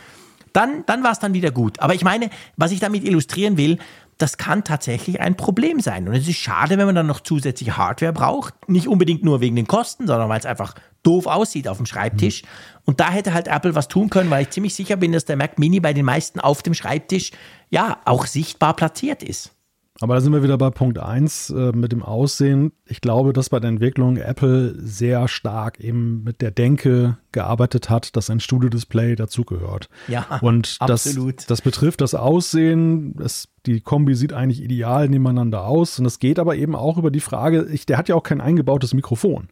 Dann, 0.52 0.84
dann 0.86 1.02
war 1.04 1.12
es 1.12 1.18
dann 1.18 1.34
wieder 1.34 1.50
gut. 1.50 1.80
Aber 1.80 1.94
ich 1.94 2.02
meine, 2.02 2.30
was 2.56 2.72
ich 2.72 2.80
damit 2.80 3.04
illustrieren 3.04 3.58
will, 3.58 3.78
das 4.18 4.38
kann 4.38 4.64
tatsächlich 4.64 5.20
ein 5.20 5.36
Problem 5.36 5.80
sein. 5.80 6.08
Und 6.08 6.14
es 6.14 6.26
ist 6.26 6.38
schade, 6.38 6.78
wenn 6.78 6.86
man 6.86 6.94
dann 6.94 7.06
noch 7.06 7.20
zusätzliche 7.20 7.76
Hardware 7.76 8.14
braucht. 8.14 8.54
Nicht 8.68 8.88
unbedingt 8.88 9.22
nur 9.22 9.42
wegen 9.42 9.56
den 9.56 9.66
Kosten, 9.66 10.06
sondern 10.06 10.30
weil 10.30 10.38
es 10.38 10.46
einfach 10.46 10.74
doof 11.02 11.26
aussieht 11.26 11.68
auf 11.68 11.76
dem 11.76 11.84
Schreibtisch. 11.84 12.42
Und 12.86 13.00
da 13.00 13.10
hätte 13.10 13.34
halt 13.34 13.48
Apple 13.48 13.74
was 13.74 13.88
tun 13.88 14.08
können, 14.08 14.30
weil 14.30 14.42
ich 14.42 14.50
ziemlich 14.50 14.74
sicher 14.74 14.96
bin, 14.96 15.12
dass 15.12 15.26
der 15.26 15.36
Mac 15.36 15.58
Mini 15.58 15.80
bei 15.80 15.92
den 15.92 16.06
meisten 16.06 16.40
auf 16.40 16.62
dem 16.62 16.72
Schreibtisch 16.72 17.32
ja 17.68 17.98
auch 18.06 18.24
sichtbar 18.24 18.74
platziert 18.74 19.22
ist. 19.22 19.52
Aber 20.00 20.14
da 20.14 20.20
sind 20.20 20.32
wir 20.32 20.42
wieder 20.42 20.58
bei 20.58 20.70
Punkt 20.70 20.98
1 20.98 21.50
äh, 21.50 21.72
mit 21.72 21.92
dem 21.92 22.02
Aussehen. 22.02 22.72
Ich 22.86 23.00
glaube, 23.00 23.32
dass 23.32 23.48
bei 23.48 23.60
der 23.60 23.70
Entwicklung 23.70 24.18
Apple 24.18 24.74
sehr 24.78 25.26
stark 25.26 25.80
eben 25.80 26.22
mit 26.22 26.42
der 26.42 26.50
Denke 26.50 27.16
gearbeitet 27.32 27.88
hat, 27.88 28.14
dass 28.16 28.28
ein 28.28 28.40
Studio-Display 28.40 29.16
dazugehört. 29.16 29.88
Ja, 30.08 30.38
Und 30.42 30.76
das, 30.82 31.06
absolut. 31.06 31.48
das 31.48 31.62
betrifft 31.62 32.02
das 32.02 32.14
Aussehen. 32.14 33.16
Es, 33.22 33.48
die 33.64 33.80
Kombi 33.80 34.14
sieht 34.14 34.34
eigentlich 34.34 34.62
ideal 34.62 35.08
nebeneinander 35.08 35.66
aus. 35.66 35.98
Und 35.98 36.04
es 36.04 36.18
geht 36.18 36.38
aber 36.38 36.56
eben 36.56 36.74
auch 36.76 36.98
über 36.98 37.10
die 37.10 37.20
Frage, 37.20 37.66
ich, 37.72 37.86
der 37.86 37.96
hat 37.96 38.08
ja 38.08 38.16
auch 38.16 38.22
kein 38.22 38.42
eingebautes 38.42 38.92
Mikrofon. 38.92 39.48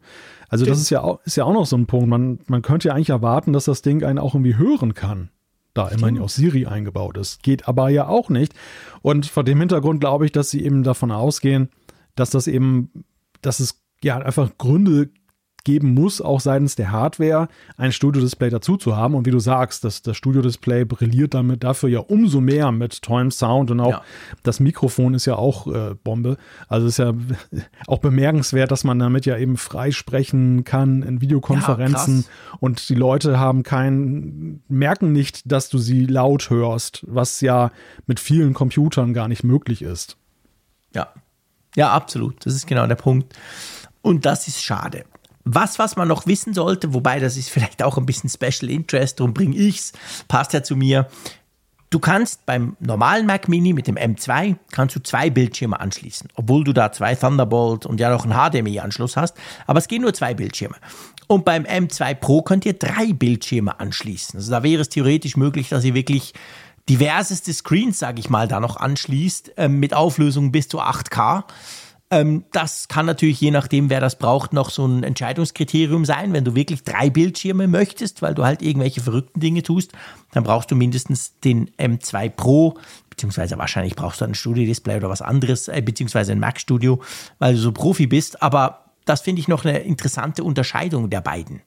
Also 0.51 0.67
das 0.67 0.79
ist 0.79 0.91
ja, 0.91 1.03
auch, 1.03 1.21
ist 1.25 1.37
ja 1.37 1.45
auch 1.45 1.55
noch 1.55 1.67
so 1.67 1.77
ein 1.77 1.87
Punkt. 1.87 2.07
Man, 2.07 2.39
man 2.47 2.63
könnte 2.63 2.89
ja 2.89 2.95
eigentlich 2.95 3.11
erwarten, 3.11 3.53
dass 3.53 3.65
das 3.65 3.83
Ding 3.83 4.05
einen 4.05 4.19
auch 4.19 4.35
irgendwie 4.35 4.57
hören 4.57 4.95
kann 4.95 5.31
da 5.75 5.89
immerhin 5.89 6.21
auch 6.21 6.29
Siri 6.29 6.67
eingebaut 6.67 7.17
ist. 7.17 7.43
Geht 7.43 7.69
aber 7.69 7.89
ja 7.91 8.07
auch 8.07 8.31
nicht. 8.31 8.55
Und 9.03 9.27
vor 9.27 9.45
dem 9.45 9.59
Hintergrund 9.59 10.01
glaube 10.01 10.25
ich, 10.25 10.33
dass 10.33 10.51
sie 10.51 10.65
eben 10.65 10.85
davon 10.85 11.11
ausgehen, 11.11 11.69
dass 12.15 12.31
das 12.31 12.47
eben, 12.47 13.05
dass 13.43 13.61
es 13.61 13.83
ja 14.03 14.19
einfach 14.19 14.57
Gründe 14.57 15.11
geben 15.65 15.95
muss, 15.95 16.21
auch 16.21 16.41
seitens 16.41 16.77
der 16.77 16.93
Hardware, 16.93 17.49
ein 17.77 17.93
Studio-Display 17.93 18.51
dazu 18.51 18.77
zu 18.77 18.97
haben. 18.97 19.15
Und 19.15 19.27
wie 19.27 19.31
du 19.31 19.39
sagst, 19.39 19.85
das, 19.85 20.03
das 20.03 20.17
Studio-Display 20.17 20.85
brilliert 20.85 21.35
damit 21.35 21.65
dafür 21.65 21.89
ja 21.89 22.01
umso 22.01 22.41
mehr 22.41 22.71
mit 22.73 23.03
tollem 23.03 23.31
Sound 23.31 23.71
und 23.71 23.81
auch 23.81 23.91
Ja. 23.91 24.03
das 24.43 24.61
Mikrofon 24.61 25.15
ist 25.15 25.25
ja 25.27 25.37
auch 25.37 25.67
äh, 25.67 25.95
Bombe. 26.05 26.37
Also 26.69 26.87
ist 26.87 26.99
ja 26.99 27.13
auch 27.87 27.99
bemerkenswert, 27.99 28.71
dass 28.71 28.85
man 28.85 28.99
damit 28.99 29.27
ja 29.27 29.37
eben 29.39 29.57
frei 29.57 29.91
sprechen 29.91 30.65
kann 30.65 31.03
in 31.03 31.21
Videokonferenzen 31.21 32.19
Ja, 32.21 32.57
und 32.61 32.89
die 32.89 32.95
Leute 32.95 33.39
haben 33.39 33.63
kein, 33.63 34.63
merken 34.69 35.13
nicht, 35.13 35.51
dass 35.51 35.69
du 35.69 35.79
sie 35.79 36.07
laut 36.07 36.51
hörst, 36.51 37.05
was 37.09 37.41
ja 37.41 37.71
mit 38.07 38.21
vielen 38.21 38.55
Computern 38.55 39.15
gar 39.15 39.29
nicht 39.29 39.45
möglich 39.45 39.83
ist. 39.83 40.17
Ja. 40.95 41.09
Ja, 41.77 41.91
absolut. 41.93 42.45
Das 42.47 42.55
ist 42.55 42.67
genau 42.67 42.87
der 42.87 42.95
Punkt. 42.95 43.35
Und 44.03 44.27
das 44.27 44.47
ist 44.47 44.63
schade. 44.63 45.05
Was, 45.45 45.79
was 45.79 45.97
man 45.97 46.09
noch 46.09 46.27
wissen 46.27 46.55
sollte, 46.55 46.95
wobei 46.95 47.21
das 47.21 47.37
ist 47.37 47.51
vielleicht 47.51 47.83
auch 47.83 47.99
ein 47.99 48.07
bisschen 48.07 48.31
Special 48.31 48.71
Interest, 48.71 49.21
darum 49.21 49.35
bringe 49.35 49.57
ich's, 49.57 49.93
passt 50.27 50.53
ja 50.55 50.63
zu 50.63 50.75
mir. 50.75 51.09
Du 51.91 52.01
kannst 52.01 52.45
beim 52.45 52.77
normalen 52.81 53.25
Mac 53.25 53.49
Mini 53.49 53.73
mit 53.73 53.87
dem 53.87 53.95
M2 53.95 54.57
kannst 54.73 54.97
du 54.97 55.01
zwei 55.01 55.31
Bildschirme 55.31 55.79
anschließen, 55.79 56.29
obwohl 56.35 56.65
du 56.65 56.73
da 56.73 56.91
zwei 56.91 57.15
Thunderbolt 57.15 57.87
und 57.87 58.01
ja 58.01 58.11
noch 58.11 58.25
einen 58.25 58.33
HDMI-Anschluss 58.33 59.17
hast, 59.17 59.37
aber 59.67 59.79
es 59.79 59.87
gehen 59.87 60.03
nur 60.03 60.13
zwei 60.13 60.35
Bildschirme. 60.35 60.75
Und 61.29 61.45
beim 61.45 61.63
M2 61.63 62.15
Pro 62.15 62.43
könnt 62.43 62.67
ihr 62.67 62.73
drei 62.73 63.13
Bildschirme 63.13 63.79
anschließen. 63.79 64.39
Also 64.39 64.51
da 64.51 64.63
wäre 64.63 64.83
es 64.83 64.89
theoretisch 64.89 65.37
möglich, 65.37 65.69
dass 65.69 65.85
ihr 65.85 65.95
wirklich 65.95 66.35
diverseste 66.89 67.53
Screens, 67.53 67.99
sage 67.99 68.21
ich 68.21 68.29
mal, 68.29 68.49
da 68.49 68.61
noch 68.61 68.77
anschließt, 68.77 69.53
ähm, 69.57 69.79
mit 69.79 69.95
Auflösung 69.95 70.53
bis 70.53 70.69
zu 70.69 70.81
8K. 70.81 71.45
Ähm, 72.15 72.45
das 72.53 72.87
kann 72.87 73.07
natürlich, 73.07 73.41
je 73.41 73.51
nachdem, 73.51 73.91
wer 73.91 74.01
das 74.01 74.17
braucht, 74.17 74.53
noch 74.53 74.71
so 74.71 74.87
ein 74.87 75.03
Entscheidungskriterium 75.03 76.05
sein. 76.05 76.33
Wenn 76.33 76.45
du 76.45 76.55
wirklich 76.55 76.85
drei 76.85 77.11
Bildschirme 77.11 77.67
möchtest, 77.67 78.23
weil 78.23 78.35
du 78.35 78.45
halt 78.45 78.63
irgendwelche 78.63 79.01
verrückten 79.01 79.41
Dinge 79.41 79.65
tust, 79.65 79.93
dann 80.31 80.45
brauchst 80.45 80.71
du 80.71 80.77
mindestens 80.77 81.41
den 81.41 81.71
M2 81.71 82.29
Pro, 82.29 82.79
beziehungsweise 83.11 83.59
wahrscheinlich 83.59 83.97
brauchst 83.97 84.21
du 84.21 84.27
ein 84.27 84.35
Studio-Display 84.37 84.99
oder 84.99 85.11
was 85.11 85.23
anderes, 85.23 85.67
äh, 85.67 85.83
beziehungsweise 85.85 86.31
ein 86.31 86.39
Mac 86.39 86.61
Studio, 86.61 87.03
weil 87.41 87.55
du 87.55 87.61
so 87.61 87.73
Profi 87.73 88.07
bist. 88.07 88.43
Aber 88.43 88.93
das 89.07 89.23
finde 89.23 89.41
ich 89.41 89.49
noch 89.49 89.65
eine 89.65 89.81
interessante 89.81 90.45
Unterscheidung 90.45 91.11
der 91.11 91.21
beiden. 91.21 91.63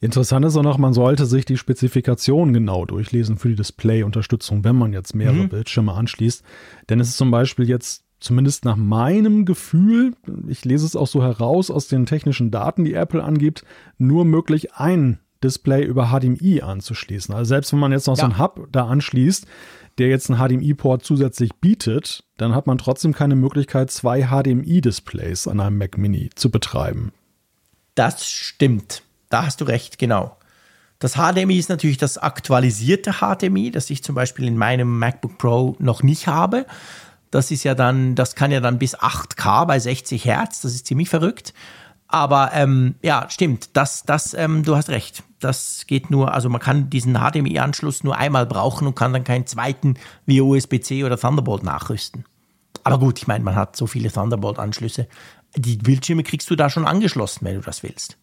Interessant 0.00 0.44
ist 0.44 0.56
auch 0.56 0.62
noch, 0.62 0.76
man 0.76 0.92
sollte 0.92 1.24
sich 1.24 1.46
die 1.46 1.56
Spezifikation 1.56 2.52
genau 2.52 2.84
durchlesen 2.84 3.38
für 3.38 3.48
die 3.48 3.54
Display-Unterstützung, 3.54 4.64
wenn 4.64 4.76
man 4.76 4.92
jetzt 4.92 5.14
mehrere 5.14 5.48
Bildschirme 5.48 5.94
anschließt. 5.94 6.42
Denn 6.90 7.00
es 7.00 7.08
ist 7.08 7.16
zum 7.16 7.30
Beispiel 7.30 7.68
jetzt 7.68 8.01
zumindest 8.22 8.64
nach 8.64 8.76
meinem 8.76 9.44
Gefühl, 9.44 10.14
ich 10.48 10.64
lese 10.64 10.86
es 10.86 10.96
auch 10.96 11.06
so 11.06 11.22
heraus 11.22 11.70
aus 11.70 11.88
den 11.88 12.06
technischen 12.06 12.50
Daten, 12.50 12.84
die 12.84 12.94
Apple 12.94 13.22
angibt, 13.22 13.64
nur 13.98 14.24
möglich, 14.24 14.74
ein 14.74 15.18
Display 15.42 15.84
über 15.84 16.06
HDMI 16.08 16.62
anzuschließen. 16.62 17.34
Also 17.34 17.48
selbst 17.48 17.72
wenn 17.72 17.80
man 17.80 17.92
jetzt 17.92 18.06
noch 18.06 18.16
so 18.16 18.22
Ja. 18.22 18.28
einen 18.28 18.38
Hub 18.38 18.68
da 18.70 18.86
anschließt, 18.86 19.46
der 19.98 20.08
jetzt 20.08 20.30
einen 20.30 20.38
HDMI-Port 20.38 21.04
zusätzlich 21.04 21.54
bietet, 21.56 22.24
dann 22.38 22.54
hat 22.54 22.66
man 22.66 22.78
trotzdem 22.78 23.12
keine 23.12 23.34
Möglichkeit, 23.34 23.90
zwei 23.90 24.22
HDMI-Displays 24.28 25.48
an 25.48 25.60
einem 25.60 25.78
Mac 25.78 25.98
Mini 25.98 26.30
zu 26.34 26.50
betreiben. 26.50 27.12
Das 27.94 28.26
stimmt. 28.26 29.02
Da 29.28 29.44
hast 29.44 29.60
du 29.60 29.64
recht, 29.64 29.98
genau. 29.98 30.36
Das 30.98 31.14
HDMI 31.14 31.58
ist 31.58 31.68
natürlich 31.68 31.98
das 31.98 32.16
aktualisierte 32.16 33.14
HDMI, 33.14 33.72
das 33.72 33.90
ich 33.90 34.04
zum 34.04 34.14
Beispiel 34.14 34.46
in 34.46 34.56
meinem 34.56 34.98
MacBook 35.00 35.36
Pro 35.36 35.74
noch 35.80 36.04
nicht 36.04 36.28
habe. 36.28 36.64
Das 37.32 37.50
ist 37.50 37.64
ja 37.64 37.74
dann, 37.74 38.14
das 38.14 38.34
kann 38.36 38.52
ja 38.52 38.60
dann 38.60 38.78
bis 38.78 38.96
8K 38.96 39.64
bei 39.64 39.80
60 39.80 40.26
Hertz. 40.26 40.60
Das 40.60 40.74
ist 40.74 40.86
ziemlich 40.86 41.08
verrückt. 41.08 41.54
Aber 42.06 42.50
ähm, 42.52 42.94
ja, 43.02 43.26
stimmt. 43.30 43.70
Das, 43.72 44.04
das, 44.04 44.34
ähm, 44.34 44.64
du 44.64 44.76
hast 44.76 44.90
recht. 44.90 45.24
Das 45.40 45.86
geht 45.86 46.10
nur, 46.10 46.34
also 46.34 46.50
man 46.50 46.60
kann 46.60 46.90
diesen 46.90 47.14
HDMI-Anschluss 47.14 48.04
nur 48.04 48.18
einmal 48.18 48.44
brauchen 48.44 48.86
und 48.86 48.94
kann 48.94 49.14
dann 49.14 49.24
keinen 49.24 49.46
zweiten 49.46 49.94
wie 50.26 50.42
USB-C 50.42 51.04
oder 51.04 51.18
Thunderbolt 51.18 51.62
nachrüsten. 51.62 52.26
Aber 52.84 52.98
gut, 52.98 53.18
ich 53.18 53.26
meine, 53.26 53.42
man 53.42 53.56
hat 53.56 53.76
so 53.76 53.86
viele 53.86 54.12
Thunderbolt-Anschlüsse. 54.12 55.08
Die 55.56 55.78
Bildschirme 55.78 56.24
kriegst 56.24 56.50
du 56.50 56.54
da 56.54 56.68
schon 56.68 56.86
angeschlossen, 56.86 57.46
wenn 57.46 57.54
du 57.54 57.62
das 57.62 57.82
willst. 57.82 58.18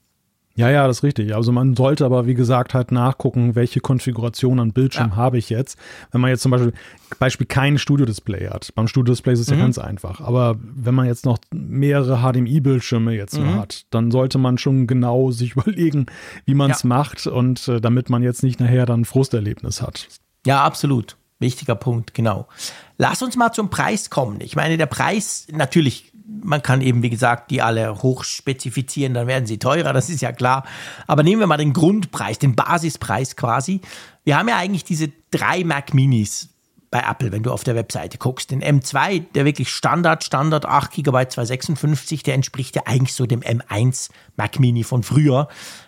Ja, 0.60 0.70
ja, 0.70 0.88
das 0.88 0.98
ist 0.98 1.04
richtig. 1.04 1.34
Also 1.34 1.54
man 1.54 1.74
sollte 1.78 2.04
aber, 2.04 2.28
wie 2.28 2.34
gesagt, 2.34 2.74
halt 2.74 2.92
nachgucken, 2.92 3.56
welche 3.56 3.80
Konfiguration 3.80 4.60
an 4.60 4.74
Bildschirm 4.74 5.12
Ja. 5.12 5.16
habe 5.16 5.38
ich 5.38 5.50
jetzt. 5.50 5.80
Wenn 6.12 6.20
man 6.20 6.32
jetzt 6.32 6.42
zum 6.42 6.52
Beispiel, 6.52 6.74
Beispiel 7.18 7.48
kein 7.48 7.78
Studio-Display 7.78 8.50
hat. 8.50 8.74
Beim 8.76 8.90
Studio-Display 8.90 9.32
ist 9.32 9.40
es 9.40 9.48
Mhm. 9.50 9.54
ja 9.56 9.60
ganz 9.62 9.78
einfach. 9.78 10.20
Aber 10.20 10.58
wenn 10.60 10.94
man 10.94 11.06
jetzt 11.08 11.24
noch 11.26 11.38
mehrere 11.54 12.18
HDMI-Bildschirme 12.22 13.14
jetzt 13.14 13.40
Mhm. 13.40 13.56
hat, 13.56 13.86
dann 13.92 14.12
sollte 14.12 14.38
man 14.38 14.58
schon 14.58 14.86
genau 14.86 15.32
sich 15.32 15.54
überlegen, 15.54 16.08
wie 16.44 16.56
man 16.56 16.72
es 16.72 16.84
Ja. 16.84 16.90
macht 16.90 17.26
und 17.26 17.66
äh, 17.70 17.80
damit 17.80 18.10
man 18.10 18.22
jetzt 18.22 18.44
nicht 18.44 18.60
nachher 18.60 18.86
dann 18.86 19.02
ein 19.02 19.06
Frusterlebnis 19.06 19.82
hat. 19.82 20.10
Ja, 20.46 20.62
absolut. 20.66 21.16
Wichtiger 21.40 21.76
Punkt, 21.76 22.14
genau. 22.14 22.50
Lass 22.98 23.22
uns 23.22 23.38
mal 23.38 23.54
zum 23.54 23.70
Preis 23.70 24.10
kommen. 24.10 24.42
Ich 24.42 24.58
meine, 24.58 24.76
der 24.76 24.88
Preis, 24.88 25.48
natürlich, 25.54 26.12
man 26.44 26.62
kann 26.62 26.82
eben, 26.82 27.04
wie 27.04 27.10
gesagt, 27.10 27.52
die 27.52 27.62
alle 27.62 28.02
hochspezifizieren, 28.02 29.14
dann 29.14 29.28
werden 29.28 29.46
sie 29.46 29.58
teurer, 29.58 29.94
das 29.94 30.10
ist 30.10 30.22
ja 30.22 30.32
klar. 30.32 30.66
Aber 31.08 31.24
nehmen 31.24 31.40
wir 31.40 31.48
mal 31.48 31.58
den 31.58 31.74
Grundpreis, 31.74 32.40
den 32.40 32.56
Basispreis 32.56 33.36
quasi. 33.36 33.82
Wir 34.24 34.38
haben 34.38 34.48
ja 34.48 34.58
eigentlich 34.58 34.84
diese 34.84 35.12
drei 35.32 35.64
Mac 35.64 35.94
Minis 35.94 36.50
bei 36.92 37.00
Apple, 37.00 37.32
wenn 37.32 37.44
du 37.44 37.52
auf 37.52 37.64
der 37.64 37.76
Webseite 37.76 38.18
guckst. 38.18 38.52
Den 38.52 38.64
M2, 38.64 39.26
der 39.34 39.46
wirklich 39.46 39.70
Standard, 39.70 40.24
Standard 40.24 40.66
8 40.66 40.92
GB 40.92 41.28
256, 41.30 42.24
der 42.24 42.34
entspricht 42.34 42.76
ja 42.76 42.84
eigentlich 42.86 43.14
so 43.14 43.26
dem 43.26 43.42
M1 43.42 44.10
Mac 44.38 44.60
Mini 44.60 44.84
von 44.84 45.04
früher. 45.04 45.48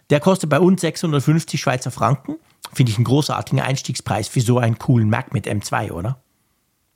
Der 0.10 0.20
kostet 0.20 0.50
bei 0.50 0.60
uns 0.60 0.82
650 0.82 1.60
Schweizer 1.60 1.92
Franken. 1.92 2.36
Finde 2.74 2.92
ich 2.92 2.98
einen 2.98 3.06
großartigen 3.06 3.60
Einstiegspreis 3.60 4.28
für 4.28 4.42
so 4.42 4.60
einen 4.60 4.78
coolen 4.78 5.10
Mac 5.10 5.34
mit 5.34 5.48
M2, 5.48 5.92
oder? 5.92 6.22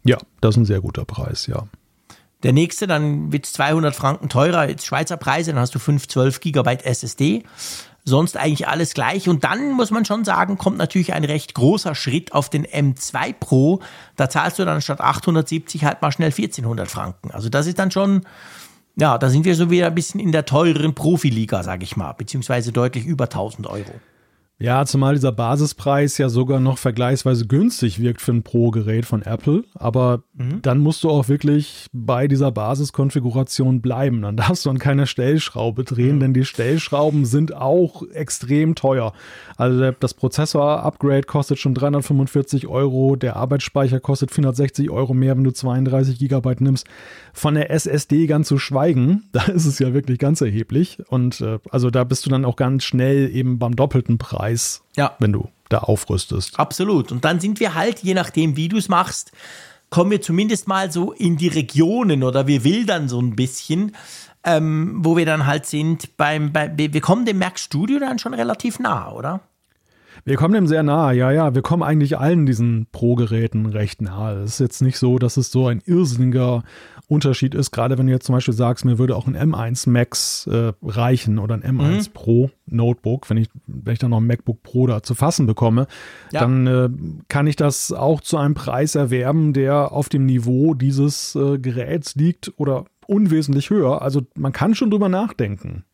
Ja, 0.04 0.18
das 0.40 0.56
ist 0.56 0.58
ein 0.62 0.66
sehr 0.66 0.82
guter 0.82 1.06
Preis, 1.06 1.48
ja. 1.48 1.68
Der 2.46 2.54
nächste, 2.54 2.86
dann 2.86 3.32
wird 3.32 3.48
es 3.48 3.54
200 3.54 3.96
Franken 3.96 4.30
teurer, 4.30 4.70
jetzt 4.70 4.86
Schweizer 4.86 5.18
Preise, 5.18 5.52
dann 5.52 5.60
hast 5.60 5.74
du 5.74 5.80
5, 5.80 6.08
12 6.08 6.42
Gigabyte 6.42 6.86
SSD. 6.86 7.42
Sonst 8.04 8.38
eigentlich 8.38 8.68
alles 8.68 8.94
gleich. 8.94 9.28
Und 9.28 9.44
dann 9.44 9.72
muss 9.72 9.90
man 9.90 10.06
schon 10.06 10.24
sagen, 10.24 10.60
kommt 10.60 10.78
natürlich 10.78 11.14
ein 11.14 11.24
recht 11.24 11.56
großer 11.56 11.96
Schritt 11.96 12.34
auf 12.34 12.52
den 12.52 12.68
M2 12.68 13.34
Pro. 13.34 13.82
Da 14.16 14.30
zahlst 14.30 14.60
du 14.60 14.66
dann 14.66 14.80
statt 14.80 15.02
870 15.02 15.86
halt 15.86 16.04
mal 16.04 16.12
schnell 16.12 16.30
1400 16.30 16.88
Franken. 16.88 17.32
Also 17.32 17.50
das 17.50 17.66
ist 17.66 17.80
dann 17.80 17.90
schon, 17.90 18.22
ja, 18.96 19.18
da 19.18 19.30
sind 19.30 19.44
wir 19.44 19.56
so 19.56 19.72
wieder 19.72 19.88
ein 19.88 19.96
bisschen 19.96 20.20
in 20.20 20.32
der 20.32 20.46
teureren 20.46 20.94
Profiliga, 20.94 21.64
sage 21.64 21.84
ich 21.84 21.98
mal, 21.98 22.12
beziehungsweise 22.12 22.72
deutlich 22.72 23.08
über 23.08 23.24
1000 23.24 23.66
Euro. 23.66 23.92
Ja, 24.58 24.86
zumal 24.86 25.16
dieser 25.16 25.34
Basispreis 25.34 26.18
ja 26.18 26.30
sogar 26.30 26.62
noch 26.62 26.78
vergleichsweise 26.78 27.46
günstig 27.46 28.00
wirkt 28.00 28.22
für 28.22 28.32
ein 28.32 28.44
Pro-Gerät 28.44 29.06
von 29.06 29.22
Apple. 29.22 29.66
Aber 29.74 30.24
dann 30.62 30.80
musst 30.80 31.04
du 31.04 31.10
auch 31.10 31.28
wirklich 31.28 31.88
bei 31.92 32.30
dieser 32.30 32.52
Basiskonfiguration 32.52 33.82
bleiben. 33.82 34.22
Dann 34.22 34.38
darfst 34.38 34.66
du 34.66 34.70
an 34.70 34.80
keiner 34.80 35.08
Stellschraube 35.08 35.84
drehen, 35.84 36.22
denn 36.22 36.34
die 36.34 36.46
Stellschrauben 36.46 37.26
sind 37.26 37.54
auch 37.54 38.04
extrem 38.14 38.76
teuer. 38.76 39.12
Also 39.58 39.92
das 39.92 40.14
Prozessor-Upgrade 40.14 41.24
kostet 41.24 41.60
schon 41.60 41.74
345 41.74 42.68
Euro, 42.68 43.18
der 43.18 43.36
Arbeitsspeicher 43.36 44.00
kostet 44.00 44.32
460 44.32 44.90
Euro 44.90 45.14
mehr, 45.14 45.36
wenn 45.36 45.44
du 45.44 45.52
32 45.52 46.18
Gigabyte 46.18 46.62
nimmst. 46.62 46.88
Von 47.34 47.56
der 47.56 47.72
SSD 47.72 48.28
ganz 48.28 48.48
zu 48.48 48.58
schweigen, 48.58 49.24
da 49.34 49.44
ist 49.44 49.66
es 49.66 49.80
ja 49.80 49.94
wirklich 49.94 50.18
ganz 50.18 50.40
erheblich. 50.40 51.00
Und 51.10 51.42
äh, 51.42 51.60
also 51.72 51.90
da 51.90 52.06
bist 52.06 52.26
du 52.26 52.30
dann 52.30 52.46
auch 52.46 52.56
ganz 52.56 52.86
schnell 52.86 53.30
eben 53.36 53.60
beim 53.60 53.76
doppelten 53.76 54.18
Preis 54.18 54.45
Ja. 54.96 55.16
wenn 55.20 55.34
du 55.34 55.50
da 55.70 55.80
aufrüstest. 55.80 56.60
Absolut. 56.60 57.12
Und 57.12 57.26
dann 57.26 57.40
sind 57.40 57.60
wir 57.60 57.74
halt, 57.74 58.00
je 58.00 58.14
nachdem, 58.14 58.56
wie 58.56 58.68
du 58.70 58.78
es 58.78 58.88
machst, 58.88 59.32
kommen 59.90 60.12
wir 60.12 60.22
zumindest 60.22 60.68
mal 60.68 60.92
so 60.92 61.12
in 61.12 61.38
die 61.38 61.48
Regionen 61.48 62.24
oder 62.24 62.48
wir 62.48 62.64
wildern 62.64 63.08
so 63.08 63.20
ein 63.20 63.36
bisschen, 63.36 63.96
ähm, 64.44 65.00
wo 65.00 65.18
wir 65.18 65.26
dann 65.26 65.46
halt 65.46 65.66
sind 65.66 66.18
beim, 66.18 66.52
bei, 66.52 66.72
wir 66.76 67.02
kommen 67.02 67.26
dem 67.26 67.40
Mac 67.40 67.60
Studio 67.60 68.00
dann 68.00 68.20
schon 68.20 68.34
relativ 68.34 68.80
nah, 68.80 69.12
oder? 69.12 69.42
Wir 70.24 70.38
kommen 70.38 70.54
dem 70.54 70.68
sehr 70.68 70.82
nahe, 70.82 71.16
ja, 71.16 71.32
ja. 71.32 71.54
Wir 71.54 71.62
kommen 71.62 71.84
eigentlich 71.84 72.18
allen 72.18 72.46
diesen 72.46 72.88
Pro-Geräten 72.92 73.66
recht 73.68 74.02
nahe. 74.02 74.42
Es 74.42 74.54
ist 74.54 74.60
jetzt 74.60 74.82
nicht 74.82 74.98
so, 74.98 75.20
dass 75.20 75.38
es 75.38 75.52
so 75.52 75.68
ein 75.68 75.82
irrsinniger 75.86 76.64
Unterschied 77.08 77.56
ist, 77.56 77.72
gerade 77.72 77.98
wenn 77.98 78.08
du 78.08 78.14
jetzt 78.14 78.26
zum 78.26 78.36
Beispiel 78.36 78.54
sagst, 78.54 78.86
mir 78.86 78.98
würde 78.98 79.16
auch 79.16 79.28
ein 79.28 79.36
M1 79.36 79.90
Max 79.90 80.48
äh, 80.48 80.74
reichen 80.82 81.40
oder 81.40 81.56
ein 81.56 81.64
M1 81.64 82.10
mhm. 82.10 82.14
Pro 82.14 82.50
Notebook, 82.66 83.30
wenn 83.30 83.38
ich, 83.38 83.50
wenn 83.68 83.94
ich 83.94 84.00
dann 84.00 84.12
noch 84.12 84.20
ein 84.20 84.28
MacBook 84.28 84.64
Pro 84.64 84.88
da 84.88 85.04
zu 85.04 85.16
fassen 85.16 85.46
bekomme, 85.46 85.88
ja. 86.32 86.42
dann 86.42 86.68
äh, 86.68 86.90
kann 87.30 87.48
ich 87.48 87.56
das 87.56 87.92
auch 87.92 88.22
zu 88.22 88.38
einem 88.38 88.54
Preis 88.54 88.96
erwerben, 88.96 89.54
der 89.54 89.92
auf 89.92 90.10
dem 90.10 90.26
Niveau 90.26 90.74
dieses 90.74 91.36
äh, 91.36 91.58
Geräts 91.58 92.16
liegt 92.16 92.54
oder 92.58 92.86
unwesentlich 93.08 93.70
höher. 93.70 94.02
Also 94.02 94.22
man 94.36 94.52
kann 94.52 94.76
schon 94.76 94.90
drüber 94.90 95.10
nachdenken. 95.10 95.86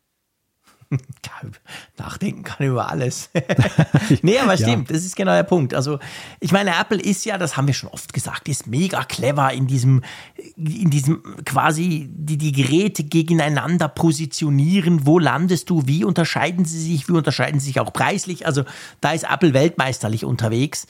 Nachdenken 1.98 2.42
kann 2.42 2.66
über 2.66 2.90
alles. 2.90 3.30
nee, 4.22 4.38
aber 4.38 4.56
stimmt, 4.56 4.90
ja. 4.90 4.94
das 4.96 5.04
ist 5.04 5.16
genau 5.16 5.32
der 5.32 5.42
Punkt. 5.42 5.74
Also, 5.74 5.98
ich 6.40 6.52
meine, 6.52 6.72
Apple 6.78 7.00
ist 7.00 7.24
ja, 7.24 7.38
das 7.38 7.56
haben 7.56 7.66
wir 7.66 7.74
schon 7.74 7.90
oft 7.90 8.12
gesagt, 8.12 8.48
ist 8.48 8.66
mega 8.66 9.04
clever 9.04 9.52
in 9.52 9.66
diesem, 9.66 10.02
in 10.56 10.90
diesem 10.90 11.22
quasi 11.44 12.08
die, 12.10 12.38
die 12.38 12.52
Geräte 12.52 13.04
gegeneinander 13.04 13.88
positionieren. 13.88 15.06
Wo 15.06 15.18
landest 15.18 15.70
du? 15.70 15.86
Wie 15.86 16.04
unterscheiden 16.04 16.64
sie 16.64 16.80
sich? 16.80 17.08
Wie 17.08 17.12
unterscheiden 17.12 17.60
sie 17.60 17.66
sich 17.66 17.80
auch 17.80 17.92
preislich? 17.92 18.46
Also, 18.46 18.64
da 19.00 19.12
ist 19.12 19.24
Apple 19.24 19.54
weltmeisterlich 19.54 20.24
unterwegs. 20.24 20.86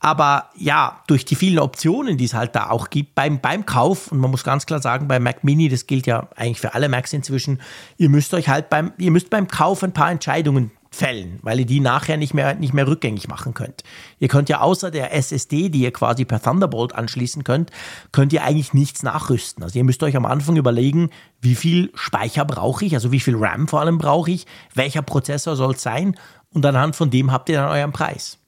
Aber 0.00 0.46
ja, 0.56 1.02
durch 1.06 1.26
die 1.26 1.34
vielen 1.34 1.58
Optionen, 1.58 2.16
die 2.16 2.24
es 2.24 2.34
halt 2.34 2.56
da 2.56 2.70
auch 2.70 2.88
gibt 2.88 3.14
beim, 3.14 3.40
beim 3.40 3.66
Kauf, 3.66 4.10
und 4.10 4.18
man 4.18 4.30
muss 4.30 4.44
ganz 4.44 4.64
klar 4.64 4.80
sagen, 4.80 5.08
bei 5.08 5.20
Mac 5.20 5.44
Mini, 5.44 5.68
das 5.68 5.86
gilt 5.86 6.06
ja 6.06 6.28
eigentlich 6.36 6.60
für 6.60 6.74
alle 6.74 6.88
Macs 6.88 7.12
inzwischen, 7.12 7.60
ihr 7.98 8.08
müsst 8.08 8.32
euch 8.32 8.48
halt 8.48 8.70
beim, 8.70 8.92
ihr 8.96 9.10
müsst 9.10 9.28
beim 9.28 9.46
Kauf 9.46 9.82
ein 9.82 9.92
paar 9.92 10.10
Entscheidungen 10.10 10.70
fällen, 10.90 11.38
weil 11.42 11.60
ihr 11.60 11.66
die 11.66 11.80
nachher 11.80 12.16
nicht 12.16 12.34
mehr, 12.34 12.54
nicht 12.54 12.74
mehr 12.74 12.86
rückgängig 12.86 13.28
machen 13.28 13.54
könnt. 13.54 13.84
Ihr 14.18 14.28
könnt 14.28 14.48
ja 14.48 14.60
außer 14.60 14.90
der 14.90 15.14
SSD, 15.14 15.68
die 15.68 15.82
ihr 15.82 15.92
quasi 15.92 16.24
per 16.24 16.42
Thunderbolt 16.42 16.94
anschließen 16.94 17.44
könnt, 17.44 17.70
könnt 18.10 18.32
ihr 18.32 18.42
eigentlich 18.42 18.74
nichts 18.74 19.02
nachrüsten. 19.02 19.62
Also 19.62 19.78
ihr 19.78 19.84
müsst 19.84 20.02
euch 20.02 20.16
am 20.16 20.26
Anfang 20.26 20.56
überlegen, 20.56 21.10
wie 21.40 21.54
viel 21.54 21.92
Speicher 21.94 22.44
brauche 22.44 22.84
ich, 22.84 22.94
also 22.94 23.12
wie 23.12 23.20
viel 23.20 23.36
RAM 23.36 23.68
vor 23.68 23.80
allem 23.80 23.98
brauche 23.98 24.30
ich, 24.30 24.46
welcher 24.74 25.02
Prozessor 25.02 25.54
soll 25.54 25.74
es 25.74 25.82
sein 25.82 26.16
und 26.52 26.66
anhand 26.66 26.96
von 26.96 27.10
dem 27.10 27.30
habt 27.30 27.48
ihr 27.50 27.58
dann 27.58 27.70
euren 27.70 27.92
Preis. 27.92 28.38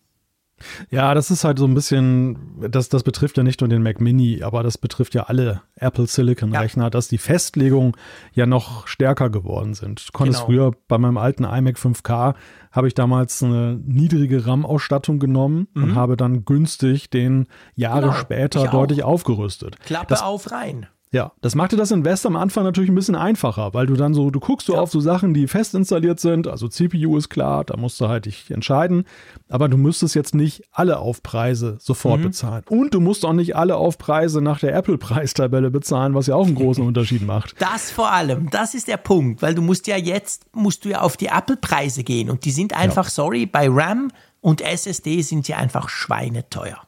Ja, 0.91 1.15
das 1.15 1.31
ist 1.31 1.45
halt 1.45 1.59
so 1.59 1.67
ein 1.67 1.75
bisschen, 1.75 2.39
das, 2.71 2.89
das 2.89 3.03
betrifft 3.03 3.37
ja 3.37 3.43
nicht 3.43 3.61
nur 3.61 3.69
den 3.69 3.83
Mac 3.83 4.01
Mini, 4.01 4.43
aber 4.43 4.63
das 4.63 4.79
betrifft 4.79 5.15
ja 5.15 5.25
alle 5.25 5.63
Apple 5.77 6.07
Silicon 6.07 6.55
Rechner, 6.55 6.85
ja. 6.85 6.91
dass 6.91 7.09
die 7.09 7.19
Festlegungen 7.19 7.93
ja 8.33 8.47
noch 8.47 8.87
stärker 8.87 9.31
geworden 9.31 9.75
sind. 9.75 10.09
Du 10.09 10.13
konntest 10.13 10.47
genau. 10.47 10.47
früher 10.47 10.73
bei 10.89 10.99
meinem 10.99 11.19
alten 11.19 11.45
iMac 11.45 11.77
5K 11.77 12.35
habe 12.73 12.89
ich 12.89 12.95
damals 12.95 13.43
eine 13.43 13.79
niedrige 13.85 14.47
RAM-Ausstattung 14.47 15.19
genommen 15.19 15.69
mhm. 15.75 15.85
und 15.85 15.95
habe 15.95 16.17
dann 16.17 16.45
günstig 16.45 17.11
den 17.11 17.47
Jahre 17.75 18.01
genau. 18.03 18.13
später 18.15 18.67
deutlich 18.69 19.05
aufgerüstet. 19.05 19.79
Klappe 19.81 20.09
das, 20.09 20.23
auf 20.23 20.51
rein. 20.51 20.87
Ja, 21.13 21.33
das 21.43 21.55
machte 21.55 21.77
das 21.77 21.91
Invest 21.91 22.25
am 22.25 22.37
Anfang 22.37 22.65
natürlich 22.65 22.89
ein 22.89 22.95
bisschen 22.95 23.17
einfacher, 23.17 23.75
weil 23.75 23.85
du 23.85 23.95
dann 23.97 24.15
so, 24.15 24.31
du 24.31 24.41
guckst 24.41 24.67
so 24.67 24.75
ja. 24.75 24.81
auf 24.81 24.91
so 24.91 24.99
Sachen, 24.99 25.35
die 25.35 25.47
fest 25.47 25.75
installiert 25.75 26.19
sind, 26.21 26.49
also 26.49 26.69
CPU 26.69 27.19
ist 27.19 27.29
klar, 27.29 27.65
da 27.65 27.77
musst 27.77 28.01
du 28.01 28.09
halt 28.09 28.25
dich 28.25 28.51
entscheiden, 28.51 29.05
aber 29.51 29.69
du 29.69 29.77
müsstest 29.77 30.15
jetzt 30.15 30.35
nicht 30.35 30.65
alle 30.73 31.01
Aufpreise 31.01 31.77
sofort 31.81 32.21
mhm. 32.21 32.25
bezahlen. 32.25 32.65
Und 32.71 32.95
du 32.95 33.01
musst 33.01 33.27
auch 33.27 33.35
nicht 33.35 33.57
alle 33.57 33.77
Aufpreise 33.77 34.41
nach 34.41 34.59
der 34.61 34.75
Apple-Preistabelle 34.75 35.71
bezahlen, 35.71 36.15
was 36.15 36.29
ja 36.29 36.35
auch 36.35 36.47
einen 36.47 36.55
großen 36.55 36.87
Unterschied 36.87 37.27
macht. 37.27 37.61
Das 37.61 37.91
vor 37.91 38.11
allem, 38.11 38.49
das 38.49 38.73
ist 38.73 38.89
der 38.89 38.97
Punkt, 38.97 39.43
weil 39.43 39.55
du 39.55 39.61
musst 39.61 39.87
ja 39.89 39.99
jetzt, 39.99 40.47
musst 40.55 40.87
du 40.87 40.89
ja 40.89 41.03
auf 41.03 41.19
die 41.19 41.27
Apple-Preise 41.27 42.05
gehen 42.05 42.31
und 42.31 42.47
die 42.47 42.53
sind 42.53 42.75
einfach, 42.75 43.05
ja. 43.05 43.11
sorry, 43.11 43.45
bei 43.45 43.69
RAM 43.69 44.11
und 44.41 44.63
SSD 44.63 45.21
sind 45.21 45.45
sie 45.45 45.53
einfach 45.53 45.91
schweineteuer. 45.91 46.79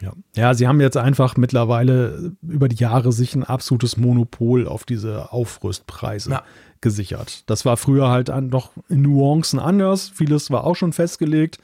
Ja. 0.00 0.12
ja, 0.34 0.52
sie 0.52 0.68
haben 0.68 0.80
jetzt 0.80 0.98
einfach 0.98 1.36
mittlerweile 1.36 2.32
über 2.42 2.68
die 2.68 2.76
Jahre 2.76 3.12
sich 3.12 3.34
ein 3.34 3.44
absolutes 3.44 3.96
Monopol 3.96 4.68
auf 4.68 4.84
diese 4.84 5.32
Aufrüstpreise 5.32 6.30
ja. 6.30 6.42
gesichert. 6.82 7.44
Das 7.46 7.64
war 7.64 7.78
früher 7.78 8.10
halt 8.10 8.28
noch 8.28 8.72
in 8.90 9.00
Nuancen 9.02 9.58
anders. 9.58 10.10
Vieles 10.10 10.50
war 10.50 10.64
auch 10.64 10.76
schon 10.76 10.92
festgelegt. 10.92 11.58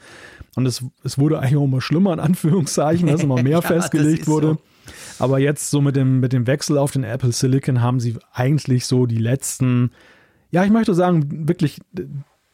Und 0.55 0.65
es, 0.65 0.83
es 1.03 1.19
wurde 1.19 1.39
eigentlich 1.39 1.57
auch 1.57 1.65
immer 1.65 1.81
schlimmer, 1.81 2.13
in 2.13 2.19
Anführungszeichen, 2.19 3.07
dass 3.07 3.21
immer 3.21 3.41
mehr 3.41 3.51
ja, 3.59 3.61
festgelegt 3.61 4.27
wurde. 4.27 4.57
So. 4.57 4.57
Aber 5.19 5.39
jetzt 5.39 5.69
so 5.69 5.81
mit 5.81 5.95
dem, 5.95 6.19
mit 6.19 6.33
dem 6.33 6.47
Wechsel 6.47 6.77
auf 6.77 6.91
den 6.91 7.03
Apple 7.03 7.31
Silicon 7.31 7.81
haben 7.81 7.99
sie 7.99 8.17
eigentlich 8.33 8.85
so 8.87 9.05
die 9.05 9.17
letzten, 9.17 9.91
ja, 10.51 10.63
ich 10.63 10.71
möchte 10.71 10.93
sagen, 10.93 11.47
wirklich 11.47 11.81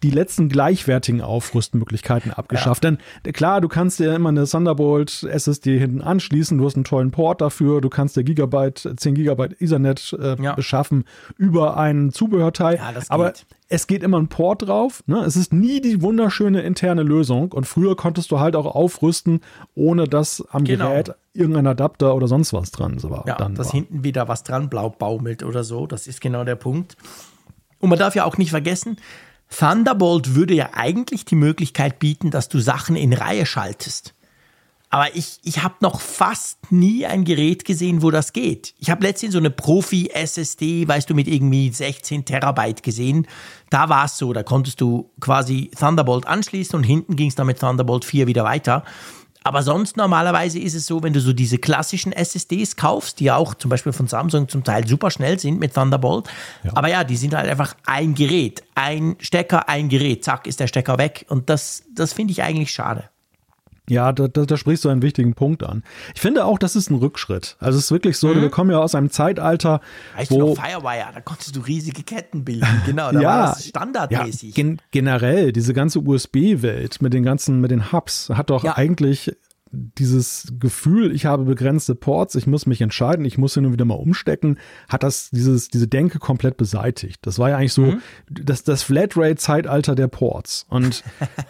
die 0.03 0.11
letzten 0.11 0.47
gleichwertigen 0.47 1.21
Aufrüstmöglichkeiten 1.21 2.31
abgeschafft. 2.31 2.83
Ja. 2.83 2.91
Denn 2.91 3.33
klar, 3.33 3.59
du 3.59 3.67
kannst 3.67 3.99
dir 3.99 4.13
immer 4.13 4.29
eine 4.29 4.45
Thunderbolt 4.45 5.23
SSD 5.23 5.77
hinten 5.77 6.01
anschließen, 6.01 6.57
du 6.57 6.65
hast 6.65 6.75
einen 6.75 6.85
tollen 6.85 7.11
Port 7.11 7.41
dafür, 7.41 7.81
du 7.81 7.89
kannst 7.89 8.15
dir 8.15 8.23
Gigabyte, 8.23 8.93
10 8.95 9.15
Gigabyte 9.15 9.61
Ethernet 9.61 10.17
äh, 10.19 10.41
ja. 10.41 10.53
beschaffen 10.53 11.03
über 11.37 11.77
ein 11.77 12.11
Zubehörteil. 12.11 12.77
Ja. 12.77 12.93
Aber 13.09 13.33
es 13.67 13.87
geht 13.87 14.01
immer 14.01 14.19
ein 14.19 14.29
Port 14.29 14.67
drauf. 14.67 15.03
Ne? 15.05 15.19
Es 15.19 15.35
ist 15.35 15.53
nie 15.53 15.81
die 15.81 16.01
wunderschöne 16.01 16.61
interne 16.61 17.03
Lösung. 17.03 17.51
Und 17.51 17.65
früher 17.65 17.95
konntest 17.95 18.31
du 18.31 18.39
halt 18.39 18.55
auch 18.55 18.65
aufrüsten, 18.65 19.41
ohne 19.75 20.05
dass 20.05 20.43
am 20.51 20.63
genau. 20.63 20.89
Gerät 20.89 21.13
irgendein 21.33 21.67
Adapter 21.67 22.15
oder 22.15 22.27
sonst 22.27 22.51
was 22.51 22.71
dran 22.71 23.01
war. 23.03 23.25
Ja, 23.27 23.35
dass 23.35 23.67
war. 23.67 23.71
hinten 23.71 24.03
wieder 24.03 24.27
was 24.27 24.43
dran 24.43 24.69
blau 24.69 24.89
baumelt 24.89 25.43
oder 25.43 25.63
so. 25.63 25.85
Das 25.85 26.07
ist 26.07 26.19
genau 26.19 26.43
der 26.43 26.55
Punkt. 26.55 26.97
Und 27.79 27.89
man 27.89 27.99
darf 27.99 28.15
ja 28.15 28.25
auch 28.25 28.37
nicht 28.37 28.49
vergessen, 28.49 28.97
Thunderbolt 29.49 30.35
würde 30.35 30.53
ja 30.53 30.69
eigentlich 30.73 31.25
die 31.25 31.35
Möglichkeit 31.35 31.99
bieten, 31.99 32.31
dass 32.31 32.49
du 32.49 32.59
Sachen 32.59 32.95
in 32.95 33.13
Reihe 33.13 33.45
schaltest. 33.45 34.13
Aber 34.91 35.15
ich, 35.15 35.39
ich 35.43 35.61
habe 35.61 35.75
noch 35.81 36.01
fast 36.01 36.71
nie 36.71 37.05
ein 37.05 37.23
Gerät 37.23 37.63
gesehen, 37.63 38.01
wo 38.01 38.09
das 38.09 38.33
geht. 38.33 38.73
Ich 38.79 38.89
habe 38.89 39.03
letztens 39.03 39.33
so 39.33 39.37
eine 39.37 39.51
Profi-SSD, 39.51 40.87
weißt 40.87 41.07
du, 41.07 41.13
mit 41.13 41.27
irgendwie 41.27 41.69
16 41.69 42.25
Terabyte 42.25 42.81
gesehen. 42.81 43.27
Da 43.69 43.89
war 43.89 44.05
es 44.05 44.17
so, 44.17 44.33
da 44.33 44.41
konntest 44.41 44.81
du 44.81 45.11
quasi 45.19 45.69
Thunderbolt 45.77 46.25
anschließen 46.25 46.75
und 46.75 46.83
hinten 46.83 47.15
ging 47.15 47.29
es 47.29 47.35
dann 47.35 47.45
mit 47.45 47.59
Thunderbolt 47.59 48.03
4 48.03 48.25
wieder 48.25 48.43
weiter. 48.43 48.83
Aber 49.43 49.63
sonst 49.63 49.95
normalerweise 49.95 50.59
ist 50.59 50.75
es 50.75 50.85
so, 50.85 51.01
wenn 51.01 51.13
du 51.13 51.21
so 51.21 51.31
diese 51.31 51.57
klassischen 51.57 52.11
SSDs 52.11 52.75
kaufst, 52.75 53.19
die 53.19 53.25
ja 53.25 53.37
auch 53.37 53.55
zum 53.55 53.69
Beispiel 53.69 53.93
von 53.93 54.07
Samsung 54.07 54.49
zum 54.49 54.63
Teil 54.63 54.85
super 54.85 55.11
schnell 55.11 55.39
sind 55.39 55.59
mit 55.59 55.73
Thunderbolt. 55.73 56.27
Ja. 56.63 56.71
Aber 56.75 56.89
ja, 56.89 57.03
die 57.03 57.15
sind 57.15 57.33
halt 57.33 57.49
einfach 57.49 57.75
ein 57.85 58.15
Gerät, 58.15 58.63
ein 58.75 59.15
Stecker, 59.19 59.69
ein 59.69 59.87
Gerät, 59.87 60.25
zack, 60.25 60.45
ist 60.45 60.59
der 60.59 60.67
Stecker 60.67 60.97
weg. 60.97 61.25
Und 61.29 61.49
das, 61.49 61.83
das 61.93 62.11
finde 62.13 62.31
ich 62.31 62.43
eigentlich 62.43 62.71
schade. 62.71 63.09
Ja, 63.89 64.11
da, 64.11 64.27
da, 64.27 64.45
da, 64.45 64.57
sprichst 64.57 64.85
du 64.85 64.89
einen 64.89 65.01
wichtigen 65.01 65.33
Punkt 65.33 65.63
an. 65.63 65.83
Ich 66.15 66.21
finde 66.21 66.45
auch, 66.45 66.59
das 66.59 66.75
ist 66.75 66.89
ein 66.89 66.95
Rückschritt. 66.95 67.57
Also 67.59 67.77
es 67.77 67.85
ist 67.85 67.91
wirklich 67.91 68.17
so, 68.17 68.27
mhm. 68.27 68.41
wir 68.41 68.49
kommen 68.49 68.71
ja 68.71 68.77
aus 68.77 68.95
einem 68.95 69.09
Zeitalter, 69.09 69.81
weißt 70.15 70.31
wo... 70.31 70.39
Du 70.39 70.55
Firewire, 70.55 71.09
da 71.13 71.21
konntest 71.21 71.55
du 71.55 71.61
riesige 71.61 72.03
Ketten 72.03 72.45
bilden. 72.45 72.67
Genau, 72.85 73.11
da 73.11 73.21
ja, 73.21 73.29
war 73.29 73.47
das 73.49 73.67
standardmäßig. 73.67 74.55
Ja, 74.55 74.63
gen 74.63 74.81
generell, 74.91 75.51
diese 75.51 75.73
ganze 75.73 75.99
USB-Welt 75.99 77.01
mit 77.01 77.13
den 77.13 77.23
ganzen, 77.23 77.61
mit 77.61 77.71
den 77.71 77.91
Hubs 77.91 78.29
hat 78.29 78.49
doch 78.49 78.63
ja. 78.63 78.77
eigentlich 78.77 79.35
dieses 79.71 80.53
Gefühl, 80.59 81.13
ich 81.13 81.25
habe 81.25 81.43
begrenzte 81.43 81.93
Ports, 81.93 82.35
ich 82.35 82.47
muss 82.47 82.65
mich 82.65 82.81
entscheiden, 82.81 83.25
ich 83.25 83.37
muss 83.37 83.53
hin 83.53 83.65
und 83.65 83.73
wieder 83.73 83.85
mal 83.85 83.95
umstecken, 83.95 84.57
hat 84.87 85.03
das 85.03 85.29
dieses, 85.29 85.69
diese 85.69 85.87
Denke 85.87 86.19
komplett 86.19 86.57
beseitigt. 86.57 87.19
Das 87.21 87.37
war 87.37 87.49
ja 87.49 87.57
eigentlich 87.57 87.73
so 87.73 87.83
mhm. 87.83 88.01
das, 88.29 88.63
das 88.63 88.81
Flatrate-Zeitalter 88.83 89.95
der 89.95 90.07
Ports. 90.07 90.65
Und, 90.69 91.03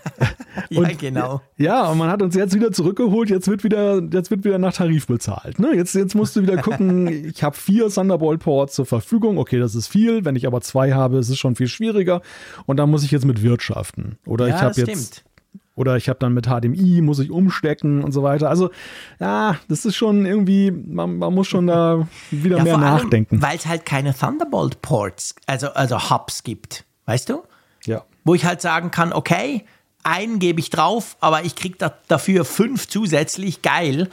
ja, 0.69 0.81
und, 0.81 0.99
genau. 0.99 1.41
Ja, 1.57 1.89
und 1.89 1.97
man 1.97 2.09
hat 2.09 2.21
uns 2.21 2.35
jetzt 2.35 2.53
wieder 2.53 2.71
zurückgeholt, 2.71 3.29
jetzt 3.29 3.47
wird 3.47 3.63
wieder, 3.63 4.01
jetzt 4.11 4.31
wird 4.31 4.43
wieder 4.43 4.59
nach 4.59 4.73
Tarif 4.73 5.07
bezahlt. 5.07 5.59
Ne? 5.59 5.75
Jetzt, 5.75 5.95
jetzt 5.95 6.15
musst 6.15 6.35
du 6.35 6.41
wieder 6.41 6.57
gucken, 6.57 7.07
ich 7.25 7.43
habe 7.43 7.55
vier 7.55 7.89
Thunderbolt-Ports 7.89 8.75
zur 8.75 8.85
Verfügung, 8.85 9.37
okay, 9.37 9.59
das 9.59 9.75
ist 9.75 9.87
viel, 9.87 10.25
wenn 10.25 10.35
ich 10.35 10.45
aber 10.45 10.61
zwei 10.61 10.93
habe, 10.93 11.17
ist 11.17 11.29
es 11.29 11.39
schon 11.39 11.55
viel 11.55 11.67
schwieriger 11.67 12.21
und 12.65 12.77
da 12.77 12.85
muss 12.85 13.03
ich 13.03 13.11
jetzt 13.11 13.25
mit 13.25 13.41
wirtschaften. 13.43 14.17
Oder 14.25 14.47
ja, 14.47 14.55
ich 14.55 14.61
habe 14.61 14.73
jetzt. 14.75 15.15
Stimmt 15.15 15.28
oder 15.79 15.95
ich 15.95 16.09
habe 16.09 16.19
dann 16.19 16.33
mit 16.33 16.45
HDMI, 16.47 16.99
muss 16.99 17.19
ich 17.19 17.31
umstecken 17.31 18.03
und 18.03 18.11
so 18.11 18.21
weiter. 18.21 18.49
Also, 18.49 18.69
ja, 19.21 19.55
das 19.69 19.85
ist 19.85 19.95
schon 19.95 20.25
irgendwie, 20.25 20.71
man, 20.71 21.17
man 21.17 21.33
muss 21.33 21.47
schon 21.47 21.67
da 21.67 22.05
wieder 22.31 22.57
ja, 22.57 22.63
mehr 22.63 22.77
nachdenken. 22.77 23.41
Weil 23.41 23.55
es 23.55 23.65
halt 23.65 23.85
keine 23.85 24.13
Thunderbolt-Ports, 24.13 25.35
also, 25.45 25.69
also 25.69 26.09
Hubs 26.09 26.43
gibt, 26.43 26.83
weißt 27.05 27.29
du? 27.29 27.43
Ja. 27.85 28.03
Wo 28.25 28.35
ich 28.35 28.43
halt 28.43 28.59
sagen 28.61 28.91
kann, 28.91 29.13
okay, 29.13 29.63
einen 30.03 30.39
gebe 30.39 30.59
ich 30.59 30.69
drauf, 30.69 31.15
aber 31.21 31.45
ich 31.45 31.55
kriege 31.55 31.77
da, 31.77 31.93
dafür 32.09 32.43
fünf 32.43 32.89
zusätzlich, 32.89 33.61
geil. 33.61 34.09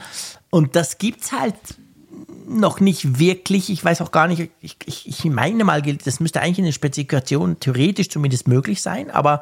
Und 0.49 0.77
das 0.77 0.99
gibt's 0.99 1.33
halt 1.33 1.55
noch 2.47 2.79
nicht 2.79 3.19
wirklich. 3.19 3.69
Ich 3.69 3.83
weiß 3.83 3.99
auch 4.01 4.11
gar 4.11 4.27
nicht, 4.27 4.49
ich, 4.61 4.77
ich, 4.85 5.07
ich 5.07 5.25
meine 5.25 5.65
mal, 5.65 5.81
das 5.81 6.21
müsste 6.21 6.41
eigentlich 6.41 6.59
in 6.59 6.65
der 6.65 6.71
Spezifikation 6.71 7.59
theoretisch 7.59 8.09
zumindest 8.09 8.47
möglich 8.47 8.81
sein, 8.81 9.11
aber 9.11 9.41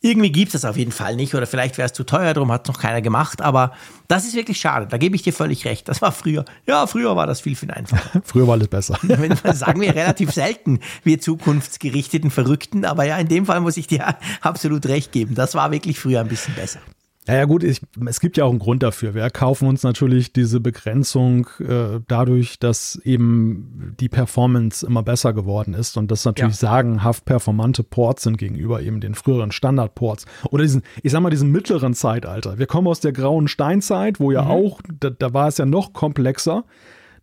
irgendwie 0.00 0.30
gibt 0.30 0.54
es 0.54 0.60
das 0.60 0.68
auf 0.68 0.76
jeden 0.76 0.92
Fall 0.92 1.16
nicht 1.16 1.34
oder 1.34 1.46
vielleicht 1.46 1.78
wäre 1.78 1.86
es 1.86 1.92
zu 1.92 2.04
teuer, 2.04 2.34
darum 2.34 2.52
hat 2.52 2.68
es 2.68 2.72
noch 2.72 2.80
keiner 2.80 3.02
gemacht, 3.02 3.40
aber 3.40 3.72
das 4.08 4.24
ist 4.24 4.34
wirklich 4.34 4.58
schade, 4.58 4.86
da 4.86 4.98
gebe 4.98 5.16
ich 5.16 5.22
dir 5.22 5.32
völlig 5.32 5.64
recht. 5.64 5.88
Das 5.88 6.02
war 6.02 6.12
früher, 6.12 6.44
ja, 6.66 6.86
früher 6.86 7.16
war 7.16 7.26
das 7.26 7.40
viel, 7.40 7.56
viel 7.56 7.70
einfacher. 7.70 8.20
früher 8.24 8.46
war 8.46 8.54
alles 8.54 8.68
besser. 8.68 8.98
sagen 9.54 9.80
wir 9.80 9.94
relativ 9.94 10.32
selten, 10.32 10.80
wir 11.02 11.20
zukunftsgerichteten 11.20 12.30
Verrückten, 12.30 12.84
aber 12.84 13.04
ja, 13.04 13.16
in 13.18 13.28
dem 13.28 13.46
Fall 13.46 13.60
muss 13.60 13.76
ich 13.76 13.86
dir 13.86 14.16
absolut 14.40 14.86
recht 14.86 15.12
geben, 15.12 15.34
das 15.34 15.54
war 15.54 15.70
wirklich 15.70 15.98
früher 15.98 16.20
ein 16.20 16.28
bisschen 16.28 16.54
besser. 16.54 16.80
Ja, 17.28 17.34
ja 17.34 17.44
gut, 17.44 17.64
ich, 17.64 17.80
es 18.06 18.20
gibt 18.20 18.36
ja 18.36 18.44
auch 18.44 18.50
einen 18.50 18.60
Grund 18.60 18.82
dafür. 18.82 19.14
Wir 19.14 19.28
kaufen 19.30 19.66
uns 19.68 19.82
natürlich 19.82 20.32
diese 20.32 20.60
Begrenzung 20.60 21.48
äh, 21.58 22.00
dadurch, 22.06 22.58
dass 22.58 23.00
eben 23.04 23.94
die 23.98 24.08
Performance 24.08 24.86
immer 24.86 25.02
besser 25.02 25.32
geworden 25.32 25.74
ist 25.74 25.96
und 25.96 26.10
das 26.10 26.24
natürlich 26.24 26.60
ja. 26.60 26.68
sagenhaft 26.68 27.24
performante 27.24 27.82
Ports 27.82 28.22
sind 28.22 28.38
gegenüber 28.38 28.80
eben 28.80 29.00
den 29.00 29.14
früheren 29.14 29.50
Standardports 29.50 30.26
oder 30.50 30.62
diesen, 30.62 30.82
ich 31.02 31.10
sag 31.10 31.20
mal, 31.20 31.30
diesem 31.30 31.50
mittleren 31.50 31.94
Zeitalter. 31.94 32.58
Wir 32.58 32.66
kommen 32.66 32.86
aus 32.86 33.00
der 33.00 33.12
grauen 33.12 33.48
Steinzeit, 33.48 34.20
wo 34.20 34.30
ja 34.30 34.42
mhm. 34.42 34.50
auch, 34.50 34.80
da, 35.00 35.10
da 35.10 35.34
war 35.34 35.48
es 35.48 35.58
ja 35.58 35.66
noch 35.66 35.92
komplexer. 35.92 36.64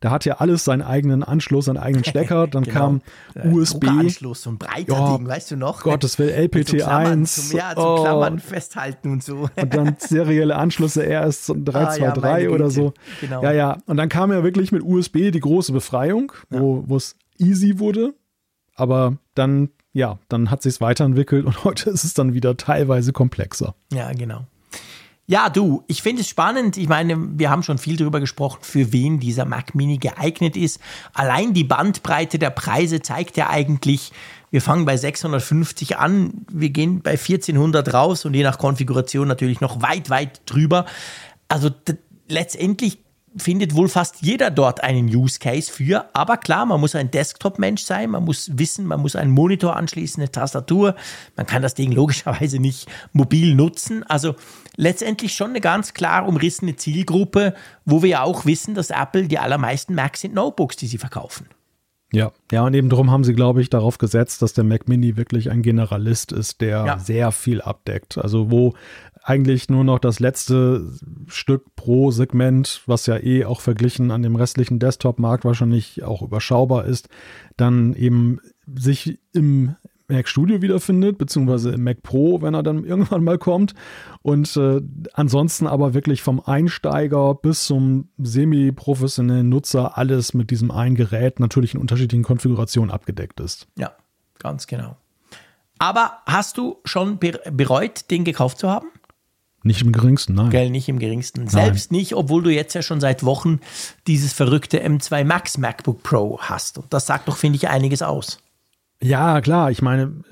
Da 0.04 0.12
hat 0.12 0.26
ja 0.26 0.39
alles 0.39 0.66
seinen 0.66 0.82
eigenen 0.82 1.24
Anschluss, 1.24 1.64
seinen 1.64 1.78
eigenen 1.78 2.04
Stecker. 2.04 2.45
Dann 2.51 2.64
genau. 2.64 2.78
kam 2.78 3.01
äh, 3.36 3.47
USB. 3.47 3.88
Anschluss, 3.88 4.41
so 4.41 4.49
ein 4.49 4.58
breiter 4.58 5.14
oh, 5.14 5.16
Ding, 5.16 5.26
weißt 5.26 5.51
du 5.51 5.56
noch? 5.56 5.82
Gottes 5.82 6.20
Will, 6.20 6.28
LPT1. 6.38 7.49
Zum, 7.49 7.58
ja, 7.58 7.74
zum 7.74 7.84
oh. 7.86 8.01
Klammern 8.01 8.39
festhalten 8.39 9.14
und 9.14 9.24
so. 9.24 9.47
Und 9.56 9.74
dann 9.74 9.95
serielle 9.99 10.58
Anschlüsse 10.58 11.06
RS323 11.06 12.22
ah, 12.22 12.38
ja, 12.38 12.49
oder 12.49 12.70
so. 12.70 12.93
Genau. 13.22 13.43
Ja, 13.43 13.54
ja. 13.54 13.78
Und 13.86 13.95
dann 13.95 14.10
kam 14.10 14.34
ja 14.34 14.43
wirklich 14.43 14.74
mit 14.74 14.84
USB 14.84 15.32
die 15.32 15.39
große 15.39 15.72
Befreiung, 15.72 16.34
wo 16.49 16.84
ja. 16.86 16.95
es 16.97 17.16
easy 17.38 17.80
wurde. 17.80 18.14
Aber 18.76 19.16
dann, 19.36 19.70
ja, 19.93 20.20
dann 20.28 20.51
hat 20.51 20.64
sich 20.64 20.82
weiterentwickelt 20.82 21.45
und 21.45 21.64
heute 21.64 21.91
ist 21.91 22.04
es 22.04 22.14
dann 22.14 22.34
wieder 22.34 22.58
teilweise 22.58 23.14
komplexer. 23.14 23.74
Ja, 23.93 24.12
genau. 24.12 24.47
Ja, 25.26 25.49
du, 25.49 25.84
ich 25.88 26.01
finde 26.01 26.21
es 26.21 26.28
spannend. 26.28 26.76
Ich 26.76 26.89
meine, 26.89 27.17
wir 27.39 27.49
haben 27.49 27.63
schon 27.63 27.78
viel 27.78 27.95
darüber 27.95 28.19
gesprochen, 28.19 28.59
für 28.61 28.91
wen 28.91 29.21
dieser 29.21 29.45
Mac 29.45 29.74
Mini 29.74 29.97
geeignet 29.97 30.57
ist. 30.57 30.82
Allein 31.13 31.53
die 31.53 31.63
Bandbreite 31.63 32.39
der 32.39 32.49
Preise 32.49 33.01
zeigt 33.01 33.38
ja 33.38 33.49
eigentlich, 33.49 34.11
wir 34.51 34.61
fangen 34.61 34.84
bei 34.86 34.97
650 34.97 35.97
an, 35.97 36.45
wir 36.51 36.69
gehen 36.69 37.01
bei 37.01 37.11
1400 37.11 37.93
raus 37.93 38.26
und 38.26 38.34
je 38.34 38.43
nach 38.43 38.57
Konfiguration 38.57 39.28
natürlich 39.28 39.61
noch 39.61 39.82
weit, 39.82 40.09
weit 40.09 40.41
drüber. 40.45 40.86
Also 41.47 41.69
letztendlich 42.28 43.03
findet 43.36 43.75
wohl 43.75 43.89
fast 43.89 44.21
jeder 44.21 44.51
dort 44.51 44.84
einen 44.84 45.07
Use 45.07 45.39
Case 45.39 45.71
für. 45.71 46.09
Aber 46.13 46.38
klar, 46.38 46.65
man 46.65 46.79
muss 46.79 46.95
ein 46.95 47.11
Desktop-Mensch 47.11 47.84
sein, 47.84 48.11
man 48.11 48.23
muss 48.23 48.51
wissen, 48.57 48.86
man 48.86 49.01
muss 49.01 49.15
einen 49.15 49.31
Monitor 49.31 49.75
anschließen, 49.75 50.21
eine 50.21 50.31
Tastatur. 50.31 50.95
Man 51.36 51.45
kann 51.45 51.61
das 51.61 51.73
Ding 51.73 51.91
logischerweise 51.93 52.59
nicht 52.59 52.88
mobil 53.11 53.55
nutzen. 53.55 54.03
Also 54.03 54.36
letztendlich 54.75 55.34
schon 55.34 55.51
eine 55.51 55.61
ganz 55.61 55.93
klar 55.93 56.27
umrissene 56.27 56.75
Zielgruppe, 56.75 57.53
wo 57.86 58.01
wir 58.01 58.09
ja 58.09 58.23
auch 58.23 58.45
wissen, 58.45 58.75
dass 58.75 58.89
Apple 58.89 59.27
die 59.27 59.39
allermeisten 59.39 59.95
Macs 59.95 60.21
sind 60.21 60.34
Notebooks, 60.34 60.75
die 60.75 60.88
sie 60.88 60.97
verkaufen. 60.97 61.47
Ja, 62.13 62.31
ja, 62.51 62.63
und 62.63 62.75
eben 62.75 62.89
darum 62.89 63.09
haben 63.09 63.23
sie, 63.23 63.34
glaube 63.34 63.59
ich, 63.59 63.71
darauf 63.71 63.97
gesetzt, 63.97 64.43
dass 64.43 64.53
der 64.53 64.63
Mac 64.63 64.88
Mini 64.88 65.17
wirklich 65.17 65.49
ein 65.49 65.63
Generalist 65.63 66.31
ist, 66.31 66.61
der 66.61 66.86
ja. 66.86 66.99
sehr 66.99 67.31
viel 67.31 67.59
abdeckt. 67.59 68.19
Also 68.19 68.51
wo 68.51 68.75
eigentlich 69.24 69.69
nur 69.69 69.84
noch 69.84 69.99
das 69.99 70.19
letzte 70.19 70.91
Stück 71.28 71.76
pro 71.76 72.11
Segment, 72.11 72.82
was 72.86 73.05
ja 73.05 73.17
eh 73.17 73.45
auch 73.45 73.61
verglichen 73.61 74.11
an 74.11 74.21
dem 74.21 74.36
restlichen 74.36 74.80
Desktop-Markt 74.80 75.45
wahrscheinlich 75.45 76.03
auch 76.03 76.21
überschaubar 76.21 76.86
ist, 76.86 77.07
dann 77.55 77.93
eben 77.93 78.39
sich 78.67 79.19
im 79.32 79.76
Mac 80.09 80.28
Studio 80.28 80.61
wiederfindet, 80.61 81.17
beziehungsweise 81.17 81.71
im 81.71 81.84
Mac 81.86 82.03
Pro, 82.03 82.41
wenn 82.41 82.53
er 82.53 82.63
dann 82.63 82.84
irgendwann 82.84 83.24
mal 83.24 83.38
kommt. 83.38 83.74
Und 84.21 84.55
äh, 84.57 84.82
ansonsten 85.13 85.67
aber 85.67 85.93
wirklich 85.93 86.21
vom 86.21 86.41
Einsteiger 86.41 87.34
bis 87.36 87.65
zum 87.65 88.09
semi-professionellen 88.17 89.47
Nutzer 89.47 89.97
alles 89.97 90.34
mit 90.34 90.51
diesem 90.51 90.69
einen 90.69 90.95
Gerät 90.95 91.39
natürlich 91.39 91.76
in 91.76 91.80
unterschiedlichen 91.80 92.24
Konfigurationen 92.24 92.91
abgedeckt 92.91 93.39
ist. 93.39 93.67
Ja, 93.78 93.93
ganz 94.39 94.67
genau. 94.67 94.97
Aber 95.80 96.19
hast 96.26 96.57
du 96.57 96.78
schon 96.84 97.19
bereut, 97.19 98.11
den 98.11 98.26
gekauft 98.26 98.59
zu 98.59 98.69
haben? 98.69 98.88
Nicht 99.66 99.82
im 99.82 99.93
geringsten, 99.93 100.34
nein. 100.34 100.49
Gell, 100.49 100.70
nicht 100.70 100.89
im 100.89 100.99
geringsten. 100.99 101.47
Selbst 101.47 101.91
nein. 101.91 101.99
nicht, 101.99 102.16
obwohl 102.16 102.43
du 102.43 102.49
jetzt 102.49 102.74
ja 102.74 102.82
schon 102.82 102.99
seit 102.99 103.24
Wochen 103.24 103.61
dieses 104.07 104.34
verrückte 104.34 104.86
M2 104.86 105.24
Max 105.24 105.57
MacBook 105.57 106.03
Pro 106.03 106.38
hast. 106.41 106.78
Und 106.78 106.93
das 106.93 107.05
sagt 107.05 107.30
doch, 107.30 107.38
finde 107.38 107.55
ich, 107.55 107.70
einiges 107.70 108.01
aus. 108.01 108.39
Ja, 109.01 109.39
klar. 109.39 109.72
Ich 109.72 109.82
meine, 109.82 110.24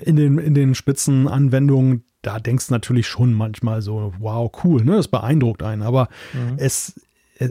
in 0.00 0.16
den, 0.16 0.38
in 0.38 0.54
den 0.54 0.74
Spitzenanwendungen, 0.74 2.04
da 2.22 2.40
denkst 2.40 2.66
du 2.66 2.72
natürlich 2.72 3.06
schon 3.06 3.32
manchmal 3.32 3.82
so, 3.82 4.12
wow, 4.18 4.50
cool, 4.64 4.84
ne? 4.84 4.96
Das 4.96 5.08
beeindruckt 5.08 5.62
einen. 5.62 5.82
Aber 5.82 6.08
mhm. 6.32 6.56
es 6.58 7.00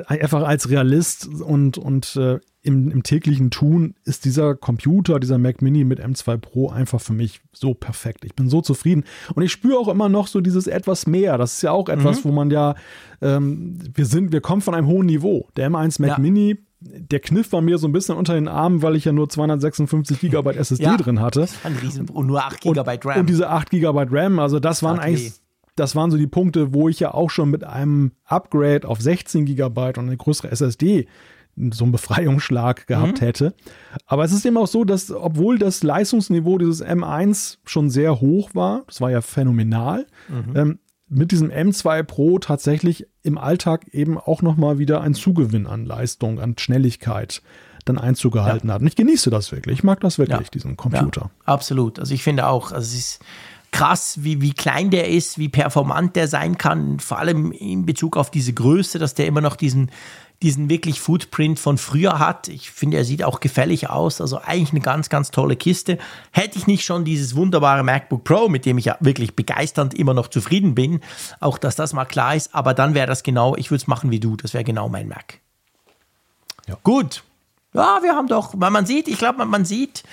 einfach 0.08 0.44
als 0.44 0.70
Realist 0.70 1.28
und, 1.28 1.78
und 1.78 2.16
äh, 2.18 2.40
im, 2.62 2.92
im, 2.92 3.04
täglichen 3.04 3.52
Tun 3.52 3.96
ist 4.04 4.26
dieser 4.26 4.56
Computer, 4.56 5.20
dieser 5.20 5.38
Mac 5.38 5.62
Mini 5.62 5.86
mit 5.86 6.04
M2 6.04 6.38
Pro 6.38 6.70
einfach 6.70 7.00
für 7.00 7.14
mich 7.14 7.40
so 7.54 7.74
perfekt. 7.74 8.26
Ich 8.26 8.36
bin 8.36 8.50
so 8.50 8.62
zufrieden 8.62 9.06
und 9.34 9.44
ich 9.44 9.52
spüre 9.52 9.78
auch 9.78 9.88
immer 9.88 10.10
noch 10.10 10.28
so 10.28 10.42
dieses 10.42 10.68
etwas 10.68 11.08
mehr. 11.08 11.38
Das 11.38 11.54
ist 11.54 11.62
ja 11.62 11.72
auch 11.72 11.88
etwas, 11.88 12.20
mhm. 12.20 12.30
wo 12.30 12.34
man 12.34 12.52
ja, 12.52 12.76
ähm, 13.22 13.80
wir 13.94 14.06
sind, 14.06 14.34
wir 14.34 14.42
kommen 14.42 14.62
von 14.62 14.74
einem 14.76 14.88
hohen 14.88 15.06
Niveau. 15.06 15.48
Der 15.56 15.70
M1 15.70 16.02
Mac 16.02 16.12
ja. 16.12 16.20
Mini, 16.20 16.58
der 16.82 17.20
Kniff 17.22 17.52
war 17.54 17.62
mir 17.62 17.78
so 17.78 17.88
ein 17.88 17.94
bisschen 17.94 18.16
unter 18.16 18.34
den 18.34 18.50
Armen, 18.50 18.82
weil 18.82 18.96
ich 18.98 19.06
ja 19.06 19.14
nur 19.14 19.30
256 19.30 20.20
Gigabyte 20.20 20.58
SSD 20.58 20.84
ja, 20.84 20.98
drin 20.98 21.22
hatte. 21.22 21.48
Ein 21.64 21.76
riesen, 21.78 22.10
und 22.10 22.28
nur 22.28 22.44
8 22.44 22.60
Gigabyte 22.60 23.06
RAM. 23.06 23.22
Und 23.22 23.30
diese 23.30 23.50
8 23.50 23.70
Gigabyte 23.70 24.10
RAM, 24.12 24.40
also 24.40 24.60
das 24.60 24.84
waren 24.84 24.98
okay. 24.98 25.08
eigentlich 25.08 25.34
das 25.76 25.96
waren 25.96 26.12
so 26.12 26.18
die 26.18 26.28
Punkte, 26.28 26.74
wo 26.74 26.90
ich 26.90 27.00
ja 27.00 27.14
auch 27.14 27.30
schon 27.30 27.50
mit 27.50 27.64
einem 27.64 28.12
Upgrade 28.26 28.86
auf 28.86 29.00
16 29.00 29.46
Gigabyte 29.46 29.98
und 29.98 30.08
eine 30.08 30.18
größere 30.18 30.52
SSD 30.52 31.08
so 31.72 31.84
einen 31.84 31.92
Befreiungsschlag 31.92 32.88
gehabt 32.88 33.22
mhm. 33.22 33.26
hätte. 33.26 33.54
Aber 34.06 34.24
es 34.24 34.32
ist 34.32 34.46
eben 34.46 34.58
auch 34.58 34.68
so, 34.68 34.84
dass 34.84 35.12
obwohl 35.12 35.60
das 35.60 35.84
Leistungsniveau 35.84 36.58
dieses 36.58 36.84
M1 36.84 37.58
schon 37.66 37.90
sehr 37.90 38.22
hoch 38.22 38.52
war, 38.54 38.84
das 38.88 39.02
war 39.02 39.12
ja 39.12 39.22
phänomenal, 39.22 40.08
mhm. 40.28 40.56
ähm, 40.56 40.80
mit 41.10 41.32
diesem 41.32 41.50
M2 41.50 42.04
Pro 42.04 42.40
tatsächlich 42.40 43.08
im 43.24 43.38
Alltag 43.38 43.88
eben 43.92 44.18
auch 44.18 44.42
nochmal 44.42 44.78
wieder 44.78 45.02
ein 45.02 45.16
Zugewinn 45.16 45.66
an 45.66 45.86
Leistung, 45.86 46.40
an 46.40 46.56
Schnelligkeit 46.58 47.42
dann 47.86 47.98
Einzug 47.98 48.34
gehalten 48.34 48.68
ja. 48.68 48.76
hat. 48.76 48.82
Und 48.82 48.88
ich 48.88 48.96
genieße 48.96 49.30
das 49.30 49.52
wirklich. 49.52 49.80
Ich 49.80 49.84
mag 49.84 50.00
das 50.02 50.20
wirklich, 50.20 50.40
ja. 50.40 50.52
diesen 50.54 50.78
Computer. 50.78 51.22
Ja, 51.22 51.54
absolut. 51.54 52.00
Also 52.00 52.14
ich 52.14 52.24
finde 52.24 52.48
auch, 52.48 52.72
also 52.72 52.86
es 52.86 52.94
ist 52.94 53.20
krass, 53.72 54.20
wie, 54.22 54.42
wie 54.42 54.54
klein 54.54 54.90
der 54.90 55.10
ist, 55.10 55.38
wie 55.38 55.50
performant 55.50 56.16
der 56.16 56.28
sein 56.28 56.58
kann, 56.58 57.00
vor 57.00 57.20
allem 57.20 57.52
in 57.52 57.86
Bezug 57.86 58.18
auf 58.18 58.32
diese 58.32 58.54
Größe, 58.54 59.00
dass 59.00 59.14
der 59.14 59.28
immer 59.28 59.42
noch 59.42 59.56
diesen 59.56 59.92
diesen 60.42 60.70
wirklich 60.70 61.02
Footprint 61.02 61.60
von 61.60 61.78
früher 61.78 62.20
hat. 62.20 62.48
Ich 62.48 62.72
finde, 62.72 62.98
er 62.98 63.04
sieht 63.04 63.24
auch 63.24 63.42
gefällig 63.42 63.90
aus. 63.90 64.22
Also 64.22 64.40
eigentlich 64.40 64.72
eine 64.72 64.80
ganz, 64.80 65.10
ganz 65.10 65.32
tolle 65.32 65.56
Kiste. 65.56 65.98
Hätte 66.32 66.58
ich 66.58 66.66
nicht 66.66 66.86
schon 66.86 67.04
dieses 67.04 67.36
wunderbare 67.36 67.84
MacBook 67.84 68.24
Pro, 68.24 68.48
mit 68.48 68.66
dem 68.66 68.78
ich 68.78 68.86
ja 68.86 68.98
wirklich 69.02 69.36
begeisternd 69.36 69.94
immer 69.94 70.14
noch 70.14 70.28
zufrieden 70.28 70.76
bin, 70.76 71.02
auch 71.40 71.58
dass 71.58 71.76
das 71.76 71.94
mal 71.94 72.06
klar 72.06 72.36
ist, 72.36 72.56
aber 72.56 72.74
dann 72.74 72.94
wäre 72.94 73.08
das 73.08 73.24
genau, 73.24 73.56
ich 73.56 73.70
würde 73.70 73.82
es 73.82 73.88
machen 73.88 74.12
wie 74.12 74.20
du, 74.20 74.38
das 74.38 74.54
wäre 74.54 74.64
genau 74.64 74.88
mein 74.88 75.08
Mac. 75.08 75.40
Ja. 76.68 76.78
Gut. 76.84 77.24
Ja, 77.74 78.00
wir 78.02 78.16
haben 78.16 78.28
doch, 78.28 78.54
weil 78.56 78.72
man 78.72 78.86
sieht, 78.86 79.08
ich 79.08 79.18
glaube, 79.18 79.40
man, 79.40 79.50
man 79.50 79.66
sieht, 79.66 80.04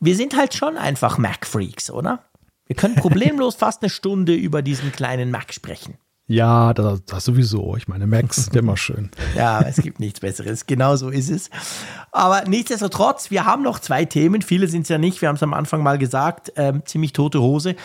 wir 0.00 0.16
sind 0.16 0.36
halt 0.36 0.54
schon 0.54 0.76
einfach 0.76 1.18
Mac-Freaks, 1.18 1.90
oder? 1.90 2.24
Wir 2.66 2.76
können 2.76 2.94
problemlos 2.94 3.54
fast 3.58 3.82
eine 3.82 3.90
Stunde 3.90 4.34
über 4.34 4.62
diesen 4.62 4.92
kleinen 4.92 5.30
Mac 5.30 5.52
sprechen. 5.52 5.98
Ja, 6.32 6.72
das, 6.72 7.04
das 7.04 7.26
sowieso. 7.26 7.76
Ich 7.76 7.88
meine, 7.88 8.06
Max 8.06 8.38
ist 8.38 8.56
immer 8.56 8.78
schön. 8.78 9.10
ja, 9.36 9.60
es 9.60 9.76
gibt 9.76 10.00
nichts 10.00 10.20
Besseres. 10.20 10.64
Genau 10.64 10.96
so 10.96 11.10
ist 11.10 11.28
es. 11.28 11.50
Aber 12.10 12.44
nichtsdestotrotz, 12.48 13.30
wir 13.30 13.44
haben 13.44 13.62
noch 13.62 13.80
zwei 13.80 14.06
Themen. 14.06 14.40
Viele 14.40 14.66
sind 14.66 14.82
es 14.82 14.88
ja 14.88 14.96
nicht. 14.96 15.20
Wir 15.20 15.28
haben 15.28 15.36
es 15.36 15.42
am 15.42 15.52
Anfang 15.52 15.82
mal 15.82 15.98
gesagt. 15.98 16.50
Ähm, 16.56 16.86
ziemlich 16.86 17.12
tote 17.12 17.42
Hose. 17.42 17.76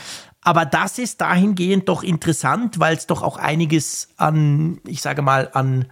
Aber 0.41 0.63
das 0.63 0.97
ist 0.97 1.19
dahingehend 1.19 1.89
doch 1.89 2.03
interessant, 2.03 2.79
weil 2.79 2.95
es 2.95 3.05
doch 3.05 3.21
auch 3.21 3.35
einiges 3.35 4.09
an, 4.15 4.79
ich 4.85 5.01
sage 5.01 5.21
mal, 5.21 5.49
an 5.51 5.87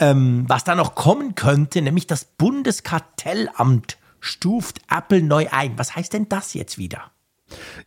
ähm, 0.00 0.44
was 0.48 0.64
da 0.64 0.74
noch 0.74 0.96
kommen 0.96 1.36
könnte, 1.36 1.82
nämlich 1.82 2.08
das 2.08 2.24
Bundeskartellamt 2.24 3.96
stuft 4.18 4.80
Apple 4.90 5.22
neu 5.22 5.46
ein. 5.52 5.78
Was 5.78 5.94
heißt 5.94 6.12
denn 6.14 6.28
das 6.28 6.52
jetzt 6.52 6.78
wieder? 6.78 7.12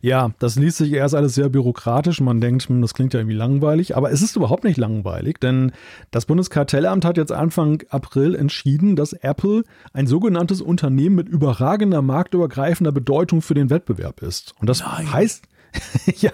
Ja, 0.00 0.30
das 0.38 0.56
liest 0.56 0.78
sich 0.78 0.92
erst 0.92 1.14
alles 1.14 1.34
sehr 1.34 1.48
bürokratisch. 1.48 2.20
Man 2.20 2.40
denkt, 2.40 2.68
hm, 2.68 2.82
das 2.82 2.94
klingt 2.94 3.14
ja 3.14 3.20
irgendwie 3.20 3.36
langweilig, 3.36 3.96
aber 3.96 4.10
es 4.10 4.22
ist 4.22 4.36
überhaupt 4.36 4.64
nicht 4.64 4.76
langweilig, 4.76 5.38
denn 5.40 5.72
das 6.10 6.26
Bundeskartellamt 6.26 7.04
hat 7.04 7.16
jetzt 7.16 7.32
Anfang 7.32 7.82
April 7.90 8.34
entschieden, 8.34 8.96
dass 8.96 9.12
Apple 9.12 9.64
ein 9.92 10.06
sogenanntes 10.06 10.60
Unternehmen 10.60 11.16
mit 11.16 11.28
überragender 11.28 12.02
marktübergreifender 12.02 12.92
Bedeutung 12.92 13.42
für 13.42 13.54
den 13.54 13.70
Wettbewerb 13.70 14.22
ist. 14.22 14.54
Und 14.60 14.68
das 14.68 14.80
Nein. 14.80 15.12
heißt, 15.12 15.44
ja, 16.16 16.30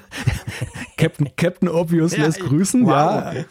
Captain, 0.97 1.29
Captain 1.37 1.69
Obvious 1.69 2.17
lässt 2.17 2.41
grüßen, 2.41 2.87
wow. 2.87 2.91
ja. 2.91 3.45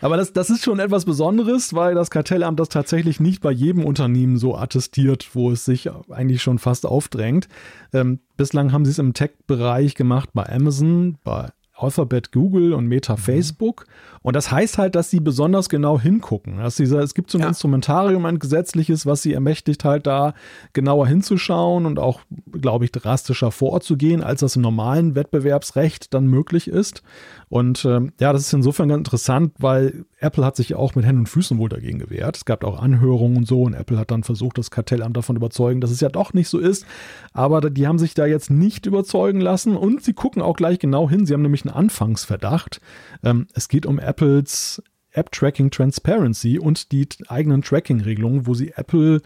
Aber 0.00 0.16
das, 0.16 0.32
das 0.32 0.50
ist 0.50 0.64
schon 0.64 0.78
etwas 0.78 1.04
Besonderes, 1.04 1.74
weil 1.74 1.94
das 1.94 2.10
Kartellamt 2.10 2.60
das 2.60 2.68
tatsächlich 2.68 3.20
nicht 3.20 3.40
bei 3.40 3.50
jedem 3.50 3.84
Unternehmen 3.84 4.36
so 4.36 4.56
attestiert, 4.56 5.30
wo 5.34 5.50
es 5.50 5.64
sich 5.64 5.90
eigentlich 6.10 6.42
schon 6.42 6.58
fast 6.58 6.86
aufdrängt. 6.86 7.48
Ähm, 7.92 8.20
bislang 8.36 8.72
haben 8.72 8.84
sie 8.84 8.90
es 8.90 8.98
im 8.98 9.14
Tech-Bereich 9.14 9.94
gemacht 9.94 10.30
bei 10.34 10.48
Amazon, 10.48 11.18
bei 11.24 11.50
Alphabet 11.76 12.32
Google 12.32 12.72
und 12.72 12.86
Meta 12.86 13.14
mhm. 13.14 13.18
Facebook. 13.18 13.86
Und 14.26 14.34
das 14.34 14.50
heißt 14.50 14.76
halt, 14.76 14.96
dass 14.96 15.08
sie 15.08 15.20
besonders 15.20 15.68
genau 15.68 16.00
hingucken. 16.00 16.56
Dass 16.56 16.74
dieser, 16.74 16.98
es 16.98 17.14
gibt 17.14 17.30
so 17.30 17.38
ein 17.38 17.42
ja. 17.42 17.46
Instrumentarium, 17.46 18.26
ein 18.26 18.40
gesetzliches, 18.40 19.06
was 19.06 19.22
sie 19.22 19.32
ermächtigt, 19.32 19.84
halt 19.84 20.08
da 20.08 20.34
genauer 20.72 21.06
hinzuschauen 21.06 21.86
und 21.86 22.00
auch, 22.00 22.22
glaube 22.50 22.86
ich, 22.86 22.90
drastischer 22.90 23.52
vorzugehen, 23.52 24.24
als 24.24 24.40
das 24.40 24.56
im 24.56 24.62
normalen 24.62 25.14
Wettbewerbsrecht 25.14 26.12
dann 26.12 26.26
möglich 26.26 26.66
ist. 26.66 27.04
Und 27.48 27.84
ähm, 27.84 28.12
ja, 28.18 28.32
das 28.32 28.42
ist 28.42 28.52
insofern 28.52 28.88
ganz 28.88 28.98
interessant, 28.98 29.52
weil 29.58 30.04
Apple 30.18 30.44
hat 30.44 30.56
sich 30.56 30.74
auch 30.74 30.96
mit 30.96 31.04
Händen 31.04 31.20
und 31.20 31.28
Füßen 31.28 31.58
wohl 31.58 31.68
dagegen 31.68 32.00
gewehrt. 32.00 32.36
Es 32.38 32.44
gab 32.44 32.64
auch 32.64 32.82
Anhörungen 32.82 33.36
und 33.36 33.46
so 33.46 33.62
und 33.62 33.74
Apple 33.74 33.98
hat 33.98 34.10
dann 34.10 34.24
versucht, 34.24 34.58
das 34.58 34.72
Kartellamt 34.72 35.16
davon 35.16 35.36
überzeugen, 35.36 35.80
dass 35.80 35.92
es 35.92 36.00
ja 36.00 36.08
doch 36.08 36.32
nicht 36.32 36.48
so 36.48 36.58
ist. 36.58 36.84
Aber 37.32 37.60
die 37.70 37.86
haben 37.86 38.00
sich 38.00 38.14
da 38.14 38.26
jetzt 38.26 38.50
nicht 38.50 38.86
überzeugen 38.86 39.40
lassen 39.40 39.76
und 39.76 40.02
sie 40.02 40.14
gucken 40.14 40.42
auch 40.42 40.56
gleich 40.56 40.80
genau 40.80 41.08
hin. 41.08 41.26
Sie 41.26 41.34
haben 41.34 41.42
nämlich 41.42 41.64
einen 41.64 41.74
Anfangsverdacht. 41.74 42.80
Ähm, 43.22 43.46
es 43.54 43.68
geht 43.68 43.86
um 43.86 44.00
Apples 44.16 44.82
App 45.12 45.30
Tracking 45.30 45.70
Transparency 45.70 46.58
und 46.58 46.90
die 46.90 47.06
eigenen 47.28 47.62
Tracking-Regelungen, 47.62 48.46
wo 48.46 48.54
sie 48.54 48.72
Apple, 48.76 49.20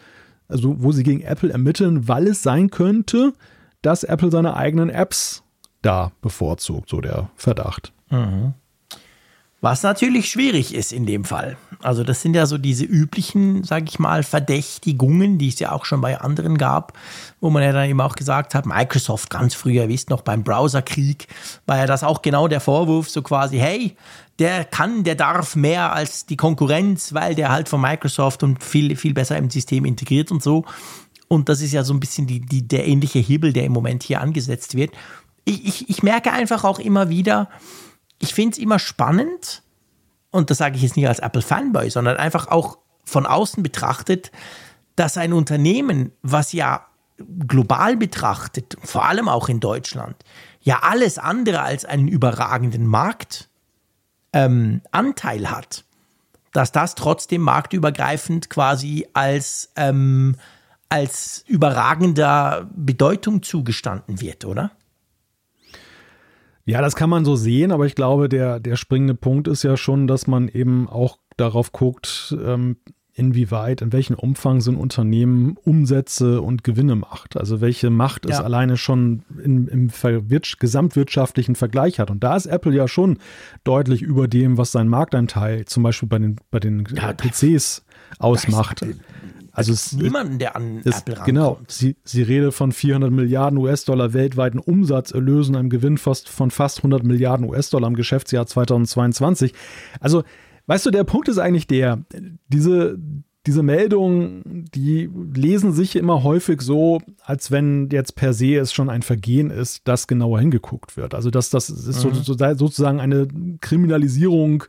also 0.49 0.83
wo 0.83 0.91
sie 0.91 1.05
gegen 1.05 1.21
Apple 1.21 1.51
ermitteln, 1.51 2.09
weil 2.09 2.27
es 2.27 2.43
sein 2.43 2.71
könnte, 2.71 3.33
dass 3.83 4.03
Apple 4.03 4.31
seine 4.31 4.57
eigenen 4.57 4.91
Apps 4.91 5.43
da 5.83 6.13
bevorzugt, 6.21 6.89
so 6.89 7.01
der 7.01 7.31
Verdacht. 7.37 7.93
Mhm. 8.11 8.55
Was 9.63 9.83
natürlich 9.83 10.31
schwierig 10.31 10.75
ist 10.75 10.91
in 10.91 11.05
dem 11.05 11.25
Fall. 11.25 11.59
Also 11.83 12.03
das 12.03 12.23
sind 12.23 12.35
ja 12.35 12.47
so 12.47 12.57
diese 12.57 12.85
üblichen, 12.85 13.63
sage 13.63 13.87
ich 13.89 13.99
mal, 13.99 14.23
Verdächtigungen, 14.23 15.37
die 15.37 15.49
es 15.49 15.59
ja 15.59 15.73
auch 15.73 15.85
schon 15.85 16.01
bei 16.01 16.19
anderen 16.19 16.57
gab, 16.57 16.95
wo 17.41 17.51
man 17.51 17.63
ja 17.63 17.73
dann 17.73 17.89
eben 17.89 18.01
auch 18.01 18.17
gesagt 18.17 18.55
hat, 18.55 18.65
Microsoft 18.65 19.29
ganz 19.29 19.55
früher, 19.55 19.89
wisst 19.89 20.09
noch, 20.09 20.23
beim 20.23 20.45
Browserkrieg 20.45 21.27
war 21.67 21.77
ja 21.77 21.87
das 21.87 22.05
auch 22.05 22.23
genau 22.23 22.49
der 22.49 22.61
Vorwurf, 22.61 23.11
so 23.11 23.21
quasi, 23.21 23.59
hey, 23.59 23.97
der 24.39 24.65
kann, 24.65 25.05
der 25.05 25.15
darf 25.15 25.57
mehr 25.57 25.93
als 25.93 26.25
die 26.25 26.37
Konkurrenz, 26.37 27.13
weil 27.13 27.35
der 27.35 27.51
halt 27.51 27.69
von 27.69 27.83
Microsoft 27.83 28.43
und 28.43 28.65
viel, 28.65 28.97
viel 28.97 29.13
besser 29.13 29.37
im 29.37 29.51
System 29.51 29.85
integriert 29.85 30.31
und 30.31 30.43
so. 30.43 30.65
Und 31.29 31.51
das 31.51 31.61
ist 31.61 31.73
ja 31.73 31.85
so 31.85 31.93
ein 31.93 32.01
bisschen 32.01 32.27
die, 32.27 32.41
die, 32.41 32.67
der 32.67 32.89
ähnliche 32.89 33.19
Hebel, 33.19 33.53
der 33.53 33.65
im 33.65 33.73
Moment 33.73 34.03
hier 34.03 34.23
angesetzt 34.23 34.75
wird. 34.75 34.93
Ich, 35.45 35.67
ich, 35.67 35.91
ich 35.91 36.03
merke 36.03 36.33
einfach 36.33 36.65
auch 36.65 36.79
immer 36.79 37.11
wieder, 37.11 37.49
ich 38.21 38.33
finde 38.35 38.53
es 38.53 38.59
immer 38.59 38.79
spannend, 38.79 39.63
und 40.31 40.51
das 40.51 40.59
sage 40.59 40.77
ich 40.77 40.83
jetzt 40.83 40.97
nicht 40.97 41.09
als 41.09 41.19
Apple-Fanboy, 41.19 41.91
sondern 41.91 42.17
einfach 42.17 42.47
auch 42.47 42.79
von 43.05 43.27
außen 43.27 43.63
betrachtet, 43.65 44.31
dass 44.95 45.17
ein 45.17 45.33
Unternehmen, 45.33 46.13
was 46.23 46.53
ja 46.53 46.87
global 47.47 47.97
betrachtet, 47.97 48.77
vor 48.83 49.07
allem 49.07 49.29
auch 49.29 49.49
in 49.49 49.59
Deutschland, 49.59 50.17
ja 50.61 50.81
alles 50.83 51.19
andere 51.19 51.63
als 51.63 51.85
einen 51.85 52.09
überragenden 52.09 52.87
Marktanteil 52.87 53.49
ähm, 54.33 55.51
hat, 55.51 55.85
dass 56.53 56.73
das 56.73 56.95
trotzdem 56.95 57.43
marktübergreifend 57.43 58.51
quasi 58.51 59.07
als, 59.13 59.73
ähm, 59.77 60.37
als 60.89 61.45
überragender 61.47 62.69
Bedeutung 62.75 63.43
zugestanden 63.43 64.21
wird, 64.21 64.45
oder? 64.45 64.73
Ja, 66.71 66.81
das 66.81 66.95
kann 66.95 67.11
man 67.11 67.25
so 67.25 67.35
sehen, 67.35 67.73
aber 67.73 67.87
ich 67.87 67.97
glaube, 67.97 68.29
der, 68.29 68.61
der 68.61 68.77
springende 68.77 69.15
Punkt 69.15 69.49
ist 69.49 69.65
ja 69.65 69.77
schon, 69.77 70.07
dass 70.07 70.29
man 70.29 70.47
eben 70.47 70.89
auch 70.89 71.19
darauf 71.37 71.73
guckt, 71.73 72.37
ähm, 72.45 72.77
inwieweit, 73.13 73.83
in 73.83 73.93
welchem 73.93 74.15
Umfang 74.15 74.61
so 74.61 74.71
ein 74.71 74.77
Unternehmen 74.77 75.57
Umsätze 75.65 76.41
und 76.41 76.63
Gewinne 76.63 76.95
macht. 76.95 77.37
Also 77.37 77.61
welche 77.61 77.91
Macht 77.91 78.25
ja. 78.25 78.37
es 78.37 78.41
alleine 78.41 78.77
schon 78.77 79.25
in, 79.43 79.67
im 79.67 79.91
gesamtwirtschaftlichen 80.61 81.57
Vergleich 81.57 81.99
hat. 81.99 82.09
Und 82.09 82.23
da 82.23 82.37
ist 82.37 82.47
Apple 82.47 82.73
ja 82.73 82.87
schon 82.87 83.19
deutlich 83.65 84.01
über 84.01 84.29
dem, 84.29 84.57
was 84.57 84.71
sein 84.71 84.87
Marktanteil 84.87 85.65
zum 85.65 85.83
Beispiel 85.83 86.09
bei 86.09 86.21
den, 86.21 86.37
bei 86.53 86.61
den 86.61 86.87
ja, 86.95 87.13
PCs 87.13 87.85
ausmacht. 88.21 88.87
Also 89.53 89.73
es, 89.73 89.93
niemanden, 89.93 90.39
der 90.39 90.57
an 90.57 90.81
es, 90.85 90.99
Apple 90.99 91.15
rankommt. 91.15 91.27
Genau, 91.27 91.61
sie, 91.67 91.97
sie 92.05 92.23
rede 92.23 92.53
von 92.53 92.73
400 92.73 93.11
Milliarden 93.11 93.59
US-Dollar 93.59 94.13
weltweiten 94.13 94.59
Umsatzerlösen, 94.59 95.57
einem 95.57 95.71
Gewinn 95.71 95.99
fast, 95.99 96.29
von 96.29 96.51
fast 96.51 96.79
100 96.79 97.05
Milliarden 97.05 97.49
US-Dollar 97.49 97.89
im 97.89 97.97
Geschäftsjahr 97.97 98.47
2022. 98.47 99.55
Also, 100.01 100.25
weißt 100.67 100.87
du, 100.87 100.91
der 100.91 101.05
Punkt 101.05 101.29
ist 101.29 101.39
eigentlich 101.39 101.67
der, 101.67 102.05
diese, 102.49 102.99
diese 103.47 103.63
Meldungen, 103.63 104.67
die 104.75 105.09
lesen 105.35 105.73
sich 105.73 105.97
immer 105.97 106.23
häufig 106.23 106.61
so, 106.61 107.01
als 107.25 107.51
wenn 107.51 107.89
jetzt 107.91 108.15
per 108.15 108.35
se 108.35 108.57
es 108.57 108.73
schon 108.73 108.91
ein 108.91 109.01
Vergehen 109.01 109.51
ist, 109.51 109.89
dass 109.89 110.07
genauer 110.07 110.41
hingeguckt 110.41 110.99
wird. 110.99 111.15
Also 111.15 111.31
dass 111.31 111.49
das 111.49 111.71
ist 111.71 112.05
mhm. 112.05 112.15
so, 112.15 112.35
sozusagen 112.35 113.01
eine 113.01 113.29
Kriminalisierung 113.63 114.65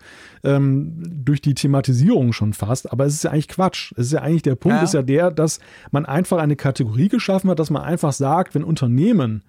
ähm, 0.46 1.04
durch 1.06 1.42
die 1.42 1.54
Thematisierung 1.54 2.32
schon 2.32 2.54
fast. 2.54 2.92
Aber 2.94 3.06
es 3.06 3.16
ist 3.16 3.24
ja 3.26 3.32
eigentlich 3.32 3.50
Quatsch. 3.50 3.92
Es 3.98 4.08
ist 4.08 4.14
ja 4.14 4.22
eigentlich 4.22 4.44
der 4.44 4.56
Punkt 4.56 4.78
ja. 4.78 4.84
ist 4.84 4.94
ja 4.94 5.02
der, 5.02 5.32
dass 5.32 5.60
man 5.92 6.06
einfach 6.06 6.38
eine 6.38 6.56
Kategorie 6.56 7.10
geschaffen 7.10 7.50
hat, 7.50 7.60
dass 7.60 7.72
man 7.72 7.82
einfach 7.82 8.14
sagt, 8.14 8.56
wenn 8.56 8.64
Unternehmen 8.64 9.44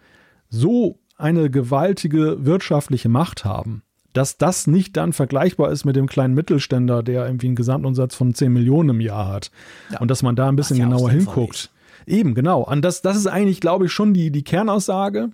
so 0.48 0.98
eine 1.16 1.48
gewaltige 1.48 2.44
wirtschaftliche 2.44 3.08
Macht 3.08 3.44
haben, 3.44 3.84
dass 4.12 4.39
das 4.39 4.66
nicht 4.66 4.97
dann 4.97 5.12
vergleichbar 5.12 5.70
ist 5.70 5.84
mit 5.84 5.97
dem 5.97 6.06
kleinen 6.06 6.34
Mittelständler, 6.34 7.02
der 7.02 7.26
irgendwie 7.26 7.47
einen 7.47 7.56
Gesamtumsatz 7.56 8.14
von 8.14 8.34
10 8.34 8.52
Millionen 8.52 8.90
im 8.90 9.01
Jahr 9.01 9.28
hat. 9.28 9.51
Ja. 9.90 10.01
Und 10.01 10.10
dass 10.10 10.22
man 10.22 10.36
da 10.36 10.48
ein 10.48 10.56
bisschen 10.56 10.76
ja 10.76 10.84
genauer 10.84 11.10
hinguckt. 11.10 11.70
Eben, 12.06 12.34
genau. 12.34 12.62
Und 12.62 12.82
das, 12.82 13.02
das 13.02 13.16
ist 13.16 13.26
eigentlich, 13.26 13.60
glaube 13.60 13.86
ich, 13.86 13.93
schon 13.93 14.12
die, 14.12 14.30
die 14.30 14.43
Kernaussage. 14.43 15.30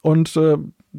Und 0.00 0.36
äh, 0.36 0.56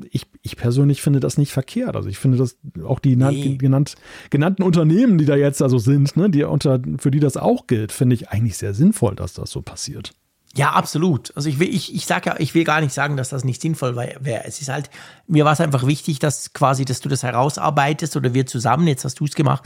ich, 0.09 0.25
ich 0.41 0.55
persönlich 0.55 1.01
finde 1.01 1.19
das 1.19 1.37
nicht 1.37 1.51
verkehrt. 1.51 1.95
Also 1.95 2.09
ich 2.09 2.17
finde, 2.17 2.37
dass 2.37 2.57
auch 2.83 2.99
die 2.99 3.15
nee. 3.15 3.57
genannt, 3.57 3.95
genannten 4.29 4.63
Unternehmen, 4.63 5.17
die 5.17 5.25
da 5.25 5.35
jetzt 5.35 5.61
also 5.61 5.77
sind, 5.77 6.15
ne, 6.17 6.29
die 6.29 6.43
unter, 6.43 6.79
für 6.97 7.11
die 7.11 7.19
das 7.19 7.37
auch 7.37 7.67
gilt, 7.67 7.91
finde 7.91 8.15
ich 8.15 8.29
eigentlich 8.29 8.57
sehr 8.57 8.73
sinnvoll, 8.73 9.15
dass 9.15 9.33
das 9.33 9.51
so 9.51 9.61
passiert. 9.61 10.13
Ja, 10.55 10.73
absolut. 10.73 11.35
Also 11.35 11.49
ich 11.49 11.59
will, 11.59 11.73
ich, 11.73 11.95
ich 11.95 12.05
sage 12.05 12.29
ja, 12.29 12.35
ich 12.37 12.53
will 12.53 12.63
gar 12.63 12.79
nicht 12.79 12.93
sagen, 12.93 13.17
dass 13.17 13.29
das 13.29 13.43
nicht 13.43 13.61
sinnvoll 13.61 13.95
wäre. 13.95 14.43
Es 14.45 14.61
ist 14.61 14.69
halt, 14.69 14.91
mir 15.27 15.45
war 15.45 15.53
es 15.53 15.61
einfach 15.61 15.87
wichtig, 15.87 16.19
dass 16.19 16.53
quasi, 16.53 16.85
dass 16.85 16.99
du 16.99 17.09
das 17.09 17.23
herausarbeitest 17.23 18.15
oder 18.15 18.35
wir 18.35 18.45
zusammen, 18.45 18.87
jetzt 18.87 19.03
hast 19.03 19.19
du 19.19 19.25
es 19.25 19.33
gemacht, 19.33 19.63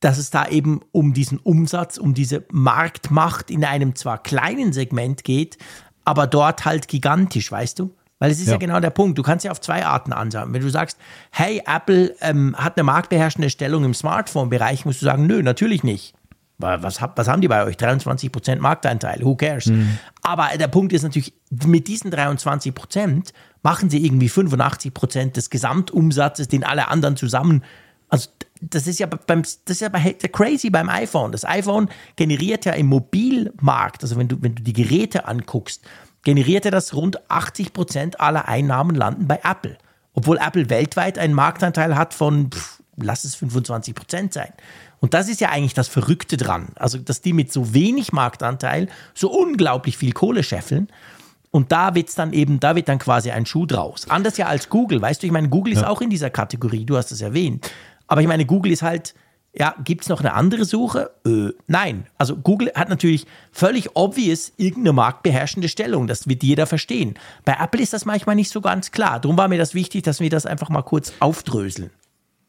dass 0.00 0.16
es 0.16 0.30
da 0.30 0.48
eben 0.48 0.80
um 0.92 1.12
diesen 1.12 1.38
Umsatz, 1.38 1.98
um 1.98 2.14
diese 2.14 2.44
Marktmacht 2.50 3.50
in 3.50 3.64
einem 3.64 3.94
zwar 3.94 4.22
kleinen 4.22 4.72
Segment 4.72 5.22
geht, 5.22 5.58
aber 6.04 6.26
dort 6.26 6.64
halt 6.64 6.88
gigantisch, 6.88 7.52
weißt 7.52 7.78
du? 7.78 7.94
Weil 8.18 8.30
es 8.30 8.38
ist 8.38 8.46
ja. 8.46 8.52
ja 8.52 8.58
genau 8.58 8.80
der 8.80 8.90
Punkt. 8.90 9.18
Du 9.18 9.22
kannst 9.22 9.44
ja 9.44 9.50
auf 9.50 9.60
zwei 9.60 9.84
Arten 9.84 10.12
anschauen. 10.12 10.52
Wenn 10.54 10.62
du 10.62 10.70
sagst, 10.70 10.98
hey, 11.30 11.62
Apple 11.66 12.14
ähm, 12.20 12.54
hat 12.56 12.76
eine 12.76 12.84
marktbeherrschende 12.84 13.50
Stellung 13.50 13.84
im 13.84 13.92
Smartphone-Bereich, 13.92 14.86
musst 14.86 15.02
du 15.02 15.04
sagen, 15.04 15.26
nö, 15.26 15.42
natürlich 15.42 15.82
nicht. 15.82 16.14
Was, 16.58 17.00
was 17.02 17.28
haben 17.28 17.40
die 17.40 17.48
bei 17.48 17.64
euch? 17.64 17.76
23% 17.76 18.60
Markteinteil, 18.60 19.22
who 19.22 19.34
cares? 19.34 19.66
Mhm. 19.66 19.98
Aber 20.22 20.48
der 20.56 20.68
Punkt 20.68 20.92
ist 20.92 21.02
natürlich, 21.02 21.34
mit 21.66 21.88
diesen 21.88 22.12
23% 22.12 23.32
machen 23.62 23.90
sie 23.90 24.04
irgendwie 24.04 24.28
85% 24.28 25.32
des 25.32 25.50
Gesamtumsatzes, 25.50 26.48
den 26.48 26.62
alle 26.62 26.88
anderen 26.88 27.16
zusammen. 27.16 27.64
Also 28.08 28.28
das 28.60 28.86
ist 28.86 29.00
ja 29.00 29.06
beim, 29.06 29.42
das 29.42 29.58
ist 29.66 29.80
ja 29.80 29.88
bei, 29.88 30.12
crazy 30.32 30.70
beim 30.70 30.88
iPhone. 30.88 31.32
Das 31.32 31.44
iPhone 31.44 31.88
generiert 32.16 32.64
ja 32.64 32.72
im 32.72 32.86
Mobilmarkt, 32.86 34.02
also 34.02 34.16
wenn 34.16 34.28
du, 34.28 34.40
wenn 34.40 34.54
du 34.54 34.62
die 34.62 34.72
Geräte 34.72 35.26
anguckst, 35.26 35.84
generiert 36.22 36.64
er 36.64 36.70
das 36.70 36.94
rund 36.94 37.20
80% 37.28 38.16
aller 38.16 38.48
Einnahmen 38.48 38.94
landen 38.94 39.26
bei 39.26 39.40
Apple. 39.42 39.76
Obwohl 40.14 40.38
Apple 40.38 40.70
weltweit 40.70 41.18
einen 41.18 41.34
Marktanteil 41.34 41.96
hat 41.96 42.14
von, 42.14 42.50
pff, 42.50 42.80
lass 42.96 43.24
es 43.24 43.36
25% 43.36 44.32
sein. 44.32 44.52
Und 45.04 45.12
das 45.12 45.28
ist 45.28 45.42
ja 45.42 45.50
eigentlich 45.50 45.74
das 45.74 45.86
Verrückte 45.86 46.38
dran. 46.38 46.68
Also, 46.76 46.96
dass 46.96 47.20
die 47.20 47.34
mit 47.34 47.52
so 47.52 47.74
wenig 47.74 48.14
Marktanteil 48.14 48.88
so 49.12 49.30
unglaublich 49.30 49.98
viel 49.98 50.12
Kohle 50.12 50.42
scheffeln. 50.42 50.88
Und 51.50 51.72
da 51.72 51.94
wird's 51.94 52.14
dann 52.14 52.32
eben, 52.32 52.58
da 52.58 52.74
wird 52.74 52.88
dann 52.88 52.98
quasi 52.98 53.30
ein 53.30 53.44
Schuh 53.44 53.66
draus. 53.66 54.08
Anders 54.08 54.38
ja 54.38 54.46
als 54.46 54.70
Google. 54.70 55.02
Weißt 55.02 55.22
du, 55.22 55.26
ich 55.26 55.32
meine, 55.34 55.50
Google 55.50 55.74
ist 55.74 55.82
ja. 55.82 55.88
auch 55.88 56.00
in 56.00 56.08
dieser 56.08 56.30
Kategorie. 56.30 56.86
Du 56.86 56.96
hast 56.96 57.12
es 57.12 57.20
erwähnt. 57.20 57.70
Aber 58.06 58.22
ich 58.22 58.26
meine, 58.26 58.46
Google 58.46 58.72
ist 58.72 58.80
halt, 58.80 59.14
ja, 59.52 59.74
gibt 59.84 60.04
es 60.04 60.08
noch 60.08 60.20
eine 60.20 60.32
andere 60.32 60.64
Suche? 60.64 61.10
Äh, 61.26 61.50
nein. 61.66 62.06
Also 62.16 62.34
Google 62.36 62.72
hat 62.74 62.88
natürlich 62.88 63.26
völlig 63.52 63.96
obvious 63.96 64.54
irgendeine 64.56 64.94
marktbeherrschende 64.94 65.68
Stellung. 65.68 66.06
Das 66.06 66.28
wird 66.28 66.42
jeder 66.42 66.64
verstehen. 66.64 67.12
Bei 67.44 67.58
Apple 67.60 67.82
ist 67.82 67.92
das 67.92 68.06
manchmal 68.06 68.36
nicht 68.36 68.50
so 68.50 68.62
ganz 68.62 68.90
klar. 68.90 69.20
Darum 69.20 69.36
war 69.36 69.48
mir 69.48 69.58
das 69.58 69.74
wichtig, 69.74 70.02
dass 70.04 70.20
wir 70.20 70.30
das 70.30 70.46
einfach 70.46 70.70
mal 70.70 70.80
kurz 70.80 71.12
aufdröseln. 71.20 71.90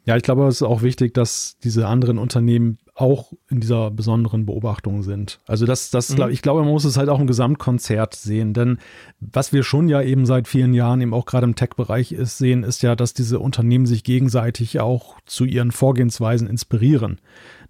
Ja, 0.06 0.16
ich 0.16 0.24
glaube, 0.24 0.46
es 0.48 0.56
ist 0.56 0.62
auch 0.62 0.82
wichtig, 0.84 1.14
dass 1.14 1.58
diese 1.64 1.88
anderen 1.88 2.18
Unternehmen 2.18 2.78
auch 2.94 3.34
in 3.50 3.60
dieser 3.60 3.92
besonderen 3.92 4.46
Beobachtung 4.46 5.04
sind. 5.04 5.42
Also 5.48 5.66
das, 5.66 5.90
das, 5.90 6.12
mhm. 6.12 6.16
glaub, 6.16 6.30
ich 6.30 6.42
glaube, 6.42 6.62
man 6.62 6.72
muss 6.72 6.86
es 6.86 6.96
halt 6.96 7.10
auch 7.10 7.20
im 7.20 7.28
Gesamtkonzert 7.28 8.16
sehen, 8.16 8.54
denn 8.54 8.78
was 9.20 9.52
wir 9.52 9.64
schon 9.64 9.90
ja 9.90 10.02
eben 10.02 10.26
seit 10.26 10.48
vielen 10.48 10.74
Jahren 10.74 11.02
eben 11.02 11.14
auch 11.14 11.26
gerade 11.26 11.46
im 11.46 11.56
Tech-Bereich 11.56 12.14
ist, 12.14 12.38
sehen, 12.38 12.64
ist 12.64 12.84
ja, 12.84 12.96
dass 12.96 13.14
diese 13.14 13.40
Unternehmen 13.40 13.86
sich 13.86 14.06
gegenseitig 14.06 14.80
auch 14.80 15.16
zu 15.26 15.44
ihren 15.44 15.72
Vorgehensweisen 15.72 16.48
inspirieren. 16.48 17.20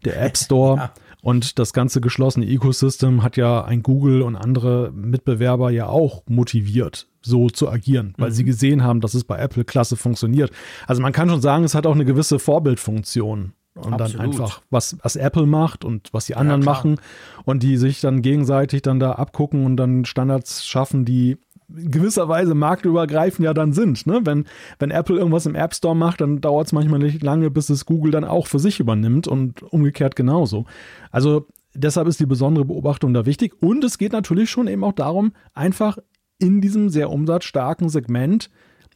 Der 0.03 0.21
App 0.21 0.37
Store 0.37 0.77
ja. 0.77 0.93
Und 1.25 1.57
das 1.57 1.73
ganze 1.73 2.01
geschlossene 2.01 2.45
Ecosystem 2.45 3.23
hat 3.23 3.35
ja 3.35 3.65
ein 3.65 3.81
Google 3.81 4.21
und 4.21 4.35
andere 4.35 4.91
Mitbewerber 4.93 5.71
ja 5.71 5.87
auch 5.87 6.21
motiviert, 6.27 7.07
so 7.23 7.49
zu 7.49 7.67
agieren, 7.67 8.13
weil 8.19 8.29
mhm. 8.29 8.33
sie 8.35 8.43
gesehen 8.43 8.83
haben, 8.83 9.01
dass 9.01 9.15
es 9.15 9.23
bei 9.23 9.39
Apple 9.39 9.65
klasse 9.65 9.95
funktioniert. 9.95 10.51
Also 10.85 11.01
man 11.01 11.13
kann 11.13 11.27
schon 11.27 11.41
sagen, 11.41 11.63
es 11.63 11.73
hat 11.73 11.87
auch 11.87 11.95
eine 11.95 12.05
gewisse 12.05 12.37
Vorbildfunktion 12.37 13.53
und 13.73 13.93
Absolut. 13.93 14.13
dann 14.13 14.21
einfach, 14.21 14.61
was, 14.69 14.97
was 15.01 15.15
Apple 15.15 15.47
macht 15.47 15.83
und 15.83 16.09
was 16.11 16.27
die 16.27 16.35
anderen 16.35 16.61
ja, 16.61 16.65
machen 16.65 16.99
und 17.43 17.63
die 17.63 17.77
sich 17.77 18.01
dann 18.01 18.21
gegenseitig 18.21 18.83
dann 18.83 18.99
da 18.99 19.13
abgucken 19.13 19.65
und 19.65 19.77
dann 19.77 20.05
Standards 20.05 20.63
schaffen, 20.63 21.05
die 21.05 21.39
gewisserweise 21.69 22.55
marktübergreifend 22.55 23.45
ja 23.45 23.53
dann 23.53 23.73
sind. 23.73 24.05
Ne? 24.07 24.21
Wenn, 24.23 24.45
wenn 24.79 24.91
Apple 24.91 25.17
irgendwas 25.17 25.45
im 25.45 25.55
App 25.55 25.73
Store 25.73 25.95
macht, 25.95 26.21
dann 26.21 26.41
dauert 26.41 26.67
es 26.67 26.73
manchmal 26.73 26.99
nicht 26.99 27.23
lange, 27.23 27.49
bis 27.49 27.69
es 27.69 27.85
Google 27.85 28.11
dann 28.11 28.23
auch 28.23 28.47
für 28.47 28.59
sich 28.59 28.79
übernimmt 28.79 29.27
und 29.27 29.63
umgekehrt 29.63 30.15
genauso. 30.15 30.65
Also 31.11 31.47
deshalb 31.73 32.07
ist 32.07 32.19
die 32.19 32.25
besondere 32.25 32.65
Beobachtung 32.65 33.13
da 33.13 33.25
wichtig 33.25 33.53
und 33.61 33.83
es 33.83 33.97
geht 33.97 34.13
natürlich 34.13 34.49
schon 34.49 34.67
eben 34.67 34.83
auch 34.83 34.93
darum, 34.93 35.33
einfach 35.53 35.97
in 36.37 36.61
diesem 36.61 36.89
sehr 36.89 37.09
umsatzstarken 37.09 37.89
Segment 37.89 38.49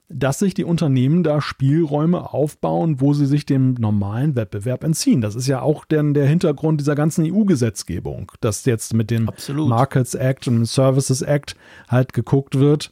dass 0.10 0.40
sich 0.40 0.56
die 0.56 0.64
Unternehmen 0.64 1.24
da 1.24 1.40
Spielräume 1.40 2.34
aufbauen, 2.34 3.00
wo 3.00 3.14
sie 3.14 3.28
sich 3.28 3.46
dem 3.46 3.76
normalen 3.76 4.36
Wettbewerb 4.36 4.84
entziehen. 4.84 5.22
Das 5.22 5.36
ist 5.36 5.48
ja 5.48 5.62
auch 5.62 5.86
der, 5.86 6.04
der 6.04 6.28
Hintergrund 6.28 6.82
dieser 6.82 6.96
ganzen 6.96 7.32
EU-Gesetzgebung, 7.32 8.32
dass 8.42 8.66
jetzt 8.66 8.94
mit 8.96 9.12
dem 9.12 9.30
Absolut. 9.30 9.70
Markets 9.70 10.16
Act 10.16 10.48
und 10.48 10.56
dem 10.56 10.66
Services 10.66 11.22
Act 11.22 11.56
halt 11.88 12.14
geguckt 12.14 12.58
wird, 12.58 12.92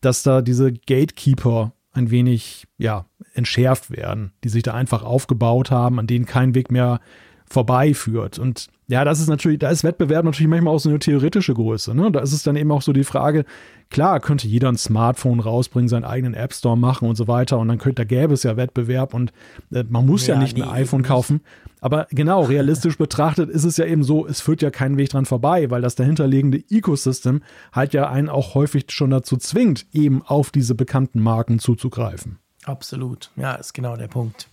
dass 0.00 0.24
da 0.24 0.42
diese 0.42 0.72
Gatekeeper 0.72 1.72
ein 1.92 2.10
wenig 2.10 2.66
ja, 2.78 3.06
entschärft 3.32 3.90
werden, 3.90 4.32
die 4.42 4.48
sich 4.48 4.64
da 4.64 4.74
einfach 4.74 5.02
aufgebaut 5.02 5.70
haben, 5.70 5.98
an 6.00 6.06
denen 6.06 6.26
kein 6.26 6.54
Weg 6.54 6.70
mehr 6.70 7.00
vorbeiführt. 7.48 8.38
Und 8.38 8.68
ja, 8.88 9.04
das 9.04 9.20
ist 9.20 9.28
natürlich, 9.28 9.58
da 9.58 9.70
ist 9.70 9.84
Wettbewerb 9.84 10.24
natürlich 10.24 10.48
manchmal 10.48 10.74
auch 10.74 10.78
so 10.78 10.88
eine 10.88 10.98
theoretische 10.98 11.54
Größe. 11.54 11.94
Ne? 11.94 12.10
Da 12.12 12.20
ist 12.20 12.32
es 12.32 12.42
dann 12.42 12.56
eben 12.56 12.70
auch 12.70 12.82
so 12.82 12.92
die 12.92 13.04
Frage, 13.04 13.44
klar, 13.90 14.20
könnte 14.20 14.46
jeder 14.46 14.68
ein 14.68 14.76
Smartphone 14.76 15.40
rausbringen, 15.40 15.88
seinen 15.88 16.04
eigenen 16.04 16.34
App 16.34 16.52
Store 16.52 16.76
machen 16.76 17.08
und 17.08 17.16
so 17.16 17.26
weiter 17.26 17.58
und 17.58 17.68
dann 17.68 17.78
könnte, 17.78 18.02
da 18.02 18.04
gäbe 18.04 18.34
es 18.34 18.44
ja 18.44 18.56
Wettbewerb 18.56 19.14
und 19.14 19.32
äh, 19.72 19.84
man 19.88 20.06
muss 20.06 20.26
ja, 20.26 20.34
ja 20.34 20.40
nicht 20.40 20.56
nee, 20.56 20.62
ein 20.62 20.68
iPhone 20.68 21.02
kaufen. 21.02 21.40
Aber 21.80 22.06
genau, 22.10 22.42
realistisch 22.44 22.96
betrachtet 22.96 23.50
ist 23.50 23.64
es 23.64 23.76
ja 23.76 23.86
eben 23.86 24.04
so, 24.04 24.26
es 24.26 24.40
führt 24.40 24.62
ja 24.62 24.70
keinen 24.70 24.96
Weg 24.98 25.10
dran 25.10 25.26
vorbei, 25.26 25.70
weil 25.70 25.82
das 25.82 25.96
dahinterliegende 25.96 26.62
Ecosystem 26.70 27.42
halt 27.72 27.92
ja 27.92 28.08
einen 28.08 28.28
auch 28.28 28.54
häufig 28.54 28.86
schon 28.90 29.10
dazu 29.10 29.36
zwingt, 29.36 29.86
eben 29.92 30.22
auf 30.22 30.50
diese 30.50 30.74
bekannten 30.74 31.20
Marken 31.20 31.58
zuzugreifen. 31.58 32.38
Absolut, 32.64 33.30
ja, 33.36 33.54
ist 33.54 33.74
genau 33.74 33.96
der 33.96 34.08
Punkt. 34.08 34.48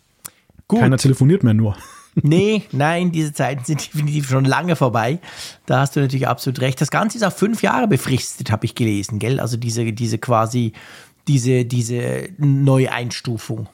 Gut. 0.67 0.79
Keiner 0.79 0.97
telefoniert 0.97 1.43
mehr 1.43 1.53
nur. 1.53 1.75
Nee, 2.21 2.63
nein, 2.71 3.11
diese 3.11 3.33
Zeiten 3.33 3.65
sind 3.65 3.81
definitiv 3.93 4.29
schon 4.29 4.45
lange 4.45 4.75
vorbei. 4.75 5.19
Da 5.65 5.79
hast 5.79 5.95
du 5.95 5.99
natürlich 5.99 6.27
absolut 6.27 6.61
recht. 6.61 6.79
Das 6.79 6.91
Ganze 6.91 7.17
ist 7.17 7.23
auf 7.23 7.35
fünf 7.35 7.63
Jahre 7.63 7.87
befristet, 7.87 8.51
habe 8.51 8.65
ich 8.65 8.75
gelesen, 8.75 9.19
gell? 9.19 9.39
Also 9.39 9.57
diese, 9.57 9.91
diese 9.93 10.17
quasi, 10.17 10.73
diese, 11.27 11.65
diese 11.65 12.29
Neueinstufung. 12.37 13.67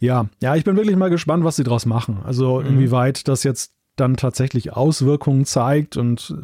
Ja, 0.00 0.28
ja, 0.40 0.54
ich 0.56 0.64
bin 0.64 0.76
wirklich 0.76 0.96
mal 0.96 1.10
gespannt, 1.10 1.44
was 1.44 1.56
sie 1.56 1.64
draus 1.64 1.86
machen. 1.86 2.20
Also 2.24 2.60
inwieweit 2.60 3.26
das 3.28 3.42
jetzt 3.42 3.72
dann 3.96 4.16
tatsächlich 4.16 4.72
Auswirkungen 4.72 5.44
zeigt. 5.44 5.96
Und 5.96 6.34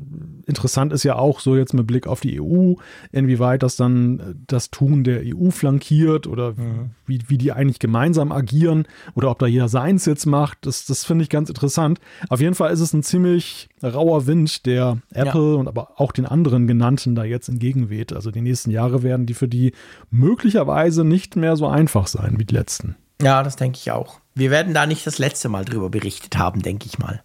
interessant 0.46 0.92
ist 0.92 1.02
ja 1.02 1.16
auch 1.16 1.40
so 1.40 1.56
jetzt 1.56 1.72
mit 1.72 1.86
Blick 1.86 2.06
auf 2.06 2.20
die 2.20 2.40
EU, 2.40 2.74
inwieweit 3.10 3.62
das 3.62 3.76
dann 3.76 4.42
das 4.46 4.70
Tun 4.70 5.02
der 5.02 5.22
EU 5.24 5.50
flankiert 5.50 6.26
oder 6.26 6.52
mhm. 6.52 6.90
wie, 7.06 7.20
wie 7.28 7.38
die 7.38 7.52
eigentlich 7.52 7.78
gemeinsam 7.78 8.32
agieren 8.32 8.86
oder 9.14 9.30
ob 9.30 9.38
da 9.38 9.46
jeder 9.46 9.68
seins 9.68 10.04
jetzt 10.04 10.26
macht. 10.26 10.58
Das, 10.62 10.84
das 10.84 11.04
finde 11.04 11.22
ich 11.22 11.30
ganz 11.30 11.48
interessant. 11.48 12.00
Auf 12.28 12.40
jeden 12.40 12.54
Fall 12.54 12.70
ist 12.70 12.80
es 12.80 12.92
ein 12.92 13.02
ziemlich 13.02 13.68
rauer 13.82 14.26
Wind, 14.26 14.66
der 14.66 14.98
Apple 15.12 15.52
ja. 15.52 15.56
und 15.56 15.68
aber 15.68 16.00
auch 16.00 16.12
den 16.12 16.26
anderen 16.26 16.66
genannten 16.66 17.14
da 17.14 17.24
jetzt 17.24 17.48
entgegenweht. 17.48 18.12
Also 18.12 18.30
die 18.30 18.42
nächsten 18.42 18.70
Jahre 18.70 19.02
werden 19.02 19.24
die 19.24 19.34
für 19.34 19.48
die 19.48 19.72
möglicherweise 20.10 21.02
nicht 21.02 21.36
mehr 21.36 21.56
so 21.56 21.66
einfach 21.66 22.08
sein 22.08 22.34
wie 22.38 22.44
die 22.44 22.54
letzten. 22.54 22.96
Ja, 23.22 23.42
das 23.42 23.56
denke 23.56 23.78
ich 23.80 23.90
auch. 23.90 24.20
Wir 24.34 24.50
werden 24.50 24.74
da 24.74 24.86
nicht 24.86 25.06
das 25.06 25.18
letzte 25.18 25.48
Mal 25.48 25.64
drüber 25.64 25.90
berichtet 25.90 26.38
haben, 26.38 26.62
denke 26.62 26.86
ich 26.86 26.98
mal. 26.98 27.22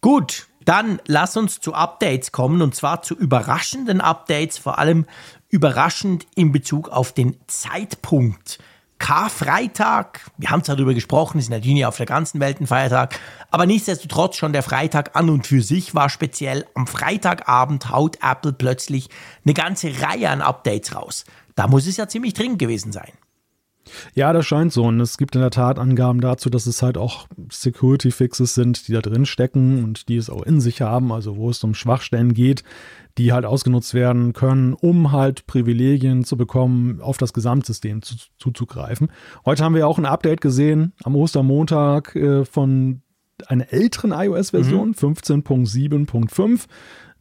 Gut, 0.00 0.48
dann 0.64 1.00
lass 1.06 1.36
uns 1.36 1.60
zu 1.60 1.74
Updates 1.74 2.32
kommen 2.32 2.60
und 2.60 2.74
zwar 2.74 3.02
zu 3.02 3.14
überraschenden 3.14 4.00
Updates, 4.00 4.58
vor 4.58 4.78
allem 4.78 5.06
überraschend 5.48 6.26
in 6.34 6.52
Bezug 6.52 6.88
auf 6.88 7.12
den 7.12 7.36
Zeitpunkt. 7.46 8.58
Karfreitag, 8.98 10.20
wir 10.38 10.50
haben 10.50 10.62
darüber 10.64 10.94
gesprochen, 10.94 11.38
ist 11.38 11.50
natürlich 11.50 11.84
auf 11.84 11.98
der 11.98 12.06
ganzen 12.06 12.40
Welt 12.40 12.60
ein 12.60 12.66
Feiertag, 12.66 13.18
aber 13.50 13.66
nichtsdestotrotz 13.66 14.36
schon 14.36 14.52
der 14.52 14.62
Freitag 14.62 15.14
an 15.14 15.28
und 15.28 15.46
für 15.46 15.62
sich 15.62 15.94
war 15.94 16.08
speziell. 16.08 16.66
Am 16.74 16.86
Freitagabend 16.86 17.90
haut 17.90 18.18
Apple 18.22 18.54
plötzlich 18.54 19.08
eine 19.44 19.54
ganze 19.54 20.00
Reihe 20.00 20.30
an 20.30 20.40
Updates 20.40 20.94
raus. 20.94 21.24
Da 21.54 21.68
muss 21.68 21.86
es 21.86 21.98
ja 21.98 22.08
ziemlich 22.08 22.34
dringend 22.34 22.58
gewesen 22.58 22.90
sein. 22.90 23.12
Ja, 24.14 24.32
das 24.32 24.46
scheint 24.46 24.72
so. 24.72 24.84
Und 24.84 25.00
es 25.00 25.18
gibt 25.18 25.34
in 25.34 25.40
der 25.40 25.50
Tat 25.50 25.78
Angaben 25.78 26.20
dazu, 26.20 26.50
dass 26.50 26.66
es 26.66 26.82
halt 26.82 26.98
auch 26.98 27.26
Security-Fixes 27.50 28.54
sind, 28.54 28.88
die 28.88 28.92
da 28.92 29.00
drin 29.00 29.26
stecken 29.26 29.84
und 29.84 30.08
die 30.08 30.16
es 30.16 30.30
auch 30.30 30.42
in 30.42 30.60
sich 30.60 30.82
haben, 30.82 31.12
also 31.12 31.36
wo 31.36 31.50
es 31.50 31.62
um 31.62 31.74
Schwachstellen 31.74 32.34
geht, 32.34 32.62
die 33.18 33.32
halt 33.32 33.44
ausgenutzt 33.44 33.94
werden 33.94 34.32
können, 34.32 34.74
um 34.74 35.12
halt 35.12 35.46
Privilegien 35.46 36.24
zu 36.24 36.36
bekommen, 36.36 37.00
auf 37.00 37.16
das 37.16 37.32
Gesamtsystem 37.32 38.02
zu, 38.02 38.16
zuzugreifen. 38.38 39.10
Heute 39.44 39.64
haben 39.64 39.74
wir 39.74 39.86
auch 39.86 39.98
ein 39.98 40.06
Update 40.06 40.40
gesehen 40.40 40.92
am 41.02 41.16
Ostermontag 41.16 42.14
äh, 42.14 42.44
von 42.44 43.02
einer 43.46 43.72
älteren 43.72 44.12
iOS-Version, 44.12 44.88
mhm. 44.88 44.94
15.7.5, 44.94 46.66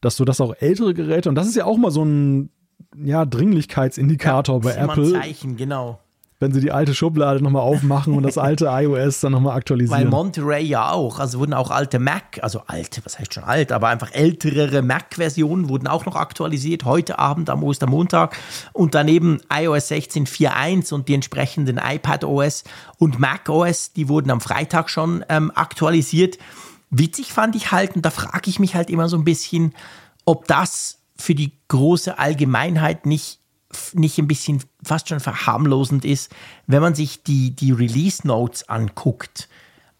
dass 0.01 0.15
du 0.17 0.25
das 0.25 0.41
auch 0.41 0.53
ältere 0.59 0.93
Geräte, 0.93 1.29
und 1.29 1.35
das 1.35 1.47
ist 1.47 1.55
ja 1.55 1.65
auch 1.65 1.77
mal 1.77 1.91
so 1.91 2.03
ein 2.03 2.49
ja, 2.97 3.25
Dringlichkeitsindikator 3.25 4.55
ja, 4.55 4.61
bei 4.61 4.75
Apple. 4.75 5.11
Zeichen, 5.11 5.57
genau 5.57 5.99
wenn 6.39 6.51
sie 6.51 6.59
die 6.59 6.71
alte 6.71 6.93
Schublade 6.93 7.41
nochmal 7.41 7.61
aufmachen 7.61 8.13
und 8.13 8.23
das 8.23 8.37
alte 8.37 8.65
iOS 8.69 9.21
dann 9.21 9.31
nochmal 9.31 9.55
aktualisieren. 9.55 10.01
Weil 10.01 10.09
Monterey 10.09 10.63
ja 10.63 10.91
auch, 10.91 11.19
also 11.19 11.39
wurden 11.39 11.53
auch 11.53 11.71
alte 11.71 11.97
Mac, 11.97 12.39
also 12.41 12.61
alte, 12.67 13.03
was 13.05 13.17
heißt 13.17 13.33
schon 13.33 13.43
alt, 13.43 13.71
aber 13.71 13.87
einfach 13.87 14.11
ältere 14.11 14.81
Mac-Versionen 14.81 15.69
wurden 15.69 15.87
auch 15.87 16.05
noch 16.05 16.15
aktualisiert, 16.15 16.83
heute 16.83 17.19
Abend 17.19 17.49
am 17.49 17.63
Ostermontag 17.63 18.35
und 18.73 18.95
daneben 18.95 19.39
iOS 19.51 19.91
16.4.1 19.91 20.93
und 20.93 21.07
die 21.07 21.13
entsprechenden 21.13 21.79
iPadOS 21.81 22.65
und 22.97 23.17
macOS, 23.19 23.93
die 23.93 24.09
wurden 24.09 24.29
am 24.29 24.41
Freitag 24.41 24.89
schon 24.89 25.23
ähm, 25.29 25.51
aktualisiert. 25.55 26.37
Witzig 26.89 27.31
fand 27.31 27.55
ich 27.55 27.71
halt, 27.71 27.95
und 27.95 28.05
da 28.05 28.09
frage 28.09 28.49
ich 28.49 28.59
mich 28.59 28.75
halt 28.75 28.89
immer 28.89 29.07
so 29.07 29.17
ein 29.17 29.23
bisschen, 29.23 29.73
ob 30.25 30.47
das 30.47 30.99
für 31.17 31.33
die 31.33 31.53
große 31.69 32.19
Allgemeinheit 32.19 33.05
nicht 33.05 33.39
nicht 33.93 34.17
ein 34.17 34.27
bisschen 34.27 34.63
fast 34.83 35.09
schon 35.09 35.19
verharmlosend 35.19 36.05
ist, 36.05 36.33
wenn 36.67 36.81
man 36.81 36.95
sich 36.95 37.23
die, 37.23 37.51
die 37.51 37.71
Release 37.71 38.25
Notes 38.25 38.67
anguckt. 38.69 39.49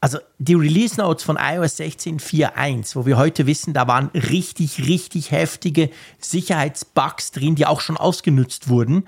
Also 0.02 0.20
die 0.38 0.54
Release 0.54 1.00
Notes 1.00 1.24
von 1.24 1.38
iOS 1.38 1.80
16.4.1, 1.80 2.96
wo 2.96 3.06
wir 3.06 3.18
heute 3.18 3.48
wissen, 3.48 3.74
da 3.74 3.88
waren 3.88 4.10
richtig, 4.14 4.88
richtig 4.88 5.32
heftige 5.32 5.90
Sicherheitsbugs 6.20 7.32
drin, 7.32 7.56
die 7.56 7.66
auch 7.66 7.82
schon 7.82 7.98
ausgenutzt 7.98 8.70
wurden. 8.70 9.08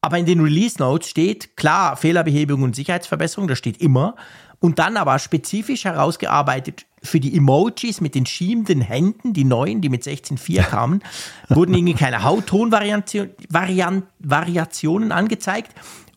Aber 0.00 0.18
in 0.18 0.26
den 0.26 0.40
Release 0.40 0.76
Notes 0.78 1.08
steht 1.08 1.56
klar 1.56 1.96
Fehlerbehebung 1.96 2.62
und 2.62 2.76
Sicherheitsverbesserung, 2.76 3.48
das 3.48 3.56
steht 3.56 3.80
immer. 3.80 4.16
Und 4.60 4.78
dann 4.78 4.98
aber 4.98 5.18
spezifisch 5.18 5.84
herausgearbeitet 5.84 6.84
für 7.04 7.20
die 7.20 7.36
Emojis 7.36 8.00
mit 8.00 8.14
den 8.14 8.24
schiebenden 8.26 8.80
Händen, 8.80 9.32
die 9.32 9.44
neuen, 9.44 9.80
die 9.80 9.88
mit 9.88 10.02
16.4 10.02 10.62
kamen, 10.62 11.02
wurden 11.48 11.74
irgendwie 11.74 11.94
keine 11.94 12.24
Hauttonvariationen 12.24 15.12
angezeigt. 15.12 15.72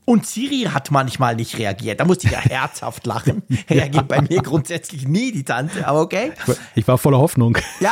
Und 0.10 0.26
Siri 0.26 0.70
hat 0.72 0.90
manchmal 0.90 1.36
nicht 1.36 1.58
reagiert. 1.58 2.00
Da 2.00 2.06
musste 2.06 2.28
ich 2.28 2.34
ja 2.34 2.40
herzhaft 2.40 3.06
lachen. 3.06 3.44
Reagiert 3.70 4.08
bei 4.08 4.22
mir 4.22 4.42
grundsätzlich 4.42 5.06
nie, 5.06 5.34
die 5.34 5.44
Tante, 5.44 5.86
aber 5.86 6.00
okay. 6.00 6.32
Ich 6.76 6.88
war 6.88 6.98
voller 6.98 7.18
Hoffnung. 7.18 7.58
Ja, 7.82 7.92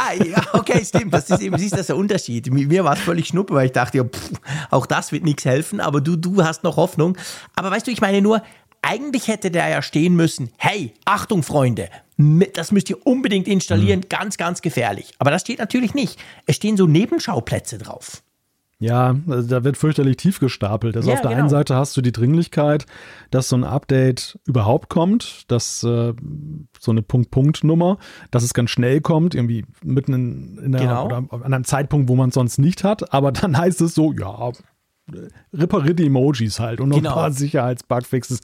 okay, 0.53 0.81
stimmt. 0.85 1.13
Das 1.13 1.29
ist 1.29 1.41
eben, 1.41 1.57
siehst 1.57 1.77
das 1.77 1.87
der 1.87 1.97
Unterschied. 1.97 2.49
Mir 2.53 2.85
war 2.85 2.93
es 2.93 3.01
völlig 3.01 3.27
schnuppe, 3.27 3.53
weil 3.53 3.65
ich 3.65 3.73
dachte, 3.73 3.97
ja, 3.97 4.05
pff, 4.05 4.31
auch 4.71 4.85
das 4.85 5.11
wird 5.11 5.25
nichts 5.25 5.43
helfen, 5.43 5.81
aber 5.81 5.99
du, 5.99 6.15
du 6.15 6.41
hast 6.41 6.63
noch 6.63 6.77
Hoffnung. 6.77 7.17
Aber 7.57 7.69
weißt 7.69 7.85
du, 7.85 7.91
ich 7.91 7.99
meine 7.99 8.21
nur, 8.21 8.41
eigentlich 8.81 9.27
hätte 9.27 9.51
der 9.51 9.67
ja 9.67 9.81
stehen 9.81 10.15
müssen, 10.15 10.51
hey, 10.55 10.93
Achtung 11.03 11.43
Freunde, 11.43 11.89
das 12.17 12.71
müsst 12.71 12.89
ihr 12.89 13.05
unbedingt 13.05 13.47
installieren, 13.47 13.99
mhm. 14.01 14.09
ganz, 14.09 14.37
ganz 14.37 14.61
gefährlich. 14.61 15.13
Aber 15.19 15.31
das 15.31 15.41
steht 15.41 15.59
natürlich 15.59 15.93
nicht. 15.93 16.19
Es 16.45 16.55
stehen 16.55 16.77
so 16.77 16.87
Nebenschauplätze 16.87 17.77
drauf. 17.77 18.21
Ja, 18.77 19.15
also 19.27 19.47
da 19.47 19.63
wird 19.63 19.77
fürchterlich 19.77 20.17
tief 20.17 20.39
gestapelt. 20.39 20.97
Also 20.97 21.09
Ja, 21.09 21.15
auf 21.15 21.21
der 21.21 21.29
genau. 21.29 21.41
einen 21.43 21.49
Seite 21.49 21.75
hast 21.75 21.95
du 21.95 22.01
die 22.01 22.11
Dringlichkeit, 22.11 22.85
dass 23.31 23.47
so 23.47 23.55
ein 23.55 23.63
Update 23.63 24.37
überhaupt 24.45 24.89
kommt, 24.89 25.49
dass 25.49 25.81
äh, 25.83 26.13
so 26.79 26.91
eine 26.91 27.01
Punkt-Punkt-Nummer, 27.01 27.97
dass 28.31 28.43
es 28.43 28.53
ganz 28.53 28.71
schnell 28.71 28.99
kommt, 28.99 29.33
irgendwie 29.33 29.65
mitten 29.81 30.13
in, 30.13 30.57
in 30.57 30.71
der, 30.73 30.81
Genau. 30.81 31.05
oder 31.05 31.23
an 31.29 31.53
einem 31.53 31.63
Zeitpunkt, 31.63 32.09
wo 32.09 32.15
man 32.15 32.29
es 32.29 32.35
sonst 32.35 32.57
nicht 32.57 32.83
hat. 32.83 33.13
Aber 33.13 33.31
dann 33.31 33.57
heißt 33.57 33.79
es 33.79 33.95
so, 33.95 34.11
ja, 34.11 34.51
repariert 35.53 35.99
die 35.99 36.05
Emojis 36.07 36.59
halt 36.59 36.81
und 36.81 36.89
noch 36.89 36.97
Genau. 36.97 37.09
ein 37.11 37.15
paar 37.15 37.31
Sicherheitsbugfixes. 37.31 38.39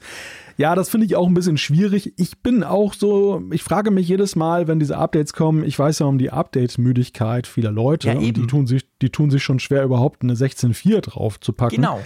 Ja, 0.56 0.74
das 0.74 0.88
finde 0.90 1.06
ich 1.06 1.16
auch 1.16 1.26
ein 1.26 1.34
bisschen 1.34 1.56
schwierig. 1.56 2.12
Ich 2.16 2.38
bin 2.42 2.62
auch 2.62 2.94
so, 2.94 3.42
ich 3.50 3.62
frage 3.62 3.90
mich 3.90 4.06
jedes 4.06 4.36
Mal, 4.36 4.68
wenn 4.68 4.78
diese 4.78 4.96
Updates 4.96 5.32
kommen, 5.32 5.64
ich 5.64 5.78
weiß 5.78 6.00
ja 6.00 6.06
um 6.06 6.18
die 6.18 6.30
Update-Müdigkeit 6.30 7.46
vieler 7.46 7.72
Leute 7.72 8.08
Ja, 8.08 8.14
und 8.14 8.36
die 8.36 8.46
tun 8.46 8.66
sich, 8.66 8.86
die 9.00 9.10
tun 9.10 9.30
sich 9.30 9.42
schon 9.42 9.58
schwer, 9.58 9.82
überhaupt 9.82 10.22
eine 10.22 10.34
16.4 10.34 11.00
drauf 11.00 11.40
zu 11.40 11.52
packen. 11.52 11.76
Genau. 11.76 12.00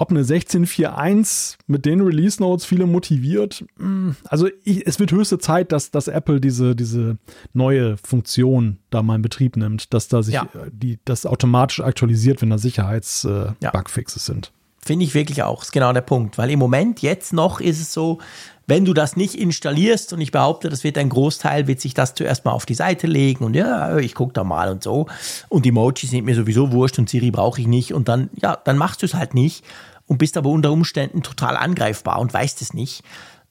Ob 0.00 0.10
eine 0.10 0.22
16.4.1 0.22 1.56
mit 1.66 1.84
den 1.84 2.00
Release 2.00 2.40
Notes 2.40 2.64
viele 2.64 2.86
motiviert, 2.86 3.64
mh, 3.78 4.14
also 4.28 4.48
ich, 4.62 4.86
es 4.86 5.00
wird 5.00 5.10
höchste 5.10 5.38
Zeit, 5.38 5.72
dass, 5.72 5.90
dass 5.90 6.06
Apple 6.06 6.40
diese, 6.40 6.76
diese 6.76 7.18
neue 7.52 7.96
Funktion 7.96 8.78
da 8.90 9.02
mal 9.02 9.16
in 9.16 9.22
Betrieb 9.22 9.56
nimmt, 9.56 9.92
dass 9.92 10.06
da 10.06 10.22
sich 10.22 10.34
Ja. 10.34 10.44
äh, 10.54 10.70
die, 10.72 11.00
das 11.04 11.26
automatisch 11.26 11.80
aktualisiert, 11.80 12.42
wenn 12.42 12.50
da 12.50 12.54
Ja. 12.56 12.58
Sicherheits-Bugfixes 12.58 14.24
sind. 14.24 14.52
Finde 14.80 15.04
ich 15.04 15.14
wirklich 15.14 15.42
auch, 15.42 15.62
ist 15.62 15.72
genau 15.72 15.92
der 15.92 16.00
Punkt. 16.00 16.38
Weil 16.38 16.50
im 16.50 16.58
Moment, 16.58 17.02
jetzt 17.02 17.32
noch, 17.32 17.60
ist 17.60 17.80
es 17.80 17.92
so, 17.92 18.18
wenn 18.66 18.84
du 18.84 18.94
das 18.94 19.16
nicht 19.16 19.34
installierst 19.34 20.12
und 20.12 20.20
ich 20.20 20.30
behaupte, 20.30 20.68
das 20.68 20.84
wird 20.84 20.96
ein 20.98 21.08
Großteil, 21.08 21.66
wird 21.66 21.80
sich 21.80 21.94
das 21.94 22.14
zuerst 22.14 22.44
mal 22.44 22.52
auf 22.52 22.66
die 22.66 22.74
Seite 22.74 23.06
legen 23.06 23.44
und 23.44 23.54
ja, 23.54 23.96
ich 23.98 24.14
gucke 24.14 24.32
da 24.34 24.44
mal 24.44 24.70
und 24.70 24.82
so. 24.82 25.06
Und 25.48 25.64
die 25.64 25.70
Emojis 25.70 26.10
sind 26.10 26.24
mir 26.24 26.34
sowieso 26.34 26.70
wurscht 26.70 26.98
und 26.98 27.08
Siri 27.10 27.30
brauche 27.30 27.60
ich 27.60 27.66
nicht. 27.66 27.92
Und 27.92 28.08
dann, 28.08 28.30
ja, 28.40 28.56
dann 28.56 28.76
machst 28.78 29.02
du 29.02 29.06
es 29.06 29.14
halt 29.14 29.34
nicht 29.34 29.64
und 30.08 30.18
bist 30.18 30.36
aber 30.36 30.50
unter 30.50 30.72
Umständen 30.72 31.22
total 31.22 31.56
angreifbar 31.56 32.18
und 32.18 32.34
weißt 32.34 32.60
es 32.60 32.74
nicht. 32.74 33.04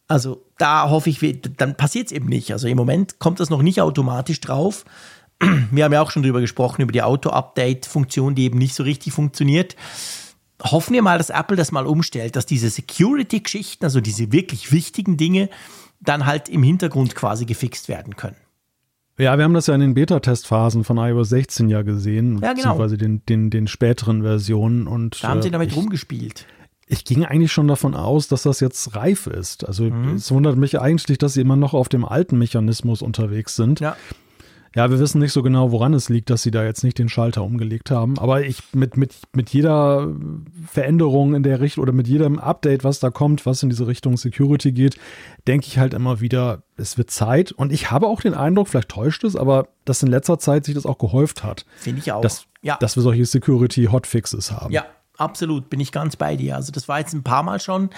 Also 0.09 0.43
da 0.57 0.89
hoffe 0.89 1.09
ich, 1.09 1.41
dann 1.57 1.77
passiert 1.77 2.07
es 2.07 2.11
eben 2.11 2.27
nicht. 2.27 2.51
Also 2.51 2.67
im 2.67 2.77
Moment 2.77 3.19
kommt 3.19 3.39
das 3.39 3.49
noch 3.49 3.61
nicht 3.61 3.81
automatisch 3.81 4.41
drauf. 4.41 4.83
Wir 5.71 5.85
haben 5.85 5.93
ja 5.93 6.01
auch 6.01 6.11
schon 6.11 6.23
drüber 6.23 6.41
gesprochen, 6.41 6.81
über 6.81 6.91
die 6.91 7.03
Auto-Update-Funktion, 7.03 8.35
die 8.35 8.43
eben 8.43 8.57
nicht 8.57 8.75
so 8.75 8.83
richtig 8.83 9.13
funktioniert 9.13 9.77
hoffen 10.63 10.93
wir 10.93 11.01
mal, 11.01 11.17
dass 11.17 11.29
Apple 11.29 11.55
das 11.57 11.71
mal 11.71 11.85
umstellt, 11.85 12.35
dass 12.35 12.45
diese 12.45 12.69
Security-Geschichten, 12.69 13.85
also 13.85 14.01
diese 14.01 14.31
wirklich 14.31 14.71
wichtigen 14.71 15.17
Dinge, 15.17 15.49
dann 15.99 16.25
halt 16.25 16.49
im 16.49 16.63
Hintergrund 16.63 17.15
quasi 17.15 17.45
gefixt 17.45 17.89
werden 17.89 18.15
können. 18.15 18.37
Ja, 19.19 19.37
wir 19.37 19.43
haben 19.45 19.53
das 19.53 19.67
ja 19.67 19.73
in 19.73 19.81
den 19.81 19.93
Beta-Testphasen 19.95 20.83
von 20.83 20.97
iOS 20.97 21.29
16 21.29 21.69
ja 21.69 21.81
gesehen, 21.81 22.33
Ja, 22.41 22.53
genau. 22.53 22.53
beziehungsweise 22.77 22.97
den, 22.97 23.25
den, 23.27 23.49
den 23.49 23.67
späteren 23.67 24.21
Versionen. 24.21 24.87
Und 24.87 25.23
Da 25.23 25.29
haben 25.29 25.41
sie 25.41 25.47
äh, 25.47 25.51
damit 25.51 25.71
ich, 25.71 25.77
rumgespielt. 25.77 26.45
ich 26.85 27.03
ging 27.03 27.25
eigentlich 27.25 27.51
schon 27.51 27.67
davon 27.67 27.95
aus, 27.95 28.27
dass 28.27 28.43
das 28.43 28.59
jetzt 28.59 28.95
reif 28.95 29.25
ist. 29.27 29.65
Also 29.67 29.85
Mhm. 29.85 30.15
es 30.15 30.31
wundert 30.31 30.55
mich 30.57 30.79
eigentlich, 30.79 31.17
dass 31.17 31.33
sie 31.33 31.41
immer 31.41 31.55
noch 31.55 31.73
auf 31.73 31.89
dem 31.89 32.05
alten 32.05 32.37
Mechanismus 32.37 33.01
unterwegs 33.01 33.55
sind. 33.55 33.79
Ja. 33.79 33.95
Ja, 34.75 34.89
wir 34.91 34.99
wissen 34.99 35.19
nicht 35.19 35.31
so 35.31 35.43
genau, 35.43 35.71
woran 35.71 35.93
es 35.93 36.09
liegt, 36.09 36.29
dass 36.29 36.43
sie 36.43 36.51
da 36.51 36.63
jetzt 36.63 36.83
nicht 36.83 36.99
den 36.99 37.09
Schalter 37.09 37.43
umgelegt 37.43 37.91
haben. 37.91 38.17
Aber 38.19 38.43
ich 38.43 38.61
mit, 38.73 38.97
mit, 38.97 39.15
mit 39.33 39.49
jeder 39.49 40.13
Veränderung 40.69 41.35
in 41.35 41.43
der 41.43 41.59
Richtung 41.59 41.83
oder 41.83 41.93
mit 41.93 42.07
jedem 42.07 42.39
Update, 42.39 42.83
was 42.83 42.99
da 42.99 43.09
kommt, 43.09 43.45
was 43.45 43.63
in 43.63 43.69
diese 43.69 43.87
Richtung 43.87 44.17
Security 44.17 44.71
geht, 44.71 44.97
denke 45.47 45.67
ich 45.67 45.79
halt 45.79 45.93
immer 45.93 46.19
wieder, 46.19 46.63
es 46.75 46.97
wird 46.97 47.09
Zeit. 47.09 47.51
Und 47.51 47.71
ich 47.71 47.91
habe 47.91 48.07
auch 48.07 48.21
den 48.21 48.33
Eindruck, 48.33 48.67
vielleicht 48.67 48.89
täuscht 48.89 49.23
es, 49.23 49.35
aber 49.35 49.67
dass 49.85 50.03
in 50.03 50.09
letzter 50.09 50.39
Zeit 50.39 50.65
sich 50.65 50.75
das 50.75 50.85
auch 50.85 50.97
gehäuft 50.97 51.43
hat, 51.43 51.65
Finde 51.77 52.01
ich 52.01 52.11
auch. 52.11 52.21
dass, 52.21 52.45
ja. 52.61 52.77
dass 52.79 52.95
wir 52.95 53.03
solche 53.03 53.25
Security-Hotfixes 53.25 54.51
haben. 54.51 54.73
ja, 54.73 54.85
absolut, 55.17 55.69
bin 55.69 55.79
ich 55.79 55.91
ganz 55.91 56.15
bei 56.15 56.35
dir. 56.35 56.55
Also 56.55 56.71
das 56.71 56.87
war 56.87 56.99
jetzt 56.99 57.13
ein 57.13 57.23
paar 57.23 57.43
Mal 57.43 57.59
schon. 57.59 57.89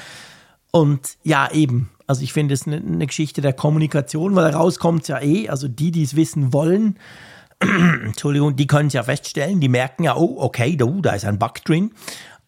Und 0.72 1.18
ja, 1.24 1.52
eben. 1.52 1.90
Also 2.08 2.24
ich 2.24 2.34
finde 2.34 2.54
es 2.54 2.66
eine, 2.66 2.78
eine 2.78 3.08
Geschichte 3.08 3.42
der 3.42 3.54
Kommunikation, 3.54 4.36
weil 4.36 4.52
rauskommt 4.52 5.08
ja 5.08 5.22
eh, 5.22 5.50
also 5.50 5.68
die, 5.68 5.92
die 5.92 6.04
es 6.04 6.16
wissen 6.16 6.54
wollen, 6.54 6.98
Entschuldigung, 7.60 8.56
die 8.56 8.68
können 8.68 8.88
es 8.88 8.94
ja 8.94 9.04
feststellen, 9.04 9.60
die 9.60 9.68
merken 9.68 10.04
ja, 10.04 10.16
oh, 10.16 10.38
okay, 10.40 10.76
da, 10.76 10.86
da 10.86 11.12
ist 11.12 11.26
ein 11.26 11.40
Bug 11.40 11.64
drin. 11.66 11.92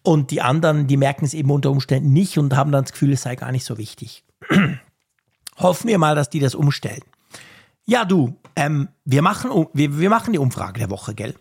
Und 0.02 0.30
die 0.30 0.40
anderen, 0.40 0.88
die 0.88 0.96
merken 0.96 1.24
es 1.24 1.34
eben 1.34 1.50
unter 1.50 1.70
Umständen 1.70 2.12
nicht 2.12 2.38
und 2.38 2.56
haben 2.56 2.72
dann 2.72 2.84
das 2.84 2.92
Gefühl, 2.92 3.12
es 3.12 3.22
sei 3.22 3.36
gar 3.36 3.52
nicht 3.52 3.64
so 3.64 3.78
wichtig. 3.78 4.24
Hoffen 5.58 5.88
wir 5.88 5.98
mal, 5.98 6.16
dass 6.16 6.30
die 6.30 6.40
das 6.40 6.54
umstellen. 6.54 7.02
Ja, 7.84 8.04
du, 8.04 8.36
ähm, 8.56 8.88
wir, 9.04 9.22
machen, 9.22 9.66
wir, 9.72 9.98
wir 9.98 10.10
machen 10.10 10.32
die 10.32 10.38
Umfrage 10.38 10.80
der 10.80 10.90
Woche, 10.90 11.14
gell? 11.14 11.34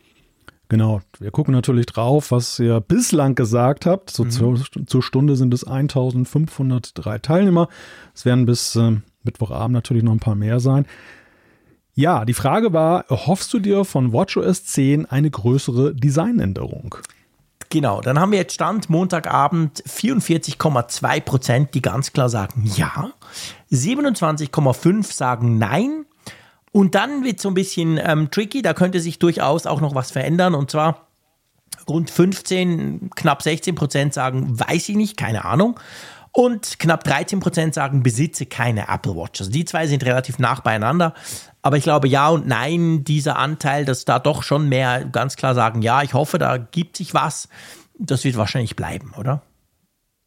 Genau. 0.72 1.02
Wir 1.20 1.32
gucken 1.32 1.54
natürlich 1.54 1.86
drauf, 1.86 2.32
was 2.32 2.58
ihr 2.58 2.80
bislang 2.80 3.36
gesagt 3.36 3.86
habt. 3.86 4.10
So 4.10 4.24
zur, 4.24 4.58
zur 4.86 5.04
Stunde 5.04 5.36
sind 5.36 5.54
es 5.54 5.66
1503 5.66 7.20
Teilnehmer. 7.20 7.68
Es 8.16 8.24
werden 8.24 8.46
bis 8.46 8.78
äh, 8.78 8.94
Mittwochabend 9.24 9.74
natürlich 9.74 10.02
noch 10.02 10.14
ein 10.14 10.22
paar 10.22 10.36
mehr 10.36 10.62
sein. 10.62 10.86
Ja, 11.94 12.24
die 12.24 12.34
Frage 12.34 12.72
war, 12.72 13.04
erhoffst 13.10 13.54
du 13.54 13.60
dir 13.60 13.84
von 13.84 14.14
WatchOS 14.14 14.64
10 14.64 15.08
eine 15.08 15.30
größere 15.30 15.94
Designänderung? 15.94 16.96
Genau, 17.70 18.00
dann 18.00 18.18
haben 18.18 18.32
wir 18.32 18.40
jetzt 18.40 18.54
Stand 18.54 18.90
Montagabend 18.90 19.84
44,2 19.84 21.20
Prozent, 21.20 21.74
die 21.74 21.82
ganz 21.82 22.14
klar 22.14 22.30
sagen 22.30 22.72
ja, 22.78 23.12
27,5 23.74 25.12
sagen 25.12 25.58
nein. 25.58 26.06
Und 26.72 26.96
dann 26.96 27.24
wird 27.24 27.42
so 27.42 27.50
ein 27.50 27.54
bisschen 27.54 28.00
ähm, 28.02 28.32
tricky, 28.32 28.62
da 28.62 28.74
könnte 28.74 29.00
sich 29.00 29.20
durchaus 29.20 29.66
auch 29.66 29.82
noch 29.82 29.94
was 29.94 30.12
verändern. 30.12 30.56
Und 30.56 30.72
zwar 30.72 31.08
rund 31.88 32.10
15, 32.10 33.10
knapp 33.16 33.42
16 33.42 33.76
Prozent 33.76 34.14
sagen, 34.14 34.60
weiß 34.60 34.90
ich 34.90 34.96
nicht, 34.96 35.18
keine 35.18 35.46
Ahnung. 35.46 35.80
Und 36.34 36.80
knapp 36.80 37.04
13 37.04 37.42
Prozent 37.42 37.74
sagen, 37.74 38.04
besitze 38.04 38.46
keine 38.46 38.88
Apple 38.88 39.16
Watch. 39.16 39.42
Also 39.42 39.52
die 39.52 39.66
zwei 39.66 39.86
sind 39.88 40.06
relativ 40.06 40.40
nah 40.40 40.56
beieinander. 40.56 41.14
Aber 41.62 41.76
ich 41.76 41.84
glaube, 41.84 42.08
ja 42.08 42.30
und 42.30 42.48
nein, 42.48 43.04
dieser 43.04 43.38
Anteil, 43.38 43.84
dass 43.84 44.06
da 44.06 44.18
doch 44.18 44.42
schon 44.42 44.70
mehr 44.70 45.04
ganz 45.04 45.36
klar 45.36 45.54
sagen, 45.54 45.82
ja, 45.82 46.02
ich 46.04 46.14
hoffe, 46.14 46.38
da 46.38 46.58
gibt 46.58 46.98
sich 46.98 47.14
was. 47.14 47.50
Das 48.00 48.24
wird 48.24 48.38
wahrscheinlich 48.38 48.78
bleiben, 48.78 49.14
oder? 49.18 49.42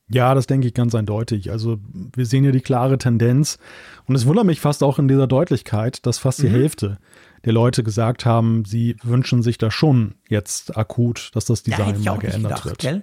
Ja, 0.09 0.35
das 0.35 0.47
denke 0.47 0.67
ich 0.67 0.75
ganz 0.75 0.95
eindeutig. 0.95 1.51
Also 1.51 1.79
wir 2.15 2.27
sehen 2.27 2.45
ja 2.45 2.53
die 2.53 2.61
klare 2.61 2.99
Tendenz. 2.99 3.59
Und 4.07 4.15
es 4.15 4.27
wundert 4.27 4.45
mich 4.45 4.61
fast 4.61 4.83
auch 4.83 4.99
in 4.99 5.09
dieser 5.09 5.27
Deutlichkeit, 5.27 6.05
dass 6.07 6.19
fast 6.19 6.43
die 6.43 6.49
Hälfte 6.49 6.99
der 7.45 7.53
Leute 7.53 7.83
gesagt 7.83 8.25
haben, 8.27 8.65
sie 8.65 8.97
wünschen 9.03 9.43
sich 9.43 9.59
da 9.59 9.71
schon 9.71 10.15
jetzt 10.29 10.77
akut, 10.77 11.31
dass 11.35 11.45
das 11.47 11.63
Design 11.63 11.97
ich 11.99 12.05
mal 12.05 12.19
geändert 12.19 12.63
gedacht, 12.63 12.65
wird. 12.67 12.79
gell? 12.79 13.03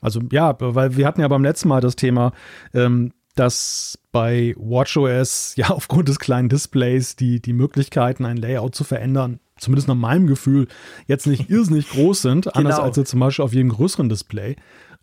Also 0.00 0.20
ja, 0.32 0.54
weil 0.58 0.96
wir 0.96 1.06
hatten 1.06 1.20
ja 1.20 1.28
beim 1.28 1.44
letzten 1.44 1.68
Mal 1.68 1.80
das 1.80 1.96
Thema, 1.96 2.32
ähm, 2.74 3.12
dass 3.34 3.98
bei 4.10 4.54
WatchOS 4.58 5.54
ja 5.56 5.70
aufgrund 5.70 6.08
des 6.08 6.18
kleinen 6.18 6.48
Displays 6.48 7.16
die, 7.16 7.40
die 7.40 7.52
Möglichkeiten, 7.52 8.24
ein 8.26 8.36
Layout 8.36 8.74
zu 8.74 8.84
verändern, 8.84 9.40
zumindest 9.58 9.88
nach 9.88 9.94
meinem 9.94 10.26
Gefühl, 10.26 10.66
jetzt 11.06 11.26
nicht 11.26 11.48
irrsinnig 11.50 11.88
groß 11.90 12.20
sind, 12.22 12.54
anders 12.54 12.76
Genau. 12.76 12.86
als 12.86 12.96
jetzt 12.96 13.10
zum 13.10 13.20
Beispiel 13.20 13.44
auf 13.44 13.54
jedem 13.54 13.70
größeren 13.70 14.08
Display. 14.08 14.56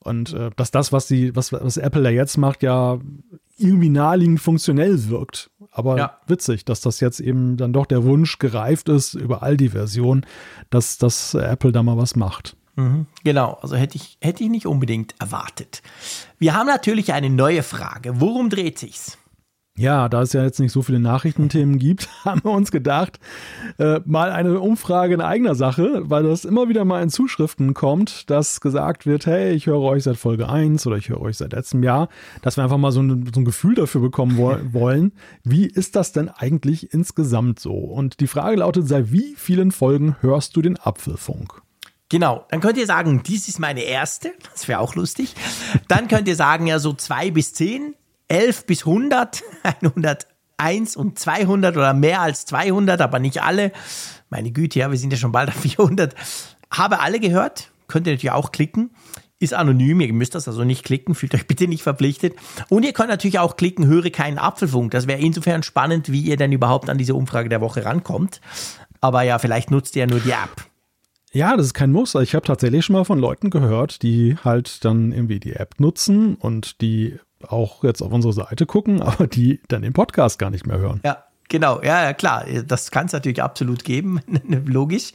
Und 0.10 0.34
äh, 0.34 0.50
dass 0.56 0.72
das, 0.72 0.92
was, 0.92 1.08
die, 1.08 1.36
was, 1.36 1.54
was 1.54 1.78
Apple 1.78 2.04
da 2.04 2.10
jetzt 2.10 2.38
macht, 2.38 2.64
ja 2.64 3.00
irgendwie 3.58 3.90
naheliegend 3.90 4.40
funktionell 4.42 5.08
wirkt. 5.10 5.50
Aber 5.72 5.98
Ja. 5.98 6.18
witzig, 6.28 6.66
dass 6.66 6.82
das 6.82 7.00
jetzt 7.00 7.20
eben 7.20 7.56
dann 7.58 7.74
doch 7.74 7.86
der 7.86 8.04
Wunsch 8.04 8.40
gereift 8.40 8.90
ist 8.90 9.14
über 9.14 9.44
all 9.44 9.56
die 9.56 9.70
Versionen, 9.70 10.26
dass, 10.70 10.98
dass 10.98 11.34
Apple 11.36 11.72
da 11.72 11.84
mal 11.84 11.98
was 11.98 12.16
macht. 12.16 12.56
Genau, 13.26 13.58
also 13.62 13.76
hätte 13.76 13.98
ich, 13.98 14.18
hätte 14.22 14.42
ich 14.44 14.50
nicht 14.50 14.66
unbedingt 14.66 15.14
erwartet. 15.20 15.82
Wir 16.38 16.54
haben 16.56 16.68
natürlich 16.68 17.12
eine 17.12 17.30
neue 17.30 17.62
Frage. 17.62 18.22
Worum 18.22 18.50
dreht 18.50 18.80
sich's? 18.80 19.18
Ja, 19.80 20.10
da 20.10 20.24
es 20.24 20.34
ja 20.34 20.44
jetzt 20.44 20.60
nicht 20.60 20.74
so 20.74 20.82
viele 20.82 21.00
Nachrichtenthemen 21.00 21.80
gibt, 21.80 22.10
haben 22.26 22.44
wir 22.44 22.52
uns 22.52 22.70
gedacht, 22.70 23.18
äh, 23.78 24.02
mal 24.04 24.30
eine 24.30 24.60
Umfrage 24.60 25.14
in 25.14 25.22
eigener 25.22 25.56
Sache, 25.56 26.02
weil 26.04 26.24
das 26.24 26.44
immer 26.44 26.68
wieder 26.68 26.84
mal 26.84 27.02
in 27.02 27.10
Zuschriften 27.10 27.74
kommt, 27.74 28.30
dass 28.30 28.60
gesagt 28.60 29.06
wird, 29.06 29.26
hey, 29.26 29.54
ich 29.54 29.68
höre 29.68 29.80
euch 29.80 30.04
seit 30.04 30.18
Folge 30.18 30.50
1 30.50 30.86
oder 30.86 30.98
ich 30.98 31.08
höre 31.08 31.22
euch 31.22 31.38
seit 31.38 31.54
letztem 31.54 31.82
Jahr, 31.82 32.10
dass 32.42 32.58
wir 32.58 32.66
einfach 32.66 32.78
mal 32.78 32.92
so 32.92 33.02
ein, 33.02 33.32
so 33.34 33.40
ein 33.40 33.46
Gefühl 33.46 33.74
dafür 33.74 34.02
bekommen 34.02 34.36
wo 34.36 34.54
wollen, 34.74 35.14
wie 35.46 35.66
ist 35.66 35.96
das 35.96 36.12
denn 36.12 36.28
eigentlich 36.28 36.94
insgesamt 36.94 37.62
so? 37.62 37.74
Und 37.74 38.20
die 38.20 38.28
Frage 38.28 38.58
lautet, 38.58 38.86
seit 38.86 39.14
wie 39.14 39.34
vielen 39.38 39.72
Folgen 39.72 40.18
hörst 40.20 40.58
du 40.58 40.62
den 40.62 40.78
Apfelfunk? 40.78 41.62
Genau, 42.10 42.46
dann 42.50 42.60
könnt 42.60 42.78
ihr 42.78 42.88
sagen, 42.88 43.22
dies 43.26 43.48
ist 43.48 43.60
meine 43.60 43.84
erste, 43.84 44.34
das 44.52 44.68
wäre 44.68 44.80
auch 44.80 44.96
lustig. 44.96 45.36
Dann 45.88 46.10
könnt 46.10 46.28
ihr 46.28 46.36
sagen, 46.36 46.68
ja, 46.68 46.80
so 46.80 46.92
2 46.92 47.32
bis 47.32 47.54
10, 47.54 47.94
11 48.30 48.66
bis 48.66 48.86
100, 48.86 49.44
101 49.64 50.96
und 50.96 51.20
200 51.20 51.76
oder 51.76 51.94
mehr 51.94 52.22
als 52.22 52.46
200, 52.46 53.02
aber 53.02 53.20
nicht 53.20 53.42
alle. 53.42 53.72
Meine 54.30 54.52
Güte, 54.52 54.80
ja, 54.80 54.90
wir 54.92 54.98
sind 54.98 55.12
ja 55.12 55.18
schon 55.18 55.32
bald 55.32 55.50
auf 55.50 55.56
400. 55.56 56.16
Habe 56.72 57.00
alle 57.00 57.20
gehört, 57.20 57.72
könnt 57.88 58.08
ihr 58.08 58.14
natürlich 58.14 58.32
auch 58.32 58.52
klicken. 58.52 58.92
Ist 59.42 59.54
anonym, 59.54 60.02
ihr 60.02 60.12
müsst 60.14 60.36
das 60.36 60.48
also 60.48 60.66
nicht 60.66 60.84
klicken, 60.84 61.16
fühlt 61.16 61.34
euch 61.34 61.48
bitte 61.48 61.68
nicht 61.68 61.82
verpflichtet. 61.82 62.36
Und 62.68 62.84
ihr 62.84 62.92
könnt 62.92 63.10
natürlich 63.10 63.40
auch 63.40 63.56
klicken, 63.56 63.88
höre 63.88 64.10
keinen 64.10 64.38
Apfelfunk. 64.38 64.92
Das 64.92 65.08
wäre 65.08 65.22
insofern 65.22 65.64
spannend, 65.64 66.12
wie 66.12 66.22
ihr 66.22 66.36
denn 66.36 66.52
überhaupt 66.52 66.90
an 66.90 66.98
diese 66.98 67.16
Umfrage 67.16 67.48
der 67.48 67.62
Woche 67.62 67.86
rankommt. 67.86 68.42
Aber 69.02 69.22
ja, 69.22 69.40
vielleicht 69.40 69.72
nutzt 69.72 69.96
ihr 69.96 70.02
ja 70.02 70.08
nur 70.08 70.20
die 70.20 70.32
App. 70.32 70.68
Ja, 71.32 71.56
das 71.56 71.68
ist 71.68 71.74
kein 71.74 71.92
Muss. 71.92 72.16
Ich 72.16 72.36
habe 72.36 72.46
tatsächlich 72.46 72.84
schon 72.84 72.96
mal 72.96 73.06
von 73.06 73.20
Leuten 73.20 73.50
gehört, 73.50 74.02
die 74.02 74.36
halt 74.44 74.84
dann 74.84 75.12
irgendwie 75.12 75.40
die 75.40 75.54
App 75.54 75.80
nutzen 75.80 76.36
und 76.36 76.82
die 76.82 77.20
auch 77.48 77.84
jetzt 77.84 78.02
auf 78.02 78.12
unsere 78.12 78.34
Seite 78.34 78.66
gucken, 78.66 79.02
aber 79.02 79.28
die 79.28 79.62
dann 79.68 79.82
den 79.82 79.94
Podcast 79.94 80.40
gar 80.40 80.50
nicht 80.50 80.66
mehr 80.66 80.78
hören. 80.78 81.02
Ja, 81.04 81.24
genau. 81.48 81.82
Ja, 81.82 82.04
ja 82.04 82.14
klar. 82.14 82.46
Das 82.66 82.92
kann 82.92 83.08
es 83.08 83.14
natürlich 83.14 83.42
absolut 83.42 83.84
geben, 83.84 84.22
logisch. 84.66 85.14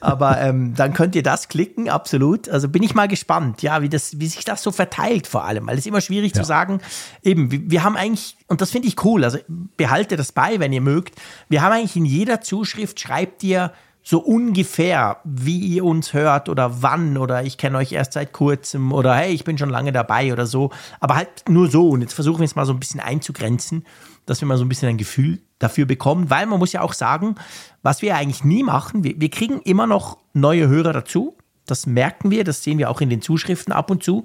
Aber 0.00 0.40
ähm, 0.40 0.74
dann 0.76 0.94
könnt 0.94 1.16
ihr 1.16 1.24
das 1.24 1.48
klicken, 1.48 1.88
absolut. 1.88 2.48
Also 2.48 2.68
bin 2.68 2.82
ich 2.82 2.94
mal 2.94 3.08
gespannt, 3.08 3.62
ja, 3.62 3.82
wie, 3.82 3.88
das, 3.88 4.20
wie 4.20 4.28
sich 4.28 4.44
das 4.44 4.62
so 4.62 4.70
verteilt 4.70 5.26
vor 5.26 5.44
allem. 5.44 5.66
Weil 5.66 5.74
es 5.74 5.80
ist 5.80 5.86
immer 5.86 6.00
schwierig 6.00 6.34
ja. 6.34 6.42
zu 6.42 6.46
sagen, 6.46 6.80
eben, 7.22 7.50
wir, 7.50 7.70
wir 7.70 7.84
haben 7.84 7.96
eigentlich, 7.96 8.36
und 8.46 8.60
das 8.60 8.70
finde 8.70 8.86
ich 8.86 9.04
cool, 9.04 9.24
also 9.24 9.38
behalte 9.76 10.16
das 10.16 10.30
bei, 10.30 10.60
wenn 10.60 10.72
ihr 10.72 10.80
mögt. 10.80 11.20
Wir 11.48 11.62
haben 11.62 11.72
eigentlich 11.72 11.96
in 11.96 12.04
jeder 12.04 12.40
Zuschrift, 12.40 13.00
schreibt 13.00 13.42
ihr, 13.42 13.72
so 14.08 14.20
ungefähr, 14.20 15.18
wie 15.24 15.58
ihr 15.58 15.84
uns 15.84 16.14
hört 16.14 16.48
oder 16.48 16.80
wann 16.80 17.18
oder 17.18 17.42
ich 17.42 17.58
kenne 17.58 17.76
euch 17.76 17.92
erst 17.92 18.14
seit 18.14 18.32
kurzem 18.32 18.90
oder 18.90 19.14
hey, 19.14 19.34
ich 19.34 19.44
bin 19.44 19.58
schon 19.58 19.68
lange 19.68 19.92
dabei 19.92 20.32
oder 20.32 20.46
so. 20.46 20.70
Aber 20.98 21.14
halt 21.14 21.46
nur 21.46 21.70
so. 21.70 21.90
Und 21.90 22.00
jetzt 22.00 22.14
versuchen 22.14 22.38
wir 22.38 22.46
es 22.46 22.56
mal 22.56 22.64
so 22.64 22.72
ein 22.72 22.80
bisschen 22.80 23.00
einzugrenzen, 23.00 23.84
dass 24.24 24.40
wir 24.40 24.48
mal 24.48 24.56
so 24.56 24.64
ein 24.64 24.68
bisschen 24.70 24.88
ein 24.88 24.96
Gefühl 24.96 25.42
dafür 25.58 25.84
bekommen, 25.84 26.30
weil 26.30 26.46
man 26.46 26.58
muss 26.58 26.72
ja 26.72 26.80
auch 26.80 26.94
sagen, 26.94 27.34
was 27.82 28.00
wir 28.00 28.16
eigentlich 28.16 28.44
nie 28.44 28.62
machen, 28.62 29.04
wir, 29.04 29.20
wir 29.20 29.28
kriegen 29.28 29.60
immer 29.60 29.86
noch 29.86 30.16
neue 30.32 30.68
Hörer 30.68 30.94
dazu. 30.94 31.36
Das 31.66 31.84
merken 31.84 32.30
wir, 32.30 32.44
das 32.44 32.64
sehen 32.64 32.78
wir 32.78 32.88
auch 32.88 33.02
in 33.02 33.10
den 33.10 33.20
Zuschriften 33.20 33.74
ab 33.74 33.90
und 33.90 34.02
zu. 34.02 34.24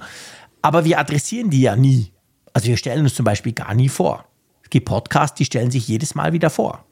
Aber 0.62 0.86
wir 0.86 0.98
adressieren 0.98 1.50
die 1.50 1.60
ja 1.60 1.76
nie. 1.76 2.14
Also 2.54 2.70
wir 2.70 2.78
stellen 2.78 3.04
uns 3.04 3.16
zum 3.16 3.26
Beispiel 3.26 3.52
gar 3.52 3.74
nie 3.74 3.90
vor. 3.90 4.24
Es 4.62 4.70
gibt 4.70 4.88
Podcasts, 4.88 5.36
die 5.36 5.44
stellen 5.44 5.72
sich 5.72 5.90
jedes 5.90 6.16
Mal 6.16 6.32
wieder 6.32 6.50
vor. 6.50 6.86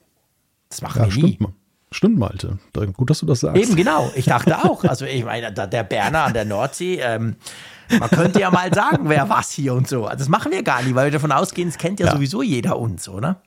Das 0.67 0.81
machen 0.81 1.03
ja, 1.03 1.15
wir 1.15 1.23
nie. 1.23 1.37
Man. 1.39 1.53
Stimmt, 1.93 2.17
Malte. 2.17 2.57
Gut, 2.93 3.09
dass 3.09 3.19
du 3.19 3.25
das 3.25 3.41
sagst. 3.41 3.61
Eben, 3.61 3.75
genau. 3.75 4.09
Ich 4.15 4.25
dachte 4.25 4.57
auch. 4.57 4.83
Also, 4.91 5.05
ich 5.05 5.23
meine, 5.23 5.51
der 5.51 5.83
Berner 5.83 6.23
an 6.23 6.33
der 6.33 6.45
Nordsee, 6.45 6.99
ähm, 7.01 7.35
man 7.99 8.09
könnte 8.09 8.39
ja 8.39 8.49
mal 8.49 8.73
sagen, 8.73 9.09
wer 9.09 9.29
was 9.29 9.51
hier 9.51 9.73
und 9.73 9.87
so. 9.87 10.07
Das 10.07 10.27
machen 10.29 10.51
wir 10.51 10.63
gar 10.63 10.81
nicht, 10.81 10.95
weil 10.95 11.05
wir 11.05 11.11
davon 11.11 11.31
ausgehen, 11.31 11.69
es 11.69 11.77
kennt 11.77 11.99
ja, 11.99 12.07
ja. 12.07 12.13
sowieso 12.13 12.41
jeder 12.41 12.77
uns, 12.77 13.07
oder? 13.07 13.41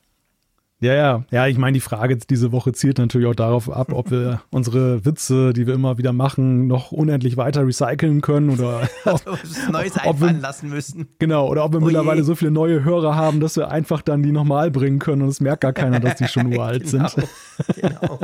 Ja, 0.84 0.92
ja, 0.92 1.24
ja, 1.30 1.46
ich 1.46 1.56
meine, 1.56 1.72
die 1.72 1.80
Frage 1.80 2.14
diese 2.14 2.52
Woche 2.52 2.72
zielt 2.74 2.98
natürlich 2.98 3.26
auch 3.26 3.34
darauf 3.34 3.70
ab, 3.70 3.90
ob 3.90 4.10
wir 4.10 4.42
unsere 4.50 5.02
Witze, 5.06 5.54
die 5.54 5.66
wir 5.66 5.72
immer 5.72 5.96
wieder 5.96 6.12
machen, 6.12 6.66
noch 6.66 6.92
unendlich 6.92 7.38
weiter 7.38 7.66
recyceln 7.66 8.20
können 8.20 8.50
oder 8.50 8.82
ob, 9.06 9.22
Neues 9.72 9.96
ob 9.96 10.06
einfallen 10.06 10.36
wir, 10.36 10.42
lassen 10.42 10.68
müssen. 10.68 11.08
Genau, 11.18 11.48
oder 11.48 11.64
ob 11.64 11.72
wir 11.72 11.80
oh 11.80 11.86
mittlerweile 11.86 12.20
je. 12.20 12.26
so 12.26 12.34
viele 12.34 12.50
neue 12.50 12.84
Hörer 12.84 13.16
haben, 13.16 13.40
dass 13.40 13.56
wir 13.56 13.70
einfach 13.70 14.02
dann 14.02 14.22
die 14.22 14.30
nochmal 14.30 14.70
bringen 14.70 14.98
können 14.98 15.22
und 15.22 15.28
es 15.28 15.40
merkt 15.40 15.62
gar 15.62 15.72
keiner, 15.72 16.00
dass 16.00 16.16
die 16.16 16.28
schon 16.28 16.52
uralt 16.54 16.84
genau, 16.84 17.08
sind. 17.08 17.28
genau. 17.80 18.20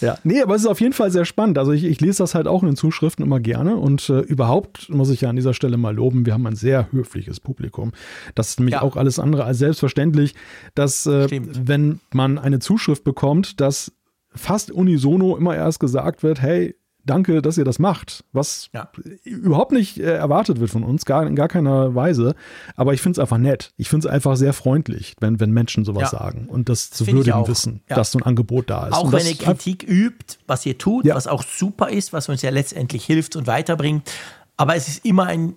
ja, 0.00 0.16
nee, 0.22 0.40
aber 0.40 0.54
es 0.54 0.62
ist 0.62 0.68
auf 0.68 0.80
jeden 0.80 0.92
Fall 0.92 1.10
sehr 1.10 1.24
spannend. 1.24 1.58
Also 1.58 1.72
ich, 1.72 1.82
ich 1.82 2.00
lese 2.00 2.18
das 2.22 2.36
halt 2.36 2.46
auch 2.46 2.62
in 2.62 2.68
den 2.68 2.76
Zuschriften 2.76 3.24
immer 3.24 3.40
gerne 3.40 3.74
und 3.74 4.08
äh, 4.10 4.20
überhaupt 4.20 4.90
muss 4.90 5.10
ich 5.10 5.22
ja 5.22 5.28
an 5.28 5.34
dieser 5.34 5.54
Stelle 5.54 5.76
mal 5.76 5.92
loben, 5.92 6.24
wir 6.24 6.34
haben 6.34 6.46
ein 6.46 6.54
sehr 6.54 6.92
höfliches 6.92 7.40
Publikum. 7.40 7.90
Das 8.36 8.50
ist 8.50 8.60
nämlich 8.60 8.74
ja. 8.74 8.82
auch 8.82 8.96
alles 8.96 9.18
andere 9.18 9.42
als 9.42 9.58
selbstverständlich, 9.58 10.36
dass 10.76 11.04
äh, 11.06 11.26
wenn 11.52 12.00
man 12.12 12.38
eine 12.38 12.58
Zuschrift 12.58 13.04
bekommt, 13.04 13.60
dass 13.60 13.92
fast 14.34 14.70
unisono 14.70 15.36
immer 15.36 15.56
erst 15.56 15.80
gesagt 15.80 16.22
wird, 16.22 16.40
hey, 16.40 16.74
danke, 17.08 17.42
dass 17.42 17.58
ihr 17.58 17.64
das 17.64 17.78
macht, 17.78 18.24
was 18.32 18.68
ja. 18.72 18.90
überhaupt 19.24 19.72
nicht 19.72 19.98
äh, 19.98 20.14
erwartet 20.14 20.60
wird 20.60 20.70
von 20.70 20.82
uns, 20.82 21.04
gar, 21.04 21.26
in 21.26 21.34
gar 21.34 21.48
keiner 21.48 21.94
Weise. 21.94 22.34
Aber 22.76 22.94
ich 22.94 23.00
finde 23.00 23.12
es 23.12 23.18
einfach 23.18 23.38
nett. 23.38 23.72
Ich 23.76 23.88
finde 23.88 24.06
es 24.06 24.12
einfach 24.12 24.36
sehr 24.36 24.52
freundlich, 24.52 25.14
wenn, 25.20 25.40
wenn 25.40 25.50
Menschen 25.50 25.84
sowas 25.84 26.12
ja. 26.12 26.18
sagen 26.18 26.46
und 26.48 26.68
das 26.68 26.90
zu 26.90 27.06
würdigen 27.06 27.46
wissen, 27.48 27.82
ja. 27.88 27.96
dass 27.96 28.12
so 28.12 28.18
ein 28.18 28.22
Angebot 28.22 28.70
da 28.70 28.88
ist. 28.88 28.94
Auch 28.94 29.10
wenn 29.12 29.26
ihr 29.26 29.36
Kritik 29.36 29.84
übt, 29.88 30.36
was 30.46 30.64
ihr 30.66 30.78
tut, 30.78 31.06
was 31.06 31.26
auch 31.26 31.42
super 31.42 31.88
ist, 31.88 32.12
was 32.12 32.28
uns 32.28 32.42
ja 32.42 32.50
letztendlich 32.50 33.04
hilft 33.04 33.36
und 33.36 33.46
weiterbringt. 33.46 34.10
Aber 34.56 34.76
es 34.76 34.88
ist 34.88 35.04
immer 35.04 35.26
ein 35.26 35.54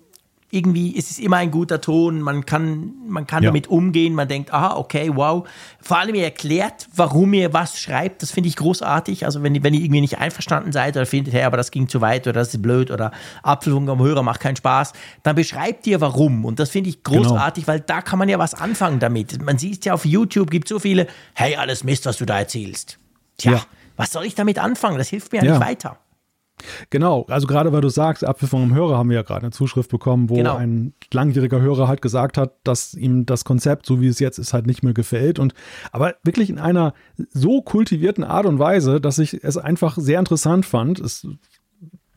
irgendwie 0.54 0.90
ist 0.90 1.10
es 1.10 1.18
immer 1.18 1.38
ein 1.38 1.50
guter 1.50 1.80
Ton, 1.80 2.20
man 2.20 2.44
kann, 2.44 2.92
man 3.08 3.26
kann 3.26 3.42
ja. 3.42 3.48
damit 3.48 3.68
umgehen, 3.68 4.14
man 4.14 4.28
denkt, 4.28 4.52
aha, 4.52 4.76
okay, 4.76 5.10
wow. 5.14 5.48
Vor 5.80 5.98
allem 5.98 6.14
ihr 6.14 6.24
erklärt, 6.24 6.88
warum 6.94 7.32
ihr 7.32 7.54
was 7.54 7.80
schreibt, 7.80 8.22
das 8.22 8.32
finde 8.32 8.50
ich 8.50 8.56
großartig. 8.56 9.24
Also 9.24 9.42
wenn, 9.42 9.64
wenn 9.64 9.72
ihr 9.72 9.80
irgendwie 9.80 10.02
nicht 10.02 10.18
einverstanden 10.18 10.70
seid 10.70 10.94
oder 10.94 11.06
findet, 11.06 11.32
hey, 11.32 11.44
aber 11.44 11.56
das 11.56 11.70
ging 11.70 11.88
zu 11.88 12.02
weit 12.02 12.26
oder 12.26 12.34
das 12.34 12.52
ist 12.52 12.60
blöd 12.60 12.90
oder 12.90 13.12
Apfelfunk 13.42 13.88
am 13.88 14.00
Hörer 14.00 14.22
macht 14.22 14.40
keinen 14.40 14.56
Spaß, 14.56 14.92
dann 15.22 15.36
beschreibt 15.36 15.86
ihr 15.86 16.02
warum. 16.02 16.44
Und 16.44 16.58
das 16.58 16.68
finde 16.68 16.90
ich 16.90 17.02
genau. 17.02 17.22
großartig, 17.22 17.64
genau. 17.64 17.72
weil 17.72 17.80
da 17.80 18.02
kann 18.02 18.18
man 18.18 18.28
ja 18.28 18.38
was 18.38 18.52
anfangen 18.52 19.00
damit. 19.00 19.40
Man 19.40 19.56
sieht 19.56 19.86
ja 19.86 19.94
auf 19.94 20.04
YouTube, 20.04 20.50
gibt 20.50 20.68
so 20.68 20.78
viele, 20.78 21.06
hey, 21.32 21.56
alles 21.56 21.82
Mist, 21.82 22.04
was 22.04 22.18
du 22.18 22.26
da 22.26 22.38
erzählst. 22.38 22.98
Tja, 23.38 23.52
ja. 23.52 23.62
was 23.96 24.12
soll 24.12 24.26
ich 24.26 24.34
damit 24.34 24.58
anfangen? 24.58 24.98
Das 24.98 25.08
hilft 25.08 25.32
mir 25.32 25.38
ja, 25.38 25.44
ja. 25.44 25.52
nicht 25.52 25.66
weiter. 25.66 25.96
Genau, 26.90 27.24
also 27.28 27.46
gerade 27.46 27.72
weil 27.72 27.80
du 27.80 27.88
sagst, 27.88 28.24
Apfel 28.24 28.48
vom 28.48 28.74
Hörer 28.74 28.96
haben 28.96 29.08
wir 29.08 29.16
ja 29.16 29.22
gerade 29.22 29.42
eine 29.42 29.50
Zuschrift 29.50 29.90
bekommen, 29.90 30.30
wo 30.30 30.34
genau. 30.34 30.56
ein 30.56 30.94
langjähriger 31.12 31.60
Hörer 31.60 31.88
halt 31.88 32.02
gesagt 32.02 32.38
hat, 32.38 32.54
dass 32.64 32.94
ihm 32.94 33.26
das 33.26 33.44
Konzept, 33.44 33.86
so 33.86 34.00
wie 34.00 34.06
es 34.06 34.18
jetzt 34.18 34.38
ist, 34.38 34.52
halt 34.52 34.66
nicht 34.66 34.82
mehr 34.82 34.94
gefällt. 34.94 35.38
Und 35.38 35.54
aber 35.90 36.14
wirklich 36.22 36.50
in 36.50 36.58
einer 36.58 36.94
so 37.30 37.62
kultivierten 37.62 38.24
Art 38.24 38.46
und 38.46 38.58
Weise, 38.58 39.00
dass 39.00 39.18
ich 39.18 39.42
es 39.42 39.56
einfach 39.56 39.96
sehr 39.98 40.18
interessant 40.18 40.66
fand. 40.66 41.00
Es 41.00 41.26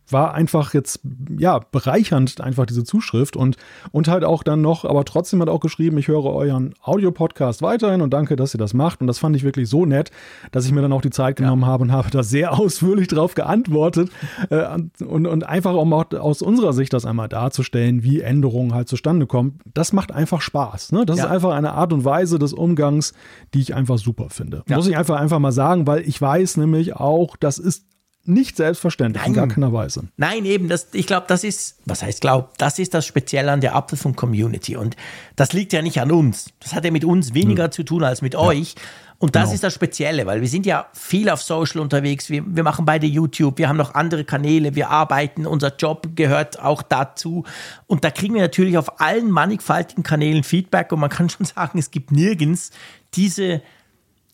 war 0.10 0.34
einfach 0.34 0.74
jetzt, 0.74 1.00
ja, 1.38 1.60
bereichernd, 1.72 2.42
einfach 2.42 2.66
diese 2.66 2.84
Zuschrift 2.84 3.36
und, 3.36 3.58
und 3.92 4.08
halt 4.08 4.24
auch 4.24 4.44
dann 4.44 4.62
noch, 4.62 4.86
aber 4.86 5.06
trotzdem 5.06 5.42
hat 5.42 5.50
auch 5.50 5.60
geschrieben, 5.60 5.98
ich 5.98 6.08
höre 6.08 6.26
euren 6.26 6.74
Audiopodcast 6.82 7.62
weiterhin 7.62 8.02
und 8.02 8.14
danke, 8.14 8.36
dass 8.36 8.54
ihr 8.54 8.58
das 8.58 8.74
macht. 8.74 9.02
Und 9.02 9.08
das 9.08 9.20
fand 9.20 9.36
ich 9.36 9.44
wirklich 9.44 9.70
so 9.70 9.86
nett, 9.86 10.12
dass 10.52 10.66
ich 10.66 10.72
mir 10.72 10.82
dann 10.82 10.94
auch 10.94 11.02
die 11.02 11.10
Zeit 11.10 11.38
genommen 11.38 11.64
ja. 11.64 11.68
habe 11.68 11.84
und 11.84 11.92
habe 11.92 12.10
da 12.12 12.24
sehr 12.24 12.54
ausführlich 12.60 13.08
drauf 13.08 13.34
geantwortet 13.36 14.10
äh, 14.50 14.66
und, 15.04 15.28
und 15.28 15.44
einfach 15.44 15.74
um 15.74 15.94
auch 15.94 16.06
aus 16.14 16.42
unserer 16.42 16.74
Sicht 16.74 16.94
das 16.94 17.06
einmal 17.06 17.30
darzustellen, 17.30 18.04
wie 18.04 18.22
Änderungen 18.22 18.74
halt 18.74 18.88
zustande 18.88 19.26
kommen. 19.26 19.60
Das 19.74 19.94
macht 19.94 20.12
einfach 20.12 20.42
Spaß. 20.42 20.92
Ne? 20.92 21.06
Das 21.06 21.18
ja. 21.18 21.26
ist 21.26 21.32
einfach 21.32 21.54
eine 21.54 21.74
Art 21.74 21.94
und 21.94 22.06
Weise 22.06 22.40
des 22.40 22.54
Umgangs, 22.54 23.14
die 23.54 23.62
ich 23.62 23.74
einfach 23.74 23.98
super 23.98 24.30
finde. 24.30 24.64
Ja. 24.68 24.76
Muss 24.76 24.88
ich 24.88 24.98
einfach, 24.98 25.20
einfach 25.20 25.40
mal 25.40 25.52
sagen, 25.52 25.88
weil 25.88 26.02
ich 26.02 26.22
weiß 26.22 26.58
nämlich 26.58 26.96
auch, 26.96 27.36
das 27.38 27.58
ist 27.58 27.86
nicht 28.28 28.58
selbstverständlich, 28.58 29.22
Nein. 29.22 29.32
in 29.32 29.36
gar 29.36 29.48
keiner 29.48 29.74
Weise. 29.74 30.06
Nein, 30.18 30.46
eben, 30.46 30.68
das, 30.68 30.88
ich 30.94 31.08
glaube, 31.08 31.26
das 31.28 31.44
ist, 31.44 31.78
was 31.86 32.04
heißt 32.04 32.22
glaub, 32.22 32.58
das 32.58 32.80
ist 32.80 32.94
das 32.94 33.06
Spezielle 33.06 33.52
an 33.52 33.62
der 33.62 33.76
Apfelfunk-Community. 33.76 34.76
Und 34.76 34.96
das 35.36 35.54
liegt 35.54 35.74
ja 35.74 35.82
nicht 35.82 36.00
an 36.00 36.12
uns. 36.12 36.50
Das 36.60 36.74
hat 36.74 36.86
ja 36.86 36.92
mit 36.92 37.06
uns 37.06 37.34
weniger 37.34 37.68
mhm. 37.68 37.72
zu 37.72 37.84
tun 37.84 38.04
als 38.04 38.22
mit 38.22 38.34
ja. 38.34 38.40
euch. 38.40 38.76
Und 39.18 39.36
das 39.36 39.44
genau. 39.44 39.54
ist 39.54 39.64
das 39.64 39.74
Spezielle, 39.74 40.26
weil 40.26 40.42
wir 40.42 40.48
sind 40.48 40.66
ja 40.66 40.88
viel 40.94 41.30
auf 41.30 41.42
Social 41.42 41.80
unterwegs. 41.80 42.30
Wir, 42.30 42.44
wir 42.46 42.64
machen 42.64 42.86
beide 42.86 43.08
YouTube, 43.08 43.58
wir 43.58 43.70
haben 43.70 43.78
noch 43.78 43.96
andere 43.96 44.26
Kanäle, 44.26 44.76
wir 44.76 44.90
arbeiten, 44.90 45.46
unser 45.46 45.74
Job 45.76 46.10
gehört 46.16 46.60
auch 46.60 46.82
dazu. 46.82 47.46
Und 47.88 48.04
da 48.04 48.12
kriegen 48.12 48.34
wir 48.34 48.42
natürlich 48.42 48.78
auf 48.78 49.00
allen 49.00 49.32
mannigfaltigen 49.32 50.04
Kanälen 50.04 50.44
Feedback 50.44 50.92
und 50.92 51.00
man 51.00 51.10
kann 51.10 51.30
schon 51.30 51.46
sagen, 51.46 51.80
es 51.80 51.92
gibt 51.92 52.12
nirgends 52.12 52.72
diese 53.14 53.62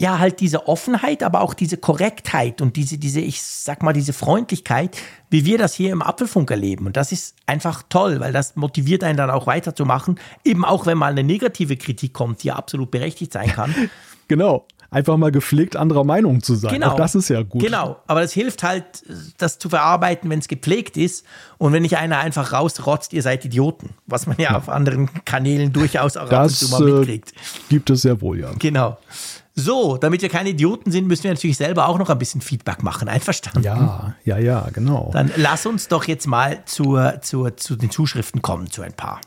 ja, 0.02 0.18
halt 0.18 0.40
diese 0.40 0.68
Offenheit, 0.68 1.22
aber 1.22 1.42
auch 1.42 1.54
diese 1.54 1.78
Korrektheit 1.78 2.60
und 2.60 2.76
diese, 2.76 2.98
diese, 2.98 3.20
ich 3.20 3.40
sag 3.44 3.84
mal, 3.84 3.94
diese 3.94 4.14
Freundlichkeit, 4.14 4.98
wie 5.30 5.46
wir 5.46 5.60
das 5.60 5.76
hier 5.76 5.92
im 5.92 6.02
Apfelfunk 6.02 6.50
erleben. 6.50 6.88
Und 6.88 6.98
das 6.98 7.12
ist 7.12 7.36
einfach 7.46 7.84
toll, 7.88 8.20
weil 8.20 8.34
das 8.34 8.56
motiviert 8.56 9.04
einen 9.04 9.16
dann 9.16 9.30
auch 9.30 9.46
weiterzumachen. 9.46 10.20
Eben 10.44 10.66
auch, 10.66 10.88
wenn 10.88 10.98
mal 10.98 11.12
eine 11.12 11.24
negative 11.24 11.78
Kritik 11.78 12.14
kommt, 12.14 12.42
die 12.42 12.48
ja 12.48 12.56
absolut 12.56 12.90
berechtigt 12.90 13.32
sein 13.32 13.50
kann. 13.50 13.76
genau. 14.28 14.66
Einfach 14.90 15.16
mal 15.18 15.32
gepflegt 15.32 15.76
anderer 15.76 16.04
Meinung 16.04 16.42
zu 16.42 16.56
sein. 16.56 16.74
Genau. 16.74 16.90
Auch 16.90 16.96
das 16.96 17.14
ist 17.14 17.30
ja 17.30 17.44
gut. 17.44 17.62
Genau. 17.62 17.98
Aber 18.08 18.22
das 18.22 18.34
hilft 18.34 18.64
halt, 18.64 19.04
das 19.38 19.60
zu 19.60 19.70
verarbeiten, 19.70 20.30
wenn 20.32 20.40
es 20.40 20.48
gepflegt 20.48 20.98
ist. 20.98 21.26
Und 21.60 21.74
wenn 21.74 21.84
nicht 21.84 21.98
einer 21.98 22.18
einfach 22.18 22.52
rausrotzt, 22.52 23.14
ihr 23.14 23.22
seid 23.22 23.46
Idioten. 23.46 23.92
Was 24.08 24.26
man 24.26 24.36
ja, 24.38 24.52
ja. 24.52 24.58
auf 24.58 24.68
anderen 24.68 25.10
Kanälen 25.26 25.72
durchaus 25.72 26.18
auch 26.18 26.28
das, 26.28 26.34
ab 26.34 26.44
und 26.46 26.56
zu 26.56 26.70
mal 26.70 26.92
mitkriegt. 26.92 27.32
Äh, 27.32 27.36
gibt 27.70 27.90
es 27.92 28.02
sehr 28.02 28.20
wohl, 28.20 28.40
ja. 28.40 28.52
Genau. 28.58 28.98
So, 29.54 29.98
damit 29.98 30.22
wir 30.22 30.30
keine 30.30 30.50
Idioten 30.50 30.92
sind, 30.92 31.08
müssen 31.08 31.26
wir 31.26 31.32
natürlich 31.32 31.58
selber 31.58 31.88
auch 31.88 32.00
noch 32.00 32.10
ein 32.10 32.18
bisschen 32.18 32.42
Feedback 32.42 32.84
machen. 32.84 33.10
Einverstanden? 33.10 33.64
Ja, 33.64 34.16
ja, 34.24 34.38
ja, 34.38 34.70
genau. 34.72 35.10
Dann 35.14 35.32
lass 35.36 35.66
uns 35.66 35.88
doch 35.88 36.06
jetzt 36.06 36.26
mal 36.26 36.64
zur, 36.66 37.22
zur, 37.22 37.58
zu 37.58 37.76
den 37.76 37.92
Zuschriften 37.92 38.42
kommen, 38.42 38.70
zu 38.70 38.82
ein 38.82 38.94
paar. 38.94 39.20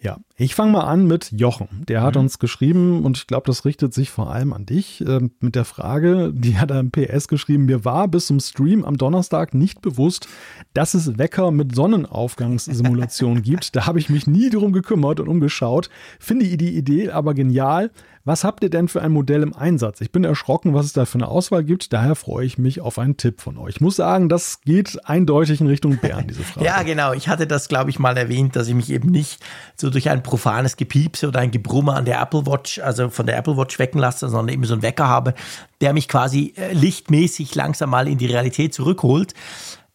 Ja, 0.00 0.18
ich 0.42 0.54
fange 0.54 0.72
mal 0.72 0.84
an 0.84 1.06
mit 1.06 1.30
Jochen. 1.32 1.68
Der 1.88 2.02
hat 2.02 2.16
mhm. 2.16 2.22
uns 2.22 2.38
geschrieben 2.38 3.04
und 3.04 3.16
ich 3.16 3.26
glaube, 3.26 3.46
das 3.46 3.64
richtet 3.64 3.94
sich 3.94 4.10
vor 4.10 4.32
allem 4.32 4.52
an 4.52 4.66
dich 4.66 5.00
äh, 5.06 5.20
mit 5.40 5.54
der 5.54 5.64
Frage, 5.64 6.32
die 6.34 6.58
hat 6.58 6.70
er 6.70 6.80
im 6.80 6.90
PS 6.90 7.28
geschrieben, 7.28 7.66
mir 7.66 7.84
war 7.84 8.08
bis 8.08 8.26
zum 8.26 8.40
Stream 8.40 8.84
am 8.84 8.98
Donnerstag 8.98 9.54
nicht 9.54 9.82
bewusst, 9.82 10.28
dass 10.74 10.94
es 10.94 11.18
Wecker 11.18 11.50
mit 11.50 11.74
Sonnenaufgangssimulation 11.74 13.42
gibt. 13.42 13.76
Da 13.76 13.86
habe 13.86 13.98
ich 13.98 14.08
mich 14.08 14.26
nie 14.26 14.50
drum 14.50 14.72
gekümmert 14.72 15.20
und 15.20 15.28
umgeschaut. 15.28 15.90
Finde 16.18 16.56
die 16.56 16.76
Idee 16.76 17.10
aber 17.10 17.34
genial. 17.34 17.90
Was 18.24 18.44
habt 18.44 18.62
ihr 18.62 18.70
denn 18.70 18.86
für 18.86 19.02
ein 19.02 19.10
Modell 19.10 19.42
im 19.42 19.52
Einsatz? 19.52 20.00
Ich 20.00 20.12
bin 20.12 20.22
erschrocken, 20.22 20.74
was 20.74 20.86
es 20.86 20.92
da 20.92 21.06
für 21.06 21.18
eine 21.18 21.26
Auswahl 21.26 21.64
gibt. 21.64 21.92
Daher 21.92 22.14
freue 22.14 22.46
ich 22.46 22.56
mich 22.56 22.80
auf 22.80 23.00
einen 23.00 23.16
Tipp 23.16 23.40
von 23.40 23.58
euch. 23.58 23.76
Ich 23.76 23.80
muss 23.80 23.96
sagen, 23.96 24.28
das 24.28 24.60
geht 24.60 24.96
eindeutig 25.08 25.60
in 25.60 25.66
Richtung 25.66 25.96
Bären, 25.96 26.28
diese 26.28 26.42
Frage. 26.44 26.64
ja, 26.64 26.82
genau. 26.84 27.14
Ich 27.14 27.26
hatte 27.26 27.48
das, 27.48 27.66
glaube 27.66 27.90
ich, 27.90 27.98
mal 27.98 28.16
erwähnt, 28.16 28.54
dass 28.54 28.68
ich 28.68 28.74
mich 28.74 28.90
eben 28.90 29.10
nicht 29.10 29.40
so 29.74 29.90
durch 29.90 30.08
ein 30.08 30.22
profanes 30.32 30.78
Gepiepse 30.78 31.28
oder 31.28 31.40
ein 31.40 31.50
Gebrumme 31.50 31.92
an 31.92 32.06
der 32.06 32.18
Apple 32.18 32.46
Watch, 32.46 32.78
also 32.78 33.10
von 33.10 33.26
der 33.26 33.36
Apple 33.36 33.58
Watch 33.58 33.78
wecken 33.78 34.00
lasse, 34.00 34.30
sondern 34.30 34.54
eben 34.54 34.64
so 34.64 34.72
einen 34.72 34.80
Wecker 34.80 35.06
habe, 35.06 35.34
der 35.82 35.92
mich 35.92 36.08
quasi 36.08 36.54
äh, 36.56 36.72
lichtmäßig 36.72 37.54
langsam 37.54 37.90
mal 37.90 38.08
in 38.08 38.16
die 38.16 38.24
Realität 38.24 38.72
zurückholt. 38.72 39.34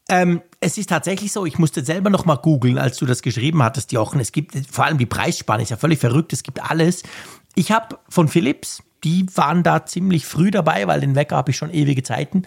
Ähm, 0.10 0.44
es 0.60 0.78
ist 0.78 0.92
tatsächlich 0.92 1.32
so, 1.32 1.48
ich 1.48 1.58
musste 1.58 1.84
selber 1.84 2.12
noch 2.12 2.26
mal 2.26 2.36
googeln, 2.36 2.78
als 2.78 2.98
du 2.98 3.08
das 3.08 3.24
geschrieben 3.24 3.64
hattest, 3.64 3.92
Jochen. 3.94 4.20
Es 4.20 4.32
gibt 4.32 4.56
vor 4.70 4.86
allem 4.86 5.00
die 5.00 5.08
Preisspanne, 5.08 5.64
ist 5.64 5.70
ja 5.70 5.78
völlig 5.78 5.98
verrückt, 5.98 6.34
es 6.34 6.44
gibt 6.44 6.62
alles. 6.62 7.02
Ich 7.56 7.72
habe 7.72 7.98
von 8.08 8.28
Philips, 8.28 8.84
die 9.04 9.26
waren 9.34 9.64
da 9.64 9.88
ziemlich 9.88 10.28
früh 10.28 10.52
dabei, 10.52 10.86
weil 10.86 11.02
den 11.02 11.16
Wecker 11.16 11.36
habe 11.36 11.50
ich 11.50 11.58
schon 11.58 11.74
ewige 11.74 12.04
Zeiten. 12.04 12.44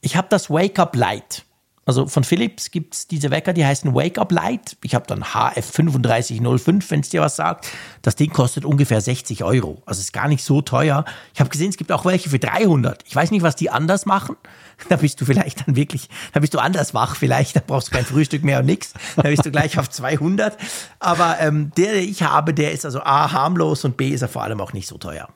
Ich 0.00 0.16
habe 0.16 0.28
das 0.30 0.48
Wake 0.48 0.78
Up 0.78 0.96
Light. 0.96 1.44
Also 1.86 2.06
von 2.06 2.24
Philips 2.24 2.70
gibt 2.70 2.94
es 2.94 3.06
diese 3.06 3.30
Wecker, 3.30 3.52
die 3.52 3.64
heißen 3.64 3.94
Wake 3.94 4.18
Up 4.18 4.32
Light. 4.32 4.76
Ich 4.82 4.94
habe 4.94 5.06
dann 5.06 5.22
HF3505, 5.22 6.90
wenn 6.90 7.00
es 7.00 7.10
dir 7.10 7.20
was 7.20 7.36
sagt. 7.36 7.68
Das 8.02 8.16
Ding 8.16 8.32
kostet 8.32 8.64
ungefähr 8.64 9.00
60 9.00 9.44
Euro. 9.44 9.82
Also 9.84 10.00
ist 10.00 10.12
gar 10.12 10.28
nicht 10.28 10.44
so 10.44 10.62
teuer. 10.62 11.04
Ich 11.34 11.40
habe 11.40 11.50
gesehen, 11.50 11.68
es 11.68 11.76
gibt 11.76 11.92
auch 11.92 12.04
welche 12.04 12.30
für 12.30 12.38
300. 12.38 13.02
Ich 13.06 13.14
weiß 13.14 13.30
nicht, 13.30 13.42
was 13.42 13.56
die 13.56 13.70
anders 13.70 14.06
machen. 14.06 14.36
Da 14.88 14.96
bist 14.96 15.20
du 15.20 15.24
vielleicht 15.24 15.66
dann 15.66 15.76
wirklich, 15.76 16.08
da 16.32 16.40
bist 16.40 16.52
du 16.52 16.58
anders 16.58 16.94
wach 16.94 17.14
vielleicht. 17.14 17.54
Da 17.54 17.62
brauchst 17.64 17.88
du 17.88 17.92
kein 17.92 18.04
Frühstück 18.04 18.42
mehr 18.42 18.58
und 18.58 18.66
nichts. 18.66 18.92
Da 19.14 19.22
bist 19.22 19.46
du 19.46 19.52
gleich 19.52 19.78
auf 19.78 19.88
200. 19.88 20.58
Aber 20.98 21.36
ähm, 21.38 21.70
der, 21.76 21.92
den 21.92 22.08
ich 22.08 22.24
habe, 22.24 22.52
der 22.52 22.72
ist 22.72 22.84
also 22.84 23.00
A, 23.00 23.30
harmlos 23.30 23.84
und 23.84 23.96
B, 23.96 24.08
ist 24.08 24.22
er 24.22 24.28
vor 24.28 24.42
allem 24.42 24.60
auch 24.60 24.72
nicht 24.72 24.88
so 24.88 24.98
teuer. 24.98 25.28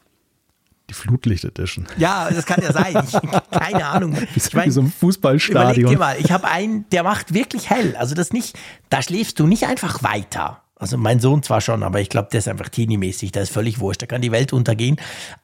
Die 0.89 0.95
Flutlicht 0.95 1.45
Edition. 1.45 1.87
Ja, 1.99 2.31
das 2.31 2.47
kann 2.47 2.63
ja 2.63 2.73
sein. 2.73 2.97
Ich, 3.07 3.13
keine 3.51 3.87
Ahnung. 3.87 4.17
Ich 4.35 4.53
mein, 4.55 4.67
wie 4.67 4.71
so 4.71 4.81
ein 4.81 4.91
Fußballstadion. 4.91 5.71
Überleg 5.71 5.87
dir 5.89 5.99
mal, 5.99 6.17
ich 6.19 6.33
habe 6.33 6.49
einen, 6.49 6.89
der 6.91 7.03
macht 7.03 7.35
wirklich 7.35 7.69
hell. 7.69 7.95
Also 7.97 8.15
das 8.15 8.33
nicht, 8.33 8.59
da 8.89 9.03
schläfst 9.03 9.39
du 9.39 9.47
nicht 9.47 9.67
einfach 9.67 10.03
weiter. 10.03 10.63
Also 10.77 10.97
mein 10.97 11.19
Sohn 11.19 11.43
zwar 11.43 11.61
schon, 11.61 11.83
aber 11.83 12.01
ich 12.01 12.09
glaube, 12.09 12.29
der 12.31 12.39
ist 12.39 12.49
einfach 12.49 12.69
teenie-mäßig, 12.69 13.33
da 13.33 13.41
ist 13.41 13.51
völlig 13.51 13.81
wurscht, 13.81 14.01
da 14.01 14.07
kann 14.07 14.23
die 14.23 14.31
Welt 14.31 14.53
untergehen. 14.53 14.97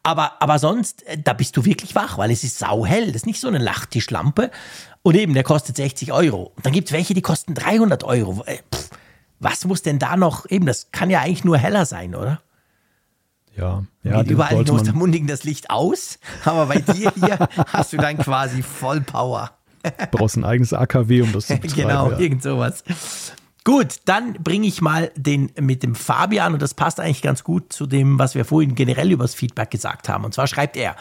Aber, 0.05 0.41
aber 0.41 0.61
sonst, 0.61 1.05
äh, 1.09 1.19
da 1.19 1.33
bist 1.33 1.57
du 1.57 1.65
wirklich 1.65 1.95
wach, 1.95 2.19
weil 2.19 2.31
es 2.31 2.45
ist 2.45 2.59
sauhell. 2.59 3.07
Das 3.07 3.17
ist 3.17 3.27
nicht 3.27 3.41
so 3.41 3.49
eine 3.49 3.59
Lachtischlampe. 3.59 4.51
Und 5.03 5.17
eben, 5.17 5.35
der 5.35 5.43
kostet 5.43 5.77
60 5.77 6.13
Euro. 6.13 6.53
Und 6.57 6.65
dann 6.65 6.73
gibt 6.73 6.89
es 6.89 6.93
welche, 6.93 7.15
die 7.15 7.23
kosten 7.23 7.55
300 7.55 8.05
Euro. 8.05 8.45
Äh, 8.47 8.59
pff, 8.73 8.91
was 9.41 9.65
muss 9.65 9.83
denn 9.83 9.99
da 9.99 10.17
noch, 10.17 10.49
eben, 10.49 10.67
das 10.67 10.91
kann 10.93 11.11
ja 11.11 11.21
eigentlich 11.21 11.45
nur 11.45 11.59
heller 11.59 11.85
sein, 11.85 12.15
oder? 12.15 12.41
Ja, 13.57 13.85
ja. 14.03 14.23
überall 14.23 14.63
in 14.63 14.71
Ostermundigen 14.71 15.29
das 15.29 15.45
Licht 15.45 15.71
aus, 15.71 16.19
aber 16.45 16.67
bei 16.67 16.81
dir 16.81 17.13
hier 17.15 17.39
hast 17.69 17.93
du 17.93 17.97
dann 17.97 18.19
quasi 18.19 18.63
Vollpower. 18.63 19.51
Du 19.83 19.91
brauchst 20.11 20.37
ein 20.37 20.45
eigenes 20.45 20.73
AKW, 20.73 21.23
um 21.23 21.33
das 21.33 21.47
zu 21.47 21.57
betreiben. 21.59 21.89
Genau, 21.89 22.11
ja. 22.11 22.19
irgend 22.19 22.43
sowas. 22.43 22.83
Gut, 23.65 24.01
dann 24.05 24.35
bringe 24.35 24.67
ich 24.67 24.83
mal 24.83 25.11
den 25.17 25.51
mit 25.59 25.83
dem 25.83 25.95
Fabian 25.95 26.53
und 26.53 26.61
das 26.61 26.75
passt 26.75 27.01
eigentlich 27.01 27.23
ganz 27.23 27.45
gut 27.45 27.73
zu 27.73 27.87
dem, 27.87 28.19
was 28.19 28.35
wir 28.35 28.45
vorhin 28.45 28.75
generell 28.75 29.11
über 29.11 29.25
das 29.25 29.35
Feedback 29.35 29.71
gesagt 29.71 30.09
haben. 30.09 30.25
Und 30.25 30.35
zwar 30.35 30.47
schreibt 30.47 30.77
er, 30.77 30.97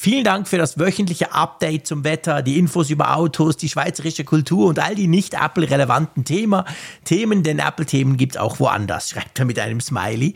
Vielen 0.00 0.22
Dank 0.22 0.46
für 0.46 0.58
das 0.58 0.78
wöchentliche 0.78 1.32
Update 1.32 1.88
zum 1.88 2.04
Wetter, 2.04 2.42
die 2.42 2.56
Infos 2.56 2.88
über 2.88 3.16
Autos, 3.16 3.56
die 3.56 3.68
schweizerische 3.68 4.22
Kultur 4.22 4.68
und 4.68 4.78
all 4.78 4.94
die 4.94 5.08
nicht 5.08 5.34
Apple-relevanten 5.34 6.24
Themen, 6.24 7.42
denn 7.42 7.58
Apple-Themen 7.58 8.16
gibt 8.16 8.36
es 8.36 8.40
auch 8.40 8.60
woanders, 8.60 9.10
schreibt 9.10 9.40
er 9.40 9.44
mit 9.44 9.58
einem 9.58 9.80
Smiley. 9.80 10.34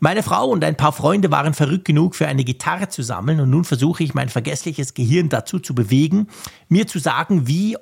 Meine 0.00 0.24
Frau 0.24 0.48
und 0.48 0.64
ein 0.64 0.76
paar 0.76 0.92
Freunde 0.92 1.30
waren 1.30 1.54
verrückt 1.54 1.84
genug, 1.84 2.16
für 2.16 2.26
eine 2.26 2.42
Gitarre 2.42 2.88
zu 2.88 3.04
sammeln 3.04 3.38
und 3.38 3.50
nun 3.50 3.62
versuche 3.62 4.02
ich 4.02 4.14
mein 4.14 4.30
vergessliches 4.30 4.94
Gehirn 4.94 5.28
dazu 5.28 5.60
zu 5.60 5.76
bewegen, 5.76 6.26
mir 6.68 6.88
zu 6.88 6.98
sagen, 6.98 7.46
wie 7.46 7.76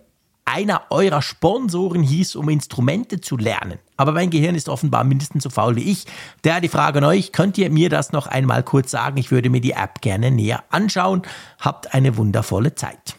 einer 0.53 0.83
eurer 0.91 1.23
Sponsoren 1.23 2.03
hieß, 2.03 2.37
um 2.37 2.49
Instrumente 2.51 3.21
zu 3.21 3.37
lernen. 3.37 3.79
Aber 3.97 4.13
mein 4.13 4.31
Gehirn 4.31 4.55
ist 4.55 4.69
offenbar 4.69 5.03
mindestens 5.05 5.45
so 5.45 5.51
faul 5.51 5.77
wie 5.77 5.91
ich. 5.91 6.05
Daher 6.43 6.61
die 6.61 6.69
Frage 6.69 6.99
an 6.99 7.05
euch, 7.05 7.33
könnt 7.33 7.57
ihr 7.57 7.71
mir 7.71 7.89
das 7.89 8.13
noch 8.13 8.27
einmal 8.27 8.63
kurz 8.63 8.91
sagen? 8.91 9.17
Ich 9.17 9.31
würde 9.31 9.49
mir 9.49 9.63
die 9.63 9.73
App 9.73 10.03
gerne 10.03 10.31
näher 10.31 10.65
anschauen. 10.71 11.23
Habt 11.59 11.95
eine 11.95 12.17
wundervolle 12.17 12.75
Zeit. 12.75 13.17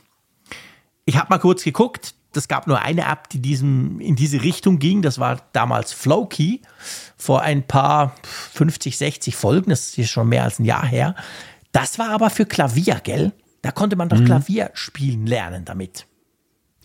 Ich 1.05 1.17
habe 1.17 1.27
mal 1.29 1.39
kurz 1.39 1.63
geguckt. 1.63 2.13
Es 2.35 2.47
gab 2.47 2.67
nur 2.67 2.81
eine 2.81 3.05
App, 3.05 3.29
die 3.29 3.39
diesem, 3.39 3.99
in 3.99 4.15
diese 4.15 4.41
Richtung 4.43 4.79
ging. 4.79 5.01
Das 5.01 5.19
war 5.19 5.41
damals 5.53 5.91
Flowkey. 5.91 6.61
Vor 7.17 7.41
ein 7.41 7.63
paar 7.63 8.15
50, 8.53 8.97
60 8.97 9.35
Folgen. 9.35 9.69
Das 9.69 9.97
ist 9.97 10.09
schon 10.09 10.29
mehr 10.29 10.43
als 10.43 10.59
ein 10.59 10.65
Jahr 10.65 10.85
her. 10.85 11.15
Das 11.71 11.97
war 11.97 12.09
aber 12.09 12.29
für 12.29 12.45
Klavier, 12.45 13.01
gell? 13.03 13.33
Da 13.63 13.71
konnte 13.71 13.95
man 13.95 14.09
doch 14.09 14.19
mhm. 14.19 14.25
Klavier 14.25 14.69
spielen 14.73 15.25
lernen 15.25 15.65
damit. 15.65 16.05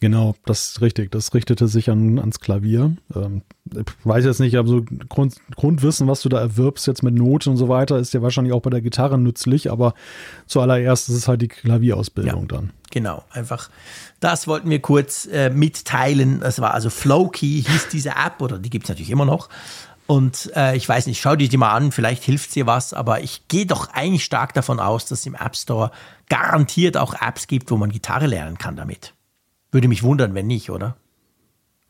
Genau, 0.01 0.35
das 0.45 0.71
ist 0.71 0.81
richtig. 0.81 1.11
Das 1.11 1.35
richtete 1.35 1.67
sich 1.69 1.91
an, 1.91 2.19
ans 2.19 2.41
Klavier. 2.41 2.97
Ähm, 3.15 3.43
ich 3.73 3.85
weiß 4.05 4.25
jetzt 4.25 4.41
nicht, 4.41 4.57
aber 4.57 4.69
so 4.69 4.85
Grund, 5.09 5.37
Grundwissen, 5.57 6.07
was 6.07 6.23
du 6.23 6.29
da 6.29 6.41
erwirbst 6.41 6.87
jetzt 6.87 7.03
mit 7.03 7.15
Noten 7.15 7.51
und 7.51 7.57
so 7.57 7.69
weiter, 7.69 7.99
ist 7.99 8.15
ja 8.15 8.23
wahrscheinlich 8.23 8.53
auch 8.53 8.63
bei 8.63 8.71
der 8.71 8.81
Gitarre 8.81 9.19
nützlich, 9.19 9.71
aber 9.71 9.95
zuallererst 10.47 11.09
ist 11.09 11.17
es 11.17 11.29
halt 11.29 11.43
die 11.43 11.49
Klavierausbildung 11.49 12.43
ja, 12.43 12.47
dann. 12.47 12.71
Genau, 12.91 13.25
einfach 13.31 13.71
das 14.21 14.47
wollten 14.47 14.71
wir 14.71 14.81
kurz 14.81 15.27
äh, 15.27 15.51
mitteilen. 15.51 16.41
Das 16.41 16.61
war 16.61 16.75
also 16.75 16.91
Flowkey, 16.91 17.65
hieß 17.67 17.89
diese 17.89 18.11
App, 18.11 18.41
oder 18.41 18.59
die 18.59 18.71
gibt 18.71 18.87
es 18.87 18.89
natürlich 18.89 19.11
immer 19.11 19.25
noch. 19.25 19.49
Und 20.07 20.51
äh, 20.57 20.75
ich 20.75 20.89
weiß 20.89 21.07
nicht, 21.07 21.21
schau 21.21 21.37
dir 21.37 21.49
die 21.49 21.59
mal 21.59 21.73
an, 21.73 21.93
vielleicht 21.93 22.25
hilft 22.25 22.55
dir 22.55 22.67
was, 22.67 22.95
aber 22.95 23.21
ich 23.21 23.47
gehe 23.49 23.67
doch 23.67 23.93
eigentlich 23.93 24.25
stark 24.25 24.55
davon 24.55 24.81
aus, 24.81 25.05
dass 25.05 25.21
es 25.21 25.27
im 25.27 25.35
App 25.35 25.55
Store 25.55 25.91
garantiert 26.31 26.97
auch 26.97 27.15
Apps 27.21 27.47
gibt, 27.47 27.71
wo 27.71 27.77
man 27.77 27.91
Gitarre 27.91 28.27
lernen 28.27 28.57
kann 28.57 28.75
damit. 28.75 29.13
Würde 29.71 29.89
mich 29.89 30.03
wundern, 30.03 30.35
wenn 30.35 30.47
nicht, 30.47 30.71
oder? 30.71 30.97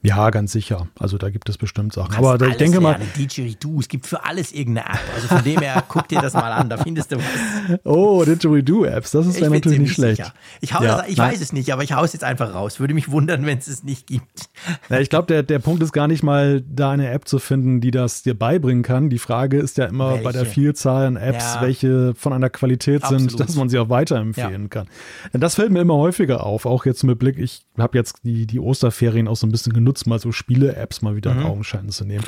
Ja, 0.00 0.30
ganz 0.30 0.52
sicher. 0.52 0.86
Also 0.96 1.18
da 1.18 1.28
gibt 1.28 1.48
es 1.48 1.58
bestimmt 1.58 1.92
Sachen. 1.92 2.14
Aber 2.14 2.40
ich 2.46 2.56
denke 2.56 2.80
mal. 2.80 3.00
Didgeridoo, 3.16 3.80
es 3.80 3.88
gibt 3.88 4.06
für 4.06 4.24
alles 4.24 4.52
irgendeine 4.52 4.90
App. 4.90 5.00
Also 5.12 5.26
von 5.26 5.42
dem 5.42 5.58
her, 5.58 5.82
guck 5.88 6.06
dir 6.06 6.20
das 6.20 6.34
mal 6.34 6.52
an, 6.52 6.70
da 6.70 6.76
findest 6.76 7.10
du 7.10 7.16
was. 7.16 7.24
Oh, 7.84 8.24
Didgeridoo-Apps, 8.24 9.10
das 9.10 9.26
ist 9.26 9.40
ja 9.40 9.50
natürlich 9.50 9.80
nicht 9.80 9.94
schlecht. 9.94 10.18
Sicher. 10.18 10.34
Ich, 10.60 10.72
hau 10.74 10.82
ja, 10.84 10.98
das, 10.98 11.08
ich 11.08 11.18
weiß 11.18 11.40
es 11.40 11.52
nicht, 11.52 11.72
aber 11.72 11.82
ich 11.82 11.92
hau 11.92 12.04
es 12.04 12.12
jetzt 12.12 12.22
einfach 12.22 12.54
raus. 12.54 12.78
Würde 12.78 12.94
mich 12.94 13.10
wundern, 13.10 13.44
wenn 13.44 13.58
es 13.58 13.66
es 13.66 13.82
nicht 13.82 14.06
gibt. 14.06 14.48
Ja, 14.88 15.00
ich 15.00 15.10
glaube, 15.10 15.26
der, 15.26 15.42
der 15.42 15.58
Punkt 15.58 15.82
ist 15.82 15.92
gar 15.92 16.06
nicht 16.06 16.22
mal, 16.22 16.62
da 16.62 16.92
eine 16.92 17.10
App 17.10 17.26
zu 17.26 17.40
finden, 17.40 17.80
die 17.80 17.90
das 17.90 18.22
dir 18.22 18.38
beibringen 18.38 18.84
kann. 18.84 19.10
Die 19.10 19.18
Frage 19.18 19.58
ist 19.58 19.78
ja 19.78 19.86
immer 19.86 20.12
welche? 20.12 20.24
bei 20.24 20.32
der 20.32 20.46
Vielzahl 20.46 21.06
an 21.06 21.16
Apps, 21.16 21.54
ja. 21.56 21.62
welche 21.62 22.14
von 22.14 22.32
einer 22.32 22.50
Qualität 22.50 23.02
Absolut. 23.02 23.30
sind, 23.30 23.40
dass 23.40 23.56
man 23.56 23.68
sie 23.68 23.78
auch 23.78 23.88
weiterempfehlen 23.88 24.62
ja. 24.62 24.68
kann. 24.68 24.86
Das 25.32 25.56
fällt 25.56 25.72
mir 25.72 25.80
immer 25.80 25.96
häufiger 25.96 26.44
auf, 26.46 26.66
auch 26.66 26.86
jetzt 26.86 27.02
mit 27.02 27.18
Blick, 27.18 27.36
ich 27.36 27.62
habe 27.76 27.98
jetzt 27.98 28.20
die, 28.22 28.46
die 28.46 28.60
Osterferien 28.60 29.26
auch 29.26 29.36
so 29.36 29.46
ein 29.46 29.50
bisschen 29.50 29.72
genutzt 29.72 29.87
genutzt, 29.88 30.06
mal 30.06 30.18
so 30.18 30.32
Spiele-Apps 30.32 31.02
mal 31.02 31.16
wieder 31.16 31.32
mhm. 31.32 31.40
in 31.40 31.46
Augenschein 31.46 31.88
zu 31.88 32.04
nehmen. 32.04 32.24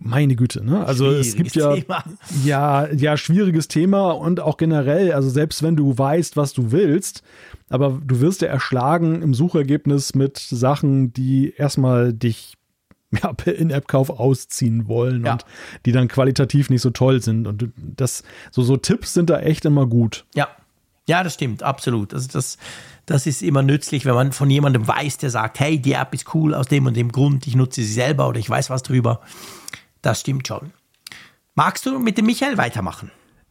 Meine 0.00 0.36
Güte, 0.36 0.64
ne? 0.64 0.86
Also 0.86 1.10
es 1.10 1.34
gibt 1.34 1.56
ja, 1.56 1.74
Thema. 1.74 2.04
ja, 2.44 2.92
ja, 2.92 3.16
schwieriges 3.16 3.66
Thema 3.66 4.12
und 4.12 4.38
auch 4.38 4.56
generell, 4.56 5.12
also 5.12 5.28
selbst 5.28 5.62
wenn 5.64 5.74
du 5.74 5.98
weißt, 5.98 6.36
was 6.36 6.52
du 6.52 6.70
willst, 6.70 7.22
aber 7.68 8.00
du 8.04 8.20
wirst 8.20 8.42
ja 8.42 8.48
erschlagen 8.48 9.22
im 9.22 9.34
Suchergebnis 9.34 10.14
mit 10.14 10.38
Sachen, 10.38 11.12
die 11.12 11.52
erstmal 11.56 12.12
dich 12.12 12.54
ja, 13.22 13.32
per 13.32 13.56
In-App-Kauf 13.56 14.10
ausziehen 14.10 14.86
wollen 14.86 15.24
ja. 15.24 15.32
und 15.32 15.44
die 15.84 15.92
dann 15.92 16.06
qualitativ 16.06 16.70
nicht 16.70 16.82
so 16.82 16.90
toll 16.90 17.22
sind. 17.22 17.46
Und 17.46 17.72
das, 17.76 18.22
so, 18.52 18.62
so 18.62 18.76
Tipps 18.76 19.14
sind 19.14 19.30
da 19.30 19.40
echt 19.40 19.64
immer 19.64 19.86
gut. 19.86 20.26
Ja. 20.34 20.48
Ja, 21.08 21.24
das 21.24 21.32
stimmt, 21.34 21.62
absolut. 21.62 22.12
Also 22.12 22.28
das, 22.30 22.58
das 23.08 23.26
ist 23.26 23.42
immer 23.42 23.62
nützlich, 23.62 24.04
wenn 24.04 24.14
man 24.14 24.32
von 24.32 24.50
jemandem 24.50 24.86
weiß, 24.86 25.18
der 25.18 25.30
sagt, 25.30 25.60
hey, 25.60 25.78
die 25.78 25.92
App 25.92 26.12
ist 26.12 26.34
cool 26.34 26.54
aus 26.54 26.68
dem 26.68 26.86
und 26.86 26.96
dem 26.96 27.10
Grund, 27.10 27.46
ich 27.46 27.56
nutze 27.56 27.82
sie 27.82 27.92
selber 27.92 28.28
oder 28.28 28.38
ich 28.38 28.48
weiß 28.48 28.70
was 28.70 28.82
drüber. 28.82 29.20
Das 30.02 30.20
stimmt 30.20 30.46
schon. 30.46 30.72
Magst 31.54 31.86
du 31.86 31.98
mit 31.98 32.18
dem 32.18 32.26
Michael 32.26 32.58
weitermachen? 32.58 33.10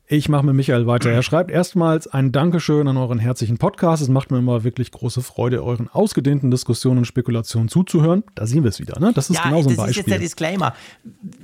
Ich 0.09 0.29
mache 0.29 0.45
mit 0.45 0.55
Michael 0.55 0.87
weiter. 0.87 1.11
Er 1.11 1.21
schreibt 1.21 1.51
erstmals 1.51 2.07
ein 2.07 2.31
Dankeschön 2.31 2.87
an 2.87 2.95
euren 2.95 3.19
herzlichen 3.19 3.57
Podcast. 3.57 4.01
Es 4.01 4.07
macht 4.07 4.31
mir 4.31 4.37
immer 4.37 4.63
wirklich 4.63 4.91
große 4.91 5.21
Freude, 5.21 5.61
euren 5.61 5.89
ausgedehnten 5.89 6.49
Diskussionen 6.49 6.99
und 6.99 7.05
Spekulationen 7.05 7.67
zuzuhören. 7.67 8.23
Da 8.33 8.45
sehen 8.45 8.63
wir 8.63 8.69
es 8.69 8.79
wieder, 8.79 8.97
ne? 9.01 9.11
Das 9.13 9.29
ist 9.29 9.35
ja, 9.35 9.43
genau 9.43 9.63
so 9.63 9.69
ein 9.69 9.75
Beispiel. 9.75 9.85
Das 9.85 9.89
ist 9.89 9.97
jetzt 9.97 10.09
der 10.09 10.19
Disclaimer. 10.19 10.73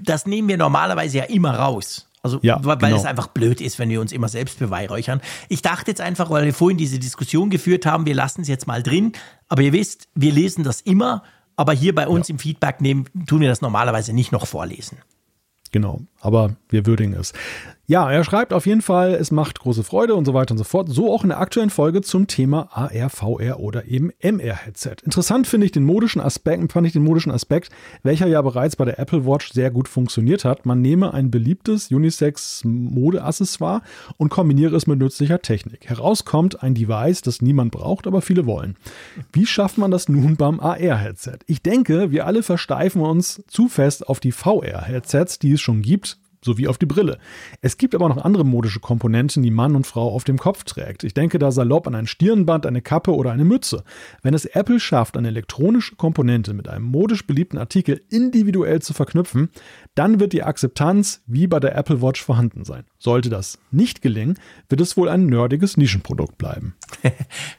Das 0.01 0.25
nehmen 0.25 0.47
wir 0.47 0.55
normalerweise 0.55 1.17
ja 1.17 1.23
immer 1.25 1.55
raus. 1.55 2.07
Also, 2.23 2.39
ja, 2.41 2.57
weil 2.63 2.77
genau. 2.77 2.95
es 2.95 3.03
einfach 3.03 3.27
blöd 3.27 3.59
ist, 3.59 3.79
wenn 3.79 3.89
wir 3.89 3.99
uns 3.99 4.13
immer 4.13 4.29
selbst 4.29 4.57
beweihräuchern. 4.57 5.21
Ich 5.49 5.61
dachte 5.61 5.91
jetzt 5.91 5.99
einfach, 5.99 6.29
weil 6.29 6.45
wir 6.45 6.53
vorhin 6.53 6.77
diese 6.77 6.97
Diskussion 6.97 7.49
geführt 7.49 7.85
haben, 7.85 8.05
wir 8.05 8.15
lassen 8.15 8.41
es 8.41 8.47
jetzt 8.47 8.65
mal 8.65 8.81
drin. 8.81 9.11
Aber 9.49 9.61
ihr 9.61 9.73
wisst, 9.73 10.07
wir 10.15 10.31
lesen 10.31 10.63
das 10.63 10.79
immer. 10.79 11.23
Aber 11.57 11.73
hier 11.73 11.93
bei 11.93 12.07
uns 12.07 12.29
ja. 12.29 12.33
im 12.33 12.39
Feedback 12.39 12.79
nehmen, 12.79 13.05
tun 13.27 13.41
wir 13.41 13.49
das 13.49 13.61
normalerweise 13.61 14.13
nicht 14.13 14.31
noch 14.31 14.47
vorlesen. 14.47 14.99
Genau, 15.73 16.01
aber 16.23 16.55
wir 16.69 16.85
würdigen 16.85 17.13
es. 17.13 17.33
Ja, 17.85 18.09
er 18.09 18.23
schreibt 18.23 18.53
auf 18.53 18.65
jeden 18.65 18.81
Fall, 18.81 19.13
es 19.13 19.29
macht 19.29 19.59
große 19.59 19.83
Freude 19.83 20.15
und 20.15 20.23
so 20.23 20.33
weiter 20.33 20.53
und 20.53 20.57
so 20.57 20.63
fort. 20.63 20.87
So 20.87 21.13
auch 21.13 21.23
in 21.23 21.29
der 21.29 21.41
aktuellen 21.41 21.69
Folge 21.69 22.01
zum 22.01 22.27
Thema 22.27 22.69
AR, 22.71 23.09
VR 23.09 23.59
oder 23.59 23.85
eben 23.89 24.09
MR-Headset. 24.21 24.95
Interessant 25.03 25.47
finde 25.47 25.65
ich 25.65 25.73
den 25.73 25.83
modischen 25.83 26.21
Aspekt, 26.21 26.71
fand 26.71 26.87
ich 26.87 26.93
den 26.93 27.03
modischen 27.03 27.33
Aspekt, 27.33 27.71
welcher 28.01 28.27
ja 28.27 28.41
bereits 28.41 28.77
bei 28.77 28.85
der 28.85 28.99
Apple 28.99 29.25
Watch 29.25 29.51
sehr 29.51 29.69
gut 29.69 29.89
funktioniert 29.89 30.45
hat. 30.45 30.65
Man 30.65 30.79
nehme 30.81 31.13
ein 31.13 31.29
beliebtes 31.29 31.91
Unisex-Mode-Accessoire 31.91 33.81
und 34.15 34.29
kombiniere 34.29 34.77
es 34.77 34.87
mit 34.87 34.99
nützlicher 34.99 35.41
Technik. 35.41 35.89
Herauskommt 35.89 36.63
ein 36.63 36.75
Device, 36.75 37.21
das 37.21 37.41
niemand 37.41 37.73
braucht, 37.73 38.07
aber 38.07 38.21
viele 38.21 38.45
wollen. 38.45 38.77
Wie 39.33 39.45
schafft 39.45 39.77
man 39.77 39.91
das 39.91 40.07
nun 40.07 40.37
beim 40.37 40.61
AR-Headset? 40.61 41.39
Ich 41.47 41.61
denke, 41.61 42.11
wir 42.11 42.25
alle 42.27 42.43
versteifen 42.43 43.01
uns 43.01 43.43
zu 43.47 43.67
fest 43.67 44.07
auf 44.07 44.21
die 44.21 44.31
VR-Headsets, 44.31 45.39
die 45.39 45.51
es 45.51 45.59
schon 45.59 45.81
gibt 45.81 46.12
sowie 46.43 46.67
auf 46.67 46.77
die 46.77 46.85
Brille. 46.85 47.17
Es 47.61 47.77
gibt 47.77 47.95
aber 47.95 48.09
noch 48.09 48.17
andere 48.17 48.45
modische 48.45 48.79
Komponenten, 48.79 49.43
die 49.43 49.51
Mann 49.51 49.75
und 49.75 49.87
Frau 49.87 50.09
auf 50.09 50.23
dem 50.23 50.37
Kopf 50.37 50.63
trägt. 50.63 51.03
Ich 51.03 51.13
denke 51.13 51.39
da 51.39 51.51
salopp 51.51 51.87
an 51.87 51.95
ein 51.95 52.07
Stirnband, 52.07 52.65
eine 52.65 52.81
Kappe 52.81 53.15
oder 53.15 53.31
eine 53.31 53.45
Mütze. 53.45 53.83
Wenn 54.21 54.33
es 54.33 54.45
Apple 54.45 54.79
schafft, 54.79 55.17
eine 55.17 55.29
elektronische 55.29 55.95
Komponente 55.95 56.53
mit 56.53 56.67
einem 56.67 56.85
modisch 56.85 57.25
beliebten 57.25 57.57
Artikel 57.57 58.01
individuell 58.09 58.81
zu 58.81 58.93
verknüpfen, 58.93 59.49
dann 59.95 60.19
wird 60.19 60.33
die 60.33 60.43
Akzeptanz 60.43 61.21
wie 61.25 61.47
bei 61.47 61.59
der 61.59 61.75
Apple 61.75 62.01
Watch 62.01 62.23
vorhanden 62.23 62.65
sein. 62.65 62.85
Sollte 63.03 63.29
das 63.29 63.57
nicht 63.69 64.01
gelingen, 64.01 64.39
wird 64.69 64.79
es 64.79 64.95
wohl 64.95 65.09
ein 65.09 65.25
nerdiges 65.25 65.75
Nischenprodukt 65.75 66.37
bleiben. 66.37 66.73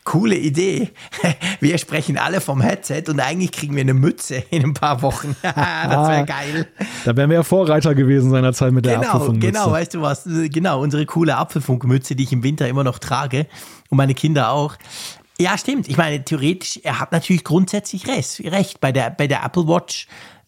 Coole 0.05 0.37
Idee. 0.39 0.89
Wir 1.61 1.77
sprechen 1.77 2.16
alle 2.16 2.41
vom 2.41 2.62
Headset 2.62 3.03
und 3.09 3.21
eigentlich 3.21 3.53
kriegen 3.53 3.75
wir 3.75 3.83
eine 3.83 3.93
Mütze 3.93 4.37
in 4.49 4.65
ein 4.65 4.73
paar 4.73 5.03
Wochen. 5.03 5.37
das 5.43 6.09
wäre 6.09 6.25
geil. 6.25 6.66
Da 7.05 7.15
wären 7.15 7.29
wir 7.29 7.37
ja 7.37 7.43
Vorreiter 7.43 7.95
gewesen 7.95 8.31
seinerzeit 8.31 8.73
mit 8.73 8.87
der 8.87 9.01
genau, 9.01 9.09
Apfelfunkmütze. 9.09 9.53
Genau, 9.53 9.71
weißt 9.71 9.93
du 9.93 10.01
was? 10.01 10.25
Genau, 10.25 10.81
unsere 10.81 11.05
coole 11.05 11.37
Apfelfunkmütze, 11.37 12.16
die 12.16 12.23
ich 12.23 12.33
im 12.33 12.43
Winter 12.43 12.66
immer 12.66 12.83
noch 12.83 12.99
trage 12.99 13.47
und 13.91 13.99
meine 13.99 14.15
Kinder 14.15 14.49
auch. 14.51 14.77
Ja, 15.39 15.59
stimmt. 15.59 15.91
Ich 15.91 15.99
meine, 15.99 16.25
theoretisch, 16.25 16.81
er 16.83 17.01
hat 17.01 17.12
natürlich 17.12 17.45
grundsätzlich 17.45 18.07
recht. 18.09 18.81
Bei 18.81 18.93
der, 18.93 19.11
bei 19.11 19.27
der 19.27 19.45
Apple 19.45 19.69
Watch 19.69 20.07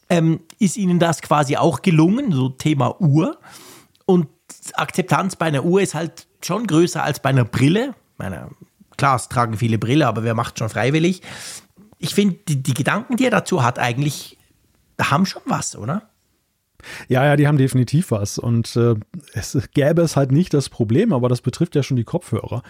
ähm, 0.09 0.41
ist 0.59 0.79
ihnen 0.79 0.99
das 0.99 1.21
quasi 1.21 1.59
auch 1.59 1.83
gelungen, 1.83 2.33
so 2.33 2.49
Thema 2.49 2.99
Uhr. 2.99 3.37
Und 4.07 4.29
Akzeptanz 4.75 5.37
bei 5.37 5.47
einer 5.47 5.65
Uhr 5.65 5.81
ist 5.81 5.95
halt 5.95 6.27
schon 6.43 6.67
größer 6.67 7.03
als 7.03 7.21
bei 7.21 7.31
einer 7.31 7.45
Brille. 7.45 7.95
Meine, 8.19 8.51
klar, 8.97 9.17
es 9.17 9.29
tragen 9.29 9.57
viele 9.57 9.79
Brille, 9.79 10.07
aber 10.07 10.23
wer 10.23 10.35
macht 10.35 10.59
schon 10.59 10.69
freiwillig? 10.69 11.23
Ich 11.99 12.15
finde, 12.15 12.37
die, 12.49 12.63
die 12.63 12.75
Gedanken, 12.75 13.17
die 13.17 13.25
er 13.25 13.31
dazu 13.31 13.63
hat, 13.63 13.79
eigentlich, 13.79 14.39
haben 15.01 15.27
schon 15.27 15.43
was, 15.47 15.77
oder? 15.77 16.03
Ja, 17.09 17.25
ja, 17.25 17.37
die 17.37 17.47
haben 17.49 17.59
definitiv 17.59 18.11
was. 18.11 18.39
Und 18.39 18.77
äh, 18.77 18.95
es 19.35 19.59
gäbe 19.75 20.03
es 20.03 20.17
halt 20.17 20.33
nicht 20.33 20.55
das 20.55 20.69
Problem, 20.69 21.13
aber 21.13 21.29
das 21.29 21.41
betrifft 21.41 21.75
ja 21.75 21.83
schon 21.83 21.97
die 21.97 22.05
Kopfhörer, 22.05 22.63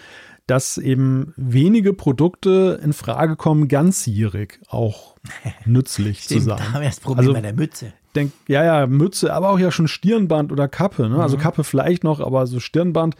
dass 0.47 0.77
eben 0.77 1.33
wenige 1.35 1.93
Produkte 1.93 2.79
in 2.83 2.93
Frage 2.93 3.35
kommen, 3.35 3.67
ganzjährig 3.67 4.59
auch 4.69 5.15
nützlich 5.65 6.23
Stimmt, 6.23 6.41
zu 6.41 6.45
sein. 6.49 6.57
Da 6.57 6.73
haben 6.73 6.81
wir 6.81 6.89
das 6.89 6.99
Problem 6.99 7.19
Also- 7.19 7.33
bei 7.33 7.41
der 7.41 7.53
Mütze. 7.53 7.93
Denk, 8.15 8.31
ja, 8.47 8.63
ja, 8.63 8.87
Mütze, 8.87 9.31
aber 9.31 9.49
auch 9.49 9.59
ja 9.59 9.69
schon 9.69 9.87
Stirnband 9.87 10.51
oder 10.51 10.67
Kappe. 10.67 11.03
Ne? 11.03 11.09
Mhm. 11.15 11.19
Also 11.19 11.37
Kappe 11.37 11.63
vielleicht 11.63 12.03
noch, 12.03 12.19
aber 12.19 12.47
so 12.47 12.59
Stirnband. 12.59 13.15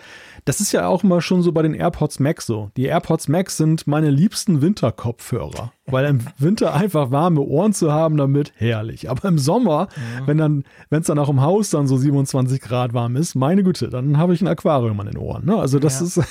Das 0.48 0.61
ist 0.61 0.72
ja 0.72 0.88
auch 0.88 1.03
immer 1.03 1.22
schon 1.22 1.41
so 1.44 1.52
bei 1.52 1.61
den 1.61 1.74
AirPods 1.74 2.19
Max 2.19 2.45
so. 2.45 2.72
Die 2.78 2.86
AirPods 2.86 3.28
Max 3.28 3.57
sind 3.57 3.86
meine 3.86 4.10
liebsten 4.10 4.61
Winterkopfhörer. 4.61 5.72
Weil 5.86 6.06
im 6.06 6.19
Winter 6.38 6.74
einfach 6.74 7.11
warme 7.11 7.41
Ohren 7.41 7.74
zu 7.74 7.91
haben 7.91 8.18
damit, 8.18 8.52
herrlich. 8.56 9.10
Aber 9.10 9.28
im 9.28 9.38
Sommer, 9.38 9.88
Mhm. 9.95 10.28
wenn 10.28 10.38
dann, 10.38 10.64
wenn 10.90 11.02
es 11.02 11.07
dann 11.07 11.19
auch 11.19 11.30
im 11.30 11.41
Haus 11.41 11.69
dann 11.69 11.88
so 11.88 11.98
27 11.98 12.61
Grad 12.61 12.94
warm 12.94 13.15
ist, 13.15 13.36
meine 13.36 13.64
Güte, 13.64 13.90
dann 13.90 14.18
habe 14.18 14.34
ich 14.34 14.41
ein 14.41 14.48
Aquarium 14.48 14.99
an 14.99 15.07
den 15.07 15.18
Ohren. 15.18 15.45
Ne? 15.45 15.56
Also 15.57 15.80
das 15.80 15.99
Ja. 15.99 16.06
ist. 16.06 16.22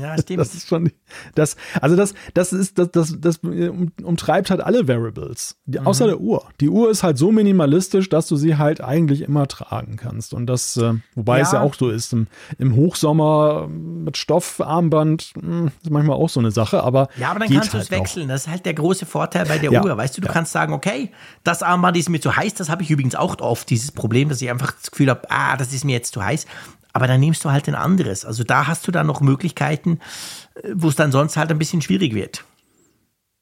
Ja, 0.00 0.18
stimmt. 0.18 0.40
Das 0.40 0.54
ist 0.54 0.68
schon, 0.68 0.90
das, 1.34 1.56
also 1.80 1.96
das, 1.96 2.14
das 2.34 2.52
ist, 2.52 2.78
das, 2.78 2.90
das, 2.92 3.14
das 3.18 3.38
um- 3.38 3.92
umtreibt 4.02 4.50
halt 4.50 4.60
alle 4.60 4.86
Variables. 4.88 5.56
Die, 5.66 5.78
Außer 5.80 6.04
Mhm. 6.04 6.08
der 6.10 6.20
Uhr. 6.20 6.44
Die 6.60 6.68
Uhr 6.68 6.90
ist 6.90 7.02
halt 7.02 7.16
so 7.18 7.32
minimalistisch, 7.32 8.08
dass 8.08 8.26
du 8.26 8.36
sie 8.36 8.56
halt 8.56 8.80
eigentlich 8.82 9.22
immer 9.22 9.46
tragen 9.48 9.96
kannst. 9.96 10.34
Und 10.34 10.46
das, 10.46 10.76
äh, 10.76 10.94
wobei 11.14 11.40
es 11.40 11.52
Ja. 11.52 11.58
ja 11.58 11.64
auch 11.64 11.74
so 11.74 11.88
ist, 11.90 12.12
im, 12.12 12.26
im 12.58 12.74
Hochsommer 12.76 13.68
mit 13.68 14.16
Stoffarmband, 14.16 15.32
mh, 15.40 15.70
ist 15.82 15.90
manchmal 15.90 16.16
auch 16.16 16.28
so 16.28 16.40
eine 16.40 16.50
Sache, 16.50 16.82
aber. 16.82 17.08
Ja, 17.16 17.30
aber 17.30 17.40
dann 17.40 17.48
kannst 17.48 17.72
du 17.74 17.78
es 17.78 17.84
halt 17.90 17.94
auch. 17.94 18.04
wechseln. 18.04 18.28
Das 18.28 18.42
ist 18.42 18.48
halt 18.48 18.66
der 18.66 18.74
große 18.74 19.06
Vorteil 19.06 19.46
bei 19.46 19.58
der 19.58 19.70
Ja, 19.72 19.82
Uhr. 19.84 19.96
Weißt 19.96 20.16
du, 20.16 20.20
du 20.20 20.26
ja. 20.26 20.32
kannst 20.32 20.52
sagen, 20.52 20.72
okay, 20.72 21.10
das 21.44 21.62
Armband 21.62 21.96
ist 21.96 22.08
mir 22.08 22.20
zu 22.20 22.34
heiß. 22.36 22.54
Das 22.54 22.68
habe 22.68 22.82
ich 22.82 22.90
übrigens 22.90 23.14
auch 23.14 23.38
oft, 23.40 23.68
dieses 23.70 23.92
Problem, 23.92 24.28
dass 24.28 24.42
ich 24.42 24.50
einfach 24.50 24.72
das 24.72 24.90
Gefühl 24.90 25.10
habe, 25.10 25.22
ah, 25.30 25.56
das 25.56 25.72
ist 25.72 25.84
mir 25.84 25.92
jetzt 25.92 26.12
zu 26.14 26.22
heiß. 26.24 26.46
Aber 26.92 27.06
dann 27.06 27.20
nimmst 27.20 27.44
du 27.44 27.50
halt 27.50 27.68
ein 27.68 27.74
anderes. 27.74 28.24
Also 28.24 28.44
da 28.44 28.66
hast 28.66 28.86
du 28.86 28.92
dann 28.92 29.06
noch 29.06 29.20
Möglichkeiten, 29.20 30.00
äh, 30.54 30.70
wo 30.74 30.88
es 30.88 30.96
dann 30.96 31.12
sonst 31.12 31.36
halt 31.36 31.50
ein 31.50 31.58
bisschen 31.58 31.82
schwierig 31.82 32.14
wird. 32.14 32.44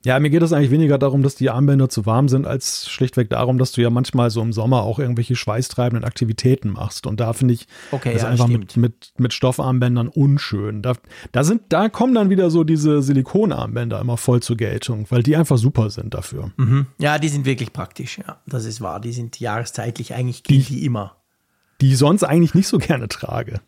Ja, 0.07 0.21
mir 0.21 0.31
geht 0.31 0.43
es 0.43 0.53
eigentlich 0.53 0.71
weniger 0.71 0.99
darum, 0.99 1.25
dass 1.25 1.35
die 1.35 1.51
Armbänder 1.51 1.89
zu 1.89 2.07
warm 2.07 2.29
sind, 2.29 2.47
als 2.47 2.89
schlichtweg 2.89 3.29
darum, 3.29 3.59
dass 3.59 3.73
du 3.73 3.81
ja 3.81 3.91
manchmal 3.91 4.31
so 4.31 4.41
im 4.41 4.53
Sommer 4.53 4.83
auch 4.83 5.01
irgendwelche 5.01 5.35
schweißtreibenden 5.35 6.05
Aktivitäten 6.05 6.71
machst. 6.71 7.09
Und 7.09 7.19
da 7.19 7.33
finde 7.33 7.55
ich 7.55 7.67
Okay, 7.91 8.13
das 8.13 8.23
ja, 8.23 8.29
einfach 8.29 8.47
mit, 8.47 8.77
mit, 8.77 9.13
mit 9.19 9.33
Stoffarmbändern 9.33 10.07
unschön. 10.07 10.81
Da, 10.83 10.93
da, 11.33 11.43
sind, 11.43 11.63
da 11.71 11.89
kommen 11.89 12.15
dann 12.15 12.31
wieder 12.31 12.51
so 12.51 12.63
diese 12.63 13.03
Silikonarmbänder 13.03 14.01
immer 14.01 14.17
voll 14.17 14.41
zur 14.41 14.57
Geltung, 14.57 15.07
weil 15.09 15.25
die 15.25 15.35
einfach 15.35 15.59
super 15.59 15.91
sind 15.91 16.15
dafür. 16.15 16.53
Ja, 16.99 17.19
die 17.19 17.29
sind 17.29 17.45
wirklich 17.45 17.73
praktisch. 17.73 18.19
Ja, 18.19 18.41
das 18.47 18.65
ist 18.65 18.81
wahr. 18.81 19.01
Die 19.01 19.13
sind 19.13 19.41
jahreszeitlich 19.41 20.15
eigentlich 20.15 20.45
gehen 20.45 20.65
die 20.69 20.85
immer. 20.85 21.17
Die 21.81 21.93
ich 21.93 21.99
sonst 21.99 22.23
eigentlich 22.23 22.55
nicht 22.55 22.69
so 22.69 22.79
gerne 22.79 23.09
trage. 23.09 23.61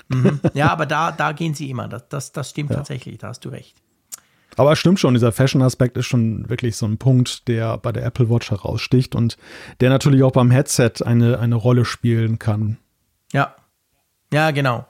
Ja, 0.55 0.71
aber 0.71 0.87
da, 0.87 1.13
da 1.13 1.33
gehen 1.33 1.55
sie 1.55 1.69
immer. 1.71 1.89
Das, 1.89 2.09
das, 2.09 2.33
das 2.33 2.51
stimmt 2.51 2.73
tatsächlich. 2.73 3.19
Da 3.19 3.29
hast 3.29 3.45
du 3.45 3.51
recht. 3.51 3.77
Aber 4.57 4.73
es 4.73 4.79
stimmt 4.81 4.99
schon, 4.99 5.15
dieser 5.15 5.31
Fashion-Aspekt 5.31 5.97
ist 5.97 6.07
schon 6.07 6.49
wirklich 6.49 6.77
so 6.77 6.85
ein 6.87 6.99
Punkt, 6.99 7.47
der 7.47 7.79
bei 7.79 7.93
der 7.93 8.05
Apple 8.05 8.29
Watch 8.29 8.51
heraussticht 8.51 9.15
und 9.15 9.37
der 9.81 9.89
natürlich 9.89 10.23
auch 10.25 10.33
beim 10.33 10.51
Headset 10.51 11.05
eine, 11.05 11.39
eine 11.39 11.55
Rolle 11.55 11.85
spielen 11.85 12.41
kann. 12.41 12.79
Ja. 13.33 13.55
Ja, 14.33 14.51
genau. 14.51 14.87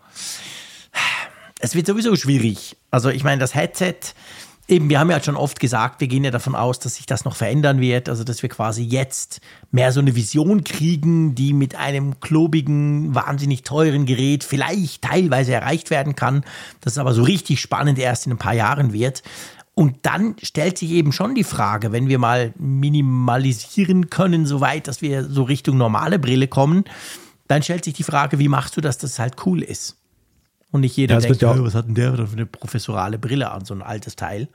Es 1.61 1.75
wird 1.75 1.87
sowieso 1.87 2.17
schwierig. 2.17 2.77
Also 2.91 3.11
ich 3.11 3.25
meine, 3.25 3.41
das 3.41 3.55
Headset, 3.55 3.99
eben, 4.69 4.91
wir 4.91 5.01
haben 5.01 5.11
ja 5.11 5.23
schon 5.23 5.37
oft 5.37 5.59
gesagt, 5.59 6.01
wir 6.01 6.09
gehen 6.09 6.25
ja 6.25 6.31
davon 6.31 6.55
aus, 6.55 6.79
dass 6.79 6.97
sich 6.97 7.07
das 7.07 7.25
noch 7.25 7.35
verändern 7.35 7.81
wird. 7.81 8.09
Also 8.09 8.23
dass 8.23 8.43
wir 8.43 8.49
quasi 8.49 8.83
jetzt 8.83 9.41
mehr 9.71 9.93
so 9.93 10.01
eine 10.01 10.15
Vision 10.15 10.63
kriegen, 10.63 11.35
die 11.35 11.55
mit 11.55 11.75
einem 11.75 12.21
klobigen, 12.21 13.15
wahnsinnig 13.15 13.63
teuren 13.63 14.07
Gerät 14.07 14.45
vielleicht 14.45 15.03
teilweise 15.03 15.55
erreicht 15.55 15.91
werden 15.91 16.15
kann. 16.15 16.45
Das 16.83 16.99
aber 16.99 17.15
so 17.15 17.23
richtig 17.23 17.61
spannend 17.61 17.99
erst 17.99 18.27
in 18.27 18.33
ein 18.33 18.39
paar 18.39 18.55
Jahren 18.55 18.93
wird. 18.93 19.23
Und 19.75 19.99
dann 20.03 20.35
stellt 20.43 20.77
sich 20.77 20.91
eben 20.91 21.13
schon 21.13 21.35
die 21.35 21.45
Frage, 21.45 21.93
wenn 21.93 22.09
wir 22.09 22.19
mal 22.19 22.53
minimalisieren 22.59 24.11
können, 24.11 24.45
soweit, 24.45 24.89
dass 24.89 25.03
wir 25.03 25.25
so 25.25 25.45
Richtung 25.45 25.79
normale 25.79 26.19
Brille 26.19 26.49
kommen, 26.49 26.85
dann 27.47 27.63
stellt 27.63 27.85
sich 27.85 27.95
die 27.95 28.03
Frage, 28.03 28.39
wie 28.39 28.49
machst 28.49 28.77
du, 28.77 28.81
dass 28.81 28.99
das 28.99 29.19
halt 29.19 29.47
cool 29.47 29.63
ist? 29.63 29.97
Und 30.71 30.83
nicht 30.83 30.97
jeder 30.97 31.15
Ja, 31.15 31.21
denkt, 31.21 31.41
ja 31.43 31.51
auch- 31.53 31.59
"Oh, 31.59 31.65
was 31.65 31.75
hat 31.75 31.87
denn 31.87 31.95
der 31.95 32.15
für 32.27 32.33
eine 32.33 32.47
professorale 32.47 33.19
Brille 33.19 33.51
an, 33.51 33.65
so 33.65 33.73
ein 33.75 33.83
altes 33.83 34.17
Teil. 34.17 34.49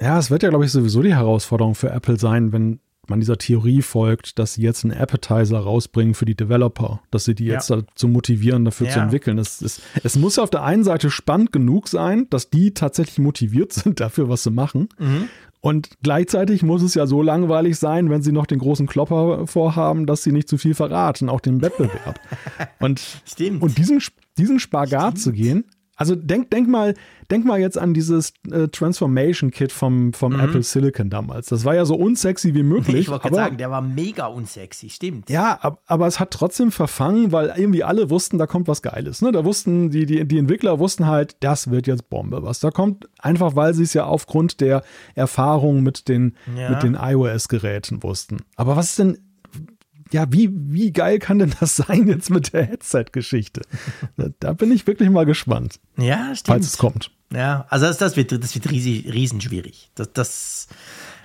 Ja, 0.00 0.18
es 0.18 0.30
wird 0.30 0.42
ja, 0.42 0.48
glaube 0.50 0.64
ich, 0.64 0.72
sowieso 0.72 1.02
die 1.02 1.14
Herausforderung 1.14 1.74
für 1.74 1.90
Apple 1.90 2.18
sein, 2.18 2.52
wenn 2.52 2.80
man 3.08 3.20
dieser 3.20 3.38
Theorie 3.38 3.80
folgt, 3.82 4.38
dass 4.38 4.54
sie 4.54 4.62
jetzt 4.62 4.84
einen 4.84 4.92
Appetizer 4.92 5.58
rausbringen 5.60 6.14
für 6.14 6.26
die 6.26 6.34
Developer, 6.36 7.00
dass 7.10 7.24
sie 7.24 7.34
die 7.34 7.46
Ja. 7.46 7.54
jetzt 7.54 7.70
dazu 7.70 8.06
motivieren, 8.06 8.64
dafür 8.66 8.88
zu 8.90 8.98
Ja. 8.98 9.04
entwickeln. 9.04 9.38
Es, 9.38 9.62
es, 9.62 9.80
es 10.04 10.16
muss 10.16 10.36
ja 10.36 10.42
auf 10.42 10.50
der 10.50 10.62
einen 10.62 10.84
Seite 10.84 11.10
spannend 11.10 11.50
genug 11.50 11.88
sein, 11.88 12.26
dass 12.30 12.50
die 12.50 12.74
tatsächlich 12.74 13.18
motiviert 13.18 13.72
sind, 13.72 14.00
dafür 14.00 14.28
was 14.28 14.42
zu 14.42 14.50
machen. 14.50 14.88
Mhm. 14.98 15.28
Und 15.60 15.90
gleichzeitig 16.02 16.62
muss 16.62 16.82
es 16.82 16.94
ja 16.94 17.06
so 17.06 17.22
langweilig 17.22 17.78
sein, 17.78 18.10
wenn 18.10 18.22
sie 18.22 18.32
noch 18.32 18.46
den 18.46 18.58
großen 18.58 18.86
Klopper 18.86 19.46
vorhaben, 19.46 20.06
dass 20.06 20.22
sie 20.22 20.32
nicht 20.32 20.48
zu 20.48 20.56
viel 20.56 20.74
verraten, 20.74 21.28
auch 21.28 21.40
den 21.40 21.60
Wettbewerb. 21.62 22.20
Und, 22.78 23.02
Stimmt. 23.24 23.62
und 23.62 23.76
diesen, 23.76 24.00
diesen 24.36 24.60
Spagat 24.60 25.18
zu 25.18 25.32
gehen, 25.32 25.64
also 25.98 26.14
denk, 26.14 26.50
denk 26.50 26.68
mal, 26.68 26.94
denk 27.30 27.44
mal 27.44 27.58
jetzt 27.60 27.76
an 27.76 27.92
dieses 27.92 28.32
äh, 28.50 28.68
Transformation 28.68 29.50
Kit 29.50 29.72
vom, 29.72 30.12
vom 30.14 30.38
Apple 30.40 30.62
Silicon 30.62 31.10
damals. 31.10 31.48
Das 31.48 31.64
war 31.66 31.74
ja 31.74 31.84
so 31.84 31.94
unsexy 31.96 32.54
wie 32.54 32.62
möglich. 32.62 32.94
Mhm. 32.94 32.96
ich 33.00 33.08
wollte 33.10 33.22
gerade 33.24 33.34
sagen, 33.34 33.56
der 33.58 33.70
war 33.70 33.82
mega 33.82 34.26
unsexy, 34.26 34.88
stimmt. 34.88 35.28
ja, 35.28 35.54
ab- 35.60 35.82
aber 35.86 36.06
es 36.06 36.18
hat 36.20 36.30
trotzdem 36.30 36.70
verfangen, 36.72 37.32
weil 37.32 37.52
irgendwie 37.56 37.84
alle 37.84 38.08
wussten, 38.08 38.38
da 38.38 38.46
kommt 38.46 38.68
was 38.68 38.80
Geiles. 38.80 39.20
Ne? 39.20 39.32
Da 39.32 39.44
wussten 39.44 39.90
die, 39.90 40.06
die, 40.06 40.26
die 40.26 40.38
Entwickler 40.38 40.78
wussten 40.78 41.06
halt, 41.06 41.36
das 41.40 41.70
wird 41.70 41.86
jetzt 41.86 42.08
Bombe. 42.08 42.42
Was 42.42 42.60
da 42.60 42.70
kommt, 42.70 43.08
einfach 43.18 43.56
weil 43.56 43.74
sie 43.74 43.82
es 43.82 43.92
ja 43.92 44.04
aufgrund 44.06 44.60
der 44.60 44.82
Erfahrung 45.16 45.82
mit 45.82 46.08
den, 46.08 46.36
Ja. 46.56 46.70
mit 46.70 46.82
den 46.84 46.94
iOS-Geräten 46.94 48.02
wussten. 48.02 48.38
Aber 48.56 48.76
was 48.76 48.90
ist 48.90 48.98
denn, 49.00 49.18
ja, 50.12 50.26
wie, 50.32 50.50
wie 50.52 50.92
geil 50.92 51.18
kann 51.18 51.38
denn 51.38 51.54
das 51.60 51.76
sein 51.76 52.06
jetzt 52.08 52.30
mit 52.30 52.52
der 52.52 52.64
Headset-Geschichte? 52.64 53.62
Da- 54.40 54.52
bin 54.52 54.72
ich 54.72 54.86
wirklich 54.86 55.10
mal 55.10 55.26
gespannt, 55.26 55.78
Ja, 55.96 56.34
stimmt. 56.34 56.46
falls 56.46 56.66
es 56.66 56.78
kommt. 56.78 57.10
Ja, 57.32 57.66
also 57.68 57.86
das, 57.86 57.98
das 57.98 58.16
wird, 58.16 58.32
das 58.32 58.54
wird 58.54 58.70
riesig, 58.70 59.12
riesenschwierig. 59.12 59.90
Das, 59.94 60.12
das, 60.12 60.68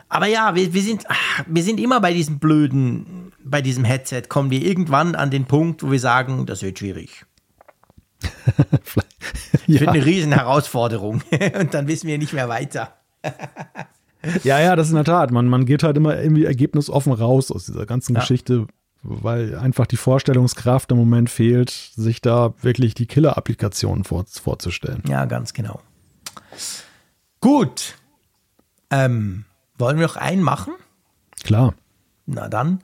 aber 0.10 0.28
ja, 0.28 0.54
wir, 0.56 0.74
wir, 0.74 0.82
sind, 0.82 1.10
ah, 1.10 1.16
wir 1.48 1.64
sind 1.64 1.80
immer 1.80 2.02
bei 2.02 2.14
diesem 2.14 2.40
blöden, 2.40 3.32
bei 3.44 3.62
diesem 3.62 3.84
Headset, 3.86 4.24
kommen 4.30 4.52
wir 4.52 4.62
irgendwann 4.62 5.16
an 5.16 5.32
den 5.32 5.46
Punkt, 5.46 5.82
wo 5.84 5.92
wir 5.92 6.00
sagen, 6.00 6.46
das 6.46 6.62
wird 6.62 6.80
schwierig. 6.80 7.26
Ja, 9.66 9.80
Wird 9.80 9.90
eine 9.92 10.06
riesen 10.06 10.34
Herausforderung. 10.34 11.22
Und 11.60 11.74
dann 11.74 11.88
wissen 11.88 12.08
wir 12.08 12.18
nicht 12.18 12.34
mehr 12.34 12.50
weiter. 12.50 12.98
ja, 14.44 14.60
ja, 14.60 14.76
das 14.76 14.88
ist 14.88 14.92
in 14.92 14.96
der 14.98 15.06
Tat. 15.06 15.32
Man, 15.32 15.48
man 15.48 15.66
geht 15.66 15.84
halt 15.84 15.98
immer 15.98 16.20
irgendwie 16.20 16.46
ergebnisoffen 16.46 17.14
raus 17.14 17.52
aus 17.52 17.66
dieser 17.66 17.86
ganzen 17.86 18.14
Ja. 18.16 18.22
Geschichte, 18.22 18.68
weil 19.04 19.58
einfach 19.58 19.86
die 19.86 19.98
Vorstellungskraft 19.98 20.92
im 20.92 20.98
Moment 20.98 21.30
fehlt, 21.30 21.70
sich 21.70 22.22
da 22.22 22.54
wirklich 22.62 22.94
die 22.94 23.06
Killer-Applikationen 23.06 24.04
vor, 24.04 24.26
vorzustellen. 24.28 25.04
Ja, 25.08 25.26
ganz 25.26 25.54
genau. 25.54 25.82
Gut. 27.42 27.96
Ähm, 28.90 29.46
wollen 29.78 29.98
wir 29.98 30.08
noch 30.08 30.16
einen 30.16 30.44
machen? 30.44 30.74
Klar. 31.44 31.74
Na 32.26 32.48
dann, 32.48 32.80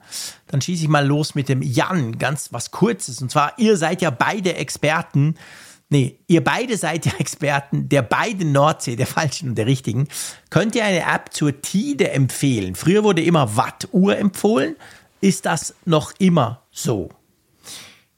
dann 0.48 0.60
schieße 0.60 0.82
ich 0.82 0.88
mal 0.88 1.06
los 1.06 1.34
mit 1.34 1.48
dem 1.48 1.62
Jan, 1.62 2.18
ganz 2.18 2.52
was 2.52 2.70
Kurzes. 2.70 3.22
Und 3.22 3.30
zwar, 3.30 3.58
ihr 3.58 3.78
seid 3.78 4.02
ja 4.02 4.10
beide 4.10 4.54
Experten. 4.56 5.36
Nee, 5.92 6.20
ihr 6.28 6.42
beide 6.42 6.76
seid 6.76 7.04
ja 7.04 7.12
Experten 7.18 7.88
der 7.88 8.02
beiden 8.02 8.52
Nordsee, 8.52 8.94
der 8.94 9.08
falschen 9.08 9.50
und 9.50 9.54
der 9.56 9.66
richtigen. 9.66 10.06
Könnt 10.48 10.76
ihr 10.76 10.84
eine 10.84 11.00
App 11.00 11.32
zur 11.32 11.60
Tide 11.60 12.12
empfehlen? 12.12 12.76
Früher 12.76 13.02
wurde 13.02 13.22
immer 13.22 13.56
Wattuhr 13.56 14.16
empfohlen. 14.16 14.76
Ist 15.20 15.46
das 15.46 15.74
noch 15.84 16.12
immer 16.18 16.62
so? 16.70 17.10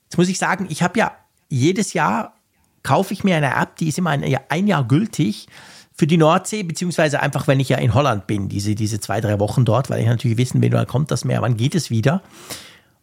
Jetzt 0.05 0.19
muss 0.19 0.29
ich 0.29 0.39
sagen, 0.39 0.67
ich 0.69 0.83
habe 0.83 0.99
ja 0.99 1.17
jedes 1.49 1.95
Jahr 1.95 2.35
kaufe 2.83 3.15
ich 3.15 3.25
mir 3.25 3.37
eine 3.37 3.55
App, 3.55 3.77
die 3.77 3.89
ist 3.89 3.99
immer 3.99 4.11
ein, 4.11 4.37
ein 4.49 4.67
Jahr 4.67 4.87
gültig 4.87 5.47
für 5.95 6.07
die 6.07 6.17
Nordsee, 6.17 6.63
beziehungsweise 6.63 7.21
einfach, 7.21 7.47
wenn 7.47 7.61
ich 7.61 7.69
ja 7.69 7.79
in 7.79 7.95
Holland 7.95 8.27
bin, 8.27 8.49
diese, 8.49 8.75
diese 8.75 9.01
zwei, 9.01 9.21
drei 9.21 9.39
Wochen 9.39 9.65
dort, 9.65 9.89
weil 9.89 10.01
ich 10.01 10.07
natürlich 10.07 10.37
wissen 10.37 10.61
will, 10.61 10.73
wann 10.73 10.87
kommt 10.87 11.11
das 11.11 11.25
Meer, 11.25 11.43
wann 11.43 11.57
geht 11.57 11.75
es 11.75 11.91
wieder. 11.91 12.23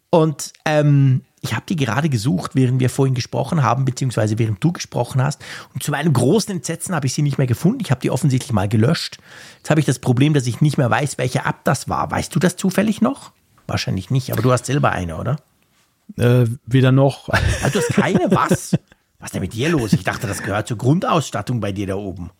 Und 0.09 0.53
ähm, 0.65 1.21
ich 1.41 1.53
habe 1.53 1.65
die 1.67 1.75
gerade 1.75 2.09
gesucht, 2.09 2.51
während 2.55 2.79
wir 2.79 2.89
vorhin 2.89 3.15
gesprochen 3.15 3.63
haben, 3.63 3.85
beziehungsweise 3.85 4.37
während 4.39 4.63
du 4.63 4.71
gesprochen 4.71 5.21
hast. 5.21 5.41
Und 5.73 5.83
zu 5.83 5.91
meinem 5.91 6.13
großen 6.13 6.53
Entsetzen 6.53 6.93
habe 6.93 7.07
ich 7.07 7.13
sie 7.13 7.21
nicht 7.21 7.37
mehr 7.37 7.47
gefunden. 7.47 7.79
Ich 7.81 7.91
habe 7.91 8.01
die 8.01 8.11
offensichtlich 8.11 8.51
mal 8.51 8.67
gelöscht. 8.67 9.17
Jetzt 9.57 9.69
habe 9.69 9.79
ich 9.79 9.85
das 9.85 9.99
Problem, 9.99 10.33
dass 10.33 10.47
ich 10.47 10.61
nicht 10.61 10.77
mehr 10.77 10.89
weiß, 10.89 11.17
welche 11.17 11.39
App 11.39 11.63
das 11.63 11.87
war. 11.87 12.11
Weißt 12.11 12.35
du 12.35 12.39
das 12.39 12.57
zufällig 12.57 13.01
noch? 13.01 13.31
Wahrscheinlich 13.67 14.09
nicht, 14.09 14.31
aber 14.31 14.41
du 14.41 14.51
hast 14.51 14.65
selber 14.65 14.91
eine, 14.91 15.17
oder? 15.17 15.37
Äh, 16.17 16.45
weder 16.65 16.91
noch. 16.91 17.29
Also 17.29 17.79
du 17.79 17.85
hast 17.85 17.93
keine? 17.93 18.31
Was? 18.31 18.77
Was 19.19 19.27
ist 19.27 19.33
denn 19.33 19.41
mit 19.41 19.53
dir 19.53 19.69
los? 19.69 19.93
Ich 19.93 20.03
dachte, 20.03 20.27
das 20.27 20.41
gehört 20.41 20.67
zur 20.67 20.77
Grundausstattung 20.77 21.59
bei 21.59 21.71
dir 21.71 21.87
da 21.87 21.95
oben. 21.95 22.31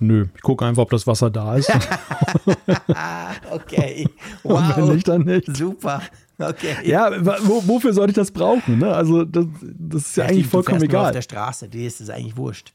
Nö, 0.00 0.26
ich 0.34 0.42
gucke 0.42 0.66
einfach, 0.66 0.82
ob 0.82 0.90
das 0.90 1.06
Wasser 1.06 1.30
da 1.30 1.56
ist. 1.56 1.70
okay. 3.50 4.08
Wow. 4.42 4.58
Und 4.60 4.76
wenn 4.76 4.94
nicht, 4.94 5.08
dann 5.08 5.22
nicht. 5.22 5.56
Super. 5.56 6.02
Okay. 6.38 6.76
Ja, 6.84 7.10
wo, 7.46 7.66
wofür 7.66 7.92
sollte 7.92 8.10
ich 8.10 8.16
das 8.16 8.30
brauchen? 8.30 8.78
Ne? 8.78 8.92
Also, 8.92 9.24
das, 9.24 9.46
das 9.62 10.02
ist 10.02 10.16
ja, 10.16 10.24
ja 10.24 10.30
eigentlich 10.30 10.46
vollkommen 10.46 10.82
egal. 10.82 11.00
Nur 11.00 11.08
auf 11.08 11.12
der 11.12 11.22
Straße, 11.22 11.68
dir 11.68 11.86
ist 11.86 12.00
es 12.00 12.10
eigentlich 12.10 12.36
wurscht. 12.36 12.72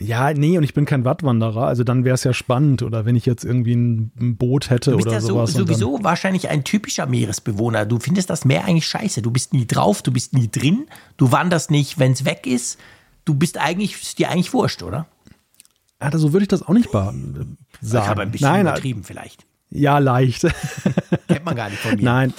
Ja, 0.00 0.32
nee, 0.32 0.56
und 0.56 0.62
ich 0.62 0.74
bin 0.74 0.84
kein 0.84 1.04
Wattwanderer, 1.04 1.66
also 1.66 1.82
dann 1.82 2.04
wäre 2.04 2.14
es 2.14 2.22
ja 2.22 2.32
spannend. 2.32 2.82
Oder 2.82 3.04
wenn 3.04 3.16
ich 3.16 3.26
jetzt 3.26 3.44
irgendwie 3.44 3.74
ein 3.74 4.36
Boot 4.36 4.70
hätte 4.70 4.92
du 4.92 4.96
bist 4.96 5.08
oder 5.08 5.16
ja 5.16 5.20
sowas. 5.20 5.52
So, 5.52 5.60
sowieso 5.60 6.04
wahrscheinlich 6.04 6.48
ein 6.48 6.62
typischer 6.62 7.06
Meeresbewohner. 7.06 7.84
Du 7.84 7.98
findest 7.98 8.30
das 8.30 8.44
Meer 8.44 8.64
eigentlich 8.64 8.86
scheiße. 8.86 9.22
Du 9.22 9.32
bist 9.32 9.52
nie 9.52 9.66
drauf, 9.66 10.02
du 10.02 10.12
bist 10.12 10.34
nie 10.34 10.48
drin, 10.48 10.86
du 11.16 11.32
wanderst 11.32 11.72
nicht, 11.72 11.98
wenn 11.98 12.12
es 12.12 12.24
weg 12.24 12.46
ist. 12.46 12.78
Du 13.24 13.34
bist 13.34 13.58
eigentlich, 13.58 14.00
ist 14.00 14.18
dir 14.18 14.30
eigentlich 14.30 14.52
wurscht, 14.52 14.84
oder? 14.84 15.06
Ja, 16.00 16.16
so 16.16 16.32
würde 16.32 16.44
ich 16.44 16.48
das 16.48 16.62
auch 16.62 16.74
nicht 16.74 16.90
sagen. 16.90 17.58
Ich 17.82 17.92
habe 17.92 18.22
ein 18.22 18.30
bisschen 18.30 18.48
Nein, 18.48 18.60
übertrieben 18.62 19.02
vielleicht. 19.02 19.44
Ja, 19.70 19.98
leicht. 19.98 20.42
Kennt 21.28 21.44
man 21.44 21.56
gar 21.56 21.68
nicht 21.70 21.80
von 21.80 21.96
mir. 21.96 22.04
Nein, 22.04 22.32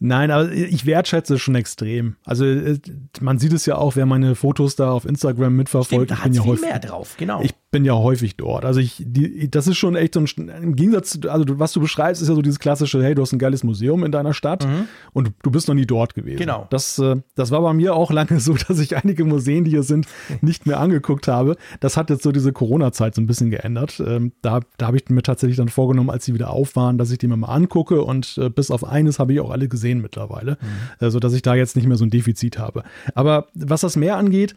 Nein, 0.00 0.30
aber 0.30 0.52
ich 0.52 0.86
wertschätze 0.86 1.34
es 1.34 1.40
schon 1.40 1.54
extrem. 1.56 2.16
Also 2.24 2.44
äh, 2.44 2.78
man 3.20 3.38
sieht 3.38 3.52
es 3.52 3.66
ja 3.66 3.76
auch, 3.76 3.96
wer 3.96 4.06
meine 4.06 4.34
Fotos 4.34 4.76
da 4.76 4.92
auf 4.92 5.04
Instagram 5.04 5.56
mitverfolgt. 5.56 6.10
Stimmt, 6.10 6.10
da 6.10 6.14
ich 6.14 6.22
bin 6.22 6.32
ja 6.34 6.44
häufig, 6.44 6.68
mehr 6.68 6.78
drauf, 6.78 7.16
genau. 7.16 7.40
Ich 7.42 7.54
bin 7.70 7.84
ja 7.84 7.94
häufig 7.94 8.36
dort. 8.36 8.64
Also 8.64 8.80
ich, 8.80 9.02
die, 9.04 9.50
das 9.50 9.66
ist 9.66 9.76
schon 9.76 9.96
echt 9.96 10.14
so 10.14 10.20
ein, 10.20 10.48
im 10.62 10.76
Gegensatz, 10.76 11.18
also 11.28 11.44
was 11.58 11.72
du 11.72 11.80
beschreibst, 11.80 12.22
ist 12.22 12.28
ja 12.28 12.34
so 12.34 12.42
dieses 12.42 12.60
klassische, 12.60 13.02
hey, 13.02 13.14
du 13.14 13.22
hast 13.22 13.32
ein 13.32 13.38
geiles 13.38 13.64
Museum 13.64 14.04
in 14.04 14.12
deiner 14.12 14.34
Stadt 14.34 14.66
mhm. 14.66 14.88
und 15.12 15.32
du 15.42 15.50
bist 15.50 15.68
noch 15.68 15.74
nie 15.74 15.86
dort 15.86 16.14
gewesen. 16.14 16.38
Genau. 16.38 16.66
Das, 16.70 16.98
äh, 16.98 17.16
das 17.34 17.50
war 17.50 17.60
bei 17.60 17.72
mir 17.72 17.94
auch 17.94 18.10
lange 18.10 18.40
so, 18.40 18.54
dass 18.54 18.78
ich 18.78 18.96
einige 18.96 19.24
Museen, 19.24 19.64
die 19.64 19.70
hier 19.70 19.82
sind, 19.82 20.06
nicht 20.40 20.66
mehr 20.66 20.80
angeguckt 20.80 21.28
habe. 21.28 21.56
Das 21.80 21.96
hat 21.96 22.10
jetzt 22.10 22.22
so 22.22 22.32
diese 22.32 22.52
Corona-Zeit 22.52 23.14
so 23.14 23.20
ein 23.20 23.26
bisschen 23.26 23.50
geändert. 23.50 24.00
Ähm, 24.04 24.32
da 24.42 24.60
da 24.76 24.86
habe 24.86 24.96
ich 24.96 25.08
mir 25.08 25.22
tatsächlich 25.22 25.56
dann 25.56 25.68
vorgenommen, 25.68 26.10
als 26.10 26.24
sie 26.24 26.34
wieder 26.34 26.50
auf 26.50 26.76
waren, 26.76 26.98
dass 26.98 27.10
ich 27.10 27.18
die 27.18 27.26
mir 27.26 27.36
mal 27.36 27.48
angucke 27.48 28.02
und 28.02 28.38
äh, 28.38 28.48
bis 28.48 28.70
auf 28.70 28.84
eines 28.84 29.18
habe 29.18 29.32
ich 29.32 29.40
auch 29.40 29.50
alle 29.50 29.68
gesehen 29.68 29.87
mittlerweile, 29.96 30.58
mhm. 30.60 31.06
äh, 31.06 31.10
sodass 31.10 31.32
ich 31.32 31.42
da 31.42 31.54
jetzt 31.54 31.74
nicht 31.74 31.86
mehr 31.86 31.96
so 31.96 32.04
ein 32.04 32.10
Defizit 32.10 32.58
habe. 32.58 32.84
Aber 33.14 33.48
was 33.54 33.80
das 33.80 33.96
Meer 33.96 34.16
angeht, 34.16 34.54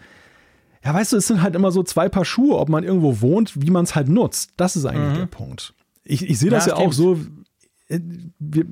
ja, 0.83 0.93
weißt 0.93 1.13
du, 1.13 1.17
es 1.17 1.27
sind 1.27 1.41
halt 1.41 1.55
immer 1.55 1.71
so 1.71 1.83
zwei 1.83 2.09
Paar 2.09 2.25
Schuhe, 2.25 2.57
ob 2.57 2.69
man 2.69 2.83
irgendwo 2.83 3.21
wohnt, 3.21 3.61
wie 3.61 3.69
man 3.71 3.83
es 3.83 3.95
halt 3.95 4.09
nutzt. 4.09 4.51
Das 4.57 4.75
ist 4.75 4.85
eigentlich 4.85 5.13
mhm. 5.13 5.19
der 5.19 5.25
Punkt. 5.27 5.73
Ich, 6.03 6.27
ich 6.27 6.39
sehe 6.39 6.49
das 6.49 6.65
ja, 6.65 6.77
ja 6.77 6.85
auch 6.85 6.93
so. 6.93 7.19
Äh, 7.87 7.99
wir, 8.39 8.65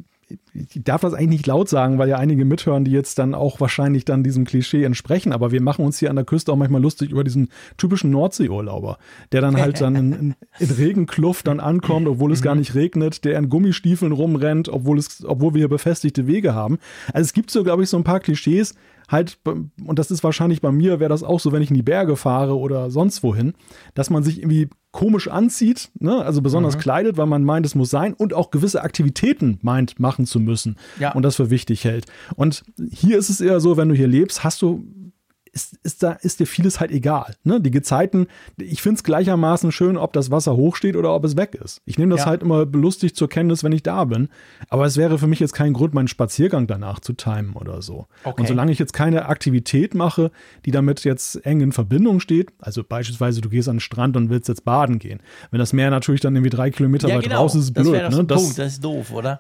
ich 0.54 0.84
darf 0.84 1.02
das 1.02 1.14
eigentlich 1.14 1.30
nicht 1.30 1.48
laut 1.48 1.70
sagen, 1.70 1.98
weil 1.98 2.10
ja 2.10 2.18
einige 2.18 2.46
mithören, 2.46 2.86
die 2.86 2.92
jetzt 2.92 3.20
dann 3.20 3.36
auch 3.36 3.60
wahrscheinlich 3.60 4.06
dann 4.06 4.24
diesem 4.24 4.46
Klischee 4.46 4.84
entsprechen. 4.84 5.32
Aber 5.32 5.52
wir 5.52 5.62
machen 5.62 5.86
uns 5.86 6.00
hier 6.00 6.10
an 6.10 6.16
der 6.16 6.26
Küste 6.26 6.52
auch 6.52 6.56
manchmal 6.56 6.82
lustig 6.82 7.12
über 7.12 7.24
diesen 7.24 7.50
typischen 7.78 8.12
Nordseeurlauber, 8.12 8.98
der 9.32 9.42
dann 9.42 9.58
halt 9.58 9.82
dann 9.82 9.96
in, 9.96 10.14
in, 10.14 10.36
in 10.60 10.72
Regenkluft 10.72 11.48
dann 11.48 11.60
ankommt, 11.60 12.08
obwohl 12.08 12.32
es 12.32 12.42
gar 12.42 12.56
nicht 12.56 12.76
regnet, 12.76 13.26
der 13.26 13.38
in 13.38 13.50
Gummistiefeln 13.50 14.12
rumrennt, 14.12 14.70
obwohl 14.70 14.98
es, 14.98 15.24
obwohl 15.26 15.54
wir 15.54 15.60
hier 15.60 15.70
befestigte 15.70 16.28
Wege 16.28 16.54
haben. 16.54 16.80
Also 17.14 17.26
es 17.26 17.34
gibt 17.34 17.52
so, 17.52 17.64
glaube 17.64 17.84
ich, 17.84 17.90
so 17.90 17.98
ein 17.98 18.04
paar 18.04 18.20
Klischees, 18.20 18.76
halt, 19.10 19.40
und 19.44 20.00
das 20.00 20.12
ist 20.12 20.24
wahrscheinlich 20.24 20.62
bei 20.62 20.72
mir, 20.72 21.00
wäre 21.00 21.10
das 21.10 21.24
auch 21.24 21.40
so, 21.40 21.52
wenn 21.52 21.62
ich 21.62 21.70
in 21.70 21.76
die 21.76 21.84
Berge 21.84 22.16
fahre 22.16 22.58
oder 22.58 22.92
sonst 22.92 23.24
wohin, 23.24 23.54
dass 23.94 24.10
man 24.10 24.24
sich 24.24 24.40
irgendwie 24.40 24.70
komisch 24.92 25.28
anzieht, 25.28 25.92
ne? 26.00 26.24
also 26.24 26.42
besonders 26.42 26.76
mhm. 26.76 26.80
kleidet, 26.80 27.18
weil 27.18 27.28
man 27.28 27.44
meint, 27.44 27.66
es 27.66 27.76
muss 27.76 27.90
sein 27.90 28.14
und 28.14 28.34
auch 28.34 28.50
gewisse 28.50 28.82
Aktivitäten 28.82 29.60
meint, 29.62 30.00
machen 30.00 30.26
zu 30.26 30.39
müssen 30.46 30.78
ja. 31.00 31.14
und 31.14 31.24
das 31.24 31.36
für 31.36 31.50
wichtig 31.50 31.84
hält. 31.84 32.06
Und 32.36 32.64
hier 32.92 33.18
ist 33.18 33.30
es 33.30 33.42
eher 33.42 33.60
so, 33.60 33.78
wenn 33.78 33.90
du 33.90 33.96
hier 33.96 34.08
lebst, 34.08 34.44
hast 34.44 34.62
du 34.62 34.86
ist, 35.52 35.78
ist, 35.84 36.04
da, 36.04 36.14
ist 36.14 36.40
dir 36.40 36.48
vieles 36.48 36.80
halt 36.80 36.92
egal. 36.92 37.36
Ne? 37.44 37.62
Die 37.62 37.72
Gezeiten, 37.72 38.28
ich 38.58 38.82
finde 38.82 38.98
es 38.98 39.04
gleichermaßen 39.04 39.72
schön, 39.72 39.98
ob 39.98 40.14
das 40.14 40.32
Wasser 40.32 40.56
hochsteht 40.56 40.96
oder 40.96 41.14
ob 41.14 41.24
es 41.26 41.38
weg 41.38 41.56
ist. 41.56 41.82
Ich 41.86 41.98
nehme 41.98 42.12
das 42.12 42.22
ja. 42.22 42.28
halt 42.28 42.42
immer 42.42 42.66
lustig 42.66 43.16
zur 43.16 43.30
Kenntnis, 43.30 43.64
wenn 43.64 43.72
ich 43.72 43.84
da 43.84 44.06
bin. 44.06 44.30
Aber 44.70 44.86
es 44.86 44.98
wäre 44.98 45.18
für 45.18 45.28
mich 45.28 45.40
jetzt 45.40 45.54
kein 45.54 45.74
Grund, 45.74 45.94
meinen 45.94 46.08
Spaziergang 46.08 46.68
danach 46.68 47.00
zu 47.00 47.14
timen 47.14 47.54
oder 47.54 47.82
so. 47.82 48.08
Okay. 48.24 48.42
Und 48.42 48.48
solange 48.48 48.72
ich 48.72 48.80
jetzt 48.80 48.94
keine 48.94 49.26
Aktivität 49.28 49.96
mache, 49.96 50.32
die 50.66 50.72
damit 50.72 51.04
jetzt 51.04 51.46
eng 51.46 51.62
in 51.62 51.72
Verbindung 51.72 52.20
steht, 52.20 52.52
also 52.60 52.84
beispielsweise 52.84 53.42
du 53.42 53.50
gehst 53.50 53.70
an 53.70 53.76
den 53.76 53.82
Strand 53.82 54.18
und 54.18 54.30
willst 54.30 54.48
jetzt 54.48 54.66
baden 54.66 55.00
gehen. 55.00 55.20
Wenn 55.52 55.60
das 55.60 55.74
Meer 55.74 55.90
natürlich 55.90 56.22
dann 56.22 56.36
irgendwie 56.36 56.52
drei 56.52 56.72
Kilometer 56.72 57.10
ja, 57.10 57.18
weit 57.18 57.24
genau. 57.24 57.38
raus 57.38 57.56
ist, 57.56 57.66
ist 57.66 57.74
blöd. 57.74 57.94
Das, 57.94 58.16
ne? 58.16 58.24
das, 58.26 58.42
Punkt. 58.42 58.60
das 58.60 58.74
ist 58.74 58.84
doof, 58.84 59.12
oder? 59.12 59.40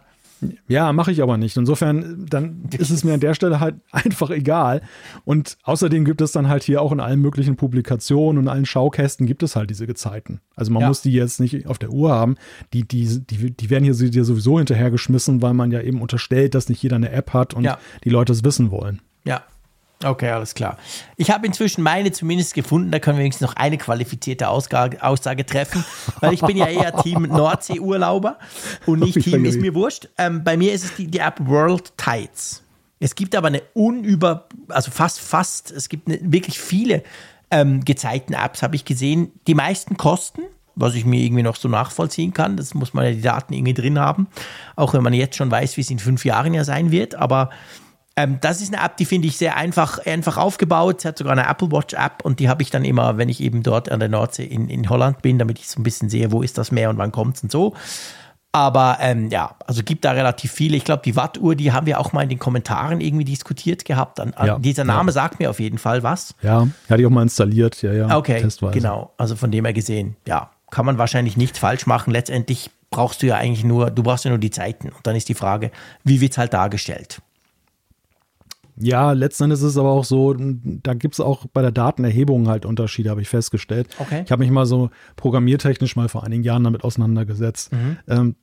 Ja, 0.68 0.94
mache 0.94 1.12
ich 1.12 1.22
aber 1.22 1.38
nicht. 1.38 1.58
Insofern, 1.58 2.26
dann 2.30 2.64
ist 2.78 2.90
es 2.90 3.04
mir 3.04 3.14
an 3.14 3.20
der 3.20 3.34
Stelle 3.34 3.60
halt 3.60 3.76
einfach 3.92 4.30
egal. 4.30 4.82
Und 5.26 5.58
außerdem 5.64 6.06
gibt 6.06 6.22
es 6.22 6.32
dann 6.32 6.48
halt 6.48 6.64
hier 6.64 6.82
auch 6.82 6.92
in 6.92 7.00
allen 7.00 7.20
möglichen 7.20 7.56
Publikationen 7.56 8.38
und 8.40 8.48
allen 8.48 8.66
Schaukästen 8.66 9.26
gibt 9.26 9.44
es 9.44 9.56
halt 9.56 9.70
diese 9.70 9.88
Gezeiten. 9.88 10.42
Also 10.56 10.72
man 10.72 10.82
ja. 10.82 10.88
muss 10.88 11.02
die 11.02 11.12
jetzt 11.12 11.40
nicht 11.40 11.68
auf 11.68 11.78
der 11.78 11.92
Uhr 11.92 12.12
haben. 12.12 12.36
Die, 12.74 12.88
die, 12.88 13.20
die, 13.20 13.52
die 13.52 13.70
werden 13.70 13.84
hier 13.84 13.94
sowieso 13.94 14.58
hinterhergeschmissen, 14.58 15.42
weil 15.42 15.54
man 15.54 15.72
ja 15.72 15.82
eben 15.82 16.02
unterstellt, 16.02 16.56
dass 16.56 16.70
nicht 16.70 16.82
jeder 16.82 16.96
eine 16.96 17.12
App 17.12 17.34
hat 17.34 17.54
und 17.54 17.64
ja. 17.64 17.78
die 18.04 18.10
Leute 18.10 18.34
es 18.34 18.44
wissen 18.44 18.72
wollen. 18.72 19.02
Ja, 19.26 19.44
Okay, 20.02 20.30
alles 20.30 20.56
klar. 20.56 20.78
Ich 21.18 21.30
habe 21.30 21.46
inzwischen 21.46 21.84
meine 21.84 22.14
zumindest 22.14 22.54
gefunden, 22.54 22.90
da 22.90 23.00
können 23.00 23.18
wir 23.18 23.24
wenigstens 23.24 23.50
noch 23.50 23.58
eine 23.58 23.78
qualifizierte 23.78 24.48
Ausgage, 24.48 25.04
Aussage 25.04 25.46
treffen, 25.46 25.84
weil 26.22 26.34
ich 26.34 26.42
bin 26.42 26.56
ja 26.56 26.68
eher 26.68 26.96
Team 27.04 27.24
Nordsee-Urlauber 27.24 28.40
und 28.86 29.00
nicht 29.00 29.20
Team 29.22 29.44
ist 29.44 29.60
mir 29.60 29.76
wurscht. 29.76 30.08
Ähm, 30.18 30.46
bei 30.46 30.56
mir 30.56 30.72
ist 30.72 30.86
es 30.86 30.96
die, 30.96 31.08
die 31.08 31.20
App 31.20 31.46
World 31.46 31.98
Tides. 31.98 32.64
Es 33.02 33.16
gibt 33.16 33.36
aber 33.36 33.48
eine 33.48 33.62
unüber, 33.74 34.48
also 34.70 34.90
fast, 34.90 35.20
fast, 35.20 35.70
es 35.72 35.90
gibt 35.90 36.08
eine, 36.08 36.20
wirklich 36.22 36.60
viele 36.60 37.04
ähm, 37.52 37.84
Gezeiten-Apps, 37.84 38.64
habe 38.64 38.78
ich 38.78 38.86
gesehen. 38.86 39.34
Die 39.48 39.56
meisten 39.56 39.98
kosten, 39.98 40.44
was 40.76 40.96
ich 40.96 41.04
mir 41.04 41.22
irgendwie 41.22 41.44
noch 41.44 41.58
so 41.58 41.68
nachvollziehen 41.68 42.34
kann. 42.34 42.56
Das 42.56 42.74
muss 42.74 42.94
man 42.94 43.04
ja 43.04 43.12
die 43.12 43.22
Daten 43.22 43.54
irgendwie 43.54 43.74
drin 43.74 44.00
haben, 44.00 44.28
auch 44.78 44.94
wenn 44.94 45.04
man 45.04 45.14
jetzt 45.14 45.36
schon 45.36 45.52
weiß, 45.52 45.76
wie 45.76 45.82
es 45.82 45.90
in 45.90 46.00
fünf 46.00 46.24
Jahren 46.24 46.54
ja 46.54 46.64
sein 46.64 46.90
wird, 46.92 47.16
aber 47.16 47.50
ähm, 48.20 48.38
das 48.42 48.62
ist 48.62 48.74
eine 48.74 48.84
App, 48.84 48.98
die 48.98 49.06
finde 49.06 49.30
ich 49.30 49.38
sehr 49.38 49.56
einfach, 49.56 50.06
einfach 50.06 50.36
aufgebaut. 50.36 51.02
Sie 51.02 51.08
hat 51.08 51.18
sogar 51.18 51.32
eine 51.32 51.48
Apple 51.48 51.72
Watch 51.72 51.94
App 51.94 52.24
und 52.24 52.42
die 52.42 52.50
habe 52.50 52.62
ich 52.62 52.70
dann 52.70 52.84
immer, 52.84 53.18
wenn 53.18 53.30
ich 53.30 53.40
eben 53.40 53.64
dort 53.64 53.90
an 53.90 54.02
der 54.02 54.10
Nordsee 54.10 54.44
in, 54.44 54.68
in 54.68 54.90
Holland 54.90 55.22
bin, 55.22 55.40
damit 55.40 55.58
ich 55.58 55.70
so 55.70 55.80
ein 55.80 55.84
bisschen 55.84 56.10
sehe, 56.10 56.32
wo 56.34 56.42
ist 56.42 56.58
das 56.58 56.72
Meer 56.72 56.90
und 56.90 56.98
wann 56.98 57.14
kommt 57.14 57.38
es 57.38 57.44
und 57.44 57.52
so. 57.52 57.76
Aber 58.52 58.98
ähm, 59.00 59.30
ja, 59.30 59.56
also 59.66 59.84
gibt 59.84 60.04
da 60.04 60.12
relativ 60.12 60.52
viele. 60.52 60.76
Ich 60.76 60.84
glaube, 60.84 61.02
die 61.06 61.16
Wattuhr, 61.16 61.56
die 61.56 61.72
haben 61.72 61.86
wir 61.86 62.00
auch 62.00 62.12
mal 62.12 62.24
in 62.24 62.30
den 62.30 62.40
Kommentaren 62.40 63.00
irgendwie 63.00 63.24
diskutiert 63.24 63.86
gehabt. 63.86 64.20
An, 64.20 64.34
an 64.34 64.48
ja, 64.48 64.60
dieser 64.60 64.84
Name 64.84 65.10
ja. 65.10 65.14
sagt 65.14 65.40
mir 65.40 65.50
auf 65.50 65.62
jeden 65.62 65.78
Fall 65.78 66.04
was. 66.04 66.36
Ja, 66.42 66.68
hatte 66.90 67.02
ich 67.02 67.08
auch 67.08 67.12
mal 67.12 67.22
installiert, 67.22 67.82
ja, 67.82 67.94
ja. 67.94 68.18
Okay, 68.18 68.42
testweise. 68.42 68.74
genau. 68.74 69.14
Also 69.18 69.38
von 69.38 69.52
dem 69.52 69.64
her 69.64 69.74
gesehen, 69.74 70.18
ja, 70.28 70.50
kann 70.72 70.86
man 70.86 70.98
wahrscheinlich 70.98 71.38
nichts 71.38 71.60
falsch 71.60 71.86
machen. 71.86 72.12
Letztendlich 72.12 72.72
brauchst 72.90 73.22
du 73.22 73.28
ja 73.28 73.36
eigentlich 73.36 73.64
nur, 73.64 73.92
du 73.92 74.04
brauchst 74.04 74.26
ja 74.26 74.30
nur 74.30 74.40
die 74.40 74.52
Zeiten. 74.52 74.90
Und 74.90 75.06
dann 75.08 75.16
ist 75.16 75.30
die 75.30 75.36
Frage, 75.36 75.72
wie 76.04 76.20
wird 76.20 76.32
es 76.32 76.38
halt 76.40 76.54
dargestellt? 76.54 77.22
Ja, 78.80 79.12
letzten 79.12 79.46
Endes 79.46 79.60
ist 79.62 79.72
es 79.72 79.78
aber 79.78 79.92
auch 79.92 80.06
so, 80.06 80.34
da 80.34 80.94
gibt 80.94 81.16
es 81.16 81.20
auch 81.20 81.46
bei 81.48 81.62
der 81.62 81.72
Datenerhebung 81.72 82.48
halt 82.48 82.66
Unterschiede, 82.66 83.10
habe 83.10 83.22
ich 83.22 83.30
festgestellt. 83.30 83.88
Okay. 84.00 84.24
Ich 84.26 84.32
habe 84.32 84.42
mich 84.42 84.52
mal 84.52 84.66
so 84.66 84.90
programmiertechnisch 85.18 85.96
mal 85.96 86.08
vor 86.08 86.24
einigen 86.24 86.44
Jahren 86.44 86.64
damit 86.64 86.84
auseinandergesetzt. 86.84 87.74
Mhm. 87.74 87.98
Ähm, 88.08 88.36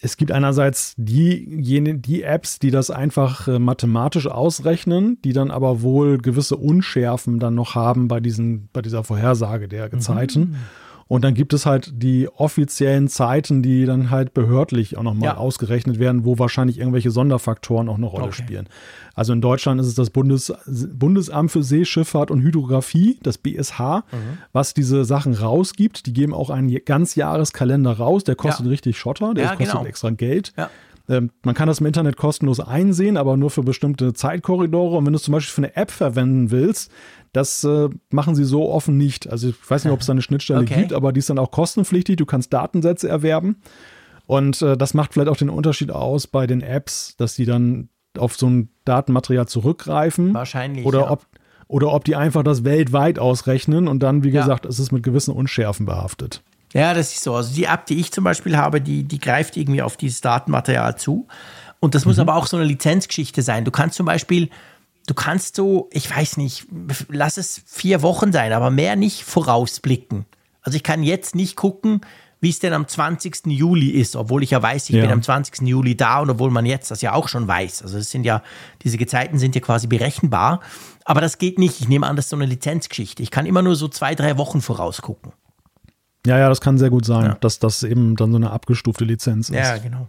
es 0.00 0.16
gibt 0.16 0.30
einerseits 0.30 0.94
die, 0.96 1.60
jene, 1.60 1.98
die 1.98 2.22
Apps, 2.22 2.58
die 2.58 2.70
das 2.70 2.90
einfach 2.90 3.48
äh, 3.48 3.58
mathematisch 3.58 4.28
ausrechnen, 4.28 5.20
die 5.22 5.32
dann 5.32 5.50
aber 5.50 5.82
wohl 5.82 6.18
gewisse 6.18 6.56
Unschärfen 6.56 7.40
dann 7.40 7.54
noch 7.54 7.74
haben 7.74 8.06
bei, 8.06 8.20
diesen, 8.20 8.68
bei 8.72 8.80
dieser 8.80 9.02
Vorhersage 9.02 9.66
der 9.68 9.88
Gezeiten. 9.88 10.40
Mhm. 10.40 10.56
Und 11.08 11.24
dann 11.24 11.32
gibt 11.32 11.54
es 11.54 11.64
halt 11.64 11.90
die 12.02 12.28
offiziellen 12.28 13.08
Zeiten, 13.08 13.62
die 13.62 13.86
dann 13.86 14.10
halt 14.10 14.34
behördlich 14.34 14.98
auch 14.98 15.02
nochmal 15.02 15.28
Ja. 15.30 15.36
ausgerechnet 15.38 15.98
werden, 15.98 16.26
wo 16.26 16.38
wahrscheinlich 16.38 16.78
irgendwelche 16.78 17.10
Sonderfaktoren 17.10 17.88
auch 17.88 17.96
eine 17.96 18.04
Rolle 18.06 18.24
Okay. 18.26 18.42
spielen. 18.42 18.68
Also 19.14 19.32
in 19.32 19.40
Deutschland 19.40 19.80
ist 19.80 19.86
es 19.86 19.94
das 19.94 20.10
Bundes, 20.10 20.52
Bundesamt 20.92 21.50
für 21.50 21.62
Seeschifffahrt 21.62 22.30
und 22.30 22.42
Hydrographie, 22.42 23.18
das 23.22 23.38
BSH, 23.38 24.04
Mhm. 24.12 24.38
was 24.52 24.74
diese 24.74 25.04
Sachen 25.06 25.32
rausgibt. 25.32 26.04
Die 26.06 26.12
geben 26.12 26.34
auch 26.34 26.50
einen 26.50 26.68
Ganzjahreskalender 26.84 27.92
raus, 27.92 28.24
der 28.24 28.34
kostet 28.36 28.66
Ja. 28.66 28.70
richtig 28.70 28.98
Schotter, 28.98 29.32
der 29.34 29.44
Ja, 29.44 29.56
kostet 29.56 29.72
genau. 29.76 29.86
extra 29.86 30.10
Geld. 30.10 30.52
Ja. 30.56 30.68
Ähm, 31.08 31.30
man 31.44 31.54
kann 31.54 31.68
das 31.68 31.80
im 31.80 31.86
Internet 31.86 32.16
kostenlos 32.16 32.60
einsehen, 32.60 33.16
aber 33.16 33.36
nur 33.36 33.50
für 33.50 33.62
bestimmte 33.62 34.12
Zeitkorridore. 34.12 34.96
Und 34.98 35.06
wenn 35.06 35.12
du 35.12 35.16
es 35.16 35.22
zum 35.22 35.32
Beispiel 35.32 35.54
für 35.54 35.66
eine 35.68 35.76
App 35.76 35.90
verwenden 35.90 36.50
willst, 36.50 36.90
das 37.32 37.64
äh, 37.64 37.88
machen 38.10 38.34
sie 38.34 38.44
so 38.44 38.70
offen 38.70 38.96
nicht. 38.96 39.28
Also 39.30 39.48
ich 39.48 39.70
weiß 39.70 39.84
nicht, 39.84 39.92
ob 39.92 40.00
es 40.00 40.06
da 40.06 40.12
eine 40.12 40.22
Schnittstelle 40.22 40.60
Okay. 40.60 40.76
gibt, 40.80 40.92
aber 40.92 41.12
die 41.12 41.20
ist 41.20 41.30
dann 41.30 41.38
auch 41.38 41.50
kostenpflichtig. 41.50 42.16
Du 42.16 42.26
kannst 42.26 42.52
Datensätze 42.52 43.08
erwerben. 43.08 43.56
Und 44.26 44.60
äh, 44.60 44.76
das 44.76 44.92
macht 44.92 45.14
vielleicht 45.14 45.30
auch 45.30 45.36
den 45.36 45.48
Unterschied 45.50 45.90
aus 45.90 46.26
bei 46.26 46.46
den 46.46 46.60
Apps, 46.60 47.16
dass 47.16 47.34
die 47.34 47.46
dann 47.46 47.88
auf 48.18 48.36
so 48.36 48.46
ein 48.48 48.68
Datenmaterial 48.84 49.46
zurückgreifen. 49.48 50.34
Wahrscheinlich, 50.34 50.84
Oder 50.84 51.00
ja. 51.00 51.10
ob 51.10 51.26
oder 51.70 51.92
ob 51.92 52.04
die 52.04 52.16
einfach 52.16 52.42
das 52.42 52.64
weltweit 52.64 53.18
ausrechnen 53.18 53.88
und 53.88 54.02
dann, 54.02 54.24
wie 54.24 54.30
Ja. 54.30 54.40
gesagt, 54.40 54.64
es 54.64 54.78
ist 54.78 54.90
mit 54.90 55.02
gewissen 55.02 55.34
Unschärfen 55.34 55.84
behaftet. 55.84 56.42
Ja, 56.74 56.92
das 56.94 57.12
ist 57.14 57.22
so. 57.22 57.34
Also 57.34 57.54
die 57.54 57.64
App, 57.64 57.86
die 57.86 57.98
ich 57.98 58.12
zum 58.12 58.24
Beispiel 58.24 58.56
habe, 58.56 58.80
die, 58.80 59.04
die 59.04 59.18
greift 59.18 59.56
irgendwie 59.56 59.82
auf 59.82 59.96
dieses 59.96 60.20
Datenmaterial 60.20 60.98
zu. 60.98 61.26
Und 61.80 61.94
das 61.94 62.04
muss 62.04 62.18
aber 62.18 62.34
auch 62.36 62.46
so 62.46 62.56
eine 62.56 62.66
Lizenzgeschichte 62.66 63.42
sein. 63.42 63.64
Du 63.64 63.70
kannst 63.70 63.96
zum 63.96 64.04
Beispiel, 64.06 64.50
du 65.06 65.14
kannst 65.14 65.56
so, 65.56 65.88
ich 65.92 66.14
weiß 66.14 66.36
nicht, 66.36 66.66
lass 67.08 67.36
es 67.36 67.62
vier 67.66 68.02
Wochen 68.02 68.32
sein, 68.32 68.52
aber 68.52 68.70
mehr 68.70 68.96
nicht 68.96 69.22
vorausblicken. 69.24 70.26
Also 70.62 70.76
ich 70.76 70.82
kann 70.82 71.02
jetzt 71.02 71.34
nicht 71.34 71.56
gucken, 71.56 72.00
wie 72.40 72.50
es 72.50 72.58
denn 72.58 72.72
am 72.72 72.86
20. 72.86 73.46
Juli 73.46 73.90
ist, 73.90 74.14
obwohl 74.14 74.42
ich 74.42 74.50
ja 74.50 74.62
weiß, 74.62 74.90
ich 74.90 74.96
Ja. 74.96 75.02
bin 75.02 75.10
am 75.10 75.22
20. 75.22 75.66
Juli 75.66 75.96
da 75.96 76.20
und 76.20 76.30
obwohl 76.30 76.50
man 76.50 76.66
jetzt 76.66 76.90
das 76.90 77.00
ja 77.02 77.12
auch 77.14 77.28
schon 77.28 77.48
weiß. 77.48 77.82
Also 77.82 77.98
es 77.98 78.10
sind 78.10 78.24
ja, 78.24 78.42
diese 78.82 78.96
Gezeiten 78.98 79.38
sind 79.38 79.54
ja 79.54 79.60
quasi 79.60 79.86
berechenbar. 79.86 80.60
Aber 81.04 81.20
das 81.20 81.38
geht 81.38 81.58
nicht. 81.58 81.80
Ich 81.80 81.88
nehme 81.88 82.06
an, 82.06 82.14
das 82.16 82.26
ist 82.26 82.30
so 82.30 82.36
eine 82.36 82.46
Lizenzgeschichte. 82.46 83.22
Ich 83.22 83.30
kann 83.30 83.46
immer 83.46 83.62
nur 83.62 83.74
so 83.76 83.88
zwei, 83.88 84.14
drei 84.14 84.36
Wochen 84.36 84.60
vorausgucken. 84.60 85.32
Ja, 86.28 86.38
ja, 86.38 86.48
das 86.48 86.60
kann 86.60 86.76
sehr 86.76 86.90
gut 86.90 87.06
sein, 87.06 87.36
dass 87.40 87.58
das 87.58 87.82
eben 87.82 88.14
dann 88.14 88.30
so 88.30 88.36
eine 88.36 88.50
abgestufte 88.50 89.04
Lizenz 89.04 89.48
ist. 89.48 89.56
Ja, 89.56 89.78
genau. 89.78 90.08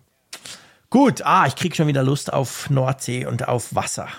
Gut, 0.90 1.22
ah, 1.24 1.46
ich 1.48 1.56
krieg 1.56 1.76
schon 1.76 1.88
wieder 1.88 2.04
Lust 2.04 2.34
auf 2.34 2.70
Nordsee 2.70 3.26
und 3.26 3.48
auf 3.48 3.74
Wasser. 3.74 4.08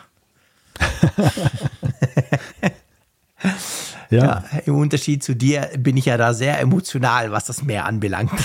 Ja. 4.10 4.24
Ja, 4.24 4.60
Im 4.66 4.74
Unterschied 4.74 5.22
zu 5.22 5.36
dir 5.36 5.70
bin 5.78 5.96
ich 5.96 6.06
ja 6.06 6.16
da 6.16 6.34
sehr 6.34 6.58
emotional, 6.58 7.30
was 7.30 7.44
das 7.44 7.62
Meer 7.62 7.86
anbelangt. 7.86 8.32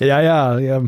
Ja, 0.00 0.18
ja, 0.22 0.58
ja. 0.58 0.82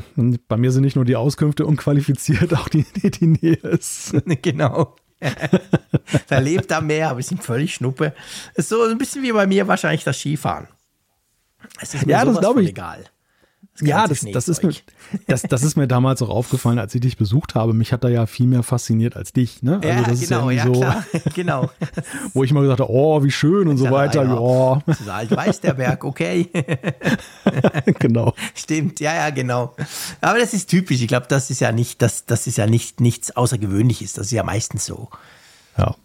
Bei 0.48 0.56
mir 0.56 0.72
sind 0.72 0.84
nicht 0.84 0.96
nur 0.96 1.04
die 1.04 1.16
Auskünfte 1.16 1.66
unqualifiziert, 1.66 2.54
auch 2.54 2.68
die, 2.70 2.86
die, 2.96 3.10
die 3.10 3.26
Nähe 3.26 3.56
ist. 3.56 4.14
genau. 4.42 4.96
da 6.28 6.38
lebt 6.38 6.70
am 6.72 6.86
Meer, 6.86 7.08
aber 7.10 7.18
wir 7.18 7.24
sind 7.24 7.42
völlig 7.42 7.74
schnuppe. 7.74 8.12
Ist 8.54 8.68
so 8.68 8.82
ein 8.84 8.98
bisschen 8.98 9.22
wie 9.22 9.32
bei 9.32 9.46
mir 9.46 9.66
wahrscheinlich 9.68 10.04
das 10.04 10.18
Skifahren. 10.18 10.68
Es 11.80 11.94
ist 11.94 12.06
mir 12.06 12.12
Ja, 12.12 12.18
das 12.24 12.28
sowas 12.34 12.40
glaub 12.40 12.54
von 12.54 12.62
ich. 12.64 12.70
egal. 12.70 13.04
Ja, 13.80 14.06
ganze 14.06 14.26
das, 14.26 14.46
das, 14.46 14.48
ist 14.48 14.62
mir, 14.62 14.72
das, 15.26 15.42
das 15.42 15.62
ist 15.62 15.76
mir 15.76 15.88
damals 15.88 16.20
auch 16.20 16.28
aufgefallen, 16.28 16.78
als 16.78 16.94
ich 16.94 17.00
dich 17.00 17.16
besucht 17.16 17.54
habe. 17.54 17.72
Mich 17.72 17.92
hat 17.92 18.04
da 18.04 18.08
ja 18.08 18.26
viel 18.26 18.46
mehr 18.46 18.62
fasziniert 18.62 19.16
als 19.16 19.32
dich. 19.32 19.62
Ne? 19.62 19.76
Also 19.76 19.88
Ja, 19.88 20.02
das 20.02 20.20
ist 20.20 20.28
genau, 20.28 20.50
ja, 20.50 20.64
so, 20.66 20.72
klar. 20.72 21.04
genau. 21.34 21.70
wo 22.34 22.44
ich 22.44 22.50
immer 22.50 22.60
gesagt 22.60 22.80
habe, 22.80 22.92
oh, 22.92 23.24
wie 23.24 23.30
schön 23.30 23.68
und 23.68 23.78
so 23.78 23.86
Ja, 23.86 23.90
weiter. 23.92 24.24
ja. 24.24 24.34
Ja, 24.34 24.82
Das 24.86 25.00
ist 25.00 25.08
alt 25.08 25.30
weiß 25.30 25.60
der 25.62 25.72
Berg, 25.74 26.04
okay. 26.04 26.50
genau. 27.98 28.34
Stimmt, 28.54 29.00
ja, 29.00 29.14
ja, 29.14 29.30
genau. 29.30 29.74
Aber 30.20 30.38
das 30.38 30.52
ist 30.52 30.68
typisch. 30.68 31.00
Ich 31.00 31.08
glaube, 31.08 31.26
das 31.28 31.50
ist 31.50 31.60
ja 31.60 31.72
nicht, 31.72 32.02
das, 32.02 32.26
das 32.26 32.46
ist 32.46 32.58
ja 32.58 32.66
nicht 32.66 33.00
nichts 33.00 33.34
Außergewöhnliches. 33.34 34.12
Das 34.12 34.26
ist 34.26 34.32
ja 34.32 34.42
meistens 34.42 34.84
so. 34.84 35.08
Ja. 35.78 35.96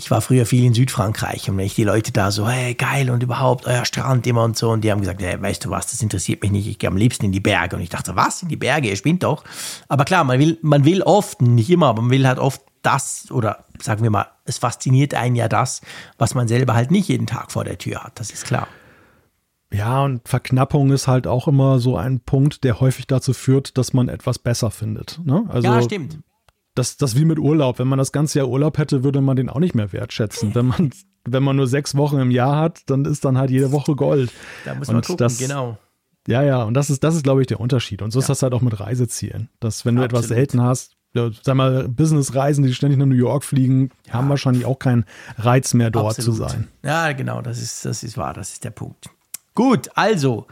Ich 0.00 0.10
war 0.10 0.22
früher 0.22 0.46
viel 0.46 0.64
in 0.64 0.72
Südfrankreich 0.72 1.50
und 1.50 1.58
wenn 1.58 1.66
ich 1.66 1.74
die 1.74 1.84
Leute 1.84 2.10
da 2.10 2.30
so, 2.30 2.48
hey, 2.48 2.72
geil 2.74 3.10
und 3.10 3.22
überhaupt, 3.22 3.66
euer 3.66 3.84
Strand 3.84 4.26
immer 4.26 4.44
und 4.44 4.56
so. 4.56 4.70
Und 4.70 4.82
die 4.82 4.90
haben 4.90 5.00
gesagt, 5.00 5.20
hey, 5.20 5.40
weißt 5.40 5.66
du 5.66 5.70
was, 5.70 5.88
das 5.88 6.00
interessiert 6.00 6.42
mich 6.42 6.50
nicht. 6.50 6.66
Ich 6.66 6.78
gehe 6.78 6.88
am 6.88 6.96
liebsten 6.96 7.26
in 7.26 7.32
die 7.32 7.40
Berge. 7.40 7.76
Und 7.76 7.82
ich 7.82 7.90
dachte, 7.90 8.16
was, 8.16 8.42
in 8.42 8.48
die 8.48 8.56
Berge? 8.56 8.88
Ihr 8.88 8.96
spinnt 8.96 9.22
doch. 9.22 9.44
Aber 9.88 10.06
klar, 10.06 10.24
man 10.24 10.38
will, 10.38 10.58
man 10.62 10.86
will 10.86 11.02
oft, 11.02 11.42
nicht 11.42 11.68
immer, 11.68 11.88
aber 11.88 12.00
man 12.00 12.10
will 12.10 12.26
halt 12.26 12.38
oft 12.38 12.62
das 12.80 13.30
oder 13.30 13.66
sagen 13.78 14.02
wir 14.02 14.10
mal, 14.10 14.26
es 14.46 14.56
fasziniert 14.56 15.12
einen 15.12 15.36
ja 15.36 15.48
das, 15.48 15.82
was 16.16 16.34
man 16.34 16.48
selber 16.48 16.74
halt 16.74 16.90
nicht 16.90 17.08
jeden 17.08 17.26
Tag 17.26 17.52
vor 17.52 17.64
der 17.64 17.76
Tür 17.76 18.02
hat. 18.02 18.18
Das 18.18 18.30
ist 18.30 18.46
klar. 18.46 18.68
Ja, 19.72 20.02
und 20.02 20.26
Verknappung 20.26 20.90
ist 20.90 21.06
halt 21.06 21.26
auch 21.26 21.46
immer 21.46 21.78
so 21.78 21.96
ein 21.96 22.20
Punkt, 22.20 22.64
der 22.64 22.80
häufig 22.80 23.06
dazu 23.06 23.32
führt, 23.32 23.78
dass 23.78 23.92
man 23.92 24.08
etwas 24.08 24.38
besser 24.38 24.70
findet. 24.70 25.20
Ne? 25.24 25.44
Also 25.48 25.68
ja, 25.68 25.82
stimmt. 25.82 26.18
Das, 26.80 26.96
das 26.96 27.16
wie 27.16 27.24
mit 27.24 27.38
Urlaub. 27.38 27.78
Wenn 27.78 27.88
man 27.88 27.98
das 27.98 28.10
ganze 28.12 28.38
Jahr 28.38 28.48
Urlaub 28.48 28.78
hätte, 28.78 29.04
würde 29.04 29.20
man 29.20 29.36
den 29.36 29.48
auch 29.50 29.60
nicht 29.60 29.74
mehr 29.74 29.92
wertschätzen. 29.92 30.54
Wenn 30.54 30.66
man, 30.66 30.90
wenn 31.24 31.42
man 31.42 31.56
nur 31.56 31.66
sechs 31.66 31.94
Wochen 31.96 32.18
im 32.18 32.30
Jahr 32.30 32.56
hat, 32.56 32.82
dann 32.86 33.04
ist 33.04 33.24
dann 33.24 33.36
halt 33.38 33.50
jede 33.50 33.70
Woche 33.72 33.94
Gold. 33.94 34.30
Da 34.64 34.74
muss 34.74 34.88
man 34.88 34.96
Und 34.96 35.06
gucken, 35.06 35.18
das- 35.18 35.38
genau. 35.38 35.78
Ja, 36.28 36.42
ja, 36.42 36.62
und 36.64 36.74
das 36.74 36.90
ist, 36.90 37.02
das 37.02 37.14
ist, 37.16 37.22
glaube 37.24 37.40
ich, 37.40 37.46
der 37.46 37.60
Unterschied. 37.60 38.02
Und 38.02 38.10
so 38.12 38.18
ist 38.18 38.28
das 38.28 38.42
halt 38.42 38.52
auch 38.52 38.60
mit 38.60 38.78
Reisezielen. 38.78 39.48
Dass, 39.58 39.84
wenn 39.86 39.96
du 39.96 40.02
etwas 40.02 40.24
Absolut. 40.24 40.36
selten 40.36 40.62
hast, 40.62 40.96
ja, 41.14 41.30
sag 41.42 41.54
mal, 41.56 41.88
Businessreisen, 41.88 42.62
die 42.64 42.74
ständig 42.74 42.98
nach 42.98 43.06
New 43.06 43.14
York 43.14 43.42
fliegen, 43.42 43.90
haben 44.10 44.28
wahrscheinlich 44.28 44.64
auch 44.66 44.78
keinen 44.78 45.04
Reiz 45.38 45.72
mehr, 45.74 45.90
dort 45.90 46.18
Absolut. 46.18 46.36
zu 46.36 46.42
sein. 46.48 46.68
Ja, 46.84 47.12
genau, 47.12 47.40
das 47.42 47.60
ist, 47.60 47.84
das 47.84 48.02
ist 48.02 48.16
wahr, 48.18 48.34
das 48.34 48.52
ist 48.52 48.64
der 48.64 48.70
Punkt. 48.70 49.08
Gut, 49.54 49.88
also, 49.94 50.46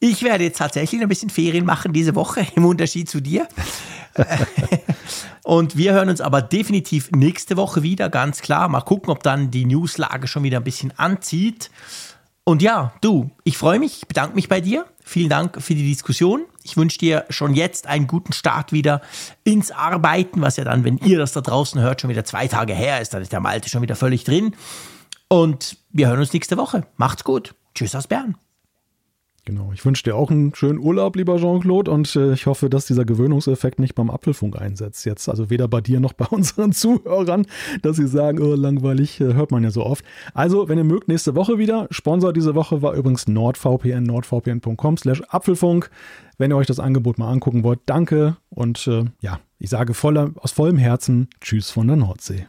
ich 0.00 0.22
werde 0.22 0.44
jetzt 0.44 0.58
tatsächlich 0.58 1.00
ein 1.00 1.08
bisschen 1.08 1.30
Ferien 1.30 1.64
machen 1.64 1.92
diese 1.92 2.14
Woche, 2.14 2.46
im 2.54 2.64
Unterschied 2.64 3.08
zu 3.08 3.20
dir. 3.20 3.48
Und 5.42 5.76
wir 5.76 5.92
hören 5.92 6.10
uns 6.10 6.20
aber 6.20 6.42
definitiv 6.42 7.10
nächste 7.10 7.56
Woche 7.56 7.82
wieder, 7.82 8.10
ganz 8.10 8.42
klar. 8.42 8.68
Mal 8.68 8.82
gucken, 8.82 9.10
ob 9.10 9.22
dann 9.22 9.50
die 9.50 9.64
Newslage 9.64 10.28
schon 10.28 10.42
wieder 10.42 10.58
ein 10.58 10.64
bisschen 10.64 10.92
anzieht. 10.98 11.70
Und 12.44 12.62
ja, 12.62 12.92
du, 13.00 13.30
ich 13.44 13.58
freue 13.58 13.78
mich, 13.78 14.02
ich 14.02 14.08
bedanke 14.08 14.34
mich 14.34 14.48
bei 14.48 14.60
dir. 14.60 14.86
Vielen 15.02 15.28
Dank 15.28 15.60
für 15.62 15.74
die 15.74 15.86
Diskussion. 15.86 16.44
Ich 16.62 16.76
wünsche 16.76 16.98
dir 16.98 17.24
schon 17.28 17.54
jetzt 17.54 17.86
einen 17.86 18.06
guten 18.06 18.32
Start 18.32 18.72
wieder 18.72 19.02
ins 19.44 19.70
Arbeiten, 19.70 20.40
was 20.40 20.56
ja 20.56 20.64
dann, 20.64 20.84
wenn 20.84 20.98
ihr 20.98 21.18
das 21.18 21.32
da 21.32 21.40
draußen 21.40 21.80
hört, 21.80 22.00
schon 22.00 22.10
wieder 22.10 22.24
zwei 22.24 22.46
Tage 22.46 22.74
her 22.74 23.00
ist. 23.00 23.14
Dann 23.14 23.22
ist 23.22 23.32
der 23.32 23.40
Malte 23.40 23.68
schon 23.68 23.82
wieder 23.82 23.96
völlig 23.96 24.24
drin. 24.24 24.54
Und 25.28 25.76
wir 25.90 26.08
hören 26.08 26.20
uns 26.20 26.32
nächste 26.32 26.56
Woche. 26.56 26.86
Macht's 26.96 27.24
gut. 27.24 27.54
Tschüss 27.74 27.94
aus 27.94 28.06
Bern. 28.06 28.36
Genau. 29.48 29.70
Ich 29.72 29.82
wünsche 29.86 30.02
dir 30.02 30.14
auch 30.14 30.30
einen 30.30 30.54
schönen 30.54 30.78
Urlaub, 30.78 31.16
lieber 31.16 31.38
Jean-Claude, 31.38 31.90
und 31.90 32.14
äh, 32.16 32.34
ich 32.34 32.44
hoffe, 32.44 32.68
dass 32.68 32.84
dieser 32.84 33.06
Gewöhnungseffekt 33.06 33.78
nicht 33.78 33.94
beim 33.94 34.10
Apfelfunk 34.10 34.60
einsetzt 34.60 35.06
jetzt. 35.06 35.26
Also 35.26 35.48
weder 35.48 35.68
bei 35.68 35.80
dir 35.80 36.00
noch 36.00 36.12
bei 36.12 36.26
unseren 36.30 36.72
Zuhörern, 36.72 37.46
dass 37.80 37.96
sie 37.96 38.08
sagen, 38.08 38.42
oh, 38.42 38.54
langweilig, 38.54 39.22
äh, 39.22 39.32
hört 39.32 39.50
man 39.50 39.64
ja 39.64 39.70
so 39.70 39.86
oft. 39.86 40.04
Also, 40.34 40.68
wenn 40.68 40.76
ihr 40.76 40.84
mögt, 40.84 41.08
nächste 41.08 41.34
Woche 41.34 41.56
wieder. 41.56 41.86
Sponsor 41.90 42.34
diese 42.34 42.54
Woche 42.54 42.82
war 42.82 42.92
übrigens 42.92 43.26
NordVPN, 43.26 44.02
nordvpn.com 44.02 44.98
slash 44.98 45.22
Apfelfunk. 45.30 45.88
Wenn 46.36 46.52
ihr 46.52 46.56
euch 46.58 46.66
das 46.66 46.78
Angebot 46.78 47.16
mal 47.16 47.32
angucken 47.32 47.64
wollt, 47.64 47.80
danke. 47.86 48.36
Und 48.50 48.86
äh, 48.86 49.06
ja, 49.22 49.40
ich 49.58 49.70
sage 49.70 49.94
voller, 49.94 50.32
aus 50.34 50.52
vollem 50.52 50.76
Herzen 50.76 51.30
Tschüss 51.40 51.70
von 51.70 51.86
der 51.86 51.96
Nordsee. 51.96 52.48